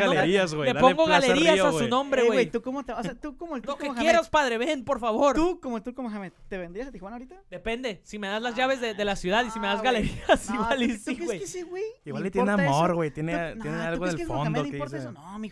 galerías, 0.00 0.54
güey. 0.54 0.72
Le 0.72 0.80
pongo 0.80 1.06
galerías 1.06 1.60
a 1.60 1.72
su 1.72 1.88
nombre, 1.88 2.24
güey. 2.24 2.50
¿tú 2.50 2.62
cómo 2.62 2.84
te 2.84 2.92
vas 2.92 3.06
a, 3.06 3.14
tú 3.14 3.36
como 3.36 3.56
el 3.56 3.62
Lo 3.62 3.76
que 3.76 3.88
quieras, 3.90 4.28
padre, 4.28 4.58
ven, 4.58 4.84
por 4.84 4.98
favor. 4.98 5.36
Tú 5.36 5.60
como 5.60 5.82
tú 5.82 5.94
como 5.94 6.08
Mohamed, 6.08 6.32
¿te 6.48 6.58
vendrías 6.58 6.88
a 6.88 6.92
Tijuana 6.92 7.16
ahorita? 7.16 7.36
Depende, 7.50 8.00
si 8.04 8.18
me 8.18 8.28
das 8.28 8.42
las 8.42 8.54
llaves 8.54 8.80
de, 8.80 9.02
la 9.02 9.16
ciudad 9.16 9.44
y 9.44 9.50
si 9.50 9.58
me 9.58 9.66
das 9.66 9.80
ah, 9.80 9.82
galerías, 9.82 10.50
igual 10.54 10.82
y 10.82 10.96
sí, 10.96 11.62
güey. 11.62 11.82
Igual 12.04 12.22
le 12.22 12.30
tiene 12.30 12.50
amor, 12.50 12.94
güey, 12.94 13.10
tiene 13.10 13.34
ah, 13.34 13.54
tiene 13.60 13.82
algo 13.82 14.06
del 14.06 14.26
fondo. 14.26 14.64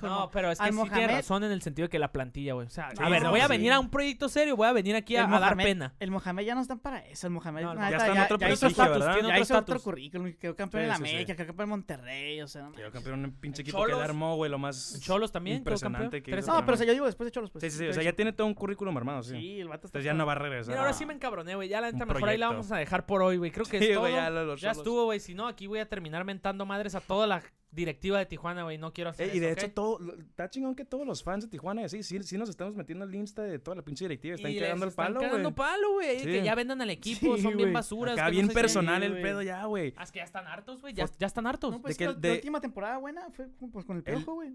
No, 0.03 0.31
pero 0.33 0.51
es 0.51 0.59
que 0.59 0.73
sí 0.73 0.79
tiene 0.93 1.09
razón 1.09 1.45
en 1.45 1.53
el 1.53 1.63
sentido 1.63 1.87
de 1.87 1.91
que 1.91 1.99
la 1.99 2.13
plantilla, 2.13 2.55
güey, 2.55 2.67
o 2.67 2.71
sea, 2.71 2.91
a 2.99 3.09
ver, 3.09 3.25
voy 3.25 3.41
a 3.41 3.49
venir 3.49 3.73
a 3.73 3.81
un 3.81 3.91
proyecto 3.91 4.29
serio, 4.29 4.57
voy 4.57 4.69
a 4.69 4.73
venir 4.73 4.97
aquí 4.97 5.17
a 5.17 5.27
dar 5.27 5.57
pena. 5.57 5.95
El 6.01 6.11
Mohamed 6.11 6.45
ya 6.45 6.55
no 6.55 6.63
están 6.63 6.79
para 6.79 7.07
eso, 7.07 7.27
el 7.27 7.33
Mohamed 7.33 7.63
ya 7.63 7.89
está 7.91 8.07
en 8.09 8.19
otro 8.19 8.39
prestigio, 8.39 8.85
¿verdad? 8.85 9.10
¿verdad? 9.15 9.29
Tiene 9.29 9.29
ya 9.29 9.43
otro 9.43 9.43
hizo 9.43 9.59
otro 9.59 9.81
currículum. 9.81 10.33
Quedó 10.35 10.57
campeón 10.57 10.81
sí, 10.81 10.85
en 10.85 10.89
la 10.89 10.97
sí, 10.97 11.03
América, 11.03 11.33
sí. 11.33 11.37
quedó 11.37 11.47
campeón 11.47 11.67
en 11.67 11.71
Monterrey, 11.71 12.41
o 12.43 12.49
sea. 12.49 12.63
No 12.63 12.73
quedó 12.73 12.91
campeón 12.91 13.19
en 13.19 13.25
un 13.27 13.33
pinche 13.33 13.63
equipo 13.63 13.85
que 13.85 13.93
le 13.95 14.03
armó, 14.03 14.37
güey, 14.37 14.51
lo 14.51 14.59
más. 14.59 15.01
Cholos 15.01 15.33
también. 15.33 15.59
Impresionante 15.59 16.23
que 16.23 16.31
hizo 16.31 16.53
No, 16.53 16.61
pero 16.65 16.75
o 16.75 16.77
sea, 16.77 16.87
yo 16.87 16.93
digo 16.93 17.07
después 17.07 17.27
de 17.27 17.33
Cholos, 17.33 17.51
pues. 17.51 17.63
Sí, 17.65 17.71
sí. 17.71 17.87
O 17.87 17.93
sea, 17.93 18.03
ya 18.03 18.13
tiene 18.13 18.33
todo 18.33 18.47
un 18.47 18.55
currículum 18.55 18.97
armado, 18.97 19.23
sí. 19.23 19.37
Sí, 19.37 19.61
el 19.61 19.69
vato 19.69 19.87
está. 19.87 19.99
Entonces 19.99 20.05
ya 20.05 20.15
no 20.15 20.27
va 20.27 20.33
a 20.33 20.37
regresar. 20.37 20.77
Ahora 20.77 20.93
sí 20.93 21.07
me 21.07 21.15
encabroné, 21.15 21.55
güey. 21.55 21.69
Ya 21.69 21.81
la 21.81 21.93
neta, 21.93 22.07
mejor 22.07 22.29
ahí 22.29 22.39
la 22.39 22.49
vamos 22.49 22.71
a 22.73 22.77
dejar 22.77 23.07
por 23.07 23.23
hoy, 23.23 23.37
güey. 23.37 23.51
Creo 23.51 23.67
que 23.67 23.79
es 23.79 23.95
todo. 23.95 24.57
Ya 24.57 24.71
estuvo, 24.71 25.05
güey. 25.05 25.21
Si 25.21 25.35
no, 25.35 25.47
aquí 25.47 25.67
voy 25.67 25.79
a 25.79 25.89
terminar 25.89 26.25
mentando 26.25 26.67
madres 26.67 26.95
a 26.95 27.01
toda 27.01 27.27
la 27.27 27.43
directiva 27.73 28.19
de 28.19 28.27
Tijuana, 28.27 28.65
güey, 28.65 28.79
no 28.79 28.93
quiero 28.93 29.11
hacer 29.11 29.31
eh, 29.31 29.37
Y 29.37 29.39
de 29.39 29.53
hecho, 29.53 29.71
todo, 29.71 29.99
está 30.19 30.51
chingón 30.51 30.75
que 30.75 30.85
todos 30.85 31.07
los 31.07 31.23
fans 31.23 31.45
de 31.45 31.51
Tijuana, 31.51 31.89
sí, 31.89 32.03
sí, 32.03 32.23
sí 32.23 32.37
nos 32.37 32.49
estamos 32.49 32.75
metiendo 32.75 33.05
al 33.05 33.15
insta 33.15 33.43
de 33.43 33.59
toda 33.59 33.77
la 33.77 33.83
pinche 33.83 34.05
directiva, 34.05 34.35
están 34.35 34.55
cagando 34.55 34.87
el 34.87 34.93
palo, 34.93 35.21
güey. 35.21 35.37
Están 35.37 35.55
palo, 35.55 35.93
güey, 35.93 36.23
que 36.23 36.43
ya 36.43 36.55
vendan 36.55 36.81
al 36.81 36.91
equipo, 36.91 37.37
son 37.39 37.57
bien 37.57 37.73
basuras. 37.73 38.15
Acá 38.15 38.27
que 38.27 38.33
bien 38.33 38.49
personal 38.49 39.03
el 39.03 39.21
pedo 39.23 39.43
ya, 39.43 39.65
güey. 39.65 39.95
Ah, 39.97 40.03
es 40.03 40.13
que 40.13 40.19
ya 40.19 40.25
están 40.25 40.47
hartos, 40.47 40.81
güey, 40.81 40.95
ya, 40.95 41.07
están 41.21 41.47
hartos. 41.47 41.71
No, 41.71 41.81
pues 41.81 42.01
la, 42.01 42.11
última 42.11 42.61
temporada 42.61 42.99
buena 42.99 43.31
fue 43.31 43.49
pues, 43.73 43.85
con 43.85 43.97
el 43.97 44.03
pejo, 44.03 44.35
güey. 44.35 44.51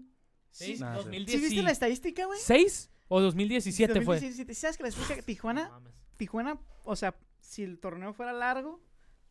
Sí, 0.50 0.76
¿Sí 0.76 1.36
viste 1.38 1.62
la 1.62 1.70
estadística, 1.70 2.24
güey? 2.24 2.38
¿Seis? 2.40 2.90
¿O 3.08 3.20
2017, 3.20 3.92
2017 3.92 4.44
fue? 4.44 4.54
¿Sabes 4.54 4.76
que 4.76 4.82
la 4.82 4.88
estadística 4.88 5.22
Tijuana, 5.22 5.70
Tijuana, 6.16 6.58
o 6.82 6.96
sea, 6.96 7.14
si 7.40 7.62
el 7.62 7.78
torneo 7.78 8.12
fuera 8.12 8.32
largo, 8.32 8.82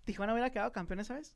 Tijuana 0.06 0.34
hubiera 0.34 0.52
quedado 0.52 0.72
campeón 0.72 1.00
esa 1.00 1.16
vez. 1.16 1.36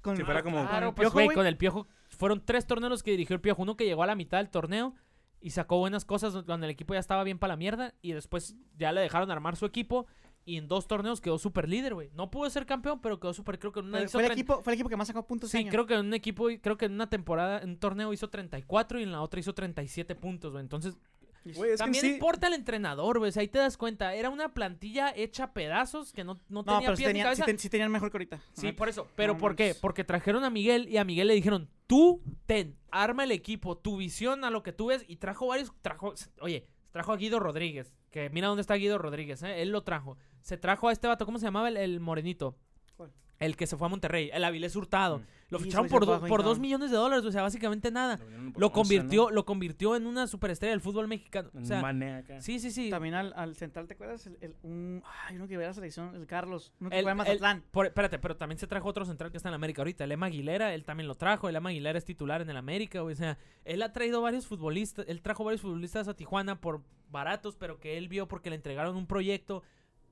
Con 0.00 0.16
el 0.16 0.24
piojo, 0.24 0.94
pues, 0.94 1.10
pues, 1.10 1.34
con 1.34 1.46
el 1.46 1.56
piojo. 1.56 1.86
Fueron 2.08 2.44
tres 2.44 2.66
torneos 2.66 3.02
que 3.02 3.10
dirigió 3.10 3.34
el 3.34 3.40
piojo. 3.40 3.62
Uno 3.62 3.76
que 3.76 3.84
llegó 3.84 4.02
a 4.02 4.06
la 4.06 4.14
mitad 4.14 4.38
del 4.38 4.50
torneo 4.50 4.94
y 5.40 5.50
sacó 5.50 5.78
buenas 5.78 6.04
cosas 6.04 6.34
cuando 6.44 6.66
el 6.66 6.70
equipo 6.70 6.94
ya 6.94 7.00
estaba 7.00 7.24
bien 7.24 7.38
para 7.38 7.52
la 7.52 7.56
mierda. 7.56 7.94
Y 8.02 8.12
después 8.12 8.56
ya 8.76 8.92
le 8.92 9.00
dejaron 9.00 9.30
armar 9.30 9.56
su 9.56 9.66
equipo. 9.66 10.06
Y 10.44 10.56
en 10.56 10.68
dos 10.68 10.86
torneos 10.88 11.20
quedó 11.20 11.38
super 11.38 11.68
líder, 11.68 11.94
güey. 11.94 12.10
No 12.14 12.30
pudo 12.30 12.48
ser 12.48 12.64
campeón, 12.64 13.00
pero 13.00 13.20
quedó 13.20 13.34
super, 13.34 13.58
creo 13.58 13.72
que 13.72 13.80
en 13.80 13.86
una... 13.86 14.08
Fue, 14.08 14.24
el 14.24 14.32
equipo, 14.32 14.62
fue 14.62 14.72
el 14.72 14.78
equipo 14.78 14.88
que 14.88 14.96
más 14.96 15.06
sacó 15.06 15.26
puntos. 15.26 15.50
Sí, 15.50 15.58
este 15.58 15.70
creo 15.70 15.86
que 15.86 15.94
en 15.94 16.06
un 16.06 16.14
equipo, 16.14 16.48
creo 16.62 16.78
que 16.78 16.86
en 16.86 16.92
una 16.92 17.10
temporada, 17.10 17.60
en 17.60 17.70
un 17.70 17.76
torneo 17.76 18.12
hizo 18.12 18.30
34 18.30 19.00
y 19.00 19.02
en 19.02 19.12
la 19.12 19.20
otra 19.20 19.38
hizo 19.38 19.54
37 19.54 20.14
puntos, 20.14 20.52
güey. 20.52 20.62
Entonces, 20.62 20.96
es 21.44 21.78
También 21.78 22.02
que 22.02 22.08
sí. 22.08 22.14
importa 22.14 22.48
el 22.48 22.52
entrenador, 22.54 23.18
güey. 23.18 23.30
O 23.30 23.32
sea, 23.32 23.40
ahí 23.40 23.48
te 23.48 23.58
das 23.58 23.76
cuenta. 23.76 24.14
Era 24.14 24.28
una 24.30 24.52
plantilla 24.52 25.12
hecha 25.16 25.52
pedazos 25.52 26.12
que 26.12 26.22
no, 26.22 26.34
no 26.48 26.62
No, 26.62 26.64
tenía 26.64 26.80
pero 26.88 26.96
pies 26.96 27.14
ni 27.14 27.36
sí, 27.36 27.42
ten- 27.46 27.58
sí 27.58 27.70
tenían 27.70 27.90
mejor 27.90 28.10
que 28.10 28.16
ahorita. 28.18 28.40
Sí, 28.52 28.72
por 28.72 28.88
eso. 28.88 29.08
Pero 29.16 29.38
¿por 29.38 29.56
qué? 29.56 29.74
Porque 29.80 30.04
trajeron 30.04 30.44
a 30.44 30.50
Miguel 30.50 30.88
y 30.88 30.98
a 30.98 31.04
Miguel 31.04 31.28
le 31.28 31.34
dijeron, 31.34 31.68
tú 31.86 32.22
ten, 32.46 32.76
arma 32.90 33.24
el 33.24 33.32
equipo, 33.32 33.78
tu 33.78 33.96
visión 33.96 34.44
a 34.44 34.50
lo 34.50 34.62
que 34.62 34.72
tú 34.72 34.86
ves. 34.86 35.04
Y 35.08 35.16
trajo 35.16 35.46
varios, 35.46 35.72
trajo, 35.80 36.14
oye, 36.40 36.66
trajo 36.90 37.12
a 37.12 37.16
Guido 37.16 37.40
Rodríguez. 37.40 37.94
Que 38.10 38.28
mira 38.28 38.48
dónde 38.48 38.60
está 38.60 38.74
Guido 38.74 38.98
Rodríguez, 38.98 39.42
¿eh? 39.42 39.62
Él 39.62 39.70
lo 39.70 39.82
trajo. 39.82 40.18
Se 40.42 40.56
trajo 40.58 40.88
a 40.88 40.92
este 40.92 41.06
vato, 41.06 41.24
¿cómo 41.24 41.38
se 41.38 41.46
llamaba 41.46 41.68
el, 41.68 41.76
el 41.76 42.00
morenito? 42.00 42.56
¿Cuál? 42.96 43.12
El 43.40 43.56
que 43.56 43.66
se 43.66 43.76
fue 43.76 43.86
a 43.86 43.88
Monterrey, 43.90 44.30
el 44.32 44.44
Avilés 44.44 44.76
Hurtado. 44.76 45.18
Mm. 45.18 45.22
Lo 45.48 45.58
ficharon 45.58 45.88
por, 45.88 46.04
fue 46.04 46.14
do- 46.20 46.26
por 46.44 46.60
millones 46.60 46.90
de 46.90 46.96
dólares, 46.98 47.24
o 47.24 47.32
sea, 47.32 47.40
básicamente 47.42 47.90
nada. 47.90 48.18
Lo 48.18 48.24
vinieron 48.26 48.52
por 48.52 48.60
Lo 48.60 48.66
11, 48.68 48.74
convirtió, 48.74 49.22
¿no? 49.24 49.30
lo 49.30 49.44
convirtió 49.46 49.96
en 49.96 50.06
una 50.06 50.26
superestrella 50.26 50.70
del 50.72 50.80
fútbol 50.82 51.08
mexicano. 51.08 51.48
O 51.58 51.64
sea, 51.64 51.80
mané 51.80 52.16
acá. 52.16 52.40
sí, 52.42 52.60
sí, 52.60 52.70
sí. 52.70 52.90
También 52.90 53.14
al, 53.14 53.32
al 53.34 53.56
central, 53.56 53.88
¿te 53.88 53.94
acuerdas? 53.94 54.26
El, 54.26 54.36
el- 54.42 54.54
un, 54.62 55.02
ay, 55.26 55.36
uno 55.36 55.48
que 55.48 55.56
ve 55.56 55.64
la 55.64 55.72
selección, 55.72 56.14
el 56.14 56.26
Carlos. 56.26 56.72
Uno 56.80 56.90
que 56.90 56.98
El- 56.98 57.06
Mazatlán. 57.14 57.64
Por- 57.70 57.86
espérate, 57.86 58.18
pero 58.18 58.36
también 58.36 58.58
se 58.58 58.66
trajo 58.66 58.86
otro 58.88 59.04
central 59.06 59.30
que 59.30 59.38
está 59.38 59.48
en 59.48 59.54
América 59.54 59.80
ahorita. 59.80 60.04
El 60.04 60.12
Emma 60.12 60.26
Aguilera, 60.26 60.74
él 60.74 60.84
también 60.84 61.08
lo 61.08 61.14
trajo. 61.14 61.48
El 61.48 61.56
Emma 61.56 61.70
Aguilera 61.70 61.98
es 61.98 62.04
titular 62.04 62.42
en 62.42 62.50
el 62.50 62.58
América, 62.58 63.00
güey. 63.00 63.14
O 63.14 63.16
sea, 63.16 63.38
él 63.64 63.80
ha 63.82 63.92
traído 63.94 64.20
varios 64.20 64.46
futbolistas. 64.46 65.06
Él 65.08 65.22
trajo 65.22 65.44
varios 65.44 65.62
futbolistas 65.62 66.06
a 66.08 66.14
Tijuana 66.14 66.60
por 66.60 66.82
baratos, 67.10 67.56
pero 67.56 67.80
que 67.80 67.96
él 67.96 68.08
vio 68.08 68.28
porque 68.28 68.50
le 68.50 68.56
entregaron 68.56 68.94
un 68.96 69.06
proyecto. 69.06 69.62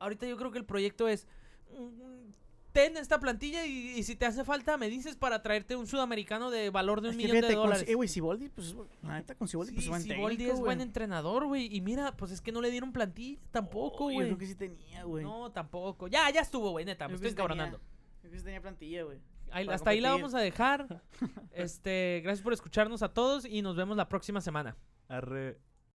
Ahorita 0.00 0.26
yo 0.26 0.36
creo 0.38 0.50
que 0.50 0.58
el 0.58 0.64
proyecto 0.64 1.06
es. 1.06 1.28
Ten 2.78 2.96
esta 2.96 3.18
plantilla 3.18 3.66
y, 3.66 3.90
y 3.96 4.02
si 4.04 4.14
te 4.14 4.24
hace 4.26 4.44
falta 4.44 4.76
me 4.76 4.88
dices 4.88 5.16
para 5.16 5.42
traerte 5.42 5.74
un 5.74 5.86
sudamericano 5.88 6.50
de 6.50 6.70
valor 6.70 7.00
de 7.00 7.08
un 7.08 7.14
Es 7.14 7.16
que 7.16 7.22
millón 7.24 7.34
de 7.36 7.40
fíjate, 7.42 7.54
con- 7.56 7.66
dólares. 7.70 7.88
eh, 7.88 7.94
güey, 7.94 8.08
Siboldi, 8.08 8.48
pues, 8.50 8.74
la 9.02 9.14
neta, 9.16 9.34
con 9.34 9.48
Siboldi, 9.48 9.72
pues, 9.72 9.84
Sí, 9.84 9.86
es 9.86 9.90
buen 9.90 10.02
Siboldi 10.02 10.36
técnico, 10.36 10.52
es 10.54 10.60
güey. 10.60 10.68
buen 10.68 10.80
entrenador, 10.80 11.46
güey. 11.46 11.74
Y 11.74 11.80
mira, 11.80 12.16
pues 12.16 12.30
es 12.30 12.40
que 12.40 12.52
no 12.52 12.60
le 12.60 12.70
dieron 12.70 12.92
plantilla 12.92 13.40
tampoco, 13.50 14.04
Oh, 14.06 14.10
Yo 14.10 14.14
güey. 14.14 14.26
creo 14.28 14.38
que 14.38 14.46
sí 14.46 14.54
tenía, 14.54 15.02
güey. 15.04 15.24
no, 15.24 15.50
tampoco. 15.50 16.06
Ya, 16.08 16.30
ya 16.30 16.40
estuvo, 16.40 16.70
güey, 16.70 16.84
neta. 16.84 17.06
Me 17.08 17.12
Yo 17.12 17.16
estoy 17.16 17.30
encabronando. 17.32 17.78
Yo 17.78 18.20
creo 18.20 18.32
que 18.32 18.38
sí 18.38 18.44
tenía 18.44 18.60
plantilla, 18.62 19.02
güey. 19.02 19.18
Ahí- 19.50 19.66
hasta 19.68 19.90
ahí 19.90 20.00
la 20.00 20.10
vamos 20.12 20.34
a 20.34 20.38
dejar. 20.40 21.02
Este, 21.52 22.20
gracias 22.22 22.42
por 22.44 22.52
escucharnos 22.52 23.02
a 23.02 23.12
todos 23.12 23.44
y 23.44 23.62
nos 23.62 23.74
vemos 23.76 23.96
la 23.96 24.08
próxima 24.08 24.40
semana. 24.40 24.76
Arre. 25.08 25.58